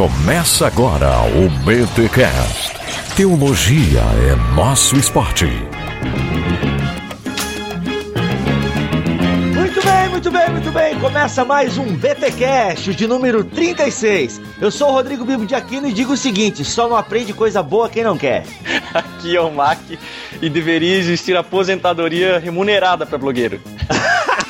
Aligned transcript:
Começa 0.00 0.66
agora 0.66 1.10
o 1.26 1.50
BTCast. 1.62 2.72
Teologia 3.14 4.00
é 4.00 4.54
nosso 4.56 4.96
esporte. 4.96 5.44
Muito 9.54 9.84
bem, 9.84 10.08
muito 10.08 10.30
bem, 10.30 10.48
muito 10.48 10.72
bem. 10.72 10.98
Começa 10.98 11.44
mais 11.44 11.76
um 11.76 11.84
BTcast 11.84 12.94
de 12.94 13.06
número 13.06 13.44
36. 13.44 14.40
Eu 14.58 14.70
sou 14.70 14.88
o 14.88 14.92
Rodrigo 14.92 15.22
Bibo 15.22 15.44
de 15.44 15.54
Aquino 15.54 15.86
e 15.86 15.92
digo 15.92 16.14
o 16.14 16.16
seguinte: 16.16 16.64
só 16.64 16.88
não 16.88 16.96
aprende 16.96 17.34
coisa 17.34 17.62
boa 17.62 17.90
quem 17.90 18.02
não 18.02 18.16
quer. 18.16 18.46
Aqui 18.94 19.36
é 19.36 19.40
o 19.42 19.52
Mac 19.52 19.80
e 20.40 20.48
deveria 20.48 20.96
existir 20.96 21.36
aposentadoria 21.36 22.38
remunerada 22.38 23.04
para 23.04 23.18
blogueiro. 23.18 23.60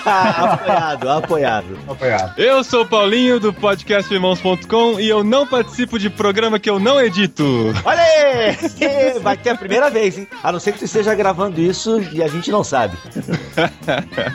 apoiado, 0.07 1.11
apoiado. 1.11 1.79
Apoiado. 1.89 2.39
Eu 2.39 2.64
sou 2.64 2.83
o 2.83 2.87
Paulinho 2.87 3.39
do 3.39 3.53
podcast 3.53 4.12
Irmãos.com 4.12 4.98
e 5.01 5.09
eu 5.09 5.23
não 5.23 5.46
participo 5.46 5.98
de 5.98 6.09
programa 6.09 6.59
que 6.59 6.69
eu 6.69 6.79
não 6.79 7.01
edito. 7.01 7.73
Olha 7.84 8.02
aí! 8.02 9.19
Vai 9.20 9.37
ter 9.37 9.51
a 9.51 9.56
primeira 9.56 9.91
vez, 9.91 10.19
hein? 10.19 10.28
A 10.42 10.52
não 10.52 10.61
ser 10.61 10.73
que 10.73 10.78
você 10.78 10.84
esteja 10.87 11.15
gravando 11.15 11.61
isso 11.61 12.01
e 12.12 12.23
a 12.23 12.28
gente 12.28 12.51
não 12.51 12.65
sabe. 12.65 12.97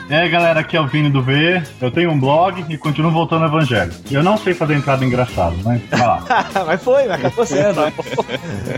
E 0.08 0.14
aí, 0.14 0.28
galera, 0.28 0.60
aqui 0.60 0.76
é 0.76 0.80
o 0.80 0.86
Vini 0.86 1.10
do 1.10 1.22
V. 1.22 1.62
Eu 1.80 1.90
tenho 1.90 2.10
um 2.10 2.18
blog 2.18 2.64
e 2.68 2.76
continuo 2.76 3.10
voltando 3.10 3.42
ao 3.42 3.48
Evangelho. 3.48 3.92
Eu 4.10 4.22
não 4.22 4.36
sei 4.36 4.54
fazer 4.54 4.74
entrada 4.74 5.04
engraçada, 5.04 5.54
mas 5.64 5.80
vai 5.90 6.00
lá. 6.00 6.24
mas 6.66 6.82
foi, 6.82 7.06
mas 7.06 7.24
acabou 7.24 7.46
sendo. 7.46 7.80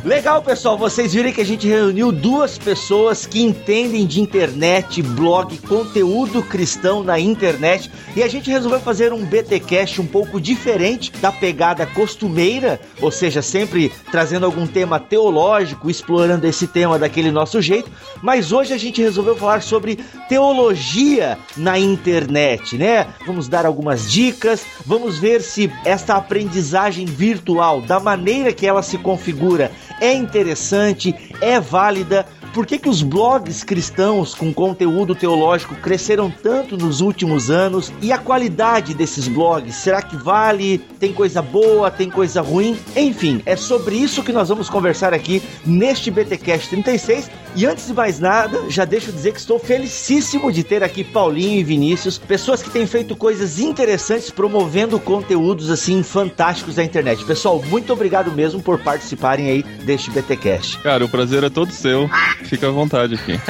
Legal, 0.04 0.42
pessoal. 0.42 0.76
Vocês 0.78 1.14
viram 1.14 1.32
que 1.32 1.40
a 1.40 1.46
gente 1.46 1.66
reuniu 1.66 2.12
duas 2.12 2.58
pessoas 2.58 3.26
que 3.26 3.42
entendem 3.42 4.06
de 4.06 4.20
internet, 4.20 5.02
blog, 5.02 5.56
conteúdo 5.58 6.42
cristão 6.42 7.02
na 7.02 7.18
internet 7.18 7.90
e 8.16 8.22
a 8.22 8.28
gente 8.28 8.50
resolveu 8.50 8.80
fazer 8.80 9.12
um 9.12 9.24
BTcast 9.24 10.00
um 10.00 10.06
pouco 10.06 10.40
diferente 10.40 11.12
da 11.20 11.30
pegada 11.30 11.86
costumeira, 11.86 12.80
ou 13.00 13.10
seja, 13.10 13.42
sempre 13.42 13.92
trazendo 14.10 14.46
algum 14.46 14.66
tema 14.66 14.98
teológico, 14.98 15.90
explorando 15.90 16.46
esse 16.46 16.66
tema 16.66 16.98
daquele 16.98 17.30
nosso 17.30 17.60
jeito, 17.60 17.90
mas 18.22 18.52
hoje 18.52 18.72
a 18.72 18.78
gente 18.78 19.00
resolveu 19.00 19.36
falar 19.36 19.62
sobre 19.62 19.98
teologia 20.28 21.38
na 21.56 21.78
internet, 21.78 22.76
né? 22.76 23.06
Vamos 23.26 23.48
dar 23.48 23.66
algumas 23.66 24.10
dicas, 24.10 24.64
vamos 24.84 25.18
ver 25.18 25.42
se 25.42 25.72
esta 25.84 26.14
aprendizagem 26.14 27.06
virtual, 27.06 27.80
da 27.80 27.98
maneira 27.98 28.52
que 28.52 28.66
ela 28.66 28.82
se 28.82 28.98
configura, 28.98 29.70
é 30.00 30.12
interessante, 30.12 31.14
é 31.40 31.58
válida 31.58 32.26
por 32.52 32.66
que, 32.66 32.78
que 32.78 32.88
os 32.88 33.02
blogs 33.02 33.62
cristãos 33.62 34.34
com 34.34 34.52
conteúdo 34.52 35.14
teológico 35.14 35.74
cresceram 35.76 36.30
tanto 36.30 36.76
nos 36.76 37.00
últimos 37.00 37.50
anos? 37.50 37.92
E 38.00 38.10
a 38.10 38.18
qualidade 38.18 38.94
desses 38.94 39.28
blogs? 39.28 39.76
Será 39.76 40.00
que 40.00 40.16
vale? 40.16 40.78
Tem 40.98 41.12
coisa 41.12 41.42
boa? 41.42 41.90
Tem 41.90 42.08
coisa 42.10 42.40
ruim? 42.40 42.76
Enfim, 42.96 43.42
é 43.44 43.54
sobre 43.54 43.96
isso 43.96 44.22
que 44.22 44.32
nós 44.32 44.48
vamos 44.48 44.70
conversar 44.70 45.12
aqui 45.12 45.42
neste 45.64 46.10
BTcast 46.10 46.68
36. 46.70 47.30
E 47.58 47.66
antes 47.66 47.88
de 47.88 47.92
mais 47.92 48.20
nada, 48.20 48.70
já 48.70 48.84
deixo 48.84 49.10
dizer 49.10 49.32
que 49.32 49.40
estou 49.40 49.58
felicíssimo 49.58 50.52
de 50.52 50.62
ter 50.62 50.84
aqui 50.84 51.02
Paulinho 51.02 51.58
e 51.58 51.64
Vinícius, 51.64 52.16
pessoas 52.16 52.62
que 52.62 52.70
têm 52.70 52.86
feito 52.86 53.16
coisas 53.16 53.58
interessantes 53.58 54.30
promovendo 54.30 55.00
conteúdos 55.00 55.68
assim 55.68 56.04
fantásticos 56.04 56.76
da 56.76 56.84
internet. 56.84 57.24
Pessoal, 57.24 57.60
muito 57.66 57.92
obrigado 57.92 58.30
mesmo 58.30 58.62
por 58.62 58.78
participarem 58.78 59.50
aí 59.50 59.64
deste 59.82 60.08
BTcast. 60.08 60.78
Cara, 60.78 61.04
o 61.04 61.08
prazer 61.08 61.42
é 61.42 61.50
todo 61.50 61.72
seu. 61.72 62.08
Fica 62.44 62.68
à 62.68 62.70
vontade 62.70 63.16
aqui. 63.16 63.32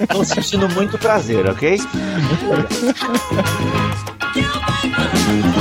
Estou 0.00 0.24
sentindo 0.24 0.68
muito 0.68 0.96
prazer, 0.96 1.50
ok? 1.50 1.76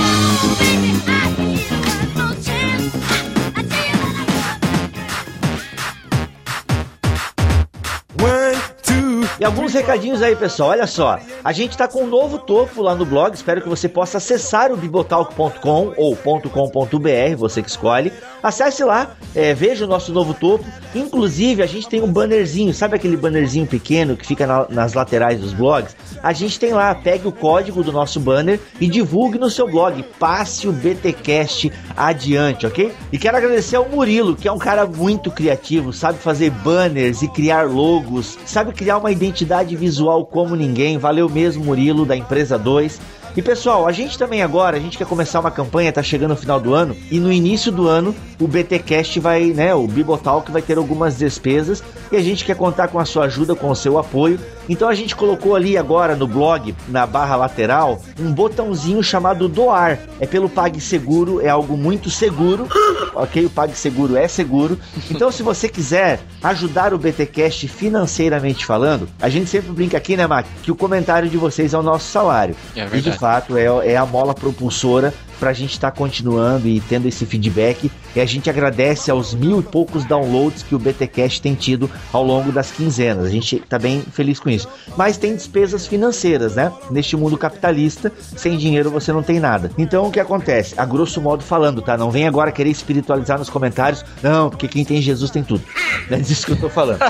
E 9.40 9.46
alguns 9.46 9.74
recadinhos 9.74 10.22
aí, 10.22 10.36
pessoal. 10.36 10.72
Olha 10.72 10.86
só. 10.86 11.18
A 11.44 11.54
gente 11.54 11.78
tá 11.78 11.88
com 11.88 12.04
um 12.04 12.08
novo 12.08 12.38
topo 12.38 12.82
lá 12.82 12.94
no 12.94 13.06
blog. 13.06 13.34
Espero 13.34 13.62
que 13.62 13.70
você 13.70 13.88
possa 13.88 14.18
acessar 14.18 14.70
o 14.72 14.76
bibotalk.com 14.76 15.94
ou 15.96 16.16
.com.br, 16.18 17.36
você 17.38 17.64
que 17.64 17.70
escolhe. 17.70 18.12
Acesse 18.42 18.84
lá, 18.84 19.16
é, 19.36 19.54
veja 19.54 19.86
o 19.86 19.88
nosso 19.88 20.12
novo 20.14 20.34
topo. 20.34 20.66
Inclusive, 20.96 21.62
a 21.62 21.66
gente 21.66 21.88
tem 21.88 22.02
um 22.02 22.12
bannerzinho, 22.12 22.74
sabe 22.74 22.96
aquele 22.96 23.18
bannerzinho 23.18 23.68
pequeno 23.68 24.16
que 24.16 24.26
fica 24.26 24.48
na, 24.48 24.68
nas 24.70 24.94
laterais 24.94 25.40
dos 25.40 25.54
blogs? 25.54 25.96
A 26.24 26.34
gente 26.34 26.60
tem 26.60 26.74
lá, 26.74 26.94
pegue 26.96 27.28
o 27.28 27.32
código 27.32 27.84
do 27.84 27.92
nosso 27.92 28.20
banner 28.20 28.60
e 28.80 28.88
divulgue 28.88 29.38
no 29.38 29.50
seu 29.50 29.70
blog. 29.70 30.04
Passe 30.18 30.68
o 30.68 30.72
BTcast 30.72 31.72
adiante, 31.96 32.66
ok? 32.66 32.92
E 33.12 33.18
quero 33.18 33.38
agradecer 33.38 33.76
ao 33.76 33.88
Murilo, 33.88 34.36
que 34.36 34.48
é 34.48 34.52
um 34.52 34.58
cara 34.58 34.86
muito 34.86 35.30
criativo, 35.32 35.94
sabe 35.94 36.18
fazer 36.20 36.50
banners 36.50 37.22
e 37.22 37.28
criar 37.28 37.68
logos, 37.68 38.38
sabe 38.46 38.74
criar 38.74 38.98
uma 38.98 39.12
identidade 39.12 39.76
visual 39.76 40.26
como 40.26 40.56
ninguém. 40.56 40.98
Valeu 40.98 41.30
mesmo, 41.30 41.64
Murilo, 41.64 42.06
da 42.06 42.16
empresa 42.16 42.58
2. 42.58 43.19
E 43.40 43.42
pessoal, 43.42 43.88
a 43.88 43.94
gente 43.94 44.18
também 44.18 44.42
agora, 44.44 44.76
a 44.76 44.80
gente 44.82 44.98
quer 44.98 45.08
começar 45.08 45.40
uma 45.40 45.50
campanha, 45.50 45.94
tá 45.94 46.04
chegando 46.04 46.34
o 46.34 46.36
final 46.36 46.60
do 46.60 46.74
ano, 46.74 46.94
e 47.10 47.22
no 47.22 47.32
início 47.32 47.72
do 47.72 47.88
ano 47.88 48.14
o 48.38 48.46
BTcast 48.46 49.18
vai, 49.22 49.46
né, 49.46 49.74
o 49.74 49.88
Bibotalk 49.88 50.52
vai 50.52 50.62
ter 50.62 50.78
algumas 50.78 51.18
despesas 51.18 51.82
e 52.12 52.18
a 52.18 52.22
gente 52.22 52.44
quer 52.44 52.58
contar 52.58 52.90
com 52.90 53.00
a 53.00 53.06
sua 53.06 53.26
ajuda, 53.26 53.56
com 53.56 53.70
o 53.70 53.76
seu 53.76 53.98
apoio. 53.98 54.40
Então 54.68 54.88
a 54.88 54.94
gente 54.94 55.16
colocou 55.16 55.56
ali 55.56 55.78
agora 55.78 56.16
no 56.16 56.28
blog, 56.28 56.76
na 56.88 57.06
barra 57.06 57.36
lateral, 57.36 58.02
um 58.20 58.32
botãozinho 58.32 59.02
chamado 59.02 59.48
doar. 59.48 60.00
É 60.20 60.28
pelo 60.28 60.50
PagSeguro, 60.50 61.42
é 61.42 61.50
algo 61.50 61.76
muito 61.76 62.10
seguro. 62.10 62.68
OK, 63.16 63.46
o 63.46 63.50
PagSeguro 63.50 64.16
é 64.16 64.28
seguro. 64.28 64.80
Então 65.10 65.32
se 65.32 65.44
você 65.44 65.68
quiser 65.68 66.20
ajudar 66.44 66.94
o 66.94 66.98
BTcast 66.98 67.68
financeiramente 67.68 68.66
falando, 68.66 69.10
a 69.20 69.28
gente 69.28 69.50
sempre 69.50 69.72
brinca 69.72 69.98
aqui, 69.98 70.16
né, 70.16 70.28
Mac, 70.28 70.46
que 70.62 70.72
o 70.72 70.76
comentário 70.76 71.30
de 71.30 71.38
vocês 71.38 71.74
é 71.74 71.78
o 71.78 71.84
nosso 71.84 72.10
salário. 72.10 72.56
É 72.76 72.82
verdade. 72.82 73.00
Fato 73.30 73.56
é, 73.56 73.66
é 73.92 73.96
a 73.96 74.08
mola 74.08 74.34
propulsora 74.34 75.14
para 75.40 75.52
a 75.52 75.54
gente 75.54 75.72
estar 75.72 75.92
tá 75.92 75.98
continuando 75.98 76.68
e 76.68 76.80
tendo 76.82 77.08
esse 77.08 77.26
feedback. 77.26 77.92
E 78.16 78.20
a 78.20 78.26
gente 78.26 78.50
agradece 78.50 79.10
aos 79.10 79.34
mil 79.34 79.60
e 79.60 79.64
poucos 79.64 80.04
downloads 80.06 80.64
que 80.64 80.76
o 80.76 80.80
BTcast 80.80 81.42
tem 81.42 81.56
tido 81.56 81.90
ao 82.12 82.24
longo 82.24 82.52
das 82.52 82.72
quinzenas. 82.72 83.26
A 83.26 83.30
gente 83.30 83.58
está 83.58 83.80
bem 83.80 84.02
feliz 84.02 84.40
com 84.40 84.50
isso. 84.50 84.68
Mas 84.98 85.18
tem 85.18 85.36
despesas 85.36 85.88
financeiras, 85.88 86.56
né? 86.56 86.72
Neste 86.92 87.16
mundo 87.16 87.38
capitalista, 87.38 88.12
sem 88.36 88.58
dinheiro 88.58 88.92
você 88.92 89.14
não 89.14 89.24
tem 89.24 89.40
nada. 89.40 89.72
Então 89.78 90.08
o 90.08 90.12
que 90.12 90.20
acontece? 90.20 90.74
A 90.78 90.86
grosso 90.86 91.22
modo 91.22 91.44
falando, 91.44 91.82
tá? 91.82 91.98
Não 91.98 92.12
vem 92.12 92.28
agora 92.28 92.52
querer 92.52 92.70
espiritualizar 92.70 93.40
nos 93.40 93.50
comentários. 93.50 94.04
Não, 94.22 94.50
porque 94.50 94.68
quem 94.68 94.84
tem 94.84 95.02
Jesus 95.02 95.32
tem 95.32 95.44
tudo. 95.44 95.64
É 96.10 96.18
disso 96.18 96.48
que 96.48 96.54
eu 96.54 96.60
tô 96.60 96.70
falando. 96.70 97.02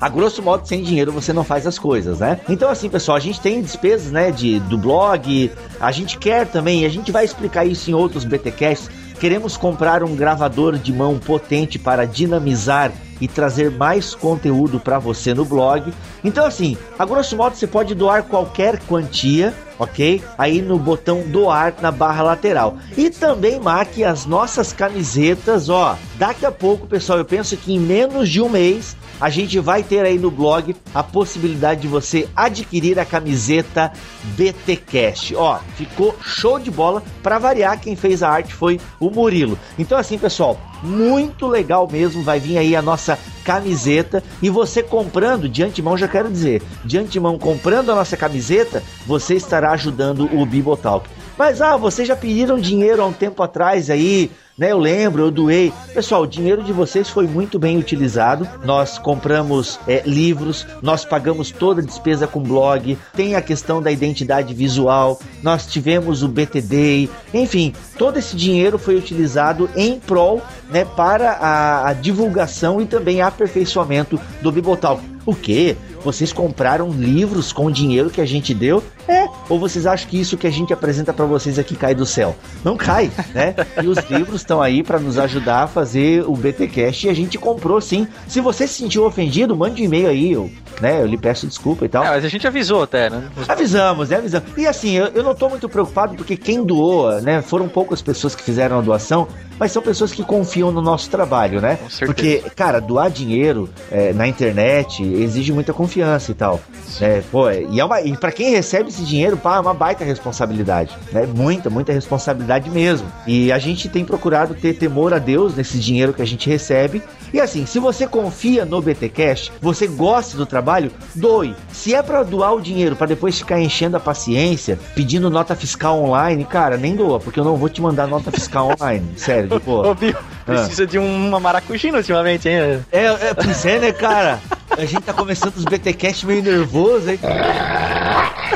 A 0.00 0.08
grosso 0.08 0.42
modo, 0.42 0.66
sem 0.66 0.82
dinheiro 0.82 1.10
você 1.10 1.32
não 1.32 1.42
faz 1.42 1.66
as 1.66 1.78
coisas, 1.78 2.18
né? 2.18 2.38
Então, 2.48 2.68
assim, 2.68 2.88
pessoal, 2.88 3.16
a 3.16 3.20
gente 3.20 3.40
tem 3.40 3.62
despesas, 3.62 4.12
né, 4.12 4.30
de, 4.30 4.60
do 4.60 4.76
blog, 4.76 5.50
a 5.80 5.90
gente 5.90 6.18
quer 6.18 6.46
também, 6.46 6.84
a 6.84 6.88
gente 6.88 7.10
vai 7.16 7.24
explicar 7.24 7.64
isso 7.64 7.90
em 7.90 7.94
outros 7.94 8.24
BTcasts. 8.24 8.90
Queremos 9.18 9.56
comprar 9.56 10.04
um 10.04 10.14
gravador 10.14 10.76
de 10.76 10.92
mão 10.92 11.18
potente 11.18 11.78
para 11.78 12.04
dinamizar 12.04 12.92
e 13.18 13.26
trazer 13.26 13.70
mais 13.70 14.14
conteúdo 14.14 14.78
para 14.78 14.98
você 14.98 15.32
no 15.32 15.42
blog. 15.42 15.94
Então, 16.22 16.44
assim, 16.44 16.76
a 16.98 17.06
grosso 17.06 17.34
modo 17.34 17.56
você 17.56 17.66
pode 17.66 17.94
doar 17.94 18.24
qualquer 18.24 18.78
quantia, 18.80 19.54
ok? 19.78 20.22
Aí 20.36 20.60
no 20.60 20.78
botão 20.78 21.22
doar 21.22 21.72
na 21.80 21.90
barra 21.90 22.22
lateral. 22.22 22.76
E 22.94 23.08
também 23.08 23.58
marque 23.58 24.04
as 24.04 24.26
nossas 24.26 24.74
camisetas, 24.74 25.70
ó. 25.70 25.96
Daqui 26.16 26.44
a 26.44 26.52
pouco, 26.52 26.86
pessoal, 26.86 27.18
eu 27.18 27.24
penso 27.24 27.56
que 27.56 27.72
em 27.72 27.80
menos 27.80 28.28
de 28.28 28.42
um 28.42 28.50
mês 28.50 28.94
a 29.20 29.30
gente 29.30 29.58
vai 29.58 29.82
ter 29.82 30.04
aí 30.04 30.18
no 30.18 30.30
blog 30.30 30.74
a 30.94 31.02
possibilidade 31.02 31.82
de 31.82 31.88
você 31.88 32.28
adquirir 32.34 32.98
a 32.98 33.04
camiseta 33.04 33.92
BTcast. 34.36 35.34
Ó, 35.36 35.58
ficou 35.76 36.14
show 36.22 36.58
de 36.58 36.70
bola. 36.70 37.02
Para 37.22 37.38
variar, 37.38 37.80
quem 37.80 37.96
fez 37.96 38.22
a 38.22 38.28
arte 38.28 38.52
foi 38.52 38.80
o 39.00 39.10
Murilo. 39.10 39.58
Então 39.78 39.98
assim, 39.98 40.18
pessoal, 40.18 40.60
muito 40.82 41.46
legal 41.46 41.88
mesmo. 41.90 42.22
Vai 42.22 42.38
vir 42.38 42.58
aí 42.58 42.76
a 42.76 42.82
nossa 42.82 43.18
camiseta 43.44 44.22
e 44.42 44.50
você 44.50 44.82
comprando, 44.82 45.48
de 45.48 45.62
antemão 45.62 45.96
já 45.96 46.08
quero 46.08 46.30
dizer, 46.30 46.62
de 46.84 46.98
antemão 46.98 47.38
comprando 47.38 47.92
a 47.92 47.94
nossa 47.94 48.16
camiseta, 48.16 48.82
você 49.06 49.34
estará 49.34 49.70
ajudando 49.72 50.28
o 50.32 50.44
Bibotalk. 50.44 51.08
Mas 51.38 51.60
ah, 51.60 51.76
vocês 51.76 52.08
já 52.08 52.16
pediram 52.16 52.58
dinheiro 52.58 53.02
há 53.02 53.06
um 53.06 53.12
tempo 53.12 53.42
atrás 53.42 53.90
aí 53.90 54.30
né? 54.58 54.72
Eu 54.72 54.78
lembro, 54.78 55.22
eu 55.22 55.30
doei. 55.30 55.72
Pessoal, 55.92 56.22
o 56.22 56.26
dinheiro 56.26 56.62
de 56.62 56.72
vocês 56.72 57.08
foi 57.08 57.26
muito 57.26 57.58
bem 57.58 57.76
utilizado. 57.76 58.48
Nós 58.64 58.98
compramos 58.98 59.78
é, 59.86 60.02
livros, 60.06 60.66
nós 60.82 61.04
pagamos 61.04 61.50
toda 61.50 61.80
a 61.80 61.84
despesa 61.84 62.26
com 62.26 62.42
blog, 62.42 62.96
tem 63.14 63.34
a 63.34 63.42
questão 63.42 63.82
da 63.82 63.90
identidade 63.90 64.54
visual, 64.54 65.20
nós 65.42 65.66
tivemos 65.66 66.22
o 66.22 66.28
BTD, 66.28 67.08
enfim, 67.34 67.74
todo 67.98 68.18
esse 68.18 68.36
dinheiro 68.36 68.78
foi 68.78 68.96
utilizado 68.96 69.68
em 69.76 69.98
prol 69.98 70.42
né, 70.70 70.84
para 70.84 71.32
a, 71.32 71.88
a 71.88 71.92
divulgação 71.92 72.80
e 72.80 72.86
também 72.86 73.20
aperfeiçoamento 73.20 74.18
do 74.40 74.50
Bibotalk. 74.50 75.02
O 75.26 75.34
que? 75.34 75.76
Vocês 76.06 76.32
compraram 76.32 76.90
livros 76.90 77.52
com 77.52 77.66
o 77.66 77.72
dinheiro 77.72 78.10
que 78.10 78.20
a 78.20 78.24
gente 78.24 78.54
deu? 78.54 78.80
É. 79.08 79.26
Ou 79.48 79.58
vocês 79.58 79.86
acham 79.86 80.08
que 80.08 80.20
isso 80.20 80.36
que 80.36 80.46
a 80.46 80.50
gente 80.50 80.72
apresenta 80.72 81.12
para 81.12 81.24
vocês 81.24 81.58
aqui 81.58 81.74
cai 81.74 81.96
do 81.96 82.06
céu? 82.06 82.36
Não 82.62 82.76
cai, 82.76 83.10
né? 83.34 83.56
E 83.82 83.88
os 83.88 83.98
livros 84.08 84.42
estão 84.42 84.62
aí 84.62 84.84
para 84.84 85.00
nos 85.00 85.18
ajudar 85.18 85.64
a 85.64 85.66
fazer 85.66 86.24
o 86.24 86.36
BTcast 86.36 87.06
e 87.06 87.10
a 87.10 87.14
gente 87.14 87.36
comprou 87.38 87.80
sim. 87.80 88.06
Se 88.28 88.40
você 88.40 88.68
se 88.68 88.74
sentiu 88.74 89.04
ofendido, 89.04 89.56
mande 89.56 89.82
um 89.82 89.84
e-mail 89.84 90.08
aí, 90.08 90.32
eu, 90.32 90.48
né? 90.80 91.02
Eu 91.02 91.06
lhe 91.06 91.18
peço 91.18 91.46
desculpa 91.46 91.84
e 91.84 91.88
tal. 91.88 92.04
É, 92.04 92.10
mas 92.10 92.24
a 92.24 92.28
gente 92.28 92.46
avisou 92.46 92.84
até, 92.84 93.10
né? 93.10 93.28
Avisamos, 93.48 94.10
né? 94.10 94.16
Avisamos. 94.18 94.48
E 94.56 94.66
assim, 94.66 94.92
eu, 94.92 95.06
eu 95.08 95.24
não 95.24 95.34
tô 95.34 95.48
muito 95.48 95.68
preocupado 95.68 96.14
porque 96.14 96.36
quem 96.36 96.64
doou, 96.64 97.20
né? 97.20 97.42
Foram 97.42 97.68
poucas 97.68 98.00
pessoas 98.00 98.34
que 98.34 98.42
fizeram 98.42 98.78
a 98.78 98.80
doação, 98.80 99.26
mas 99.58 99.72
são 99.72 99.82
pessoas 99.82 100.12
que 100.12 100.22
confiam 100.22 100.70
no 100.70 100.82
nosso 100.82 101.08
trabalho, 101.10 101.60
né? 101.60 101.76
Com 101.76 101.90
certeza. 101.90 102.06
Porque, 102.06 102.50
cara, 102.54 102.80
doar 102.80 103.10
dinheiro 103.10 103.68
é, 103.90 104.12
na 104.12 104.26
internet 104.26 105.02
exige 105.02 105.52
muita 105.52 105.72
confiança 105.72 106.30
e 106.30 106.34
tal. 106.34 106.60
Né? 107.00 107.22
Pô, 107.30 107.50
e, 107.50 107.80
é 107.80 107.84
uma, 107.84 108.00
e 108.00 108.16
pra 108.16 108.32
quem 108.32 108.50
recebe 108.50 108.88
esse 108.88 109.02
dinheiro, 109.02 109.36
pá, 109.36 109.56
é 109.56 109.60
uma 109.60 109.74
baita 109.74 110.04
responsabilidade. 110.04 110.96
Né? 111.12 111.26
Muita, 111.26 111.70
muita 111.70 111.92
responsabilidade 111.92 112.70
mesmo. 112.70 113.10
E 113.26 113.52
a 113.52 113.58
gente 113.58 113.88
tem 113.88 114.04
procurado 114.04 114.54
ter 114.54 114.74
temor 114.74 115.12
a 115.14 115.18
Deus 115.18 115.54
nesse 115.54 115.78
dinheiro 115.78 116.12
que 116.12 116.22
a 116.22 116.26
gente 116.26 116.48
recebe. 116.48 117.02
E 117.32 117.40
assim, 117.40 117.66
se 117.66 117.78
você 117.78 118.06
confia 118.06 118.64
no 118.64 118.80
BT 118.80 119.08
Cash, 119.08 119.52
você 119.60 119.86
gosta 119.86 120.36
do 120.36 120.46
trabalho, 120.46 120.90
doe. 121.14 121.54
Se 121.72 121.94
é 121.94 122.02
pra 122.02 122.22
doar 122.22 122.54
o 122.54 122.60
dinheiro 122.60 122.96
pra 122.96 123.06
depois 123.06 123.38
ficar 123.38 123.60
enchendo 123.60 123.96
a 123.96 124.00
paciência, 124.00 124.78
pedindo 124.94 125.28
nota 125.28 125.54
fiscal 125.54 126.02
online, 126.02 126.44
cara, 126.44 126.76
nem 126.76 126.94
doa, 126.94 127.18
porque 127.18 127.38
eu 127.38 127.44
não 127.44 127.56
vou 127.56 127.68
te 127.68 127.82
mandar 127.82 128.06
nota 128.06 128.30
fiscal 128.30 128.70
online. 128.80 129.06
Sério, 129.16 129.45
boa. 129.64 129.88
Ô, 129.88 129.94
Bill, 129.94 130.14
precisa 130.46 130.86
de 130.86 130.98
uma 130.98 131.40
maracujina 131.40 131.98
ultimamente, 131.98 132.48
hein? 132.48 132.82
É, 132.92 133.04
é, 133.04 133.34
pois 133.34 133.66
é, 133.66 133.78
né, 133.78 133.92
cara? 133.92 134.40
A 134.70 134.84
gente 134.84 135.02
tá 135.02 135.12
começando 135.12 135.56
os 135.56 135.64
BTcast 135.64 136.26
meio 136.26 136.42
nervoso, 136.42 137.10
hein? 137.10 137.18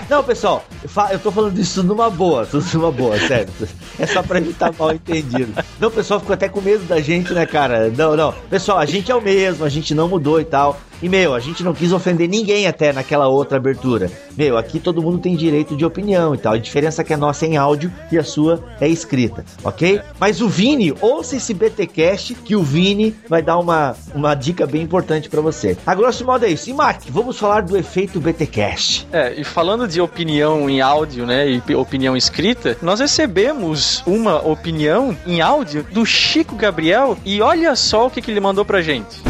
Não, 0.08 0.24
pessoal, 0.24 0.64
eu 1.10 1.18
tô 1.18 1.30
falando 1.30 1.58
isso 1.58 1.82
numa 1.82 2.10
boa, 2.10 2.44
tudo 2.44 2.64
numa 2.74 2.90
boa, 2.90 3.18
sério. 3.18 3.52
É 3.98 4.06
só 4.06 4.22
pra 4.22 4.38
evitar 4.38 4.72
mal 4.76 4.92
entendido. 4.92 5.52
Não, 5.78 5.90
pessoal 5.90 6.18
ficou 6.20 6.34
até 6.34 6.48
com 6.48 6.60
medo 6.60 6.84
da 6.84 7.00
gente, 7.00 7.32
né, 7.32 7.46
cara? 7.46 7.90
Não, 7.90 8.16
não. 8.16 8.32
Pessoal, 8.48 8.78
a 8.78 8.86
gente 8.86 9.10
é 9.10 9.14
o 9.14 9.20
mesmo, 9.20 9.64
a 9.64 9.68
gente 9.68 9.94
não 9.94 10.08
mudou 10.08 10.40
e 10.40 10.44
tal. 10.44 10.80
E, 11.02 11.08
meu, 11.08 11.34
a 11.34 11.40
gente 11.40 11.62
não 11.62 11.72
quis 11.72 11.92
ofender 11.92 12.28
ninguém 12.28 12.66
até 12.66 12.92
naquela 12.92 13.26
outra 13.26 13.56
abertura. 13.56 14.10
Meu, 14.36 14.58
aqui 14.58 14.78
todo 14.78 15.00
mundo 15.00 15.18
tem 15.18 15.34
direito 15.34 15.76
de 15.76 15.84
opinião 15.84 16.34
e 16.34 16.38
tal. 16.38 16.52
A 16.52 16.58
diferença 16.58 17.00
é 17.00 17.04
que 17.04 17.14
a 17.14 17.16
nossa 17.16 17.46
é 17.46 17.48
em 17.48 17.56
áudio 17.56 17.90
e 18.12 18.18
a 18.18 18.24
sua 18.24 18.62
é 18.80 18.88
escrita, 18.88 19.44
ok? 19.64 20.00
Mas 20.18 20.42
o 20.42 20.48
Vini, 20.48 20.92
ouça 21.00 21.36
esse 21.36 21.54
BTcast 21.80 22.34
que 22.34 22.54
o 22.54 22.62
Vini 22.62 23.14
vai 23.28 23.42
dar 23.42 23.58
uma, 23.58 23.96
uma 24.14 24.34
dica 24.34 24.66
bem 24.66 24.82
importante 24.82 25.28
pra 25.28 25.40
você. 25.40 25.76
A 25.86 25.94
grosso 25.94 26.24
modo 26.24 26.44
é 26.44 26.50
isso. 26.50 26.68
E, 26.68 26.72
Mac, 26.72 27.02
vamos 27.08 27.38
falar 27.38 27.62
do 27.62 27.76
efeito 27.76 28.20
BTcast. 28.20 29.06
É, 29.12 29.40
e 29.40 29.44
falando 29.44 29.88
de 29.88 30.00
opinião 30.00 30.68
em 30.68 30.80
áudio, 30.80 31.26
né, 31.26 31.48
e 31.48 31.74
opinião 31.74 32.16
escrita, 32.16 32.76
nós 32.82 33.00
recebemos 33.00 34.02
uma 34.06 34.46
opinião 34.46 35.16
em 35.26 35.40
áudio 35.40 35.84
do 35.92 36.04
Chico 36.04 36.56
Gabriel 36.56 37.16
e 37.24 37.40
olha 37.40 37.74
só 37.74 38.06
o 38.06 38.10
que, 38.10 38.20
que 38.20 38.30
ele 38.30 38.40
mandou 38.40 38.64
pra 38.64 38.82
gente. 38.82 39.20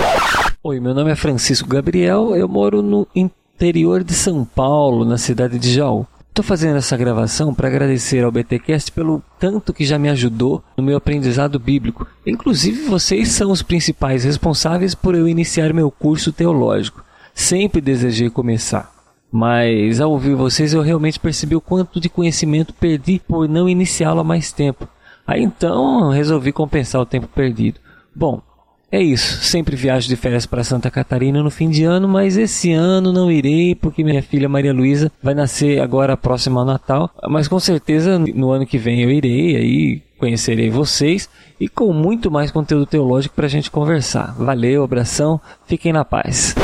Oi, 0.62 0.81
meu 0.81 0.94
nome 0.94 1.11
é 1.11 1.17
Francisco 1.17 1.69
Gabriel, 1.69 2.35
eu 2.37 2.49
moro 2.49 2.82
no 2.82 3.06
interior 3.14 4.05
de 4.05 4.12
São 4.12 4.44
Paulo, 4.44 5.05
na 5.05 5.17
cidade 5.17 5.58
de 5.58 5.73
Jaú. 5.73 6.06
Estou 6.40 6.56
fazendo 6.56 6.78
essa 6.78 6.96
gravação 6.96 7.52
para 7.52 7.69
agradecer 7.69 8.25
ao 8.25 8.32
BTcast 8.32 8.92
pelo 8.92 9.22
tanto 9.38 9.75
que 9.75 9.84
já 9.84 9.98
me 9.98 10.08
ajudou 10.08 10.64
no 10.75 10.82
meu 10.82 10.96
aprendizado 10.96 11.58
bíblico. 11.58 12.06
Inclusive, 12.26 12.88
vocês 12.88 13.28
são 13.28 13.50
os 13.50 13.60
principais 13.60 14.25
responsáveis 14.25 14.94
por 14.94 15.14
eu 15.14 15.28
iniciar 15.28 15.75
meu 15.75 15.90
curso 15.90 16.32
teológico. 16.32 17.04
Sempre 17.34 17.82
desejei 17.82 18.31
começar. 18.31 18.90
Mas 19.31 20.00
ao 20.00 20.12
ouvir 20.12 20.34
vocês 20.34 20.72
eu 20.72 20.81
realmente 20.81 21.20
percebi 21.20 21.54
o 21.54 21.60
quanto 21.60 22.00
de 22.00 22.08
conhecimento 22.08 22.72
perdi 22.72 23.20
por 23.28 23.46
não 23.46 23.69
iniciá-lo 23.69 24.20
há 24.20 24.25
mais 24.25 24.50
tempo. 24.50 24.88
Aí 25.26 25.43
então 25.43 26.08
resolvi 26.08 26.52
compensar 26.52 27.02
o 27.02 27.06
tempo 27.06 27.28
perdido. 27.28 27.81
Bom, 28.16 28.40
é 28.92 29.00
isso, 29.00 29.44
sempre 29.44 29.76
viajo 29.76 30.08
de 30.08 30.16
férias 30.16 30.46
para 30.46 30.64
Santa 30.64 30.90
Catarina 30.90 31.42
no 31.42 31.50
fim 31.50 31.70
de 31.70 31.84
ano, 31.84 32.08
mas 32.08 32.37
esse 32.37 32.72
ano 32.72 33.12
não 33.12 33.31
irei 33.31 33.75
porque 33.75 34.02
minha 34.02 34.22
filha 34.22 34.48
Maria 34.48 34.72
Luísa 34.72 35.12
vai 35.22 35.32
nascer 35.32 35.81
agora 35.81 36.16
próximo 36.16 36.58
ao 36.58 36.64
Natal. 36.64 37.08
Mas 37.28 37.46
com 37.46 37.60
certeza 37.60 38.19
no 38.19 38.50
ano 38.50 38.66
que 38.66 38.78
vem 38.78 39.02
eu 39.02 39.10
irei, 39.10 39.56
aí 39.56 40.02
conhecerei 40.19 40.70
vocês 40.70 41.28
e 41.58 41.69
com 41.69 41.92
muito 41.92 42.31
mais 42.31 42.50
conteúdo 42.50 42.84
teológico 42.84 43.34
para 43.34 43.46
a 43.46 43.50
gente 43.50 43.70
conversar. 43.70 44.34
Valeu, 44.37 44.82
abração, 44.82 45.40
fiquem 45.66 45.93
na 45.93 46.04
paz. 46.04 46.54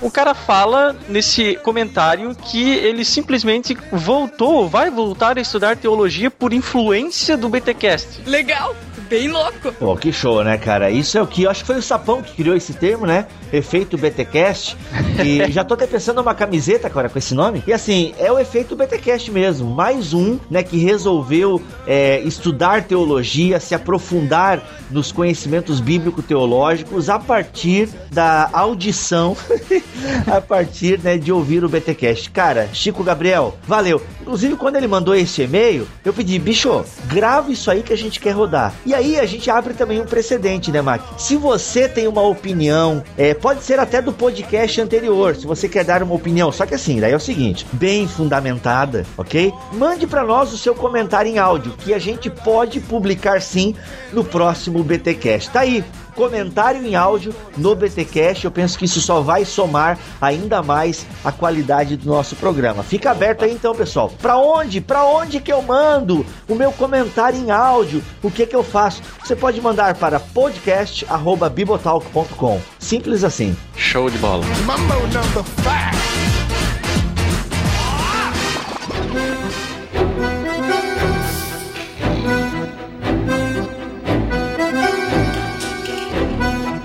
O 0.00 0.10
cara 0.10 0.34
fala 0.34 0.94
nesse 1.08 1.54
comentário 1.62 2.34
que 2.34 2.70
ele 2.70 3.04
simplesmente 3.04 3.76
voltou, 3.92 4.68
vai 4.68 4.90
voltar 4.90 5.38
a 5.38 5.40
estudar 5.40 5.76
teologia 5.76 6.30
por 6.30 6.52
influência 6.52 7.36
do 7.36 7.48
BTcast. 7.48 8.22
Legal, 8.26 8.74
bem 9.12 9.28
louco. 9.28 9.70
Pô, 9.78 9.94
que 9.94 10.10
show, 10.10 10.42
né, 10.42 10.56
cara? 10.56 10.90
Isso 10.90 11.18
é 11.18 11.22
o 11.22 11.26
que 11.26 11.42
eu 11.42 11.50
acho 11.50 11.60
que 11.60 11.66
foi 11.66 11.76
o 11.76 11.82
Sapão 11.82 12.22
que 12.22 12.34
criou 12.34 12.56
esse 12.56 12.72
termo, 12.72 13.04
né? 13.04 13.26
Efeito 13.52 13.98
BTcast. 13.98 14.74
E 15.22 15.48
já 15.52 15.62
tô 15.62 15.74
até 15.74 15.86
pensando 15.86 16.16
numa 16.16 16.34
camiseta, 16.34 16.88
cara, 16.88 17.10
com 17.10 17.18
esse 17.18 17.34
nome. 17.34 17.62
E 17.66 17.74
assim, 17.74 18.14
é 18.18 18.32
o 18.32 18.38
efeito 18.38 18.74
BTcast 18.74 19.30
mesmo. 19.30 19.68
Mais 19.68 20.14
um, 20.14 20.38
né, 20.50 20.62
que 20.62 20.78
resolveu 20.78 21.60
é, 21.86 22.20
estudar 22.20 22.84
teologia, 22.84 23.60
se 23.60 23.74
aprofundar 23.74 24.62
nos 24.90 25.12
conhecimentos 25.12 25.78
bíblico-teológicos 25.78 27.10
a 27.10 27.18
partir 27.18 27.90
da 28.10 28.48
audição, 28.52 29.36
a 30.26 30.40
partir, 30.40 30.98
né, 31.00 31.18
de 31.18 31.30
ouvir 31.30 31.64
o 31.64 31.68
BTcast. 31.68 32.30
Cara, 32.30 32.68
Chico 32.72 33.04
Gabriel, 33.04 33.58
valeu. 33.66 34.00
Inclusive, 34.22 34.56
quando 34.56 34.76
ele 34.76 34.86
mandou 34.86 35.14
esse 35.14 35.42
e-mail, 35.42 35.86
eu 36.04 36.12
pedi, 36.12 36.38
bicho, 36.38 36.84
grava 37.06 37.52
isso 37.52 37.70
aí 37.70 37.82
que 37.82 37.92
a 37.92 37.96
gente 37.96 38.20
quer 38.20 38.30
rodar. 38.30 38.72
E 38.86 38.94
aí 38.94 39.01
a 39.18 39.26
gente 39.26 39.50
abre 39.50 39.74
também 39.74 40.00
um 40.00 40.06
precedente, 40.06 40.70
né, 40.70 40.80
Mac? 40.80 41.02
Se 41.18 41.36
você 41.36 41.88
tem 41.88 42.06
uma 42.06 42.22
opinião, 42.22 43.02
é, 43.16 43.34
pode 43.34 43.62
ser 43.62 43.78
até 43.78 44.00
do 44.00 44.12
podcast 44.12 44.80
anterior, 44.80 45.34
se 45.36 45.46
você 45.46 45.68
quer 45.68 45.84
dar 45.84 46.02
uma 46.02 46.14
opinião. 46.14 46.50
Só 46.52 46.64
que 46.64 46.74
assim, 46.74 47.00
daí 47.00 47.12
é 47.12 47.16
o 47.16 47.20
seguinte, 47.20 47.66
bem 47.72 48.06
fundamentada, 48.06 49.04
ok? 49.16 49.52
Mande 49.72 50.06
para 50.06 50.24
nós 50.24 50.52
o 50.52 50.58
seu 50.58 50.74
comentário 50.74 51.30
em 51.30 51.38
áudio, 51.38 51.74
que 51.78 51.92
a 51.92 51.98
gente 51.98 52.30
pode 52.30 52.80
publicar 52.80 53.40
sim 53.40 53.74
no 54.12 54.24
próximo 54.24 54.82
BTcast. 54.82 55.50
Tá 55.50 55.60
aí, 55.60 55.84
comentário 56.14 56.84
em 56.84 56.94
áudio 56.94 57.34
no 57.56 57.74
BTcast. 57.74 58.44
Eu 58.44 58.50
penso 58.50 58.78
que 58.78 58.84
isso 58.84 59.00
só 59.00 59.20
vai 59.20 59.44
somar 59.44 59.98
ainda 60.20 60.62
mais 60.62 61.04
a 61.24 61.32
qualidade 61.32 61.96
do 61.96 62.08
nosso 62.08 62.36
programa. 62.36 62.82
Fica 62.82 63.10
aberto 63.10 63.44
aí 63.44 63.52
então, 63.52 63.74
pessoal. 63.74 64.10
Para 64.20 64.36
onde? 64.38 64.80
Para 64.80 65.04
onde 65.04 65.40
que 65.40 65.52
eu 65.52 65.60
mando 65.62 66.24
o 66.48 66.54
meu 66.54 66.72
comentário 66.72 67.38
em 67.38 67.50
áudio? 67.50 68.02
O 68.22 68.30
que 68.30 68.46
que 68.46 68.56
eu 68.56 68.62
faço? 68.62 69.02
Você 69.22 69.34
pode 69.34 69.60
mandar 69.60 69.96
para 69.96 70.20
podcast@bibotalk.com. 70.20 72.60
Simples 72.78 73.24
assim. 73.24 73.56
Show 73.76 74.08
de 74.10 74.18
bola. 74.18 74.44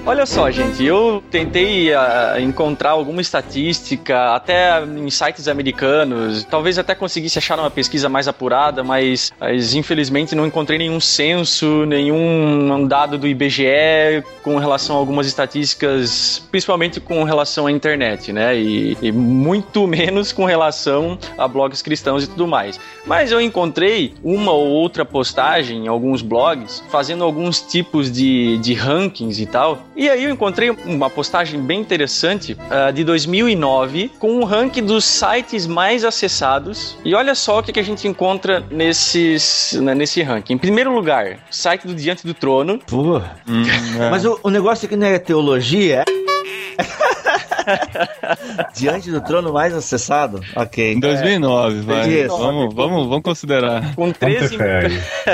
Olha 0.07 0.25
só, 0.25 0.49
gente, 0.49 0.85
eu 0.85 1.21
tentei 1.29 1.93
ah, 1.93 2.37
encontrar 2.39 2.91
alguma 2.91 3.19
estatística, 3.19 4.33
até 4.33 4.81
em 4.81 5.09
sites 5.09 5.49
americanos, 5.49 6.45
talvez 6.45 6.79
até 6.79 6.95
conseguisse 6.95 7.37
achar 7.37 7.59
uma 7.59 7.69
pesquisa 7.69 8.07
mais 8.07 8.25
apurada, 8.25 8.85
mas, 8.85 9.33
mas 9.37 9.73
infelizmente 9.73 10.33
não 10.33 10.47
encontrei 10.47 10.77
nenhum 10.77 11.01
censo, 11.01 11.85
nenhum 11.85 12.87
dado 12.87 13.17
do 13.17 13.27
IBGE 13.27 14.23
com 14.41 14.57
relação 14.57 14.95
a 14.95 14.99
algumas 14.99 15.27
estatísticas, 15.27 16.41
principalmente 16.49 17.01
com 17.01 17.25
relação 17.25 17.67
à 17.67 17.71
internet, 17.71 18.31
né? 18.31 18.57
E, 18.57 18.97
e 19.01 19.11
muito 19.11 19.85
menos 19.91 20.31
com 20.31 20.45
relação 20.45 21.19
a 21.37 21.49
blogs 21.49 21.81
cristãos 21.81 22.23
e 22.23 22.27
tudo 22.27 22.47
mais. 22.47 22.79
Mas 23.05 23.29
eu 23.29 23.41
encontrei 23.41 24.13
uma 24.23 24.53
ou 24.53 24.67
outra 24.67 25.03
postagem 25.03 25.83
em 25.83 25.87
alguns 25.89 26.21
blogs 26.21 26.81
fazendo 26.89 27.25
alguns 27.25 27.59
tipos 27.59 28.09
de, 28.09 28.57
de 28.59 28.73
rankings 28.73 29.43
e 29.43 29.45
tal. 29.45 29.79
E 29.97 30.07
aí 30.07 30.25
eu 30.25 30.29
encontrei 30.29 30.69
uma 30.69 31.09
postagem 31.09 31.59
bem 31.59 31.81
interessante 31.81 32.55
ah, 32.69 32.91
de 32.91 33.03
2009 33.03 34.11
com 34.19 34.31
um 34.39 34.43
ranking 34.43 34.85
dos 34.85 35.03
sites 35.03 35.65
mais 35.65 36.05
acessados. 36.05 36.95
E 37.03 37.15
olha 37.15 37.33
só 37.33 37.57
o 37.57 37.63
que, 37.63 37.73
que 37.73 37.79
a 37.79 37.83
gente 37.83 38.07
encontra 38.07 38.63
nesses, 38.69 39.73
né, 39.81 39.95
nesse 39.95 40.21
ranking. 40.21 40.53
Em 40.53 40.57
primeiro 40.59 40.93
lugar, 40.93 41.39
site 41.49 41.87
do 41.87 41.95
Diante 41.95 42.27
do 42.27 42.35
Trono. 42.35 42.79
Pô. 42.85 43.19
Mas 44.11 44.23
o, 44.23 44.39
o 44.43 44.51
negócio 44.51 44.85
aqui 44.85 44.95
não 44.95 45.07
é 45.07 45.17
teologia. 45.17 46.05
Diante 48.75 49.11
do 49.11 49.21
trono 49.21 49.51
mais 49.53 49.73
acessado? 49.73 50.41
Ok. 50.55 50.93
Em 50.93 50.99
2009, 50.99 51.81
vai. 51.81 52.09
Isso. 52.09 52.37
Vamos, 52.37 52.73
vamos, 52.73 53.07
vamos 53.07 53.23
considerar. 53.23 53.93
Com, 53.95 54.11
13, 54.11 54.57
fé 54.57 54.87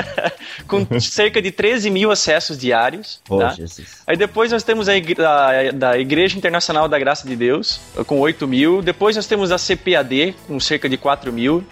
com 0.66 1.00
cerca 1.00 1.40
de 1.40 1.50
13 1.50 1.90
mil 1.90 2.10
acessos 2.10 2.58
diários. 2.58 3.20
Oh, 3.28 3.38
tá? 3.38 3.50
Jesus. 3.50 4.02
Aí 4.06 4.16
depois 4.16 4.50
nós 4.52 4.62
temos 4.62 4.88
a, 4.88 4.96
igre- 4.96 5.22
a- 5.24 5.70
da 5.72 5.98
Igreja 5.98 6.36
Internacional 6.36 6.88
da 6.88 6.98
Graça 6.98 7.26
de 7.26 7.36
Deus, 7.36 7.80
com 8.06 8.18
8 8.20 8.46
mil. 8.46 8.82
Depois 8.82 9.16
nós 9.16 9.26
temos 9.26 9.50
a 9.52 9.58
CPAD, 9.58 10.34
com 10.46 10.58
cerca 10.60 10.88
de 10.88 10.96
4 10.96 11.32
mil. 11.32 11.64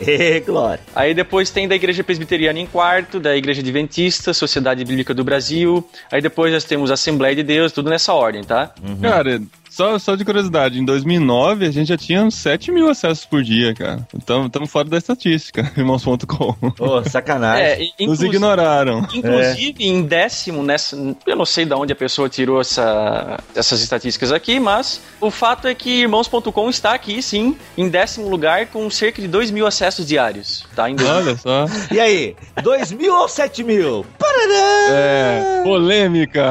Glória. 0.47 0.81
Aí 0.95 1.15
depois 1.15 1.51
tem 1.51 1.67
da 1.69 1.75
Igreja 1.75 2.03
Presbiteriana 2.05 2.59
em 2.59 2.67
quarto, 2.67 3.19
da 3.21 3.37
Igreja 3.37 3.61
Adventista, 3.61 4.33
Sociedade 4.33 4.85
Bíblica 4.85 5.15
do 5.15 5.25
Brasil. 5.25 5.89
Aí 6.11 6.21
depois 6.21 6.53
nós 6.53 6.65
temos 6.65 6.91
a 6.91 6.95
Assembleia 6.95 7.35
de 7.37 7.43
Deus, 7.43 7.73
tudo 7.73 7.91
nessa 7.91 8.13
ordem, 8.13 8.43
tá? 8.45 8.73
Cara, 9.01 9.41
só, 9.73 9.99
só 9.99 10.15
de 10.15 10.25
curiosidade, 10.25 10.79
em 10.79 10.85
2009 10.85 11.67
a 11.67 11.71
gente 11.71 11.89
já 11.89 11.97
tinha 11.97 12.23
uns 12.23 12.35
7 12.35 12.71
mil 12.71 12.89
acessos 12.91 13.25
por 13.25 13.43
dia, 13.43 13.75
cara. 13.75 14.07
Então 14.15 14.47
estamos 14.47 14.71
fora 14.71 14.89
da 14.89 14.99
estatística, 14.99 15.71
irmãos.com. 15.77 16.55
Ô, 16.79 17.03
sacanagem. 17.09 17.93
É, 17.99 18.05
Nos 18.07 18.23
ignoraram. 18.23 19.07
Inclusive, 19.15 19.87
em 19.87 20.03
décimo, 20.03 20.63
nessa, 20.63 20.97
eu 21.27 21.37
não 21.37 21.45
sei 21.47 21.65
de 21.65 21.75
onde 21.75 21.93
a 21.93 21.97
pessoa 21.97 22.29
tirou 22.29 22.61
essa- 22.61 23.39
essas 23.55 23.81
estatísticas 23.81 24.33
aqui, 24.33 24.61
mas 24.61 25.01
o 25.21 25.31
fato 25.31 25.67
é 25.69 25.75
que 25.75 26.03
irmãos.com 26.03 26.69
está 26.71 26.93
aqui, 26.95 27.23
sim, 27.23 27.57
em 27.77 27.89
décimo 27.89 28.29
lugar, 28.29 28.67
com 28.67 28.89
cerca 28.91 29.21
de 29.23 29.29
2 29.29 29.51
mil 29.51 29.67
acessos 29.67 30.07
diários. 30.07 30.67
Tá? 30.75 30.91
Em 30.91 30.95
dois- 30.97 31.11
Olha 31.11 31.37
só. 31.37 31.67
E 31.91 31.99
aí, 32.01 32.37
2 32.63 32.93
mil 32.93 33.15
ou 33.15 33.29
7 33.29 33.63
mil? 33.65 34.05
Parará! 34.19 34.89
É, 34.91 35.63
polêmica. 35.65 36.43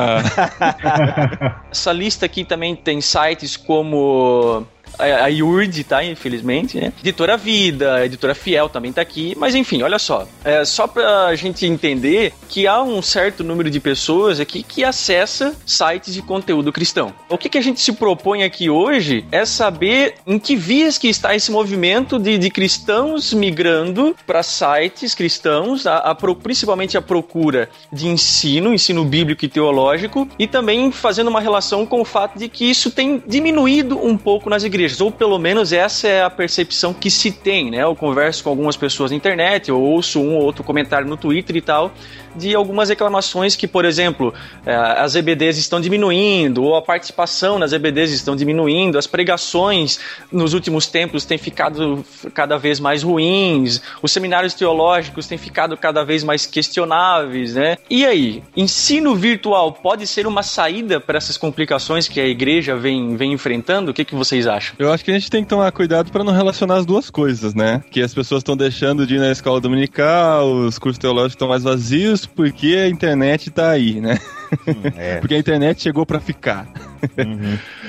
Essa 1.71 1.91
lista 1.91 2.25
aqui 2.25 2.43
também 2.43 2.75
tem 2.75 3.01
sites 3.11 3.57
como 3.57 4.65
a 4.97 5.21
a 5.25 5.27
IURD, 5.27 5.83
tá? 5.83 6.03
Infelizmente, 6.03 6.77
né? 6.79 6.91
Editora 7.01 7.37
Vida, 7.37 8.05
Editora 8.05 8.33
Fiel 8.35 8.69
também 8.69 8.91
tá 8.91 9.01
aqui. 9.01 9.33
Mas 9.37 9.55
enfim, 9.55 9.81
olha 9.83 9.99
só. 9.99 10.27
É 10.43 10.63
só 10.65 10.87
pra 10.87 11.33
gente 11.35 11.65
entender 11.65 12.33
que 12.49 12.65
há 12.67 12.81
um 12.81 13.01
certo 13.01 13.43
número 13.43 13.69
de 13.69 13.79
pessoas 13.79 14.39
aqui 14.39 14.63
que 14.63 14.83
acessa 14.83 15.55
sites 15.65 16.13
de 16.13 16.21
conteúdo 16.21 16.71
cristão. 16.71 17.13
O 17.29 17.37
que, 17.37 17.49
que 17.49 17.57
a 17.57 17.61
gente 17.61 17.79
se 17.79 17.93
propõe 17.93 18.43
aqui 18.43 18.69
hoje 18.69 19.25
é 19.31 19.45
saber 19.45 20.15
em 20.25 20.37
que 20.39 20.55
vias 20.55 20.97
que 20.97 21.07
está 21.07 21.35
esse 21.35 21.51
movimento 21.51 22.17
de, 22.19 22.37
de 22.37 22.49
cristãos 22.49 23.33
migrando 23.33 24.15
para 24.25 24.43
sites 24.43 25.13
cristãos, 25.15 25.85
a- 25.85 25.97
a 25.97 26.15
principalmente 26.15 26.97
a 26.97 27.01
procura 27.01 27.69
de 27.91 28.07
ensino, 28.07 28.73
ensino 28.73 29.03
bíblico 29.03 29.43
e 29.45 29.47
teológico, 29.47 30.27
e 30.37 30.47
também 30.47 30.91
fazendo 30.91 31.29
uma 31.29 31.41
relação 31.41 31.85
com 31.85 32.01
o 32.01 32.05
fato 32.05 32.37
de 32.37 32.47
que 32.47 32.69
isso 32.69 32.91
tem 32.91 33.21
diminuído 33.27 33.97
um 34.03 34.17
pouco 34.17 34.49
nas 34.49 34.63
igrejas, 34.63 34.80
ou 34.99 35.11
pelo 35.11 35.37
menos 35.37 35.71
essa 35.73 36.07
é 36.07 36.23
a 36.23 36.29
percepção 36.29 36.93
que 36.93 37.09
se 37.09 37.31
tem, 37.31 37.71
né? 37.71 37.83
Eu 37.83 37.95
converso 37.95 38.43
com 38.43 38.49
algumas 38.49 38.75
pessoas 38.77 39.11
na 39.11 39.17
internet, 39.17 39.69
eu 39.69 39.79
ouço 39.79 40.19
um 40.19 40.35
ou 40.35 40.43
outro 40.43 40.63
comentário 40.63 41.07
no 41.07 41.17
Twitter 41.17 41.55
e 41.55 41.61
tal, 41.61 41.91
de 42.35 42.55
algumas 42.55 42.89
reclamações 42.89 43.55
que, 43.55 43.67
por 43.67 43.85
exemplo, 43.85 44.33
eh, 44.65 44.73
as 44.73 45.15
EBDs 45.15 45.57
estão 45.57 45.79
diminuindo, 45.79 46.63
ou 46.63 46.75
a 46.75 46.81
participação 46.81 47.59
nas 47.59 47.73
EBDs 47.73 48.11
estão 48.11 48.35
diminuindo, 48.35 48.97
as 48.97 49.07
pregações 49.07 49.99
nos 50.31 50.53
últimos 50.53 50.87
tempos 50.87 51.25
têm 51.25 51.37
ficado 51.37 52.03
cada 52.33 52.57
vez 52.57 52.79
mais 52.79 53.03
ruins, 53.03 53.81
os 54.01 54.11
seminários 54.11 54.53
teológicos 54.53 55.27
têm 55.27 55.37
ficado 55.37 55.75
cada 55.77 56.03
vez 56.03 56.23
mais 56.23 56.45
questionáveis, 56.45 57.55
né? 57.55 57.77
E 57.89 58.05
aí, 58.05 58.43
ensino 58.55 59.15
virtual 59.15 59.73
pode 59.73 60.07
ser 60.07 60.27
uma 60.27 60.43
saída 60.43 60.99
para 60.99 61.17
essas 61.17 61.37
complicações 61.37 62.07
que 62.07 62.19
a 62.19 62.25
igreja 62.25 62.75
vem, 62.75 63.15
vem 63.15 63.33
enfrentando? 63.33 63.91
O 63.91 63.93
que, 63.93 64.05
que 64.05 64.15
vocês 64.15 64.47
acham? 64.47 64.75
Eu 64.79 64.91
acho 64.91 65.03
que 65.03 65.11
a 65.11 65.13
gente 65.13 65.29
tem 65.29 65.43
que 65.43 65.49
tomar 65.49 65.71
cuidado 65.71 66.11
para 66.11 66.23
não 66.23 66.33
relacionar 66.33 66.75
as 66.75 66.85
duas 66.85 67.09
coisas, 67.09 67.53
né? 67.53 67.83
Que 67.91 68.01
as 68.01 68.13
pessoas 68.13 68.39
estão 68.39 68.55
deixando 68.55 69.05
de 69.05 69.15
ir 69.15 69.19
na 69.19 69.31
escola 69.31 69.59
dominical, 69.59 70.51
os 70.51 70.77
cursos 70.79 70.97
teológicos 70.97 71.33
estão 71.33 71.47
mais 71.47 71.63
vazios 71.63 72.20
porque 72.25 72.75
a 72.75 72.87
internet 72.87 73.49
tá 73.51 73.69
aí, 73.69 73.99
né? 73.99 74.17
É. 74.97 75.15
Porque 75.21 75.35
a 75.35 75.37
internet 75.37 75.81
chegou 75.81 76.05
para 76.05 76.19
ficar. 76.19 76.67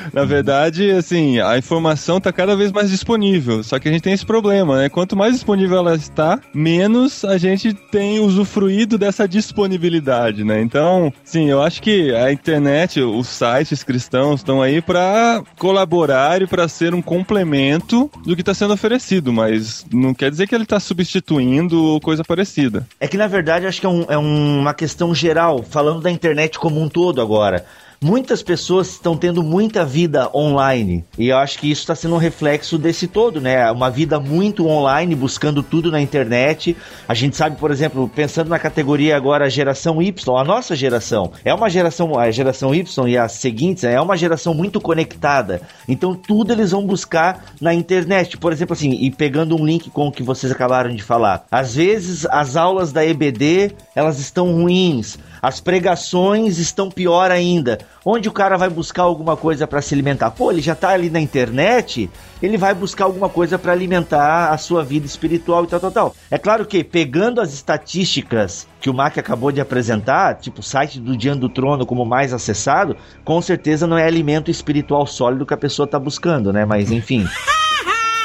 Na 0.13 0.25
verdade, 0.25 0.91
assim, 0.91 1.41
a 1.41 1.57
informação 1.59 2.21
tá 2.21 2.33
cada 2.33 2.55
vez 2.57 2.71
mais 2.73 2.91
disponível. 2.91 3.63
Só 3.63 3.79
que 3.79 3.89
a 3.89 3.93
gente 3.93 4.03
tem 4.03 4.13
esse 4.13 4.27
problema, 4.27 4.77
né? 4.79 4.89
Quanto 4.89 5.17
mais 5.17 5.35
disponível 5.35 5.79
ela 5.79 5.95
está, 5.95 6.41
menos 6.55 7.25
a 7.25 7.39
gente 7.39 7.73
tem 7.73 8.21
usufruído 8.21 8.97
dessa 8.99 9.27
disponibilidade, 9.29 10.45
né? 10.45 10.61
Então, 10.61 11.13
sim, 11.25 11.49
eu 11.51 11.63
acho 11.63 11.81
que 11.83 12.15
a 12.15 12.33
internet, 12.33 13.01
os 13.01 13.29
sites 13.29 13.83
cristãos 13.83 14.41
estão 14.41 14.61
aí 14.61 14.81
para 14.83 15.43
colaborar 15.59 16.43
e 16.43 16.47
para 16.47 16.69
ser 16.69 16.95
um 16.95 17.03
complemento 17.03 18.11
do 18.25 18.35
que 18.35 18.43
está 18.43 18.55
sendo 18.55 18.75
oferecido, 18.75 19.33
mas 19.33 19.87
não 19.93 20.13
quer 20.15 20.31
dizer 20.31 20.47
que 20.47 20.55
ele 20.55 20.65
está 20.65 20.79
substituindo 20.81 21.83
ou 21.83 22.01
coisa 22.01 22.23
parecida. 22.25 22.87
É 23.01 23.07
que 23.09 23.17
na 23.17 23.27
verdade 23.27 23.67
acho 23.67 23.81
que 23.81 23.87
é, 23.87 23.89
um- 23.89 24.07
é 24.09 24.17
uma 24.19 24.75
questão 24.75 25.15
geral, 25.15 25.63
falando 25.63 26.01
da 26.01 26.11
internet 26.11 26.59
como 26.59 26.81
um 26.81 26.89
todo 26.89 27.21
agora. 27.21 27.65
Muitas 28.03 28.43
pessoas 28.43 28.89
estão 28.89 29.17
tendo 29.17 29.45
muita 29.45 29.85
vida 29.85 30.29
online 30.35 31.05
e 31.17 31.29
eu 31.29 31.37
acho 31.37 31.57
que 31.57 31.71
isso 31.71 31.83
está 31.83 31.95
sendo 31.95 32.17
um 32.17 32.19
reflexo 32.19 32.77
desse 32.77 33.07
todo, 33.07 33.41
né? 33.41 33.71
Uma 33.71 33.89
vida 33.91 34.19
muito 34.19 34.67
online, 34.67 35.15
buscando 35.15 35.63
tudo 35.63 35.89
na 35.89 36.01
internet. 36.01 36.77
A 37.07 37.15
gente 37.15 37.37
sabe, 37.37 37.55
por 37.55 37.71
exemplo, 37.71 38.11
pensando 38.13 38.49
na 38.49 38.59
categoria 38.59 39.17
agora 39.17 39.49
geração 39.49 40.03
Y, 40.03 40.37
a 40.37 40.43
nossa 40.43 40.75
geração 40.75 41.31
é 41.45 41.55
uma 41.55 41.71
geração, 41.71 42.19
a 42.19 42.29
geração 42.33 42.75
Y 42.75 43.09
e 43.09 43.17
as 43.17 43.35
seguintes 43.35 43.85
é 43.85 44.01
uma 44.01 44.17
geração 44.17 44.53
muito 44.53 44.81
conectada. 44.81 45.63
Então 45.89 46.13
tudo 46.13 46.53
eles 46.53 46.73
vão 46.73 46.85
buscar 46.85 47.45
na 47.61 47.73
internet. 47.73 48.37
Por 48.37 48.53
exemplo, 48.53 48.73
assim, 48.73 48.91
e 48.91 49.13
pegando 49.13 49.55
um 49.55 49.65
link 49.65 49.91
com 49.91 50.09
o 50.09 50.13
que 50.13 50.25
vocês 50.25 50.51
acabaram 50.51 50.93
de 50.93 51.05
falar. 51.05 51.47
Às 51.49 51.77
vezes 51.77 52.27
as 52.27 52.57
aulas 52.57 52.91
da 52.91 53.07
EBD 53.07 53.71
elas 53.95 54.19
estão 54.19 54.53
ruins, 54.53 55.17
as 55.43 55.61
pregações 55.61 56.59
estão 56.59 56.89
pior 56.89 57.33
ainda. 57.33 57.79
Onde 58.05 58.29
o 58.29 58.33
cara 58.33 58.57
vai 58.57 58.71
buscar 58.71 59.03
alguma 59.03 59.37
coisa 59.37 59.67
para 59.67 59.83
se 59.83 59.93
alimentar? 59.93 60.31
Pô, 60.31 60.53
ele 60.53 60.63
já 60.63 60.77
tá 60.77 60.91
ali 60.91 61.11
na 61.11 61.21
internet, 61.21 62.09
ele 62.41 62.57
vai 62.57 62.73
buscar 62.73 63.05
alguma 63.07 63.29
coisa 63.29 63.59
para 63.59 63.73
alimentar 63.73 64.51
a 64.51 64.57
sua 64.57 64.85
vida 64.85 65.05
espiritual 65.05 65.65
e 65.65 65.67
tal, 65.67 65.81
tal, 65.81 65.91
tal. 65.91 66.15
É 66.31 66.39
claro 66.39 66.65
que 66.65 66.85
pegando 66.85 67.41
as 67.41 67.53
estatísticas 67.53 68.69
que 68.81 68.89
o 68.89 68.95
Mac 68.95 69.19
acabou 69.19 69.51
de 69.51 69.61
apresentar, 69.61 70.37
tipo 70.37 70.61
o 70.61 70.63
site 70.63 71.01
do 71.01 71.17
Diante 71.17 71.41
do 71.41 71.49
Trono 71.49 71.85
como 71.85 72.05
mais 72.05 72.33
acessado, 72.33 72.97
com 73.25 73.43
certeza 73.43 73.87
não 73.87 73.99
é 73.99 74.07
alimento 74.07 74.51
espiritual 74.51 75.07
sólido 75.07 75.45
que 75.45 75.55
a 75.55 75.57
pessoa 75.57 75.89
tá 75.89 75.99
buscando, 75.99 76.53
né? 76.53 76.65
Mas 76.65 76.93
enfim. 76.93 77.27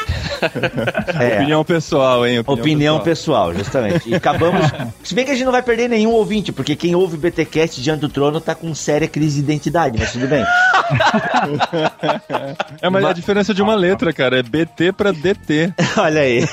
É. 1.20 1.38
Opinião 1.38 1.64
pessoal, 1.64 2.26
hein? 2.28 2.44
Opinião, 2.46 3.00
pessoal. 3.00 3.54
justamente. 3.54 4.08
E 4.10 4.14
acabamos. 4.16 4.66
Se 5.04 5.16
bem 5.16 5.26
que 5.26 5.32
a 5.32 5.34
gente 5.34 5.46
não 5.46 5.52
vai 5.52 5.64
perder 5.64 5.88
nenhum 5.90 6.12
ouvinte, 6.12 6.52
porque 6.52 6.76
quem 6.76 6.94
ouve 6.96 7.16
o 7.16 7.20
BTcast 7.20 7.82
diante 7.82 8.02
do 8.02 8.10
trono 8.10 8.40
tá 8.40 8.54
com 8.54 8.74
séria 8.76 9.08
crise 9.08 9.38
de 9.38 9.42
identidade, 9.52 9.98
mas 10.00 10.12
tudo 10.12 10.28
bem. 10.28 10.46
É, 12.82 12.90
mas 12.90 13.04
a 13.04 13.14
diferença 13.14 13.54
de 13.54 13.62
uma 13.62 13.76
letra, 13.76 14.14
cara, 14.14 14.40
é 14.40 14.44
BT 14.44 14.92
para 14.94 15.12
DT. 15.12 15.74
Olha 15.98 16.22
aí. 16.22 16.44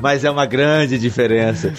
mas 0.00 0.24
é 0.24 0.30
uma 0.30 0.46
grande 0.46 0.98
diferença. 0.98 1.72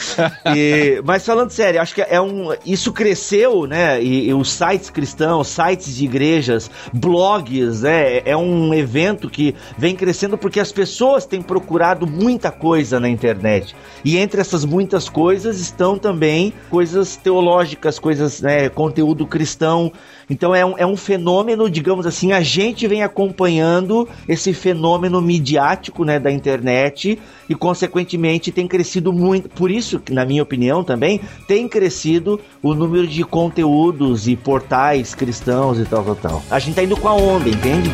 E- 0.56 1.02
mas 1.04 1.26
falando 1.26 1.50
sério, 1.52 1.82
acho 1.82 1.94
que 1.96 2.02
é 2.02 2.20
um. 2.22 2.50
Isso 2.66 2.92
cresceu, 2.94 3.66
né? 3.66 4.02
E, 4.02 4.30
e 4.30 4.34
os 4.34 4.52
sites 4.52 4.90
cristãos, 4.90 5.48
sites 5.48 5.96
de 5.96 6.06
igrejas, 6.06 6.70
blogs, 6.94 7.82
né? 7.82 8.20
É 8.26 8.36
um 8.38 8.74
evento 8.74 9.30
que 9.30 9.56
vem 9.78 9.96
crescendo 9.96 10.37
porque 10.38 10.60
as 10.60 10.72
pessoas 10.72 11.26
têm 11.26 11.42
procurado 11.42 12.08
muita 12.08 12.52
coisa 12.52 13.00
na 13.00 13.10
internet. 13.10 13.76
E 14.04 14.18
entre 14.18 14.40
essas 14.40 14.64
muitas 14.64 15.10
coisas 15.10 15.60
estão 15.60 15.98
também 15.98 16.54
coisas 16.70 17.16
teológicas, 17.16 18.00
coisas, 18.00 18.42
né? 18.42 18.70
Conteúdo 18.70 19.26
cristão. 19.26 19.92
Então 20.30 20.54
é 20.54 20.66
um, 20.66 20.78
é 20.78 20.86
um 20.86 20.98
fenômeno, 20.98 21.70
digamos 21.70 22.06
assim, 22.06 22.34
a 22.34 22.42
gente 22.42 22.88
vem 22.88 23.02
acompanhando 23.02 24.08
esse 24.28 24.54
fenômeno 24.54 25.22
midiático 25.22 26.04
né, 26.04 26.20
da 26.20 26.30
internet 26.30 27.18
e, 27.48 27.56
consequentemente, 27.56 28.52
tem 28.52 28.68
crescido 28.68 29.14
muito. 29.14 29.50
Por 29.50 29.72
isso, 29.72 30.02
na 30.10 30.26
minha 30.26 30.44
opinião 30.44 30.84
também, 30.84 31.22
tem 31.48 31.68
crescido 31.68 32.40
o 32.62 32.74
número 32.74 33.08
de 33.08 33.24
conteúdos 33.24 34.28
e 34.28 34.36
portais 34.36 35.16
cristãos 35.16 35.80
e 35.80 35.86
tal, 35.86 36.04
tal, 36.04 36.16
tal. 36.16 36.44
A 36.52 36.60
gente 36.60 36.76
tá 36.76 36.84
indo 36.84 36.98
com 36.98 37.08
a 37.08 37.14
onda, 37.14 37.48
entende? 37.48 37.90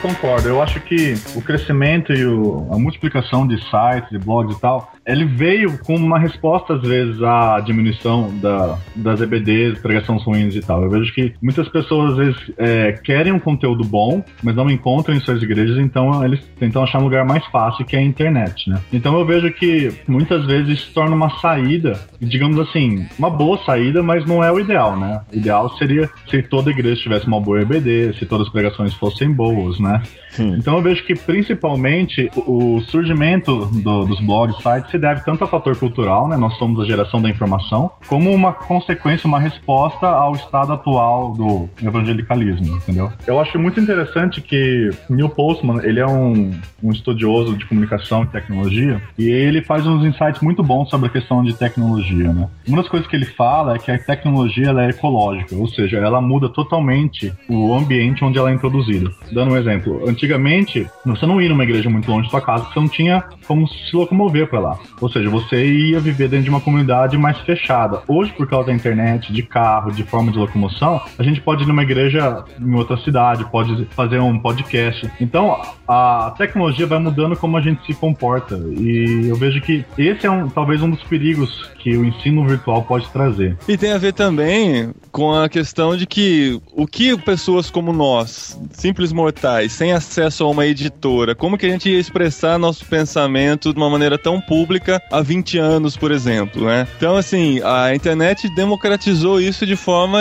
Concordo. 0.00 0.48
Eu 0.48 0.62
acho 0.62 0.80
que 0.80 1.14
o 1.34 1.42
crescimento 1.42 2.12
e 2.12 2.24
o- 2.26 2.66
a 2.72 2.78
multiplicação 2.78 3.46
de 3.46 3.56
sites, 3.70 4.10
de 4.10 4.18
blogs 4.18 4.56
e 4.56 4.60
tal, 4.60 4.92
ele 5.10 5.24
veio 5.24 5.78
com 5.78 5.96
uma 5.96 6.18
resposta, 6.18 6.74
às 6.74 6.82
vezes, 6.82 7.22
à 7.22 7.60
diminuição 7.60 8.30
da, 8.38 8.78
das 8.94 9.20
EBDs, 9.20 9.78
pregações 9.80 10.22
ruins 10.22 10.54
e 10.54 10.60
tal. 10.60 10.82
Eu 10.82 10.90
vejo 10.90 11.12
que 11.12 11.34
muitas 11.42 11.68
pessoas, 11.68 12.12
às 12.12 12.16
vezes, 12.16 12.52
é, 12.56 12.92
querem 12.92 13.32
um 13.32 13.38
conteúdo 13.38 13.84
bom, 13.84 14.22
mas 14.42 14.54
não 14.54 14.70
encontram 14.70 15.14
em 15.14 15.20
suas 15.20 15.42
igrejas, 15.42 15.78
então 15.78 16.24
eles 16.24 16.40
tentam 16.58 16.82
achar 16.82 16.98
um 16.98 17.04
lugar 17.04 17.24
mais 17.24 17.44
fácil, 17.46 17.84
que 17.84 17.96
é 17.96 17.98
a 17.98 18.02
internet, 18.02 18.68
né? 18.70 18.80
Então 18.92 19.18
eu 19.18 19.24
vejo 19.24 19.52
que 19.52 19.92
muitas 20.06 20.44
vezes 20.46 20.80
isso 20.80 20.92
torna 20.94 21.14
uma 21.14 21.30
saída, 21.40 21.98
digamos 22.20 22.58
assim, 22.58 23.06
uma 23.18 23.30
boa 23.30 23.58
saída, 23.64 24.02
mas 24.02 24.24
não 24.26 24.42
é 24.44 24.52
o 24.52 24.60
ideal, 24.60 24.96
né? 24.96 25.20
O 25.32 25.36
ideal 25.36 25.68
seria 25.76 26.08
se 26.28 26.42
toda 26.42 26.70
igreja 26.70 27.00
tivesse 27.02 27.26
uma 27.26 27.40
boa 27.40 27.60
EBD, 27.62 28.14
se 28.18 28.26
todas 28.26 28.46
as 28.46 28.52
pregações 28.52 28.94
fossem 28.94 29.32
boas, 29.32 29.78
né? 29.80 30.02
Sim. 30.30 30.54
Então 30.56 30.76
eu 30.76 30.82
vejo 30.82 31.04
que 31.04 31.14
principalmente 31.14 32.30
o 32.36 32.80
surgimento 32.82 33.66
do, 33.66 34.04
dos 34.04 34.20
blogs, 34.20 34.56
sites, 34.62 34.99
deve 35.00 35.24
tanto 35.24 35.44
a 35.44 35.46
fator 35.46 35.76
cultural, 35.76 36.28
né? 36.28 36.36
Nós 36.36 36.56
somos 36.58 36.80
a 36.80 36.84
geração 36.84 37.20
da 37.20 37.28
informação, 37.28 37.90
como 38.06 38.30
uma 38.30 38.52
consequência, 38.52 39.26
uma 39.26 39.40
resposta 39.40 40.06
ao 40.06 40.34
estado 40.34 40.72
atual 40.72 41.32
do 41.32 41.68
evangelicalismo, 41.82 42.76
entendeu? 42.76 43.10
Eu 43.26 43.40
acho 43.40 43.58
muito 43.58 43.80
interessante 43.80 44.40
que 44.40 44.90
Neil 45.08 45.28
Postman, 45.28 45.80
ele 45.82 46.00
é 46.00 46.06
um, 46.06 46.52
um 46.82 46.90
estudioso 46.92 47.56
de 47.56 47.64
comunicação 47.66 48.24
e 48.24 48.26
tecnologia, 48.26 49.00
e 49.18 49.28
ele 49.28 49.62
faz 49.62 49.86
uns 49.86 50.04
insights 50.04 50.40
muito 50.40 50.62
bons 50.62 50.90
sobre 50.90 51.06
a 51.06 51.10
questão 51.10 51.42
de 51.42 51.54
tecnologia, 51.54 52.32
né? 52.32 52.48
Uma 52.66 52.78
das 52.78 52.88
coisas 52.88 53.08
que 53.08 53.16
ele 53.16 53.24
fala 53.24 53.74
é 53.74 53.78
que 53.78 53.90
a 53.90 53.98
tecnologia 53.98 54.70
é 54.70 54.90
ecológica, 54.90 55.54
ou 55.56 55.68
seja, 55.68 55.98
ela 55.98 56.20
muda 56.20 56.48
totalmente 56.48 57.32
o 57.48 57.74
ambiente 57.74 58.24
onde 58.24 58.38
ela 58.38 58.50
é 58.50 58.54
introduzida. 58.54 59.10
Dando 59.32 59.52
um 59.52 59.56
exemplo, 59.56 60.08
antigamente, 60.08 60.86
você 61.04 61.26
não 61.26 61.40
ia 61.40 61.48
numa 61.48 61.64
igreja 61.64 61.88
muito 61.88 62.10
longe 62.10 62.24
da 62.24 62.30
sua 62.30 62.40
casa, 62.40 62.64
porque 62.64 62.74
você 62.74 62.80
não 62.80 62.88
tinha 62.88 63.24
como 63.46 63.66
se 63.68 63.96
locomover 63.96 64.48
para 64.48 64.60
lá. 64.60 64.78
Ou 65.00 65.10
seja, 65.10 65.28
você 65.30 65.64
ia 65.64 66.00
viver 66.00 66.28
dentro 66.28 66.44
de 66.44 66.50
uma 66.50 66.60
comunidade 66.60 67.16
mais 67.16 67.38
fechada. 67.40 68.02
Hoje, 68.06 68.32
por 68.32 68.48
causa 68.48 68.68
da 68.68 68.72
internet, 68.72 69.32
de 69.32 69.42
carro, 69.42 69.90
de 69.90 70.02
forma 70.02 70.30
de 70.30 70.38
locomoção, 70.38 71.00
a 71.18 71.22
gente 71.22 71.40
pode 71.40 71.64
ir 71.64 71.66
numa 71.66 71.82
igreja 71.82 72.44
em 72.60 72.74
outra 72.74 72.96
cidade, 72.98 73.44
pode 73.50 73.86
fazer 73.90 74.18
um 74.18 74.38
podcast. 74.38 75.10
Então, 75.20 75.60
a 75.86 76.34
tecnologia 76.36 76.86
vai 76.86 76.98
mudando 76.98 77.36
como 77.36 77.56
a 77.56 77.60
gente 77.60 77.84
se 77.86 77.94
comporta. 77.94 78.56
E 78.56 79.26
eu 79.28 79.36
vejo 79.36 79.60
que 79.60 79.84
esse 79.98 80.26
é 80.26 80.30
um, 80.30 80.48
talvez 80.48 80.82
um 80.82 80.90
dos 80.90 81.02
perigos 81.04 81.70
que 81.78 81.96
o 81.96 82.04
ensino 82.04 82.46
virtual 82.46 82.82
pode 82.82 83.08
trazer. 83.08 83.56
E 83.66 83.76
tem 83.76 83.92
a 83.92 83.98
ver 83.98 84.12
também 84.12 84.92
com 85.10 85.32
a 85.32 85.48
questão 85.48 85.96
de 85.96 86.06
que 86.06 86.60
o 86.72 86.86
que 86.86 87.16
pessoas 87.18 87.70
como 87.70 87.92
nós, 87.92 88.58
simples 88.72 89.12
mortais, 89.12 89.72
sem 89.72 89.92
acesso 89.92 90.44
a 90.44 90.48
uma 90.48 90.66
editora, 90.66 91.34
como 91.34 91.56
que 91.56 91.66
a 91.66 91.70
gente 91.70 91.88
ia 91.88 91.98
expressar 91.98 92.58
nosso 92.58 92.84
pensamento 92.86 93.72
de 93.72 93.78
uma 93.78 93.90
maneira 93.90 94.18
tão 94.18 94.40
pública 94.40 94.69
há 95.10 95.20
20 95.20 95.58
anos, 95.58 95.96
por 95.96 96.12
exemplo, 96.12 96.66
né? 96.66 96.86
Então, 96.96 97.16
assim, 97.16 97.60
a 97.62 97.94
internet 97.94 98.48
democratizou 98.54 99.40
isso 99.40 99.66
de 99.66 99.76
forma 99.76 100.20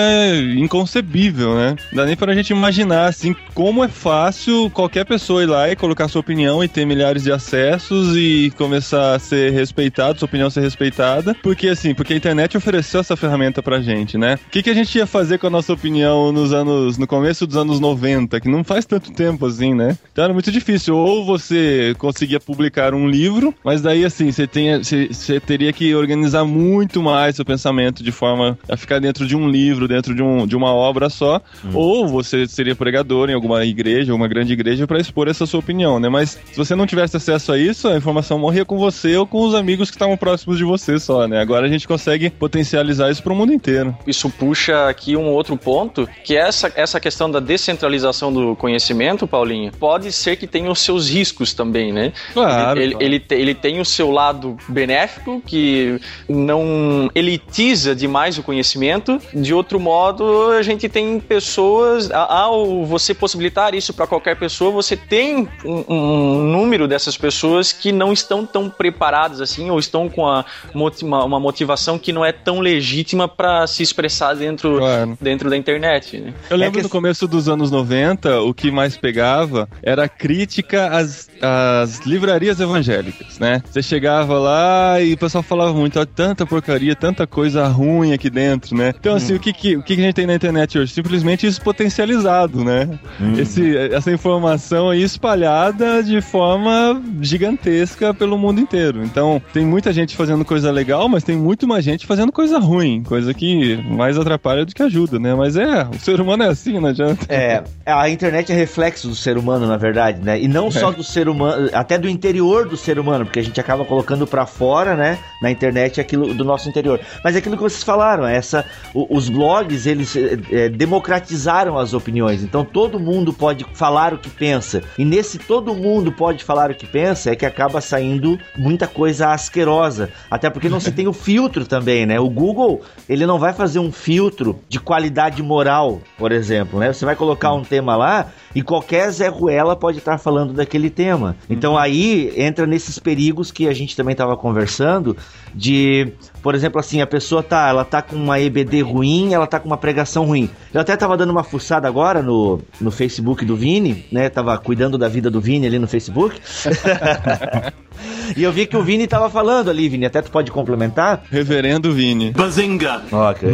inconcebível, 0.58 1.56
né? 1.56 1.75
Não 1.91 1.98
dá 1.98 2.06
nem 2.06 2.15
pra 2.15 2.34
gente 2.34 2.51
imaginar, 2.51 3.08
assim, 3.08 3.36
como 3.53 3.84
é 3.84 3.88
fácil 3.88 4.70
qualquer 4.72 5.06
pessoa 5.06 5.44
ir 5.44 5.48
lá 5.48 5.70
e 5.70 5.75
colocar 5.75 6.08
sua 6.08 6.22
opinião 6.22 6.63
e 6.63 6.68
ter 6.68 6.86
milhares 6.86 7.24
de 7.24 7.32
acessos 7.32 8.15
e 8.15 8.51
começar 8.58 9.15
a 9.15 9.20
ser 9.20 9.51
respeitado, 9.51 10.20
sua 10.20 10.25
opinião 10.25 10.50
ser 10.50 10.62
respeitada, 10.62 11.36
porque, 11.41 11.68
assim, 11.68 11.94
porque 11.94 12.13
a 12.13 12.18
internet 12.18 12.58
ofereceu 12.58 13.00
essa 13.00 13.15
ferramenta 13.15 13.62
pra 13.62 13.82
gente, 13.82 14.18
né? 14.18 14.39
O 14.48 14.50
que, 14.50 14.63
que 14.63 14.70
a 14.70 14.74
gente 14.74 14.98
ia 14.98 15.06
fazer 15.06 15.38
com 15.38 15.48
a 15.48 15.50
nossa 15.50 15.74
opinião 15.74 16.32
nos 16.32 16.53
anos, 16.53 16.98
no 16.98 17.08
começo 17.08 17.46
dos 17.46 17.58
anos 17.58 17.79
90, 17.79 18.39
que 18.39 18.50
não 18.50 18.63
faz 18.63 18.86
tanto 18.86 19.12
tempo 19.12 19.46
assim, 19.46 19.74
né? 19.74 19.98
Então 20.12 20.24
era 20.24 20.34
muito 20.34 20.51
difícil. 20.51 20.96
Ou 20.96 21.25
você 21.25 21.96
conseguia 21.98 22.39
publicar 22.39 22.94
um 22.94 23.08
livro, 23.08 23.53
mas 23.63 23.82
daí, 23.82 24.06
assim, 24.06 24.32
você, 24.39 24.48
tenha, 24.48 24.77
você, 24.77 25.08
você 25.08 25.39
teria 25.39 25.74
que 25.74 25.93
organizar 25.93 26.46
muito 26.46 27.01
mais 27.01 27.36
seu 27.36 27.43
pensamento 27.43 28.01
de 28.01 28.12
forma 28.12 28.58
a 28.69 28.77
ficar 28.77 29.00
dentro 29.00 29.27
de 29.27 29.36
um 29.36 29.50
livro, 29.50 29.88
dentro 29.88 30.15
de, 30.15 30.24
um, 30.24 30.48
de 30.48 30.55
uma 30.55 30.74
obra 30.74 31.10
só, 31.10 31.41
hum. 31.65 31.72
ou 31.74 32.08
você 32.08 32.48
seria 32.48 32.75
pregador 32.75 33.29
em 33.29 33.34
alguma 33.34 33.65
igreja, 33.65 34.13
uma 34.13 34.27
grande 34.27 34.53
igreja, 34.53 34.88
para 34.88 35.00
expor 35.00 35.27
essa 35.27 35.46
sua 35.46 35.60
opinião, 35.60 36.00
né? 36.00 36.08
Mas 36.08 36.39
se 36.51 36.58
você 36.58 36.75
não 36.75 36.88
tivesse 36.88 37.17
acesso 37.17 37.51
a 37.51 37.58
isso, 37.58 37.88
a 37.88 37.98
informação 37.98 38.39
morria 38.39 38.63
com 38.63 38.77
você 38.77 39.17
ou 39.17 39.27
com 39.27 39.41
os 39.41 39.53
amigos 39.53 39.89
que 39.89 39.96
estavam 39.96 40.15
próximos 40.15 40.58
de 40.58 40.63
você 40.63 40.98
só, 41.00 41.27
né? 41.27 41.41
Agora 41.41 41.65
a 41.65 41.69
gente 41.69 41.88
consegue 41.88 42.29
potencializar 42.29 43.12
isso 43.12 43.22
para 43.22 43.34
o 43.34 43.36
mundo 43.36 43.51
inteiro. 43.51 43.98
Isso 44.08 44.29
puxa 44.29 44.88
aqui 44.88 45.17
um 45.17 45.27
outro 45.27 45.58
ponto, 45.58 46.08
que 46.24 46.38
é 46.38 46.48
essa, 46.48 46.72
essa 46.75 47.00
questão 47.00 47.29
da 47.29 47.39
descentralização 47.39 48.31
do 48.31 48.55
conhecimento, 48.55 49.27
Paulinho, 49.27 49.72
pode 49.74 50.12
ser 50.12 50.38
que 50.38 50.48
tenha 50.48 50.72
os 50.72 50.79
seus 50.79 51.10
riscos 51.10 51.53
também, 51.53 51.91
né? 51.91 52.13
Claro. 52.34 52.79
Ele, 52.79 52.91
claro. 52.91 53.05
ele, 53.05 53.15
ele, 53.29 53.41
ele 53.41 53.55
tem 53.55 53.79
o 53.79 53.86
seu 53.86 54.10
lado 54.12 54.28
benéfico, 54.67 55.41
que 55.45 56.00
não 56.27 57.09
elitiza 57.13 57.95
demais 57.95 58.38
o 58.38 58.43
conhecimento. 58.43 59.19
De 59.33 59.53
outro 59.53 59.79
modo, 59.79 60.51
a 60.51 60.62
gente 60.62 60.88
tem 60.88 61.19
pessoas, 61.19 62.09
ao 62.12 62.86
você 62.86 63.13
possibilitar 63.13 63.74
isso 63.74 63.93
para 63.93 64.07
qualquer 64.07 64.36
pessoa, 64.38 64.71
você 64.71 64.95
tem 64.95 65.48
um, 65.65 65.83
um, 65.88 66.43
número 66.43 66.88
dessas 66.88 67.18
pessoas 67.18 67.72
que 67.72 67.92
não 67.92 68.11
estão 68.11 68.46
tão 68.46 68.70
preparadas 68.70 69.42
assim, 69.42 69.70
ou 69.70 69.79
estão 69.79 70.09
com 70.09 70.27
a, 70.27 70.46
uma 70.74 71.39
motivação 71.39 71.98
que 71.98 72.11
não 72.11 72.24
é 72.24 72.31
tão 72.31 72.59
legítima 72.59 73.27
para 73.27 73.68
se 73.68 73.83
expressar 73.83 74.35
dentro, 74.35 74.77
claro. 74.77 75.18
dentro 75.20 75.50
da 75.50 75.57
internet. 75.57 76.18
Né? 76.18 76.33
Eu 76.50 76.57
lembro 76.57 76.79
é 76.79 76.81
que... 76.81 76.83
no 76.83 76.89
começo 76.89 77.27
dos 77.27 77.48
anos 77.48 77.72
90, 77.72 78.42
o 78.42 78.53
que 78.53 78.72
mais 78.72 78.98
pegava 78.98 79.70
era 79.81 80.05
a 80.05 80.09
crítica 80.09 80.87
às, 80.87 81.29
às 81.42 82.00
livrarias 82.05 82.59
evangélicas, 82.59 83.39
né? 83.39 83.61
Você 83.70 83.81
chegava 83.81 84.19
lá 84.25 85.01
e 85.01 85.14
o 85.14 85.18
pessoal 85.18 85.44
falava 85.44 85.74
muito, 85.74 86.00
ó, 86.00 86.05
tanta 86.05 86.46
porcaria, 86.46 86.96
tanta 86.96 87.25
coisa 87.27 87.68
ruim 87.68 88.14
aqui 88.14 88.29
dentro, 88.29 88.75
né? 88.75 88.94
Então, 89.00 89.16
assim, 89.16 89.34
hum. 89.34 89.38
o, 89.38 89.40
que, 89.40 89.53
que, 89.53 89.77
o 89.77 89.84
que 89.84 89.94
a 89.94 89.96
gente 89.96 90.14
tem 90.14 90.27
na 90.27 90.36
internet 90.36 90.77
hoje? 90.77 90.94
Simplesmente 90.94 91.46
isso 91.46 91.62
potencializado, 91.62 92.64
né? 92.64 93.00
Hum. 93.20 93.34
Esse, 93.38 93.77
essa 93.77 94.12
informação 94.12 94.90
aí 94.90 95.01
espalhada 95.01 96.03
de 96.03 96.22
forma 96.22 97.01
gigantesca 97.22 98.14
pelo 98.14 98.38
mundo 98.38 98.60
inteiro. 98.60 99.03
Então, 99.03 99.42
tem 99.53 99.66
muita 99.66 99.94
gente 99.94 100.16
fazendo 100.16 100.44
coisa 100.44 100.72
legal, 100.72 101.08
mas 101.08 101.24
tem 101.24 101.38
muito 101.38 101.68
mais 101.68 101.84
gente 101.84 102.05
fazendo 102.05 102.32
coisa 102.32 102.60
ruim, 102.60 103.03
coisa 103.03 103.34
que 103.34 103.77
mais 103.77 104.18
atrapalha 104.18 104.66
do 104.66 104.74
que 104.74 104.84
ajuda, 104.84 105.20
né? 105.20 105.34
Mas 105.36 105.55
é, 105.55 105.84
o 105.84 106.00
ser 106.00 106.20
humano 106.20 106.44
é 106.44 106.48
assim, 106.48 106.79
não 106.79 106.90
adianta. 106.90 107.25
É, 107.29 107.64
a 107.86 108.10
internet 108.10 108.51
é 108.51 108.55
reflexo 108.55 109.08
do 109.08 109.16
ser 109.16 109.38
humano, 109.38 109.68
na 109.68 109.77
verdade, 109.77 110.22
né? 110.22 110.40
E 110.40 110.48
não 110.48 110.68
é. 110.68 110.72
só 110.72 110.92
do 110.92 111.03
ser 111.03 111.29
humano, 111.29 111.70
até 111.74 111.98
do 111.98 112.10
interior 112.10 112.68
do 112.68 112.77
ser 112.77 113.00
humano, 113.00 113.25
porque 113.25 113.40
a 113.40 113.44
gente 113.44 113.60
acaba 113.60 113.86
colocando 113.86 114.08
para 114.27 114.45
fora, 114.45 114.95
né, 114.95 115.19
na 115.41 115.51
internet 115.51 116.00
aquilo 116.00 116.33
do 116.33 116.43
nosso 116.43 116.69
interior. 116.69 117.00
Mas 117.24 117.35
é 117.35 117.39
aquilo 117.39 117.55
que 117.55 117.63
vocês 117.63 117.83
falaram, 117.83 118.25
essa, 118.25 118.65
o, 118.93 119.15
os 119.15 119.29
blogs, 119.29 119.85
eles 119.85 120.15
é, 120.15 120.69
democratizaram 120.69 121.77
as 121.77 121.93
opiniões. 121.93 122.43
Então 122.43 122.63
todo 122.63 123.00
mundo 123.00 123.33
pode 123.33 123.65
falar 123.74 124.13
o 124.13 124.17
que 124.17 124.29
pensa. 124.29 124.81
E 124.98 125.05
nesse 125.05 125.37
todo 125.37 125.74
mundo 125.74 126.11
pode 126.11 126.43
falar 126.43 126.72
o 126.72 126.75
que 126.75 126.85
pensa 126.85 127.31
é 127.31 127.35
que 127.35 127.45
acaba 127.45 127.81
saindo 127.81 128.37
muita 128.57 128.87
coisa 128.87 129.31
asquerosa. 129.31 130.09
Até 130.29 130.50
porque 130.50 130.69
não 130.69 130.79
se 130.79 130.91
tem 130.91 131.07
o 131.07 131.13
filtro 131.13 131.65
também, 131.65 132.05
né? 132.05 132.19
O 132.19 132.29
Google, 132.29 132.81
ele 133.07 133.25
não 133.25 133.39
vai 133.39 133.53
fazer 133.53 133.79
um 133.79 133.91
filtro 133.91 134.59
de 134.67 134.79
qualidade 134.79 135.41
moral, 135.41 136.01
por 136.17 136.31
exemplo, 136.31 136.79
né? 136.79 136.91
Você 136.91 137.05
vai 137.05 137.15
colocar 137.15 137.53
um 137.53 137.63
tema 137.63 137.95
lá 137.95 138.27
e 138.53 138.61
qualquer 138.61 139.09
Zé 139.11 139.27
Ruela 139.27 139.75
pode 139.75 140.00
estar 140.00 140.17
falando 140.17 140.53
daquele 140.53 140.89
tema. 140.89 141.35
Então 141.50 141.74
uhum. 141.74 141.77
aí 141.77 142.33
entra 142.35 142.65
nesses 142.65 142.98
perigos 143.00 143.51
que 143.51 143.67
a 143.67 143.74
gente 143.74 143.95
também 144.00 144.14
estava 144.14 144.38
conversando 144.38 145.16
de, 145.53 146.14
por 146.42 146.56
exemplo, 146.56 146.80
assim, 146.80 147.02
a 147.02 147.08
pessoa 147.08 147.44
tá, 147.44 147.68
ela 147.68 147.84
tá 147.86 148.02
com 148.02 148.16
uma 148.16 148.40
EBD 148.40 148.82
ruim, 148.82 149.34
ela 149.34 149.48
tá 149.48 149.60
com 149.60 149.68
uma 149.68 149.78
pregação 149.78 150.25
ruim. 150.25 150.50
Eu 150.74 150.82
até 150.82 150.96
tava 150.96 151.18
dando 151.18 151.32
uma 151.32 151.44
fuçada 151.44 151.88
agora 151.88 152.22
no, 152.22 152.60
no 152.80 152.92
Facebook 152.92 153.46
do 153.46 153.56
Vini, 153.56 154.06
né? 154.12 154.30
Tava 154.30 154.58
cuidando 154.58 154.98
da 154.98 155.08
vida 155.08 155.30
do 155.30 155.42
Vini 155.42 155.68
ali 155.68 155.80
no 155.80 155.88
Facebook. 155.88 156.40
E 158.36 158.44
eu 158.44 158.52
vi 158.52 158.66
que 158.66 158.78
o 158.78 158.84
Vini 158.84 159.08
tava 159.08 159.30
falando 159.30 159.70
ali, 159.70 159.90
Vini, 159.90 160.06
até 160.06 160.22
tu 160.22 160.32
pode 160.32 160.52
complementar. 160.52 161.24
Reverendo 161.32 161.92
Vini. 161.92 162.32
Bazinga! 162.32 163.02
Ok, 163.12 163.50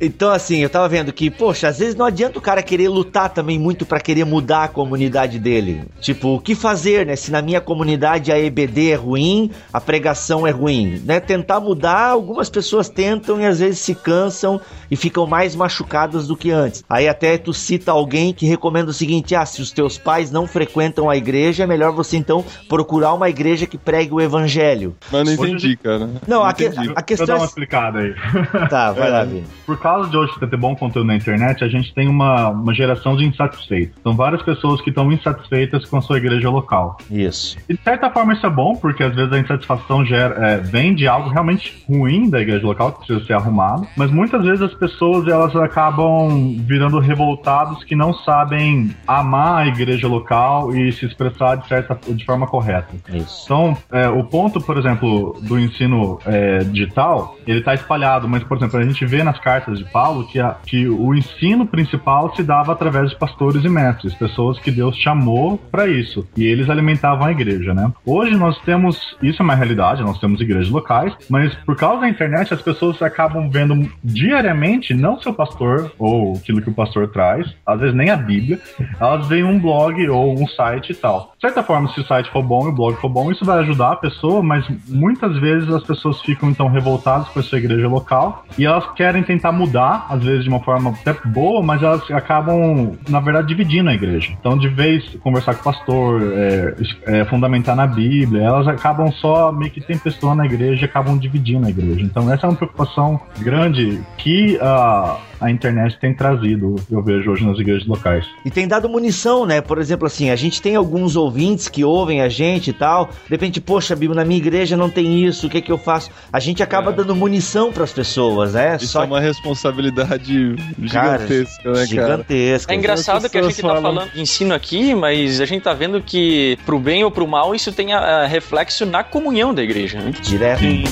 Então, 0.00 0.30
assim, 0.30 0.58
eu 0.58 0.70
tava 0.70 0.88
vendo 0.88 1.12
que, 1.12 1.30
poxa, 1.30 1.68
às 1.68 1.78
vezes 1.78 1.94
não 1.94 2.06
adianta 2.06 2.38
o 2.38 2.42
cara 2.42 2.62
querer 2.62 2.88
lutar 2.88 3.30
também 3.30 3.58
muito 3.58 3.84
para 3.84 4.00
querer 4.00 4.24
mudar 4.24 4.64
a 4.64 4.68
comunidade 4.68 5.38
dele. 5.38 5.82
Tipo, 6.00 6.36
o 6.36 6.40
que 6.40 6.54
fazer, 6.54 7.04
né? 7.04 7.16
Se 7.16 7.30
na 7.30 7.42
minha 7.42 7.60
comunidade 7.60 8.30
a 8.30 8.38
EBD 8.38 8.90
é 8.90 8.94
ruim, 8.94 9.50
a 9.72 9.80
pregação 9.80 10.13
é 10.46 10.50
ruim, 10.50 11.00
né? 11.04 11.20
Tentar 11.20 11.60
mudar, 11.60 12.08
algumas 12.08 12.48
pessoas 12.48 12.88
tentam 12.88 13.40
e 13.40 13.46
às 13.46 13.60
vezes 13.60 13.80
se 13.80 13.94
cansam 13.94 14.60
e 14.90 14.96
ficam 14.96 15.26
mais 15.26 15.54
machucadas 15.54 16.26
do 16.26 16.36
que 16.36 16.50
antes. 16.50 16.84
Aí 16.88 17.08
até 17.08 17.36
tu 17.38 17.52
cita 17.52 17.92
alguém 17.92 18.32
que 18.32 18.46
recomenda 18.46 18.90
o 18.90 18.94
seguinte: 18.94 19.34
ah, 19.34 19.44
se 19.44 19.60
os 19.60 19.70
teus 19.70 19.98
pais 19.98 20.30
não 20.30 20.46
frequentam 20.46 21.08
a 21.10 21.16
igreja, 21.16 21.64
é 21.64 21.66
melhor 21.66 21.92
você 21.92 22.16
então 22.16 22.44
procurar 22.68 23.12
uma 23.14 23.28
igreja 23.28 23.66
que 23.66 23.78
pregue 23.78 24.12
o 24.12 24.20
evangelho. 24.20 24.94
Mas 25.10 25.24
não 25.24 25.32
entendi, 25.32 25.76
cara. 25.76 26.06
Não, 26.26 26.38
não 26.38 26.44
a, 26.44 26.52
que, 26.52 26.66
a 26.66 26.70
Deixa 26.70 26.90
eu 26.90 27.04
questão 27.04 27.26
dar 27.26 27.36
uma 27.36 27.44
é. 27.44 27.46
explicada 27.46 27.98
aí. 28.00 28.14
Tá, 28.68 28.92
vai 28.92 29.10
lá, 29.10 29.20
É, 29.20 29.24
Vini. 29.26 29.44
Por 29.66 29.78
causa 29.78 30.08
de 30.08 30.16
hoje 30.16 30.32
ter 30.38 30.56
bom 30.56 30.74
conteúdo 30.74 31.06
na 31.06 31.16
internet, 31.16 31.64
a 31.64 31.68
gente 31.68 31.92
tem 31.94 32.08
uma, 32.08 32.50
uma 32.50 32.74
geração 32.74 33.16
de 33.16 33.24
insatisfeitos. 33.24 34.00
São 34.02 34.14
várias 34.14 34.42
pessoas 34.42 34.80
que 34.80 34.90
estão 34.90 35.10
insatisfeitas 35.12 35.84
com 35.84 35.96
a 35.96 36.02
sua 36.02 36.18
igreja 36.18 36.50
local. 36.50 36.98
Isso. 37.10 37.56
E 37.68 37.74
de 37.74 37.82
certa 37.82 38.10
forma 38.10 38.32
isso 38.32 38.46
é 38.46 38.50
bom, 38.50 38.74
porque 38.76 39.02
às 39.02 39.14
vezes 39.14 39.32
a 39.32 39.38
insatisfação 39.38 40.03
gera, 40.04 40.34
é, 40.46 40.56
vem 40.58 40.94
de 40.94 41.06
algo 41.08 41.28
realmente 41.28 41.84
ruim 41.88 42.28
da 42.30 42.40
igreja 42.40 42.66
local, 42.66 42.92
que 42.92 42.98
precisa 43.06 43.24
ser 43.26 43.32
arrumado. 43.34 43.86
Mas 43.96 44.10
muitas 44.10 44.44
vezes 44.44 44.62
as 44.62 44.74
pessoas 44.74 45.26
elas 45.28 45.54
acabam 45.56 46.56
virando 46.60 46.98
revoltados 46.98 47.82
que 47.84 47.94
não 47.94 48.12
sabem 48.14 48.90
amar 49.06 49.62
a 49.62 49.66
igreja 49.66 50.06
local 50.08 50.74
e 50.74 50.92
se 50.92 51.04
expressar 51.06 51.56
de, 51.56 51.68
certa, 51.68 51.98
de 52.12 52.24
forma 52.24 52.46
correta. 52.46 52.88
Isso. 53.12 53.44
Então, 53.44 53.76
é, 53.92 54.08
o 54.08 54.24
ponto, 54.24 54.60
por 54.60 54.76
exemplo, 54.78 55.36
do 55.42 55.58
ensino 55.58 56.18
é, 56.26 56.58
digital, 56.58 57.36
ele 57.46 57.58
está 57.60 57.74
espalhado, 57.74 58.28
mas, 58.28 58.42
por 58.44 58.56
exemplo, 58.56 58.78
a 58.78 58.82
gente 58.82 59.04
vê 59.06 59.22
nas 59.22 59.38
cartas 59.38 59.78
de 59.78 59.84
Paulo 59.84 60.26
que, 60.26 60.40
a- 60.40 60.56
que 60.66 60.88
o 60.88 61.14
ensino 61.14 61.66
principal 61.66 62.34
se 62.34 62.42
dava 62.42 62.72
através 62.72 63.10
de 63.10 63.16
pastores 63.18 63.64
e 63.64 63.68
mestres, 63.68 64.14
pessoas 64.14 64.58
que 64.58 64.70
Deus 64.70 64.96
chamou 64.96 65.58
para 65.70 65.86
isso, 65.86 66.26
e 66.36 66.44
eles 66.44 66.68
alimentavam 66.70 67.26
a 67.26 67.32
igreja, 67.32 67.74
né? 67.74 67.90
Hoje 68.04 68.36
nós 68.36 68.58
temos, 68.62 69.16
isso 69.22 69.42
é 69.42 69.44
uma 69.44 69.54
realidade, 69.54 69.93
nós 70.02 70.18
temos 70.18 70.40
igrejas 70.40 70.70
locais, 70.70 71.12
mas 71.28 71.54
por 71.54 71.76
causa 71.76 72.02
da 72.02 72.08
internet 72.08 72.52
as 72.52 72.62
pessoas 72.62 73.00
acabam 73.02 73.50
vendo 73.50 73.90
diariamente 74.02 74.94
não 74.94 75.20
seu 75.20 75.32
pastor 75.32 75.92
ou 75.98 76.34
aquilo 76.36 76.62
que 76.62 76.70
o 76.70 76.74
pastor 76.74 77.08
traz, 77.08 77.54
às 77.66 77.80
vezes 77.80 77.94
nem 77.94 78.10
a 78.10 78.16
Bíblia, 78.16 78.58
elas 79.00 79.26
veem 79.28 79.44
um 79.44 79.58
blog 79.58 80.08
ou 80.08 80.38
um 80.38 80.46
site 80.48 80.90
e 80.90 80.94
tal. 80.94 81.32
De 81.36 81.40
certa 81.40 81.62
forma, 81.62 81.88
se 81.92 82.00
o 82.00 82.06
site 82.06 82.30
for 82.30 82.42
bom 82.42 82.66
e 82.66 82.70
o 82.70 82.72
blog 82.72 82.96
for 82.96 83.08
bom, 83.08 83.30
isso 83.30 83.44
vai 83.44 83.58
ajudar 83.60 83.92
a 83.92 83.96
pessoa, 83.96 84.42
mas 84.42 84.66
muitas 84.88 85.38
vezes 85.38 85.68
as 85.70 85.82
pessoas 85.82 86.20
ficam 86.22 86.48
então 86.50 86.68
revoltadas 86.68 87.28
com 87.28 87.40
a 87.40 87.42
sua 87.42 87.58
igreja 87.58 87.88
local 87.88 88.44
e 88.58 88.64
elas 88.64 88.90
querem 88.92 89.22
tentar 89.22 89.52
mudar, 89.52 90.06
às 90.08 90.22
vezes 90.22 90.44
de 90.44 90.48
uma 90.48 90.60
forma 90.60 90.90
até 90.90 91.14
boa, 91.28 91.62
mas 91.62 91.82
elas 91.82 92.08
acabam, 92.10 92.96
na 93.08 93.20
verdade, 93.20 93.48
dividindo 93.48 93.90
a 93.90 93.94
igreja. 93.94 94.32
Então, 94.38 94.56
de 94.56 94.68
vez 94.68 95.04
conversar 95.22 95.54
com 95.54 95.60
o 95.60 95.64
pastor, 95.64 96.22
é, 96.32 96.74
é, 97.06 97.24
fundamentar 97.24 97.76
na 97.76 97.86
Bíblia, 97.86 98.42
elas 98.42 98.66
acabam 98.66 99.10
só 99.12 99.52
meio 99.52 99.70
que 99.70 99.80
tempestando 99.86 100.40
a 100.42 100.46
igreja 100.46 100.82
e 100.82 100.84
acabam 100.84 101.18
dividindo 101.18 101.66
a 101.66 101.70
igreja. 101.70 102.00
Então, 102.02 102.32
essa 102.32 102.46
é 102.46 102.50
uma 102.50 102.56
preocupação 102.56 103.20
grande 103.38 104.00
que 104.18 104.58
a, 104.60 105.18
a 105.40 105.50
internet 105.50 105.98
tem 106.00 106.14
trazido, 106.14 106.76
eu 106.90 107.02
vejo 107.02 107.30
hoje 107.30 107.44
nas 107.46 107.58
igrejas 107.58 107.86
locais. 107.86 108.26
E 108.44 108.50
tem 108.50 108.66
dado 108.66 108.88
munição, 108.88 109.44
né? 109.46 109.60
Por 109.60 109.78
exemplo, 109.78 110.06
assim, 110.06 110.30
a 110.30 110.36
gente 110.36 110.60
tem 110.62 110.76
alguns 110.76 111.16
ouvintes 111.16 111.68
que 111.68 111.84
ouvem 111.84 112.20
a 112.20 112.28
gente 112.28 112.70
e 112.70 112.72
tal. 112.72 113.06
De 113.06 113.30
repente, 113.30 113.60
poxa, 113.60 113.94
Bíblia, 113.94 114.16
na 114.20 114.24
minha 114.24 114.38
igreja 114.38 114.76
não 114.76 114.88
tem 114.90 115.24
isso, 115.24 115.46
o 115.46 115.50
que 115.50 115.58
é 115.58 115.60
que 115.60 115.72
eu 115.72 115.78
faço? 115.78 116.10
A 116.32 116.40
gente 116.40 116.62
acaba 116.62 116.90
É. 116.90 116.94
dando 116.94 117.14
munição 117.14 117.72
pras 117.72 117.92
pessoas, 117.92 118.54
né? 118.54 118.76
Isso 118.80 118.98
é 118.98 119.04
uma 119.04 119.20
responsabilidade 119.20 120.56
Cara, 120.90 121.18
gigantesca, 121.26 121.68
né, 121.68 121.74
cara? 121.74 121.86
gigantesca. 121.86 122.72
É 122.72 122.76
engraçado 122.76 123.24
As 123.24 123.30
que 123.30 123.38
a 123.38 123.42
gente 123.42 123.54
pessoas 123.56 123.74
tá 123.74 123.80
falando 123.82 124.12
de 124.12 124.20
ensino 124.20 124.54
aqui, 124.54 124.94
mas 124.94 125.40
a 125.40 125.44
gente 125.46 125.62
tá 125.62 125.72
vendo 125.72 126.00
que 126.00 126.58
pro 126.64 126.78
bem 126.78 127.04
ou 127.04 127.10
pro 127.10 127.26
mal 127.26 127.54
isso 127.54 127.72
tem 127.72 127.92
a, 127.92 127.98
a 127.98 128.26
reflexo 128.26 128.84
na 128.86 129.02
comunhão 129.02 129.52
da 129.54 129.62
igreja, 129.62 129.73
né? 129.82 130.12
Direto. 130.22 130.60
Sim. 130.60 130.84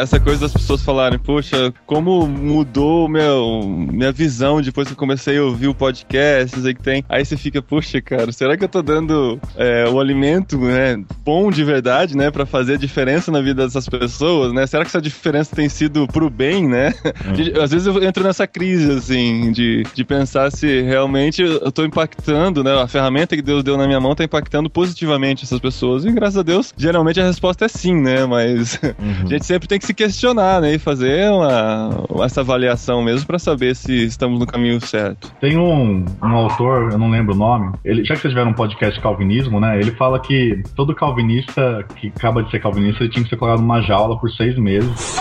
Essa 0.00 0.18
coisa 0.20 0.40
das 0.42 0.52
pessoas 0.52 0.82
falarem, 0.82 1.18
poxa, 1.18 1.72
como 1.86 2.26
mudou 2.26 3.08
meu, 3.08 3.62
minha 3.66 4.12
visão 4.12 4.60
depois 4.60 4.86
que 4.88 4.92
eu 4.94 4.96
comecei 4.98 5.38
a 5.38 5.42
ouvir 5.44 5.68
o 5.68 5.74
podcast, 5.74 6.56
aí 6.66 6.74
que 6.74 6.82
tem. 6.82 7.04
Aí 7.08 7.24
você 7.24 7.36
fica, 7.36 7.60
poxa, 7.62 8.00
cara, 8.00 8.30
será 8.32 8.56
que 8.56 8.64
eu 8.64 8.68
tô 8.68 8.82
dando 8.82 9.40
é, 9.56 9.88
o 9.88 9.98
alimento, 10.00 10.58
né, 10.58 11.02
bom 11.24 11.50
de 11.50 11.64
verdade, 11.64 12.16
né, 12.16 12.30
pra 12.30 12.46
fazer 12.46 12.74
a 12.74 12.78
diferença 12.78 13.30
na 13.30 13.40
vida 13.40 13.64
dessas 13.64 13.88
pessoas, 13.88 14.52
né? 14.52 14.66
Será 14.66 14.84
que 14.84 14.88
essa 14.88 15.00
diferença 15.00 15.54
tem 15.54 15.68
sido 15.68 16.06
pro 16.06 16.28
bem, 16.30 16.68
né? 16.68 16.94
De- 17.34 17.58
Às 17.60 17.70
vezes 17.70 17.86
eu 17.86 18.02
entro 18.02 18.22
nessa 18.24 18.46
crise, 18.46 18.90
assim, 18.92 19.52
de, 19.52 19.82
de 19.94 20.04
pensar 20.04 20.50
se 20.50 20.82
realmente 20.82 21.42
eu 21.42 21.70
tô 21.72 21.84
impactando, 21.84 22.62
né? 22.62 22.72
A 22.80 22.86
ferramenta 22.86 23.34
que 23.36 23.42
Deus 23.42 23.62
deu 23.64 23.76
na 23.76 23.86
minha 23.86 24.00
mão 24.00 24.14
tá 24.14 24.24
impactando 24.24 24.70
positivamente 24.70 25.44
essas 25.44 25.58
pessoas. 25.60 26.04
E 26.04 26.12
graças 26.12 26.36
a 26.38 26.42
Deus, 26.42 26.72
geralmente 26.76 27.20
a 27.20 27.24
resposta 27.24 27.64
é 27.64 27.68
sim, 27.68 27.94
né? 28.00 28.24
Mas 28.26 28.78
a 29.24 29.26
gente 29.26 29.44
sempre 29.46 29.66
tem 29.68 29.78
que 29.78 29.86
se 29.88 29.94
questionar, 29.94 30.60
né? 30.60 30.74
E 30.74 30.78
fazer 30.78 31.30
uma, 31.30 32.24
essa 32.24 32.42
avaliação 32.42 33.02
mesmo 33.02 33.26
pra 33.26 33.38
saber 33.38 33.74
se 33.74 34.04
estamos 34.04 34.38
no 34.38 34.46
caminho 34.46 34.80
certo. 34.80 35.32
Tem 35.40 35.56
um, 35.56 36.04
um 36.22 36.36
autor, 36.36 36.92
eu 36.92 36.98
não 36.98 37.10
lembro 37.10 37.34
o 37.34 37.38
nome, 37.38 37.72
ele, 37.84 38.04
já 38.04 38.14
que 38.14 38.20
vocês 38.20 38.32
tiveram 38.32 38.50
um 38.50 38.54
podcast 38.54 39.00
calvinismo, 39.00 39.58
né? 39.58 39.78
Ele 39.80 39.92
fala 39.92 40.20
que 40.20 40.62
todo 40.76 40.94
calvinista 40.94 41.84
que 41.96 42.08
acaba 42.08 42.42
de 42.42 42.50
ser 42.50 42.60
calvinista 42.60 43.02
ele 43.02 43.10
tinha 43.10 43.22
que 43.22 43.30
ser 43.30 43.36
colocado 43.36 43.60
numa 43.60 43.80
jaula 43.80 44.18
por 44.18 44.30
seis 44.30 44.58
meses. 44.58 45.16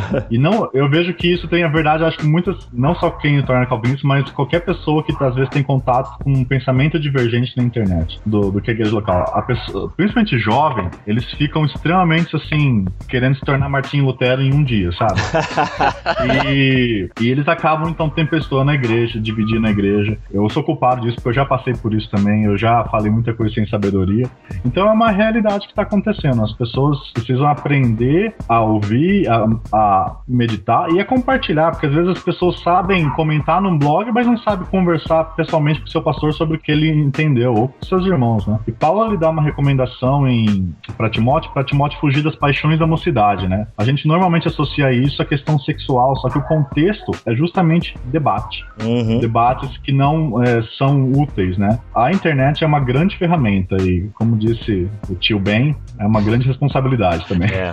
E 0.30 0.38
não, 0.38 0.68
eu 0.72 0.88
vejo 0.88 1.14
que 1.14 1.32
isso 1.32 1.46
tem 1.48 1.62
a 1.62 1.68
verdade, 1.68 2.04
acho 2.04 2.18
que 2.18 2.26
muitas, 2.26 2.68
não 2.72 2.94
só 2.96 3.10
quem 3.10 3.40
torna 3.42 3.66
calvinista, 3.66 4.06
mas 4.06 4.28
qualquer 4.30 4.60
pessoa 4.60 5.02
que 5.02 5.12
às 5.22 5.34
vezes 5.34 5.50
tem 5.50 5.62
contato 5.62 6.18
com 6.22 6.32
um 6.32 6.44
pensamento 6.44 6.98
divergente 6.98 7.56
na 7.56 7.62
internet 7.62 8.20
do, 8.26 8.50
do 8.50 8.60
que 8.60 8.70
é 8.70 8.74
igreja 8.74 8.94
local. 8.94 9.30
A 9.32 9.42
pessoa, 9.42 9.92
principalmente 9.96 10.38
jovem, 10.38 10.90
eles 11.06 11.24
ficam 11.32 11.64
extremamente 11.64 12.34
assim, 12.36 12.84
querendo 13.08 13.36
se 13.36 13.42
tornar 13.42 13.68
Martinho 13.68 14.04
Lutero 14.04 14.42
em 14.42 14.52
um 14.52 14.62
dia, 14.62 14.90
sabe? 14.92 15.20
E, 16.46 17.08
e 17.20 17.30
eles 17.30 17.46
acabam 17.46 17.88
então 17.88 18.08
tempestando 18.08 18.70
a 18.70 18.74
igreja, 18.74 19.20
dividindo 19.20 19.66
a 19.66 19.70
igreja. 19.70 20.18
Eu 20.30 20.48
sou 20.50 20.62
culpado 20.62 21.02
disso, 21.02 21.16
porque 21.16 21.28
eu 21.28 21.34
já 21.34 21.44
passei 21.44 21.74
por 21.74 21.94
isso 21.94 22.08
também, 22.10 22.44
eu 22.44 22.56
já 22.56 22.84
falei 22.84 23.10
muita 23.10 23.32
coisa 23.34 23.54
sem 23.54 23.66
sabedoria. 23.66 24.28
Então 24.64 24.88
é 24.88 24.92
uma 24.92 25.10
realidade 25.10 25.66
que 25.66 25.72
está 25.72 25.82
acontecendo. 25.82 26.42
As 26.42 26.52
pessoas 26.52 26.98
precisam 27.12 27.46
aprender 27.46 28.34
a 28.48 28.60
ouvir, 28.60 29.28
a, 29.28 29.46
a 29.72 29.85
meditar 30.26 30.90
e 30.90 31.00
a 31.00 31.04
compartilhar, 31.04 31.70
porque 31.70 31.86
às 31.86 31.94
vezes 31.94 32.10
as 32.10 32.22
pessoas 32.22 32.60
sabem 32.60 33.08
comentar 33.10 33.60
num 33.60 33.78
blog, 33.78 34.10
mas 34.12 34.26
não 34.26 34.36
sabem 34.38 34.66
conversar 34.66 35.24
pessoalmente 35.36 35.80
com 35.80 35.86
o 35.86 35.90
seu 35.90 36.02
pastor 36.02 36.32
sobre 36.32 36.56
o 36.56 36.60
que 36.60 36.70
ele 36.70 36.90
entendeu, 36.90 37.54
ou 37.54 37.68
com 37.68 37.84
seus 37.84 38.04
irmãos, 38.06 38.46
né? 38.46 38.58
E 38.66 38.72
Paulo 38.72 39.10
lhe 39.10 39.16
dá 39.16 39.30
uma 39.30 39.42
recomendação 39.42 40.26
em 40.28 40.74
para 40.96 41.10
Timóteo, 41.10 41.50
para 41.52 41.64
Timóteo 41.64 41.98
fugir 42.00 42.22
das 42.22 42.36
paixões 42.36 42.78
da 42.78 42.86
mocidade, 42.86 43.48
né? 43.48 43.66
A 43.76 43.84
gente 43.84 44.06
normalmente 44.06 44.48
associa 44.48 44.92
isso 44.92 45.20
à 45.20 45.24
questão 45.24 45.58
sexual, 45.58 46.16
só 46.16 46.28
que 46.28 46.38
o 46.38 46.42
contexto 46.42 47.12
é 47.26 47.34
justamente 47.34 47.96
debate 48.04 48.64
Uhum. 48.82 49.18
debates 49.20 49.76
que 49.78 49.92
não 49.92 50.42
é, 50.42 50.62
são 50.76 51.10
úteis, 51.12 51.56
né? 51.56 51.78
A 51.94 52.10
internet 52.10 52.62
é 52.62 52.66
uma 52.66 52.80
grande 52.80 53.16
ferramenta 53.16 53.76
e, 53.80 54.08
como 54.14 54.36
disse 54.36 54.88
o 55.08 55.14
tio 55.14 55.38
Ben, 55.38 55.74
é 55.98 56.06
uma 56.06 56.20
grande 56.20 56.46
responsabilidade 56.46 57.26
também. 57.26 57.48
É, 57.50 57.72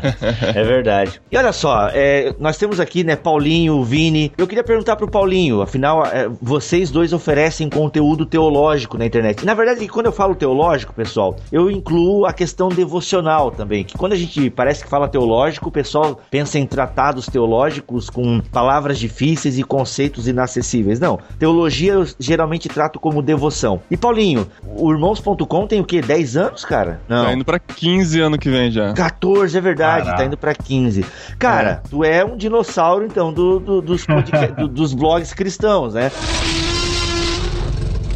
é 0.60 0.64
verdade. 0.64 1.22
E 1.32 1.38
olha 1.38 1.52
só, 1.52 1.90
é, 1.90 2.03
nós 2.40 2.58
temos 2.58 2.80
aqui, 2.80 3.04
né, 3.04 3.16
Paulinho, 3.16 3.84
Vini. 3.84 4.32
Eu 4.38 4.48
queria 4.48 4.64
perguntar 4.64 4.96
pro 4.96 5.10
Paulinho, 5.10 5.62
afinal, 5.62 6.06
é, 6.06 6.30
vocês 6.42 6.90
dois 6.92 7.14
oferecem 7.14 7.70
conteúdo 7.70 8.26
teológico 8.26 8.98
na 8.98 9.06
internet. 9.06 9.46
Na 9.46 9.54
verdade, 9.54 9.88
quando 9.88 10.08
eu 10.08 10.12
falo 10.12 10.36
teológico, 10.36 10.94
pessoal, 10.94 11.36
eu 11.52 11.70
incluo 11.70 12.26
a 12.26 12.34
questão 12.34 12.70
devocional 12.70 13.52
também. 13.52 13.84
Que 13.84 13.98
quando 13.98 14.14
a 14.14 14.18
gente 14.18 14.50
parece 14.50 14.84
que 14.84 14.90
fala 14.90 15.08
teológico, 15.08 15.70
o 15.70 15.72
pessoal 15.72 16.20
pensa 16.32 16.58
em 16.58 16.66
tratados 16.66 17.28
teológicos 17.28 18.10
com 18.10 18.40
palavras 18.52 18.98
difíceis 18.98 19.58
e 19.58 19.64
conceitos 19.64 20.28
inacessíveis. 20.28 21.00
Não, 21.00 21.20
teologia 21.38 21.94
eu 21.94 22.08
geralmente 22.20 22.68
trato 22.70 23.00
como 23.00 23.22
devoção. 23.22 23.82
E 23.92 23.98
Paulinho, 23.98 24.48
o 24.66 24.92
irmãos.com 24.92 25.68
tem 25.68 25.80
o 25.80 25.86
quê? 25.86 26.02
10 26.02 26.38
anos, 26.38 26.66
cara? 26.66 27.02
Não. 27.08 27.26
Tá 27.26 27.34
indo 27.34 27.46
pra 27.46 27.60
15 27.60 28.20
ano 28.20 28.38
que 28.38 28.50
vem 28.50 28.72
já. 28.72 28.94
14, 28.94 29.58
é 29.58 29.62
verdade, 29.62 30.06
Caraca. 30.06 30.18
tá 30.18 30.26
indo 30.26 30.38
pra 30.38 30.54
15. 30.54 31.06
Cara, 31.38 31.83
tu 31.90 32.04
é 32.04 32.24
um 32.26 32.36
dinossauro, 32.38 33.06
então, 33.06 33.34
do, 33.34 33.60
do- 33.60 33.82
dos, 33.82 34.06
do- 34.58 34.68
dos 34.68 34.94
blogs 34.94 35.34
cristãos, 35.34 35.94
né? 35.94 36.12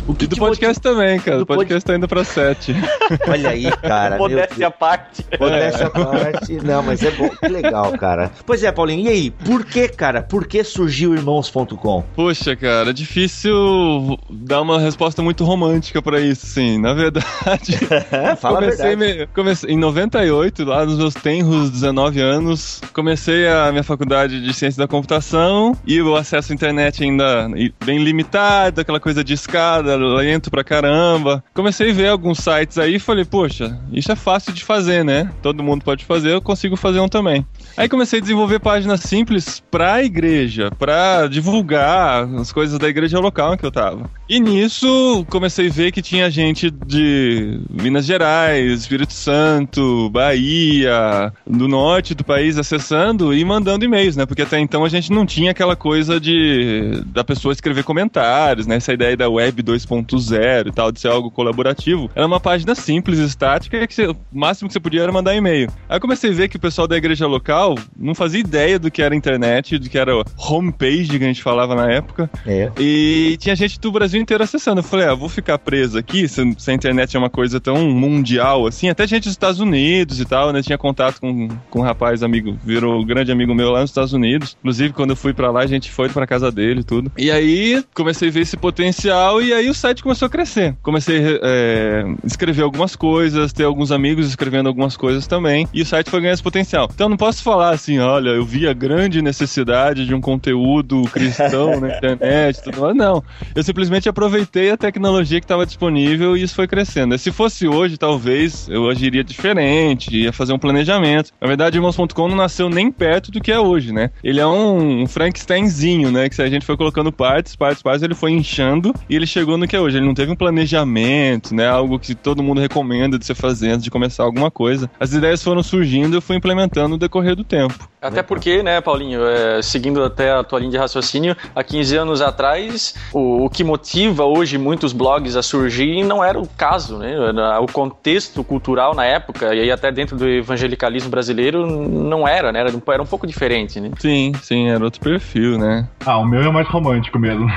O 0.08 0.16
E 0.20 0.26
do 0.28 0.38
podcast 0.38 0.82
também, 0.82 1.20
cara. 1.20 1.38
do 1.40 1.44
O 1.44 1.46
podcast 1.46 1.86
tá 1.86 1.96
indo 1.96 2.08
pra 2.08 2.24
7. 2.24 2.74
motiva- 2.74 2.88
Olha 3.28 3.50
aí, 3.50 3.70
cara. 3.82 4.18
Modéstia 4.18 4.68
à 4.68 4.72
parte. 4.72 5.26
Modéstia 5.40 5.88
à 5.88 5.90
parte. 5.90 6.54
Não, 6.64 6.82
mas 6.82 7.04
é 7.04 7.12
bom, 7.12 7.30
que 7.30 7.48
legal, 7.50 7.92
cara. 7.98 8.32
Pois 8.46 8.64
é, 8.64 8.72
Paulinho, 8.72 9.06
e 9.06 9.10
aí? 9.10 9.32
Por 9.32 9.66
que, 9.66 9.88
cara? 9.90 10.22
Por 10.22 10.48
que 10.48 10.64
surgiu 10.64 11.14
irmãos.com? 11.14 12.04
Poxa, 12.16 12.56
cara, 12.56 12.92
é 12.92 12.94
difícil 12.94 14.18
dar 14.30 14.62
uma 14.62 14.80
resposta 14.80 15.22
muito 15.22 15.44
romântica 15.44 16.02
pra 16.02 16.20
isso, 16.22 16.46
sim. 16.46 16.78
Na 16.80 16.94
verdade, 16.94 17.78
Fala 18.40 18.60
a 18.60 18.62
comecei, 18.62 18.96
verdade. 18.96 19.20
me- 19.20 19.28
comecei 19.28 19.70
em 19.72 19.78
98, 19.78 20.64
lá 20.64 20.86
nos 20.86 20.98
meus 20.98 21.14
tenros 21.16 21.70
19 21.70 22.22
anos, 22.22 22.82
comecei 22.94 23.48
a 23.48 23.72
minha 23.72 23.84
faculdade 23.84 24.42
de 24.42 24.54
ciência 24.54 24.80
da 24.82 24.88
computação 24.88 25.76
e 25.86 26.02
o 26.02 26.16
acesso 26.16 26.52
à 26.52 26.56
internet 26.56 27.04
ainda 27.04 27.50
bem 27.86 28.04
limitado, 28.04 28.80
aquela 28.82 29.00
coisa 29.00 29.24
de 29.24 29.34
escada, 29.34 29.97
lento 29.98 30.52
pra 30.52 30.64
caramba. 30.64 31.44
Comecei 31.54 31.92
a 31.92 31.94
ver 31.94 32.08
alguns 32.10 32.40
sites 32.40 32.78
aí 32.78 32.96
e 32.96 33.00
falei, 33.00 33.26
poxa, 33.26 33.80
isso 33.92 34.12
é 34.12 34.16
fácil 34.16 34.54
de 34.54 34.64
fazer, 34.64 35.04
né? 35.04 35.32
Todo 35.42 35.64
mundo 35.64 35.84
pode 35.84 36.06
fazer, 36.06 36.34
eu 36.34 36.42
consigo 36.42 36.76
fazer 36.76 37.00
um 37.00 37.08
também. 37.10 37.46
Aí 37.76 37.90
comecei 37.90 38.20
a 38.20 38.22
desenvolver 38.22 38.60
páginas 38.60 39.02
simples 39.02 39.64
pra 39.72 40.04
igreja, 40.04 40.72
pra 40.78 41.28
divulgar 41.28 42.24
as 42.40 42.52
coisas 42.52 42.78
da 42.80 42.88
igreja 42.88 43.20
local 43.20 43.54
em 43.54 43.58
que 43.58 43.66
eu 43.66 43.72
tava. 43.72 44.10
E 44.30 44.42
nisso 44.42 45.26
comecei 45.30 45.70
a 45.70 45.72
ver 45.72 45.92
que 45.92 46.02
tinha 46.02 46.30
gente 46.30 46.70
de 46.70 47.62
Minas 47.70 48.06
Gerais, 48.06 48.82
Espírito 48.82 49.14
Santo, 49.14 50.10
Bahia, 50.10 51.32
do 51.46 51.68
norte 51.68 52.14
do 52.14 52.26
país 52.26 52.58
acessando 52.58 53.34
e 53.34 53.46
mandando 53.46 53.86
e-mails, 53.86 54.18
né? 54.18 54.26
Porque 54.26 54.42
até 54.42 54.60
então 54.60 54.84
a 54.84 54.90
gente 54.90 55.12
não 55.12 55.26
tinha 55.26 55.52
aquela 55.52 55.78
coisa 55.78 56.20
de 56.20 57.02
da 57.06 57.24
pessoa 57.24 57.54
escrever 57.54 57.84
comentários, 57.84 58.68
né? 58.68 58.76
Essa 58.76 58.92
ideia 58.92 59.16
da 59.16 59.30
web 59.30 59.64
2.0 59.64 60.68
e 60.68 60.72
tal, 60.74 60.92
de 60.92 61.00
ser 61.00 61.08
algo 61.08 61.32
colaborativo. 61.32 62.10
Era 62.14 62.28
uma 62.28 62.40
página 62.40 62.76
simples, 62.76 63.20
estática, 63.20 63.88
que 63.88 63.94
você, 63.94 64.08
o 64.08 64.16
máximo 64.32 64.68
que 64.68 64.74
você 64.74 64.80
podia 64.80 65.04
era 65.04 65.12
mandar 65.12 65.36
e-mail. 65.36 65.70
Aí 65.88 65.96
eu 65.96 66.02
comecei 66.02 66.32
a 66.32 66.34
ver 66.34 66.50
que 66.50 66.58
o 66.58 66.60
pessoal 66.60 66.88
da 66.88 66.98
igreja 66.98 67.26
local 67.26 67.76
não 67.98 68.14
fazia 68.14 68.42
ideia 68.42 68.78
do 68.78 68.92
que 68.92 69.02
era 69.02 69.16
internet, 69.16 69.78
do 69.78 69.90
que 69.90 69.98
era 69.98 70.12
homepage 70.38 71.18
que 71.18 71.24
a 71.24 71.28
gente 71.28 71.42
falava 71.42 71.76
na 71.76 71.90
época. 71.90 72.30
É. 72.46 72.70
E 72.78 73.38
tinha 73.40 73.56
gente 73.56 73.80
do 73.80 73.90
Brasil 73.90 74.17
inteiro 74.22 74.44
acessando. 74.44 74.80
Eu 74.80 74.84
falei, 74.84 75.08
ah, 75.08 75.14
vou 75.14 75.30
ficar 75.30 75.58
preso 75.58 75.98
aqui, 75.98 76.28
se, 76.28 76.56
se 76.58 76.72
a 76.72 76.74
internet 76.74 77.16
é 77.16 77.20
uma 77.20 77.30
coisa 77.30 77.60
tão 77.60 77.90
mundial 77.90 78.68
assim, 78.68 78.90
até 78.90 79.06
gente 79.08 79.24
dos 79.24 79.34
Estados 79.34 79.60
Unidos 79.60 80.20
e 80.20 80.26
tal, 80.26 80.52
né? 80.52 80.62
Tinha 80.62 80.78
contato 80.78 81.20
com, 81.20 81.48
com 81.70 81.80
um 81.80 81.84
rapaz, 81.84 82.24
amigo, 82.24 82.58
virou 82.64 83.04
grande 83.06 83.32
amigo 83.32 83.54
meu 83.54 83.72
lá 83.72 83.82
nos 83.82 83.90
Estados 83.90 84.14
Unidos. 84.14 84.58
Inclusive, 84.60 84.94
quando 84.94 85.12
eu 85.12 85.16
fui 85.16 85.34
para 85.34 85.52
lá, 85.52 85.62
a 85.62 85.68
gente 85.68 85.92
foi 85.92 86.10
pra 86.10 86.28
casa 86.28 86.52
dele 86.52 86.82
e 86.82 86.84
tudo. 86.84 87.12
E 87.18 87.32
aí, 87.32 87.84
comecei 87.94 88.30
a 88.30 88.32
ver 88.32 88.42
esse 88.42 88.58
potencial 88.58 89.42
e 89.42 89.54
aí 89.54 89.70
o 89.70 89.74
site 89.74 90.04
começou 90.04 90.26
a 90.26 90.30
crescer. 90.30 90.76
Comecei 90.82 91.18
a 91.18 91.40
é, 91.44 92.06
escrever 92.24 92.64
algumas 92.64 92.96
coisas, 92.96 93.54
ter 93.54 93.64
alguns 93.64 93.92
amigos 93.92 94.28
escrevendo 94.28 94.68
algumas 94.68 94.98
coisas 94.98 95.28
também, 95.28 95.68
e 95.74 95.82
o 95.82 95.86
site 95.86 96.10
foi 96.10 96.22
ganhando 96.22 96.36
esse 96.36 96.44
potencial. 96.44 96.90
Então, 96.94 97.10
não 97.10 97.18
posso 97.18 97.44
falar 97.44 97.72
assim, 97.72 98.00
olha, 98.00 98.30
eu 98.30 98.46
vi 98.46 98.68
a 98.68 98.74
grande 98.74 99.22
necessidade 99.22 100.06
de 100.06 100.14
um 100.14 100.22
conteúdo 100.22 101.04
cristão 101.12 101.80
na 101.82 101.96
internet, 101.96 102.62
tudo 102.64 102.82
mais. 102.82 102.96
Não. 102.96 103.24
Eu 103.56 103.64
simplesmente 103.64 104.07
aproveitei 104.10 104.72
a 104.72 104.78
tecnologia 104.78 105.40
que 105.40 105.46
estava 105.46 105.66
disponível 105.66 106.36
e 106.36 106.44
isso 106.44 106.56
foi 106.56 106.68
crescendo. 106.68 107.18
Se 107.18 107.32
fosse 107.32 107.68
hoje, 107.68 107.98
talvez 107.98 108.68
eu 108.70 108.90
agiria 108.90 109.24
diferente, 109.24 110.16
ia 110.16 110.34
fazer 110.34 110.54
um 110.54 110.60
planejamento. 110.60 111.32
Na 111.40 111.48
verdade, 111.48 111.78
irmãos.com 111.78 112.28
não 112.28 112.36
nasceu 112.36 112.70
nem 112.70 112.92
perto 112.92 113.32
do 113.32 113.42
que 113.42 113.52
é 113.52 113.60
hoje, 113.60 113.92
né? 113.92 114.12
Ele 114.24 114.40
é 114.40 114.48
um 114.48 115.06
Frankensteinzinho, 115.08 116.12
né? 116.12 116.30
Que 116.30 116.36
se 116.36 116.42
a 116.42 116.50
gente 116.50 116.66
foi 116.66 116.78
colocando 116.78 117.12
partes, 117.12 117.56
partes, 117.56 117.82
partes, 117.82 118.04
ele 118.04 118.16
foi 118.16 118.32
inchando 118.32 118.94
e 119.10 119.16
ele 119.16 119.26
chegou 119.26 119.58
no 119.58 119.68
que 119.68 119.76
é 119.76 119.80
hoje. 119.80 119.98
Ele 119.98 120.06
não 120.06 120.14
teve 120.14 120.32
um 120.32 120.36
planejamento, 120.36 121.54
né? 121.54 121.68
Algo 121.68 122.00
que 122.00 122.16
todo 122.16 122.44
mundo 122.44 122.62
recomenda 122.62 123.18
de 123.18 123.26
você 123.26 123.36
fazer 123.36 123.72
antes 123.72 123.84
de 123.84 123.92
começar 123.92 124.24
alguma 124.24 124.52
coisa. 124.52 124.90
As 125.00 125.14
ideias 125.14 125.44
foram 125.44 125.64
surgindo 125.64 126.14
e 126.14 126.18
eu 126.18 126.22
fui 126.22 126.36
implementando 126.36 126.90
no 126.90 126.98
decorrer 126.98 127.36
do 127.36 127.44
tempo. 127.44 127.88
Até 128.02 128.22
porque, 128.22 128.62
né, 128.64 128.80
Paulinho, 128.80 129.26
é, 129.26 129.62
seguindo 129.62 130.04
até 130.04 130.32
a 130.32 130.44
tua 130.44 130.60
linha 130.60 130.72
de 130.72 130.78
raciocínio, 130.78 131.36
há 131.56 131.64
15 131.64 131.98
anos 131.98 132.22
atrás, 132.22 132.96
o, 133.12 133.46
o, 133.46 133.50
que 133.50 133.64
motiva 133.64 133.97
hoje 134.20 134.58
muitos 134.58 134.94
blogs 134.94 135.36
a 135.36 135.42
surgir 135.42 136.04
não 136.04 136.24
era 136.24 136.40
o 136.40 136.48
caso, 136.48 136.98
né? 136.98 137.16
O 137.60 137.68
contexto 137.68 138.44
cultural 138.44 138.94
na 138.94 139.06
época, 139.06 139.54
e 139.54 139.62
aí 139.62 139.72
até 139.72 139.92
dentro 139.92 140.18
do 140.18 140.28
evangelicalismo 140.28 141.10
brasileiro, 141.10 141.66
não 141.66 142.28
era, 142.28 142.52
né? 142.52 142.60
Era, 142.60 142.70
era 142.70 143.02
um 143.02 143.06
pouco 143.06 143.26
diferente, 143.26 143.80
né? 143.80 143.92
Sim, 144.00 144.32
sim, 144.42 144.70
era 144.70 144.84
outro 144.84 145.00
perfil, 145.00 145.58
né? 145.58 145.88
Ah, 146.06 146.18
o 146.18 146.26
meu 146.26 146.42
é 146.42 146.52
mais 146.52 146.68
romântico 146.68 147.20
mesmo. 147.20 147.48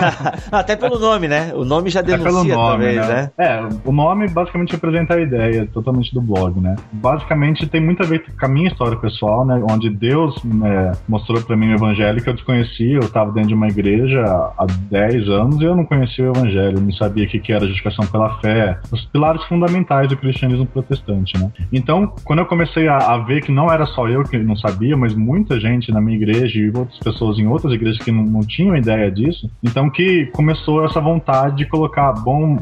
até 0.50 0.76
pelo 0.76 0.98
nome, 0.98 1.28
né? 1.28 1.52
O 1.54 1.64
nome 1.64 1.90
já 1.90 2.00
denuncia, 2.00 2.28
é 2.28 2.32
pelo 2.32 2.44
nome, 2.44 2.52
talvez, 2.52 3.08
né? 3.08 3.30
né? 3.36 3.46
É, 3.46 3.68
o 3.84 3.92
nome 3.92 4.28
basicamente 4.28 4.72
representa 4.72 5.14
a 5.14 5.20
ideia 5.20 5.68
totalmente 5.72 6.12
do 6.14 6.20
blog, 6.20 6.60
né? 6.60 6.76
Basicamente 6.92 7.66
tem 7.66 7.80
muito 7.80 8.02
a 8.02 8.06
ver 8.06 8.24
com 8.38 8.46
a 8.46 8.48
minha 8.48 8.68
história 8.68 8.96
pessoal, 8.96 9.44
né? 9.44 9.62
Onde 9.70 9.90
Deus 9.90 10.42
né, 10.44 10.92
mostrou 11.08 11.40
para 11.42 11.56
mim 11.56 11.72
o 11.72 11.74
evangelho 11.74 12.22
que 12.22 12.28
eu 12.28 12.34
desconhecia. 12.34 12.94
Eu 12.94 13.00
estava 13.00 13.30
dentro 13.32 13.48
de 13.48 13.54
uma 13.54 13.68
igreja 13.68 14.22
há 14.24 14.66
10 14.90 15.28
anos 15.28 15.60
e 15.60 15.64
eu 15.64 15.74
não 15.74 15.84
conhecia 15.90 16.24
o 16.24 16.36
evangelho, 16.36 16.80
não 16.80 16.92
sabia 16.92 17.24
o 17.24 17.28
que 17.28 17.52
era 17.52 17.66
justificação 17.66 18.06
pela 18.06 18.38
fé, 18.40 18.78
os 18.92 19.04
pilares 19.06 19.42
fundamentais 19.44 20.08
do 20.08 20.16
cristianismo 20.16 20.64
protestante, 20.64 21.36
né? 21.36 21.50
Então, 21.72 22.14
quando 22.24 22.38
eu 22.38 22.46
comecei 22.46 22.86
a, 22.86 22.96
a, 22.96 23.18
ver 23.18 23.42
que 23.42 23.50
não 23.50 23.66
era 23.66 23.84
só 23.86 24.08
eu 24.08 24.22
que 24.22 24.38
não 24.38 24.56
sabia, 24.56 24.96
mas 24.96 25.14
muita 25.14 25.58
gente 25.58 25.90
na 25.90 26.00
minha 26.00 26.16
igreja 26.16 26.58
e 26.60 26.68
outras 26.68 26.98
pessoas 27.00 27.38
em 27.38 27.46
outras 27.48 27.72
igrejas 27.72 27.98
que 27.98 28.12
não, 28.12 28.22
não 28.22 28.40
tinham 28.40 28.76
ideia 28.76 29.10
disso, 29.10 29.50
então 29.62 29.90
que 29.90 30.26
começou 30.26 30.84
essa 30.84 31.00
vontade 31.00 31.56
de 31.56 31.66
colocar 31.66 32.12
bom 32.12 32.56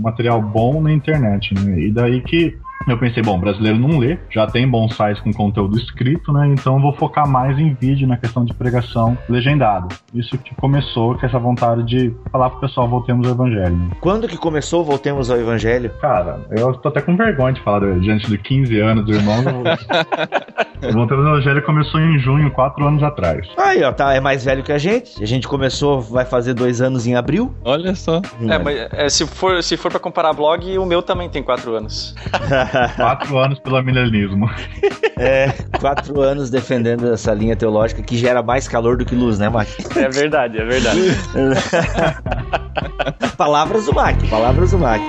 material 0.00 0.40
bom 0.40 0.80
na 0.80 0.90
internet, 0.90 1.52
né? 1.54 1.78
E 1.80 1.92
daí 1.92 2.22
que 2.22 2.56
eu 2.86 2.98
pensei, 2.98 3.22
bom, 3.22 3.38
brasileiro 3.38 3.78
não 3.78 3.98
lê, 3.98 4.18
já 4.30 4.46
tem 4.46 4.68
bons 4.68 4.94
sites 4.94 5.22
com 5.22 5.32
conteúdo 5.32 5.76
escrito, 5.78 6.32
né? 6.32 6.48
Então 6.48 6.76
eu 6.76 6.82
vou 6.82 6.92
focar 6.92 7.28
mais 7.28 7.58
em 7.58 7.74
vídeo, 7.74 8.06
na 8.06 8.16
questão 8.16 8.44
de 8.44 8.52
pregação 8.52 9.16
legendada. 9.28 9.88
Isso 10.12 10.36
que 10.38 10.54
começou 10.56 11.14
com 11.16 11.26
essa 11.26 11.38
vontade 11.38 11.82
de 11.84 12.14
falar 12.30 12.50
pro 12.50 12.60
pessoal, 12.60 12.88
voltemos 12.88 13.26
ao 13.26 13.34
evangelho. 13.34 13.76
Né? 13.76 13.90
Quando 14.00 14.28
que 14.28 14.36
começou 14.36 14.84
Voltemos 14.90 15.30
ao 15.30 15.38
Evangelho? 15.38 15.90
Cara, 16.00 16.40
eu 16.50 16.74
tô 16.74 16.88
até 16.88 17.00
com 17.00 17.16
vergonha 17.16 17.52
de 17.52 17.60
falar 17.60 17.80
diante 18.00 18.28
de 18.28 18.36
15 18.36 18.80
anos 18.80 19.04
do 19.04 19.14
irmão. 19.14 19.38
o 19.38 20.92
Voltemos 20.92 21.26
ao 21.26 21.34
Evangelho 21.34 21.62
começou 21.62 22.00
em 22.00 22.18
junho, 22.18 22.50
quatro 22.50 22.84
anos 22.86 23.02
atrás. 23.02 23.46
Aí, 23.56 23.82
ó, 23.84 23.92
tá, 23.92 24.14
é 24.14 24.20
mais 24.20 24.44
velho 24.44 24.62
que 24.62 24.72
a 24.72 24.78
gente. 24.78 25.22
A 25.22 25.26
gente 25.26 25.46
começou, 25.46 26.00
vai 26.00 26.24
fazer 26.24 26.54
dois 26.54 26.80
anos 26.80 27.06
em 27.06 27.14
abril. 27.14 27.54
Olha 27.64 27.94
só. 27.94 28.20
É, 28.48 28.58
mas 28.58 28.88
é, 28.92 29.08
se 29.08 29.26
for, 29.26 29.62
se 29.62 29.76
for 29.76 29.90
pra 29.90 30.00
comparar 30.00 30.32
blog, 30.32 30.78
o 30.78 30.86
meu 30.86 31.02
também 31.02 31.28
tem 31.28 31.42
quatro 31.42 31.74
anos. 31.74 32.14
quatro 32.96 33.38
anos 33.38 33.58
pelo 33.58 33.82
milenismo. 33.82 34.50
É, 35.18 35.48
quatro 35.78 36.20
anos 36.20 36.50
defendendo 36.50 37.12
essa 37.12 37.34
linha 37.34 37.54
teológica 37.56 38.02
que 38.02 38.16
gera 38.16 38.42
mais 38.42 38.66
calor 38.68 38.96
do 38.96 39.04
que 39.04 39.14
luz, 39.14 39.38
né, 39.38 39.48
Mac? 39.48 39.68
É 39.96 40.08
verdade, 40.08 40.58
é 40.58 40.64
verdade. 40.64 41.00
palavras 43.36 43.86
do 43.86 43.94
Mac, 43.94 44.16
palavras 44.28 44.70
do 44.70 44.78
Mac. 44.78 45.00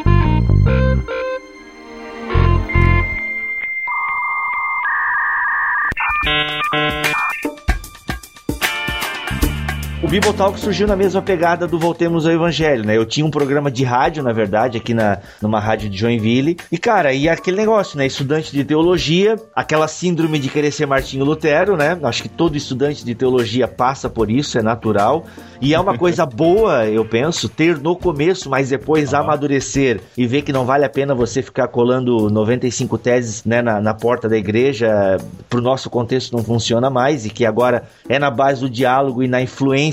O 10.04 10.08
Bibotalk 10.08 10.60
surgiu 10.60 10.88
na 10.88 10.96
mesma 10.96 11.22
pegada 11.22 11.68
do 11.68 11.78
Voltemos 11.78 12.26
ao 12.26 12.32
Evangelho, 12.32 12.84
né? 12.84 12.98
Eu 12.98 13.06
tinha 13.06 13.24
um 13.24 13.30
programa 13.30 13.70
de 13.70 13.84
rádio, 13.84 14.24
na 14.24 14.34
verdade, 14.34 14.76
aqui 14.76 14.96
na, 14.96 15.20
numa 15.40 15.60
rádio 15.60 15.88
de 15.92 15.96
Joinville. 15.96 16.58
E, 16.72 16.78
cara, 16.80 17.14
e 17.14 17.30
aquele 17.30 17.58
negócio, 17.58 18.00
né? 18.00 18.08
Estudante 18.08 18.52
de 18.52 18.64
teologia, 18.64 19.36
aquela 19.56 19.88
síndrome 19.88 20.40
de 20.40 20.50
querer 20.50 20.72
ser 20.72 20.88
Martinho 20.88 21.24
Lutero, 21.24 21.78
né? 21.78 22.00
Acho 22.02 22.24
que 22.24 22.30
todo 22.30 22.58
estudante 22.58 23.06
de 23.06 23.14
teologia 23.14 23.68
passa 23.68 24.10
por 24.10 24.32
isso, 24.32 24.58
é 24.58 24.64
natural. 24.64 25.24
E 25.62 25.76
é 25.76 25.80
uma 25.80 25.96
coisa 25.96 26.26
boa, 26.26 26.88
eu 26.88 27.06
penso, 27.06 27.48
ter 27.48 27.78
no 27.78 27.96
começo, 27.96 28.50
mas 28.50 28.70
depois 28.70 29.14
amadurecer 29.14 30.02
e 30.18 30.26
ver 30.26 30.42
que 30.42 30.52
não 30.52 30.66
vale 30.66 30.84
a 30.84 30.90
pena 30.90 31.14
você 31.14 31.44
ficar 31.44 31.68
colando 31.68 32.28
95 32.28 32.98
teses 32.98 33.46
né, 33.46 33.62
na, 33.62 33.80
na 33.80 33.94
porta 33.94 34.28
da 34.28 34.36
igreja. 34.36 35.18
Pro 35.48 35.62
nosso 35.62 35.92
contexto 35.92 36.36
não 36.36 36.44
funciona 36.44 36.90
mais 36.90 37.24
e 37.24 37.30
que 37.30 37.46
agora 37.46 37.84
é 38.10 38.18
na 38.18 38.32
base 38.32 38.62
do 38.62 38.70
diálogo 38.70 39.22
e 39.22 39.28
na 39.28 39.44
influência 39.44 39.91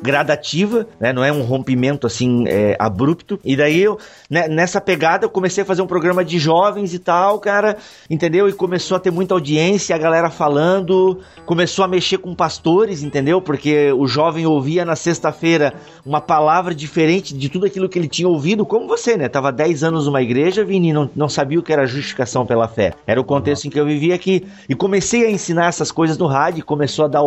gradativa, 0.00 0.86
né? 0.98 1.12
Não 1.12 1.24
é 1.24 1.32
um 1.32 1.42
rompimento 1.42 2.06
assim 2.06 2.44
é, 2.46 2.76
abrupto. 2.78 3.38
E 3.44 3.56
daí 3.56 3.80
eu, 3.80 3.98
né, 4.30 4.48
nessa 4.48 4.80
pegada, 4.80 5.24
eu 5.26 5.30
comecei 5.30 5.62
a 5.62 5.66
fazer 5.66 5.82
um 5.82 5.86
programa 5.86 6.24
de 6.24 6.38
jovens 6.38 6.94
e 6.94 6.98
tal, 6.98 7.38
cara, 7.38 7.76
entendeu? 8.08 8.48
E 8.48 8.52
começou 8.52 8.96
a 8.96 9.00
ter 9.00 9.10
muita 9.10 9.34
audiência, 9.34 9.94
a 9.94 9.98
galera 9.98 10.30
falando, 10.30 11.20
começou 11.46 11.84
a 11.84 11.88
mexer 11.88 12.18
com 12.18 12.34
pastores, 12.34 13.02
entendeu? 13.02 13.40
Porque 13.40 13.92
o 13.92 14.06
jovem 14.06 14.46
ouvia 14.46 14.84
na 14.84 14.96
sexta-feira 14.96 15.74
uma 16.04 16.20
palavra 16.20 16.74
diferente 16.74 17.34
de 17.34 17.48
tudo 17.48 17.66
aquilo 17.66 17.88
que 17.88 17.98
ele 17.98 18.08
tinha 18.08 18.28
ouvido, 18.28 18.64
como 18.64 18.86
você, 18.86 19.16
né? 19.16 19.28
Tava 19.28 19.50
10 19.50 19.82
anos 19.84 20.06
numa 20.06 20.22
igreja, 20.22 20.64
Vini, 20.64 20.92
não, 20.92 21.10
não 21.14 21.28
sabia 21.28 21.58
o 21.58 21.62
que 21.62 21.72
era 21.72 21.86
justificação 21.86 22.46
pela 22.46 22.68
fé. 22.68 22.94
Era 23.06 23.20
o 23.20 23.24
contexto 23.24 23.66
em 23.66 23.70
que 23.70 23.80
eu 23.80 23.86
vivia 23.86 24.14
aqui. 24.14 24.46
E 24.68 24.74
comecei 24.74 25.26
a 25.26 25.30
ensinar 25.30 25.66
essas 25.66 25.90
coisas 25.90 26.16
no 26.16 26.26
rádio, 26.26 26.64
começou 26.64 27.06
a 27.06 27.08
dar 27.08 27.22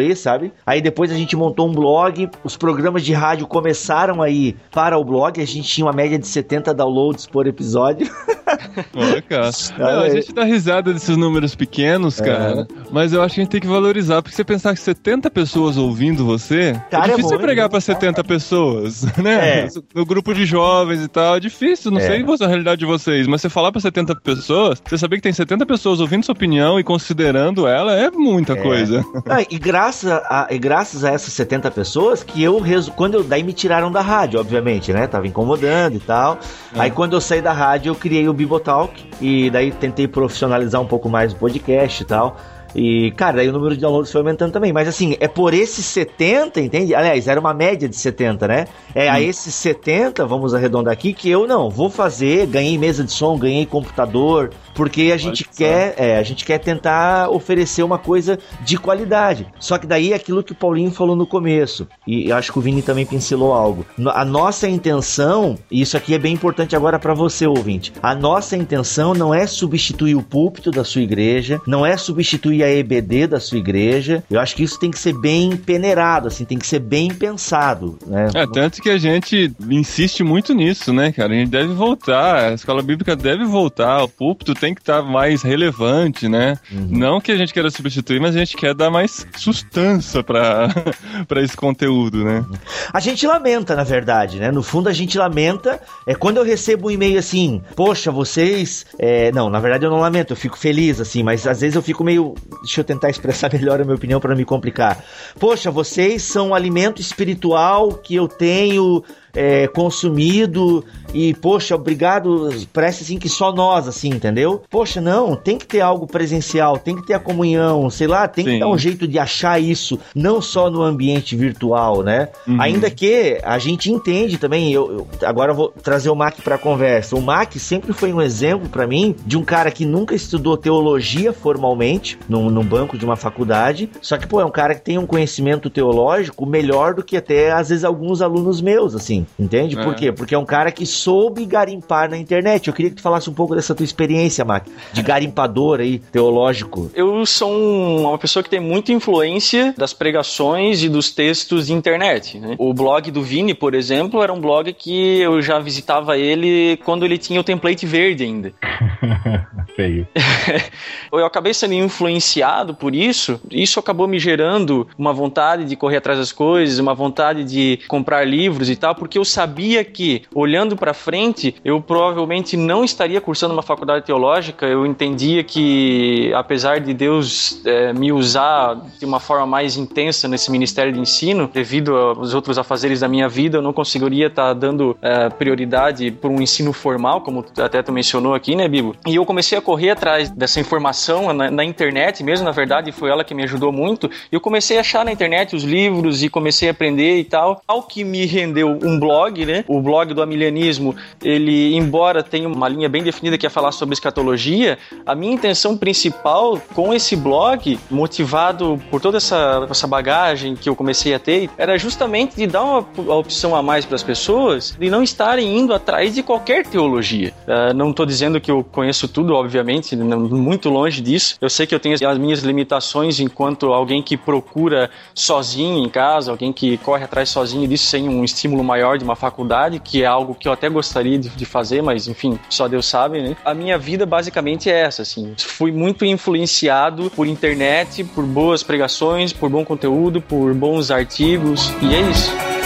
E, 0.00 0.16
sabe? 0.16 0.52
Aí 0.66 0.80
depois 0.80 1.10
a 1.10 1.14
gente 1.14 1.36
montou 1.36 1.55
montou 1.56 1.68
um 1.68 1.72
blog, 1.72 2.28
os 2.44 2.56
programas 2.56 3.02
de 3.02 3.14
rádio 3.14 3.46
começaram 3.46 4.20
aí 4.20 4.54
para 4.70 4.98
o 4.98 5.04
blog, 5.04 5.40
a 5.40 5.46
gente 5.46 5.66
tinha 5.68 5.86
uma 5.86 5.92
média 5.92 6.18
de 6.18 6.26
70 6.26 6.74
downloads 6.74 7.26
por 7.26 7.46
episódio. 7.46 8.06
Olha, 8.94 9.22
cara. 9.22 9.50
Não, 9.78 10.00
a 10.02 10.10
gente 10.10 10.32
dá 10.32 10.44
risada 10.44 10.92
desses 10.92 11.16
números 11.16 11.54
pequenos, 11.54 12.20
cara. 12.20 12.66
Mas 12.90 13.12
eu 13.12 13.22
acho 13.22 13.34
que 13.34 13.40
a 13.40 13.44
gente 13.44 13.50
tem 13.50 13.60
que 13.60 13.66
valorizar. 13.66 14.22
Porque 14.22 14.36
você 14.36 14.44
pensar 14.44 14.74
que 14.74 14.80
70 14.80 15.30
pessoas 15.30 15.76
ouvindo 15.76 16.24
você, 16.24 16.80
Cara, 16.90 17.04
é 17.04 17.06
é 17.06 17.10
difícil 17.10 17.30
você 17.30 17.36
bom, 17.36 17.42
pregar 17.42 17.64
né? 17.64 17.68
pra 17.70 17.80
70 17.80 18.22
pessoas, 18.24 19.02
né? 19.16 19.60
É. 19.60 19.68
No 19.94 20.04
grupo 20.04 20.34
de 20.34 20.44
jovens 20.44 21.02
e 21.02 21.08
tal, 21.08 21.36
é 21.36 21.40
difícil. 21.40 21.90
Não 21.90 21.98
É. 21.98 22.06
sei 22.06 22.24
a 22.40 22.46
realidade 22.46 22.80
de 22.80 22.86
vocês, 22.86 23.26
mas 23.26 23.40
você 23.40 23.48
falar 23.48 23.72
pra 23.72 23.80
70 23.80 24.14
pessoas, 24.16 24.82
você 24.84 24.98
saber 24.98 25.16
que 25.16 25.22
tem 25.22 25.32
70 25.32 25.64
pessoas 25.64 26.00
ouvindo 26.00 26.24
sua 26.24 26.32
opinião 26.34 26.78
e 26.78 26.84
considerando 26.84 27.66
ela 27.66 27.94
é 27.94 28.10
muita 28.10 28.54
coisa. 28.56 29.04
Ah, 29.28 29.42
e, 29.42 29.58
graças 29.58 30.10
a, 30.10 30.48
e 30.50 30.58
graças 30.58 31.04
a 31.04 31.10
essas 31.12 31.32
70 31.32 31.45
pessoas 31.74 32.22
que 32.22 32.42
eu 32.42 32.58
resu... 32.58 32.92
quando 32.92 33.14
eu 33.14 33.24
daí 33.24 33.42
me 33.42 33.52
tiraram 33.52 33.90
da 33.90 34.00
rádio, 34.00 34.40
obviamente, 34.40 34.92
né? 34.92 35.06
Tava 35.06 35.26
incomodando 35.26 35.96
e 35.96 36.00
tal. 36.00 36.38
Aí 36.74 36.90
quando 36.90 37.14
eu 37.14 37.20
saí 37.20 37.40
da 37.40 37.52
rádio, 37.52 37.90
eu 37.90 37.94
criei 37.94 38.28
o 38.28 38.32
Bibotalk 38.32 38.92
e 39.20 39.50
daí 39.50 39.70
tentei 39.70 40.06
profissionalizar 40.06 40.80
um 40.80 40.86
pouco 40.86 41.08
mais 41.08 41.32
o 41.32 41.36
podcast 41.36 42.02
e 42.02 42.06
tal. 42.06 42.36
E, 42.74 43.10
cara, 43.12 43.40
aí 43.40 43.48
o 43.48 43.52
número 43.52 43.74
de 43.74 43.80
downloads 43.80 44.12
foi 44.12 44.20
aumentando 44.20 44.52
também. 44.52 44.70
Mas 44.70 44.86
assim, 44.86 45.16
é 45.18 45.26
por 45.26 45.54
esses 45.54 45.86
70, 45.86 46.60
entende? 46.60 46.94
Aliás, 46.94 47.26
era 47.26 47.40
uma 47.40 47.54
média 47.54 47.88
de 47.88 47.96
70, 47.96 48.46
né? 48.46 48.66
É 48.94 49.08
a 49.08 49.18
esses 49.18 49.54
70, 49.54 50.26
vamos 50.26 50.54
arredondar 50.54 50.92
aqui, 50.92 51.14
que 51.14 51.30
eu 51.30 51.46
não 51.46 51.70
vou 51.70 51.88
fazer. 51.88 52.46
Ganhei 52.46 52.76
mesa 52.76 53.02
de 53.02 53.12
som, 53.12 53.38
ganhei 53.38 53.64
computador, 53.64 54.50
porque 54.76 55.10
a 55.12 55.16
gente 55.16 55.44
só. 55.44 55.50
quer, 55.56 55.94
é, 55.96 56.18
a 56.18 56.22
gente 56.22 56.44
quer 56.44 56.58
tentar 56.58 57.30
oferecer 57.30 57.82
uma 57.82 57.98
coisa 57.98 58.38
de 58.62 58.76
qualidade. 58.76 59.46
Só 59.58 59.78
que 59.78 59.86
daí 59.86 60.12
é 60.12 60.16
aquilo 60.16 60.44
que 60.44 60.52
o 60.52 60.54
Paulinho 60.54 60.90
falou 60.90 61.16
no 61.16 61.26
começo, 61.26 61.88
e 62.06 62.28
eu 62.28 62.36
acho 62.36 62.52
que 62.52 62.58
o 62.58 62.62
Vini 62.62 62.82
também 62.82 63.06
pincelou 63.06 63.52
algo. 63.52 63.86
A 64.14 64.24
nossa 64.24 64.68
intenção, 64.68 65.58
e 65.70 65.80
isso 65.80 65.96
aqui 65.96 66.14
é 66.14 66.18
bem 66.18 66.34
importante 66.34 66.76
agora 66.76 66.98
para 66.98 67.14
você, 67.14 67.46
ouvinte. 67.46 67.92
A 68.02 68.14
nossa 68.14 68.56
intenção 68.56 69.14
não 69.14 69.34
é 69.34 69.46
substituir 69.46 70.14
o 70.14 70.22
púlpito 70.22 70.70
da 70.70 70.84
sua 70.84 71.00
igreja, 71.00 71.60
não 71.66 71.84
é 71.86 71.96
substituir 71.96 72.62
a 72.62 72.70
EBD 72.70 73.26
da 73.26 73.40
sua 73.40 73.58
igreja. 73.58 74.22
Eu 74.30 74.38
acho 74.38 74.54
que 74.54 74.62
isso 74.62 74.78
tem 74.78 74.90
que 74.90 74.98
ser 74.98 75.14
bem 75.14 75.56
peneirado, 75.56 76.28
assim, 76.28 76.44
tem 76.44 76.58
que 76.58 76.66
ser 76.66 76.80
bem 76.80 77.12
pensado, 77.12 77.98
né? 78.06 78.28
É, 78.34 78.46
tanto 78.46 78.82
que 78.82 78.90
a 78.90 78.98
gente 78.98 79.52
insiste 79.70 80.22
muito 80.22 80.52
nisso, 80.52 80.92
né, 80.92 81.12
cara? 81.12 81.32
A 81.32 81.36
gente 81.36 81.50
deve 81.50 81.72
voltar, 81.72 82.50
a 82.50 82.52
escola 82.52 82.82
bíblica 82.82 83.16
deve 83.16 83.44
voltar, 83.44 84.02
o 84.02 84.08
púlpito 84.08 84.54
tem 84.54 84.65
que 84.74 84.80
estar 84.80 85.02
mais 85.02 85.42
relevante, 85.42 86.28
né? 86.28 86.58
Não 86.70 87.20
que 87.20 87.32
a 87.32 87.36
gente 87.36 87.52
queira 87.52 87.70
substituir, 87.70 88.20
mas 88.20 88.34
a 88.34 88.38
gente 88.38 88.56
quer 88.56 88.74
dar 88.74 88.90
mais 88.90 89.26
sustância 89.36 90.22
pra 91.26 91.42
esse 91.42 91.56
conteúdo, 91.56 92.24
né? 92.24 92.44
A 92.92 93.00
gente 93.00 93.26
lamenta, 93.26 93.74
na 93.74 93.84
verdade, 93.84 94.38
né? 94.38 94.50
No 94.50 94.62
fundo, 94.62 94.88
a 94.88 94.92
gente 94.92 95.16
lamenta. 95.18 95.80
É 96.06 96.14
quando 96.14 96.38
eu 96.38 96.44
recebo 96.44 96.88
um 96.88 96.90
e-mail 96.90 97.18
assim, 97.18 97.62
poxa, 97.74 98.10
vocês. 98.10 98.86
é, 98.98 99.32
Não, 99.32 99.48
na 99.50 99.60
verdade 99.60 99.84
eu 99.84 99.90
não 99.90 100.00
lamento, 100.00 100.32
eu 100.32 100.36
fico 100.36 100.58
feliz, 100.58 101.00
assim, 101.00 101.22
mas 101.22 101.46
às 101.46 101.60
vezes 101.60 101.76
eu 101.76 101.82
fico 101.82 102.04
meio. 102.04 102.34
Deixa 102.62 102.80
eu 102.80 102.84
tentar 102.84 103.10
expressar 103.10 103.50
melhor 103.54 103.80
a 103.80 103.84
minha 103.84 103.96
opinião 103.96 104.20
para 104.20 104.30
não 104.30 104.36
me 104.36 104.44
complicar. 104.44 105.02
Poxa, 105.38 105.70
vocês 105.70 106.22
são 106.22 106.48
um 106.48 106.54
alimento 106.54 107.00
espiritual 107.00 107.92
que 107.94 108.14
eu 108.14 108.28
tenho. 108.28 109.02
É, 109.36 109.68
consumido 109.68 110.84
e, 111.14 111.34
poxa, 111.34 111.74
obrigado, 111.74 112.50
parece 112.72 113.02
assim 113.04 113.18
que 113.18 113.28
só 113.28 113.52
nós, 113.52 113.86
assim, 113.86 114.08
entendeu? 114.08 114.62
Poxa, 114.68 115.00
não, 115.00 115.36
tem 115.36 115.56
que 115.56 115.66
ter 115.66 115.80
algo 115.80 116.06
presencial, 116.06 116.78
tem 116.78 116.96
que 116.96 117.06
ter 117.06 117.14
a 117.14 117.18
comunhão, 117.18 117.88
sei 117.90 118.06
lá, 118.06 118.26
tem 118.26 118.44
que 118.44 118.50
Sim. 118.52 118.58
dar 118.58 118.68
um 118.68 118.76
jeito 118.78 119.06
de 119.06 119.18
achar 119.18 119.60
isso, 119.60 119.98
não 120.14 120.40
só 120.42 120.68
no 120.70 120.82
ambiente 120.82 121.36
virtual, 121.36 122.02
né? 122.02 122.28
Uhum. 122.46 122.60
Ainda 122.60 122.90
que 122.90 123.38
a 123.42 123.58
gente 123.58 123.90
entende 123.90 124.36
também, 124.38 124.72
eu, 124.72 124.90
eu- 125.20 125.28
agora 125.28 125.52
eu 125.52 125.56
vou 125.56 125.68
trazer 125.68 126.10
o 126.10 126.14
Mac 126.14 126.36
pra 126.42 126.58
conversa. 126.58 127.16
O 127.16 127.20
Mac 127.22 127.52
sempre 127.54 127.92
foi 127.92 128.12
um 128.12 128.20
exemplo 128.20 128.68
pra 128.68 128.86
mim 128.86 129.14
de 129.24 129.36
um 129.38 129.44
cara 129.44 129.70
que 129.70 129.84
nunca 129.86 130.14
estudou 130.14 130.56
teologia 130.56 131.32
formalmente, 131.32 132.18
num, 132.28 132.50
num 132.50 132.64
banco 132.64 132.98
de 132.98 133.04
uma 133.04 133.16
faculdade, 133.16 133.88
só 134.00 134.16
que, 134.16 134.26
pô, 134.26 134.40
é 134.40 134.44
um 134.44 134.50
cara 134.50 134.74
que 134.74 134.82
tem 134.82 134.98
um 134.98 135.06
conhecimento 135.06 135.70
teológico 135.70 136.44
melhor 136.46 136.94
do 136.94 137.02
que 137.02 137.16
até, 137.16 137.52
às 137.52 137.68
vezes, 137.70 137.84
alguns 137.84 138.20
alunos 138.22 138.60
meus, 138.60 138.94
assim, 138.94 139.25
entende? 139.38 139.76
Por 139.76 139.92
É. 139.92 139.96
quê? 139.96 140.12
Porque 140.12 140.34
é 140.34 140.38
um 140.38 140.44
cara 140.44 140.70
que 140.72 140.86
soube 140.86 141.44
garimpar 141.44 142.08
na 142.10 142.16
internet. 142.16 142.68
Eu 142.68 142.74
queria 142.74 142.90
que 142.90 142.96
tu 142.96 143.02
falasse 143.02 143.28
um 143.28 143.34
pouco 143.34 143.54
dessa 143.54 143.74
tua 143.74 143.84
experiência, 143.84 144.44
Mac, 144.44 144.66
de 144.92 145.02
garimpador 145.02 145.80
aí, 145.80 145.98
teológico. 145.98 146.90
Eu 146.94 147.24
sou 147.26 147.50
um- 147.50 148.06
uma 148.08 148.18
pessoa 148.18 148.42
que 148.42 148.50
tem 148.50 148.60
muita 148.60 148.92
influência 148.92 149.74
das 149.76 149.92
pregações 149.92 150.82
e 150.82 150.88
dos 150.88 151.10
textos 151.10 151.66
de 151.66 151.72
internet. 151.72 152.38
né? 152.38 152.54
O 152.58 152.72
blog 152.74 153.10
do 153.10 153.22
Vini, 153.22 153.54
por 153.54 153.74
exemplo, 153.74 154.22
era 154.22 154.32
um 154.32 154.40
blog 154.40 154.72
que 154.72 155.20
eu 155.20 155.40
já 155.42 155.58
visitava 155.58 156.16
ele 156.18 156.76
quando 156.84 157.04
ele 157.04 157.18
tinha 157.18 157.40
o 157.40 157.44
template 157.44 157.86
verde 157.86 158.24
ainda. 158.24 158.52
Feio. 159.74 160.06
Eu 161.12 161.24
acabei 161.24 161.52
sendo 161.54 161.74
influenciado 161.74 162.74
por 162.74 162.94
isso. 162.94 163.40
Isso 163.50 163.78
acabou 163.80 164.06
me 164.06 164.18
gerando 164.18 164.86
uma 164.98 165.12
vontade 165.12 165.64
de 165.64 165.76
correr 165.76 165.96
atrás 165.98 166.18
das 166.18 166.32
coisas, 166.32 166.78
uma 166.78 166.94
vontade 166.94 167.44
de 167.44 167.78
comprar 167.88 168.24
livros 168.26 168.68
e 168.70 168.76
tal, 168.76 168.94
porque 168.94 169.15
eu 169.18 169.24
sabia 169.24 169.84
que, 169.84 170.22
olhando 170.34 170.76
para 170.76 170.94
frente, 170.94 171.54
eu 171.64 171.80
provavelmente 171.80 172.56
não 172.56 172.84
estaria 172.84 173.20
cursando 173.20 173.52
uma 173.52 173.62
faculdade 173.62 174.04
teológica. 174.04 174.66
Eu 174.66 174.86
entendia 174.86 175.42
que, 175.42 176.32
apesar 176.34 176.80
de 176.80 176.92
Deus 176.92 177.60
eh, 177.64 177.92
me 177.92 178.12
usar 178.12 178.76
de 178.98 179.04
uma 179.04 179.20
forma 179.20 179.46
mais 179.46 179.76
intensa 179.76 180.28
nesse 180.28 180.50
ministério 180.50 180.92
de 180.92 181.00
ensino, 181.00 181.50
devido 181.52 181.96
aos 181.96 182.34
outros 182.34 182.58
afazeres 182.58 183.00
da 183.00 183.08
minha 183.08 183.28
vida, 183.28 183.58
eu 183.58 183.62
não 183.62 183.72
conseguiria 183.72 184.26
estar 184.26 184.52
dando 184.54 184.96
eh, 185.00 185.28
prioridade 185.30 186.10
por 186.10 186.30
um 186.30 186.40
ensino 186.40 186.72
formal, 186.72 187.20
como 187.20 187.44
até 187.58 187.82
tu 187.82 187.92
mencionou 187.92 188.34
aqui, 188.34 188.54
né, 188.54 188.68
Bibo? 188.68 188.94
E 189.06 189.14
eu 189.14 189.24
comecei 189.24 189.56
a 189.56 189.60
correr 189.60 189.90
atrás 189.90 190.30
dessa 190.30 190.60
informação 190.60 191.32
na, 191.32 191.50
na 191.50 191.64
internet 191.64 192.22
mesmo, 192.22 192.44
na 192.44 192.52
verdade, 192.52 192.92
foi 192.92 193.10
ela 193.10 193.24
que 193.24 193.34
me 193.34 193.44
ajudou 193.44 193.72
muito. 193.72 194.10
Eu 194.30 194.40
comecei 194.40 194.76
a 194.78 194.80
achar 194.80 195.04
na 195.04 195.12
internet 195.12 195.54
os 195.54 195.62
livros 195.62 196.22
e 196.22 196.28
comecei 196.28 196.68
a 196.68 196.72
aprender 196.72 197.18
e 197.18 197.24
tal. 197.24 197.62
Ao 197.66 197.82
que 197.82 198.04
me 198.04 198.26
rendeu 198.26 198.78
um 198.82 198.98
blog, 198.98 199.05
né? 199.44 199.64
O 199.68 199.80
blog 199.80 200.12
do 200.14 200.22
Amilianismo, 200.22 200.94
ele, 201.22 201.74
embora 201.74 202.22
tenha 202.22 202.48
uma 202.48 202.68
linha 202.68 202.88
bem 202.88 203.02
definida 203.02 203.38
que 203.38 203.46
é 203.46 203.50
falar 203.50 203.72
sobre 203.72 203.94
escatologia, 203.94 204.78
a 205.04 205.14
minha 205.14 205.34
intenção 205.34 205.76
principal 205.76 206.60
com 206.74 206.92
esse 206.92 207.16
blog, 207.16 207.78
motivado 207.90 208.80
por 208.90 209.00
toda 209.00 209.18
essa, 209.18 209.66
essa 209.70 209.86
bagagem 209.86 210.54
que 210.54 210.68
eu 210.68 210.76
comecei 210.76 211.14
a 211.14 211.18
ter, 211.18 211.50
era 211.56 211.78
justamente 211.78 212.36
de 212.36 212.46
dar 212.46 212.62
uma, 212.62 212.86
uma 212.98 213.14
opção 213.16 213.54
a 213.54 213.62
mais 213.62 213.84
para 213.84 213.96
as 213.96 214.02
pessoas 214.02 214.76
de 214.78 214.90
não 214.90 215.02
estarem 215.02 215.58
indo 215.58 215.74
atrás 215.74 216.14
de 216.14 216.22
qualquer 216.22 216.66
teologia. 216.66 217.32
Ah, 217.46 217.72
não 217.72 217.90
estou 217.90 218.06
dizendo 218.06 218.40
que 218.40 218.50
eu 218.50 218.64
conheço 218.64 219.08
tudo, 219.08 219.34
obviamente, 219.34 219.96
muito 219.96 220.68
longe 220.68 221.00
disso. 221.00 221.36
Eu 221.40 221.50
sei 221.50 221.66
que 221.66 221.74
eu 221.74 221.80
tenho 221.80 221.94
as 221.94 222.18
minhas 222.18 222.40
limitações 222.40 223.20
enquanto 223.20 223.72
alguém 223.72 224.02
que 224.02 224.16
procura 224.16 224.90
sozinho 225.14 225.84
em 225.84 225.88
casa, 225.88 226.30
alguém 226.30 226.52
que 226.52 226.76
corre 226.78 227.04
atrás 227.04 227.28
sozinho 227.28 227.66
disso 227.66 227.86
sem 227.86 228.08
um 228.08 228.24
estímulo 228.24 228.62
maior 228.62 228.85
de 228.96 229.04
uma 229.04 229.16
faculdade, 229.16 229.80
que 229.80 230.02
é 230.02 230.06
algo 230.06 230.34
que 230.34 230.46
eu 230.46 230.52
até 230.52 230.68
gostaria 230.68 231.18
de, 231.18 231.28
de 231.28 231.44
fazer, 231.44 231.82
mas 231.82 232.06
enfim, 232.06 232.38
só 232.48 232.68
Deus 232.68 232.86
sabe, 232.86 233.22
né? 233.22 233.36
A 233.44 233.54
minha 233.54 233.78
vida 233.78 234.06
basicamente 234.06 234.70
é 234.70 234.80
essa, 234.82 235.02
assim. 235.02 235.34
Fui 235.38 235.72
muito 235.72 236.04
influenciado 236.04 237.10
por 237.10 237.26
internet, 237.26 238.04
por 238.04 238.24
boas 238.24 238.62
pregações, 238.62 239.32
por 239.32 239.50
bom 239.50 239.64
conteúdo, 239.64 240.20
por 240.20 240.54
bons 240.54 240.90
artigos, 240.90 241.72
e 241.82 241.94
é 241.94 242.00
isso. 242.02 242.65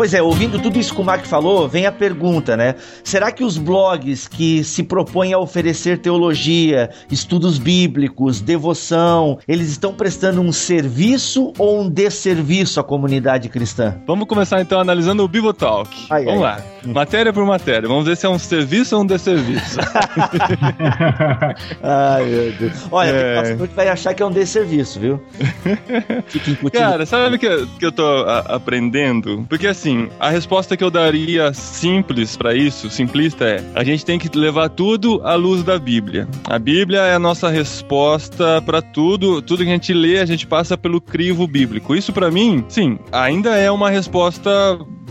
Pois 0.00 0.14
é, 0.14 0.22
ouvindo 0.22 0.58
tudo 0.58 0.78
isso 0.78 0.94
que 0.94 1.00
o 1.02 1.04
Mark 1.04 1.26
falou, 1.26 1.68
vem 1.68 1.84
a 1.84 1.92
pergunta, 1.92 2.56
né? 2.56 2.74
Será 3.04 3.30
que 3.30 3.44
os 3.44 3.58
blogs 3.58 4.26
que 4.26 4.64
se 4.64 4.82
propõem 4.82 5.34
a 5.34 5.38
oferecer 5.38 5.98
teologia, 5.98 6.88
estudos 7.10 7.58
bíblicos, 7.58 8.40
devoção, 8.40 9.38
eles 9.46 9.68
estão 9.68 9.92
prestando 9.92 10.40
um 10.40 10.52
serviço 10.52 11.52
ou 11.58 11.82
um 11.82 11.90
desserviço 11.90 12.80
à 12.80 12.82
comunidade 12.82 13.50
cristã? 13.50 13.94
Vamos 14.06 14.26
começar 14.26 14.58
então 14.62 14.80
analisando 14.80 15.22
o 15.22 15.28
Bibotalk. 15.28 15.90
Ai, 16.08 16.24
Vamos 16.24 16.44
ai. 16.44 16.56
lá. 16.56 16.62
Matéria 16.94 17.30
por 17.30 17.44
matéria. 17.44 17.86
Vamos 17.86 18.06
ver 18.06 18.16
se 18.16 18.24
é 18.24 18.28
um 18.30 18.38
serviço 18.38 18.96
ou 18.96 19.02
um 19.02 19.06
desserviço. 19.06 19.78
Ai, 21.82 22.24
meu 22.24 22.52
Deus. 22.52 22.86
Olha, 22.90 23.10
É. 23.10 23.54
tem 23.54 23.66
vai 23.76 23.88
achar 23.88 24.14
que 24.14 24.22
é 24.22 24.26
um 24.26 24.30
desserviço, 24.30 24.98
viu? 24.98 25.22
Fica 26.26 26.52
incutindo. 26.52 26.70
Cara, 26.82 27.04
sabe 27.04 27.36
o 27.36 27.38
que, 27.38 27.44
eu- 27.46 27.66
que 27.78 27.84
eu 27.84 27.92
tô 27.92 28.02
a- 28.06 28.54
aprendendo? 28.56 29.44
Porque 29.46 29.66
assim, 29.66 29.89
a 30.18 30.30
resposta 30.30 30.76
que 30.76 30.84
eu 30.84 30.90
daria 30.90 31.52
simples 31.52 32.36
pra 32.36 32.54
isso, 32.54 32.90
simplista 32.90 33.44
é: 33.44 33.64
a 33.74 33.84
gente 33.84 34.04
tem 34.04 34.18
que 34.18 34.28
levar 34.36 34.68
tudo 34.68 35.20
à 35.24 35.34
luz 35.34 35.62
da 35.62 35.78
Bíblia. 35.78 36.28
A 36.44 36.58
Bíblia 36.58 37.00
é 37.00 37.14
a 37.14 37.18
nossa 37.18 37.48
resposta 37.48 38.60
pra 38.62 38.82
tudo, 38.82 39.40
tudo 39.42 39.64
que 39.64 39.70
a 39.70 39.72
gente 39.72 39.92
lê, 39.92 40.18
a 40.18 40.26
gente 40.26 40.46
passa 40.46 40.76
pelo 40.76 41.00
crivo 41.00 41.46
bíblico. 41.46 41.94
Isso 41.94 42.12
pra 42.12 42.30
mim, 42.30 42.64
sim, 42.68 42.98
ainda 43.12 43.56
é 43.56 43.70
uma 43.70 43.90
resposta 43.90 44.50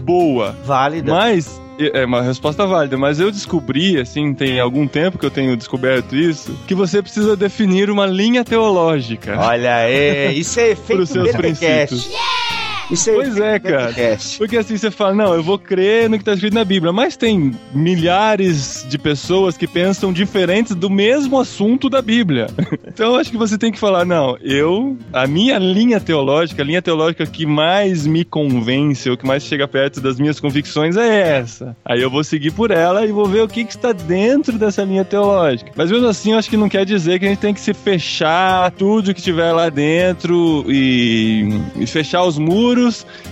boa. 0.01 0.55
Válida. 0.65 1.11
Mas 1.11 1.59
é 1.79 2.05
uma 2.05 2.21
resposta 2.21 2.65
válida, 2.65 2.97
mas 2.97 3.19
eu 3.19 3.31
descobri, 3.31 3.97
assim, 3.99 4.33
tem 4.33 4.59
algum 4.59 4.85
tempo 4.85 5.17
que 5.17 5.25
eu 5.25 5.31
tenho 5.31 5.55
descoberto 5.55 6.15
isso, 6.15 6.53
que 6.67 6.75
você 6.75 7.01
precisa 7.01 7.37
definir 7.37 7.89
uma 7.89 8.05
linha 8.05 8.43
teológica. 8.43 9.39
Olha 9.39 9.75
aí, 9.75 10.37
isso 10.37 10.59
é 10.59 10.71
efeito 10.71 10.97
Pros 10.97 11.09
seus 11.09 11.31
BTcast. 11.31 11.37
princípios. 11.39 12.09
Isso 12.91 13.09
é 13.09 13.13
Pois 13.13 13.37
é, 13.37 13.59
cara. 13.59 13.93
Porque 14.37 14.57
assim, 14.57 14.77
você 14.77 14.89
fala, 14.89 15.13
não, 15.13 15.33
eu 15.33 15.43
vou 15.43 15.59
crer 15.59 16.09
no 16.09 16.17
que 16.17 16.23
tá 16.23 16.33
escrito 16.33 16.53
na 16.53 16.65
Bíblia, 16.65 16.91
mas 16.91 17.15
tem 17.15 17.51
milhares 17.73 18.85
de 18.87 18.97
pessoas 18.97 19.57
que 19.57 19.67
pensam 19.67 20.11
diferentes 20.11 20.73
do 20.73 20.89
mesmo 20.89 21.39
assunto 21.39 21.89
da 21.89 22.01
Bíblia. 22.01 22.47
Então 22.89 23.13
eu 23.13 23.19
acho 23.19 23.31
que 23.31 23.37
você 23.37 23.57
tem 23.57 23.71
que 23.71 23.79
falar, 23.79 24.03
não, 24.03 24.35
eu, 24.41 24.97
a 25.13 25.25
minha 25.25 25.57
linha 25.57 25.99
teológica, 25.99 26.61
a 26.61 26.65
linha 26.65 26.81
teológica 26.81 27.25
que 27.25 27.45
mais 27.45 28.05
me 28.05 28.25
convence, 28.25 29.09
ou 29.09 29.15
que 29.15 29.25
mais 29.25 29.43
chega 29.43 29.67
perto 29.67 30.01
das 30.01 30.19
minhas 30.19 30.39
convicções 30.39 30.97
é 30.97 31.37
essa. 31.37 31.77
Aí 31.85 32.01
eu 32.01 32.09
vou 32.09 32.23
seguir 32.23 32.51
por 32.51 32.71
ela 32.71 33.05
e 33.05 33.11
vou 33.11 33.25
ver 33.25 33.43
o 33.43 33.47
que, 33.47 33.63
que 33.63 33.71
está 33.71 33.93
dentro 33.93 34.57
dessa 34.57 34.83
linha 34.83 35.05
teológica. 35.05 35.71
Mas 35.75 35.91
mesmo 35.91 36.07
assim, 36.07 36.31
eu 36.31 36.39
acho 36.39 36.49
que 36.49 36.57
não 36.57 36.67
quer 36.67 36.83
dizer 36.83 37.19
que 37.19 37.25
a 37.25 37.29
gente 37.29 37.39
tem 37.39 37.53
que 37.53 37.61
se 37.61 37.73
fechar 37.73 38.71
tudo 38.71 39.13
que 39.13 39.21
tiver 39.21 39.51
lá 39.53 39.69
dentro 39.69 40.65
e, 40.67 41.47
e 41.77 41.85
fechar 41.85 42.23
os 42.23 42.37
muros 42.37 42.78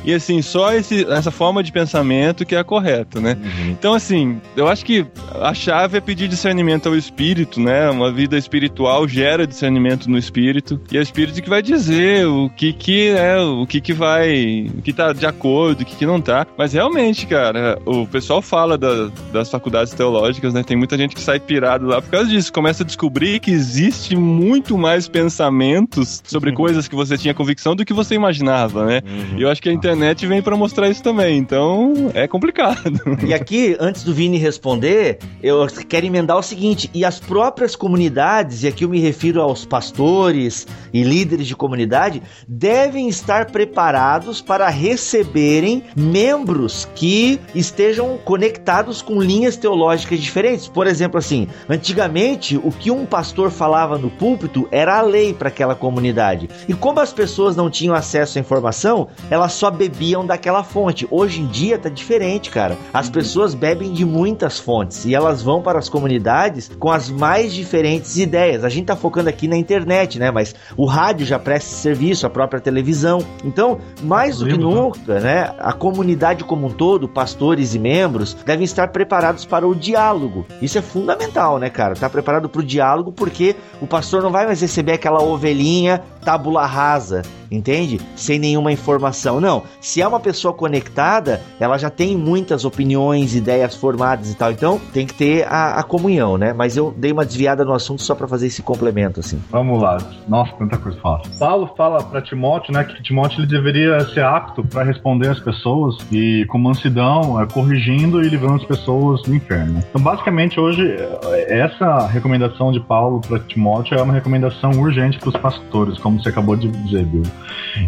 e 0.04 0.14
assim, 0.14 0.42
só 0.42 0.74
esse, 0.74 1.06
essa 1.12 1.32
forma 1.32 1.62
de 1.64 1.72
pensamento 1.72 2.46
que 2.46 2.56
é 2.56 2.60
a 2.60 2.64
correta, 2.64 3.20
né? 3.20 3.38
Então, 3.70 3.94
assim, 3.94 4.40
eu 4.56 4.68
acho 4.68 4.84
que 4.86 5.06
a 5.42 5.54
chave 5.54 5.98
é 5.98 6.02
pedir 6.02 6.28
discernimento 6.28 6.88
ao 6.90 6.96
espírito, 6.96 7.60
né? 7.60 7.90
Uma 7.90 8.12
vida 8.12 8.38
espiritual 8.38 9.08
gera 9.08 9.46
discernimento 9.48 10.10
no 10.10 10.18
espírito 10.18 10.80
e 10.92 10.98
é 10.98 11.00
o 11.00 11.04
espírito 11.04 11.42
que 11.42 11.50
vai 11.50 11.62
dizer 11.62 12.26
o 12.28 12.50
que 12.50 12.74
que 12.74 13.10
é, 13.10 13.40
o 13.40 13.66
que 13.66 13.80
que 13.82 13.94
vai, 13.94 14.68
o 14.78 14.82
que 14.82 14.94
tá 14.94 15.14
de 15.14 15.26
acordo, 15.26 15.82
o 15.82 15.86
que 15.86 15.96
que 15.96 16.06
não 16.06 16.20
tá. 16.22 16.46
Mas 16.58 16.74
realmente, 16.74 17.26
cara, 17.28 17.78
o 17.86 18.06
pessoal 18.08 18.42
fala 18.42 18.78
da- 18.78 19.10
das 19.32 19.50
faculdades 19.50 19.94
teológicas, 19.94 20.54
né? 20.54 20.64
Tem 20.64 20.78
muita 20.78 20.98
gente 20.98 21.16
que 21.16 21.22
sai 21.22 21.40
pirado 21.40 21.86
lá 21.88 22.02
por 22.02 22.10
causa 22.12 22.30
disso, 22.30 22.52
começa 22.52 22.84
a 22.84 22.86
descobrir 22.86 23.40
que 23.40 23.52
existe 23.52 24.16
muito 24.16 24.78
mais 24.78 25.08
pensamentos 25.08 26.22
sobre 26.26 26.52
coisas 26.52 26.88
que 26.88 26.96
você 26.96 27.18
tinha 27.18 27.34
convicção 27.34 27.76
do 27.76 27.86
que 27.86 27.94
você 27.94 28.16
imaginava, 28.16 28.86
né? 28.86 29.02
E 29.38 29.44
eu 29.44 29.50
acho 29.52 29.62
que 29.62 29.70
a 29.70 29.72
internet 29.72 30.26
vem 30.26 30.42
pra 30.42 30.58
mostrar 30.58 30.90
isso 30.90 31.04
também, 31.04 31.38
então 31.38 32.10
é 32.16 32.28
complicado. 32.28 33.00
E 33.24 33.36
aqui, 33.36 33.78
antes 33.80 34.04
do 34.04 34.12
Vini 34.12 34.40
responder, 34.40 35.20
eu 35.44 35.68
quero 35.88 36.08
emendar 36.08 36.38
o 36.38 36.42
seguinte: 36.42 36.90
e 36.92 37.06
as 37.06 37.20
próprias 37.20 37.76
comunidades, 37.76 38.64
e 38.64 38.68
aqui 38.68 38.84
eu 38.84 38.90
me 38.90 39.00
refiro 39.00 39.40
aos 39.40 39.64
pastores 39.64 40.66
e 40.92 41.04
líderes 41.04 41.46
de 41.46 41.56
comunidade, 41.56 42.24
devem 42.48 43.08
estar 43.08 43.52
preparados 43.52 44.42
para 44.42 44.70
receberem 44.70 45.84
membros 45.96 46.88
que 46.96 47.40
estejam 47.54 48.18
conectados 48.18 49.04
com 49.04 49.22
linhas 49.22 49.56
teológicas 49.56 50.20
diferentes. 50.20 50.68
Por 50.68 50.88
exemplo, 50.88 51.20
assim, 51.20 51.48
antigamente 51.70 52.58
o 52.58 52.72
que 52.72 52.90
um 52.90 53.06
pastor 53.06 53.52
falava 53.52 54.00
no 54.00 54.10
púlpito 54.10 54.68
era 54.72 54.98
a 54.98 55.02
lei 55.04 55.32
para 55.32 55.50
aquela 55.50 55.76
comunidade. 55.76 56.50
E 56.68 56.74
como 56.74 57.00
as 57.00 57.14
pessoas 57.14 57.56
não 57.56 57.70
tinham 57.70 57.94
acesso 57.94 58.40
à 58.40 58.42
informação, 58.42 59.08
elas 59.30 59.54
só 59.54 59.70
bebiam 59.70 60.26
daquela 60.26 60.64
fonte. 60.64 61.08
Hoje 61.10 61.42
em 61.42 61.48
dia 61.48 61.78
tá 61.78 61.90
diferente, 61.90 62.50
cara. 62.50 62.78
As 62.94 63.10
pessoas 63.10 63.54
bebem 63.54 63.92
de 63.92 64.06
muitas 64.06 64.60
fontes 64.60 65.06
e 65.06 65.14
elas 65.14 65.42
vão 65.42 65.62
para 65.62 65.80
as 65.80 65.90
comunidades 65.90 66.72
com 66.80 66.92
as 66.92 67.10
mais 67.10 67.54
diferentes 67.54 68.18
ideias. 68.18 68.64
A 68.64 68.70
gente 68.70 68.86
tá 68.86 68.96
focando 68.96 69.30
aqui 69.30 69.48
na 69.48 69.58
internet, 69.58 70.20
né? 70.20 70.32
Mas 70.32 70.56
o 70.76 70.86
rádio 70.86 71.26
já 71.26 71.40
presta 71.40 71.76
serviço, 71.76 72.26
a 72.26 72.30
própria 72.30 72.60
televisão. 72.60 73.24
Então, 73.44 73.80
mais 74.04 74.38
do 74.40 74.48
que 74.48 74.58
nunca, 74.58 75.20
né? 75.20 75.54
A 75.60 75.74
comunidade 75.74 76.44
como 76.44 76.68
um 76.68 76.72
todo, 76.72 77.08
pastores 77.08 77.74
e 77.76 77.80
membros, 77.80 78.34
devem 78.46 78.64
estar 78.64 78.90
preparados 78.90 79.46
para 79.46 79.68
o 79.68 79.76
diálogo. 79.76 80.46
Isso 80.62 80.78
é 80.78 80.82
fundamental, 80.82 81.60
né, 81.60 81.70
cara? 81.70 81.96
Tá 81.96 82.10
preparado 82.10 82.50
para 82.50 82.62
o 82.62 82.64
diálogo 82.64 83.12
porque 83.12 83.56
o 83.82 83.88
pastor 83.88 84.22
não 84.22 84.32
vai 84.32 84.46
mais 84.46 84.62
receber 84.62 84.94
aquela 84.94 85.22
ovelhinha 85.22 86.02
tábula 86.24 86.66
rasa, 86.66 87.22
entende? 87.50 88.02
Sem 88.16 88.38
nenhuma 88.38 88.72
informação. 88.72 89.17
Não. 89.42 89.64
Se 89.82 90.02
é 90.02 90.08
uma 90.08 90.20
pessoa 90.20 90.54
conectada, 90.54 91.42
ela 91.60 91.78
já 91.78 91.90
tem 91.90 92.16
muitas 92.18 92.66
opiniões, 92.66 93.36
ideias 93.36 93.76
formadas 93.76 94.32
e 94.32 94.36
tal. 94.36 94.52
Então, 94.52 94.80
tem 94.94 95.06
que 95.06 95.14
ter 95.14 95.46
a, 95.48 95.80
a 95.80 95.84
comunhão, 95.84 96.38
né? 96.38 96.54
Mas 96.54 96.78
eu 96.78 96.94
dei 96.96 97.12
uma 97.12 97.26
desviada 97.26 97.66
no 97.66 97.74
assunto 97.74 98.02
só 98.02 98.14
para 98.16 98.28
fazer 98.28 98.48
esse 98.48 98.62
complemento, 98.62 99.20
assim. 99.20 99.42
Vamos 99.50 99.82
lá. 99.82 99.98
Nossa, 100.28 100.52
tanta 100.58 100.78
coisa 100.78 100.98
fácil. 101.00 101.32
Paulo 101.40 101.70
fala 101.78 102.04
para 102.04 102.22
Timóteo, 102.22 102.74
né, 102.74 102.84
que 102.84 103.02
Timóteo 103.04 103.40
ele 103.40 103.48
deveria 103.48 104.00
ser 104.14 104.24
apto 104.24 104.64
para 104.64 104.84
responder 104.84 105.30
às 105.30 105.40
pessoas 105.40 105.98
e 106.12 106.46
com 106.50 106.58
mansidão, 106.58 107.42
é, 107.42 107.46
corrigindo 107.46 108.22
e 108.22 108.30
livrando 108.30 108.56
as 108.56 108.64
pessoas 108.66 109.22
do 109.24 109.36
inferno. 109.36 109.80
Então, 109.90 110.02
basicamente, 110.02 110.60
hoje, 110.60 110.84
é, 111.32 111.60
essa 111.60 112.06
recomendação 112.08 112.72
de 112.72 112.80
Paulo 112.80 113.22
para 113.22 113.40
Timóteo 113.40 113.98
é 113.98 114.02
uma 114.02 114.14
recomendação 114.14 114.72
urgente 114.72 115.18
para 115.20 115.30
os 115.30 115.38
pastores, 115.38 115.98
como 116.00 116.22
você 116.22 116.30
acabou 116.30 116.56
de 116.56 116.68
dizer, 116.68 117.06
Bill. 117.06 117.24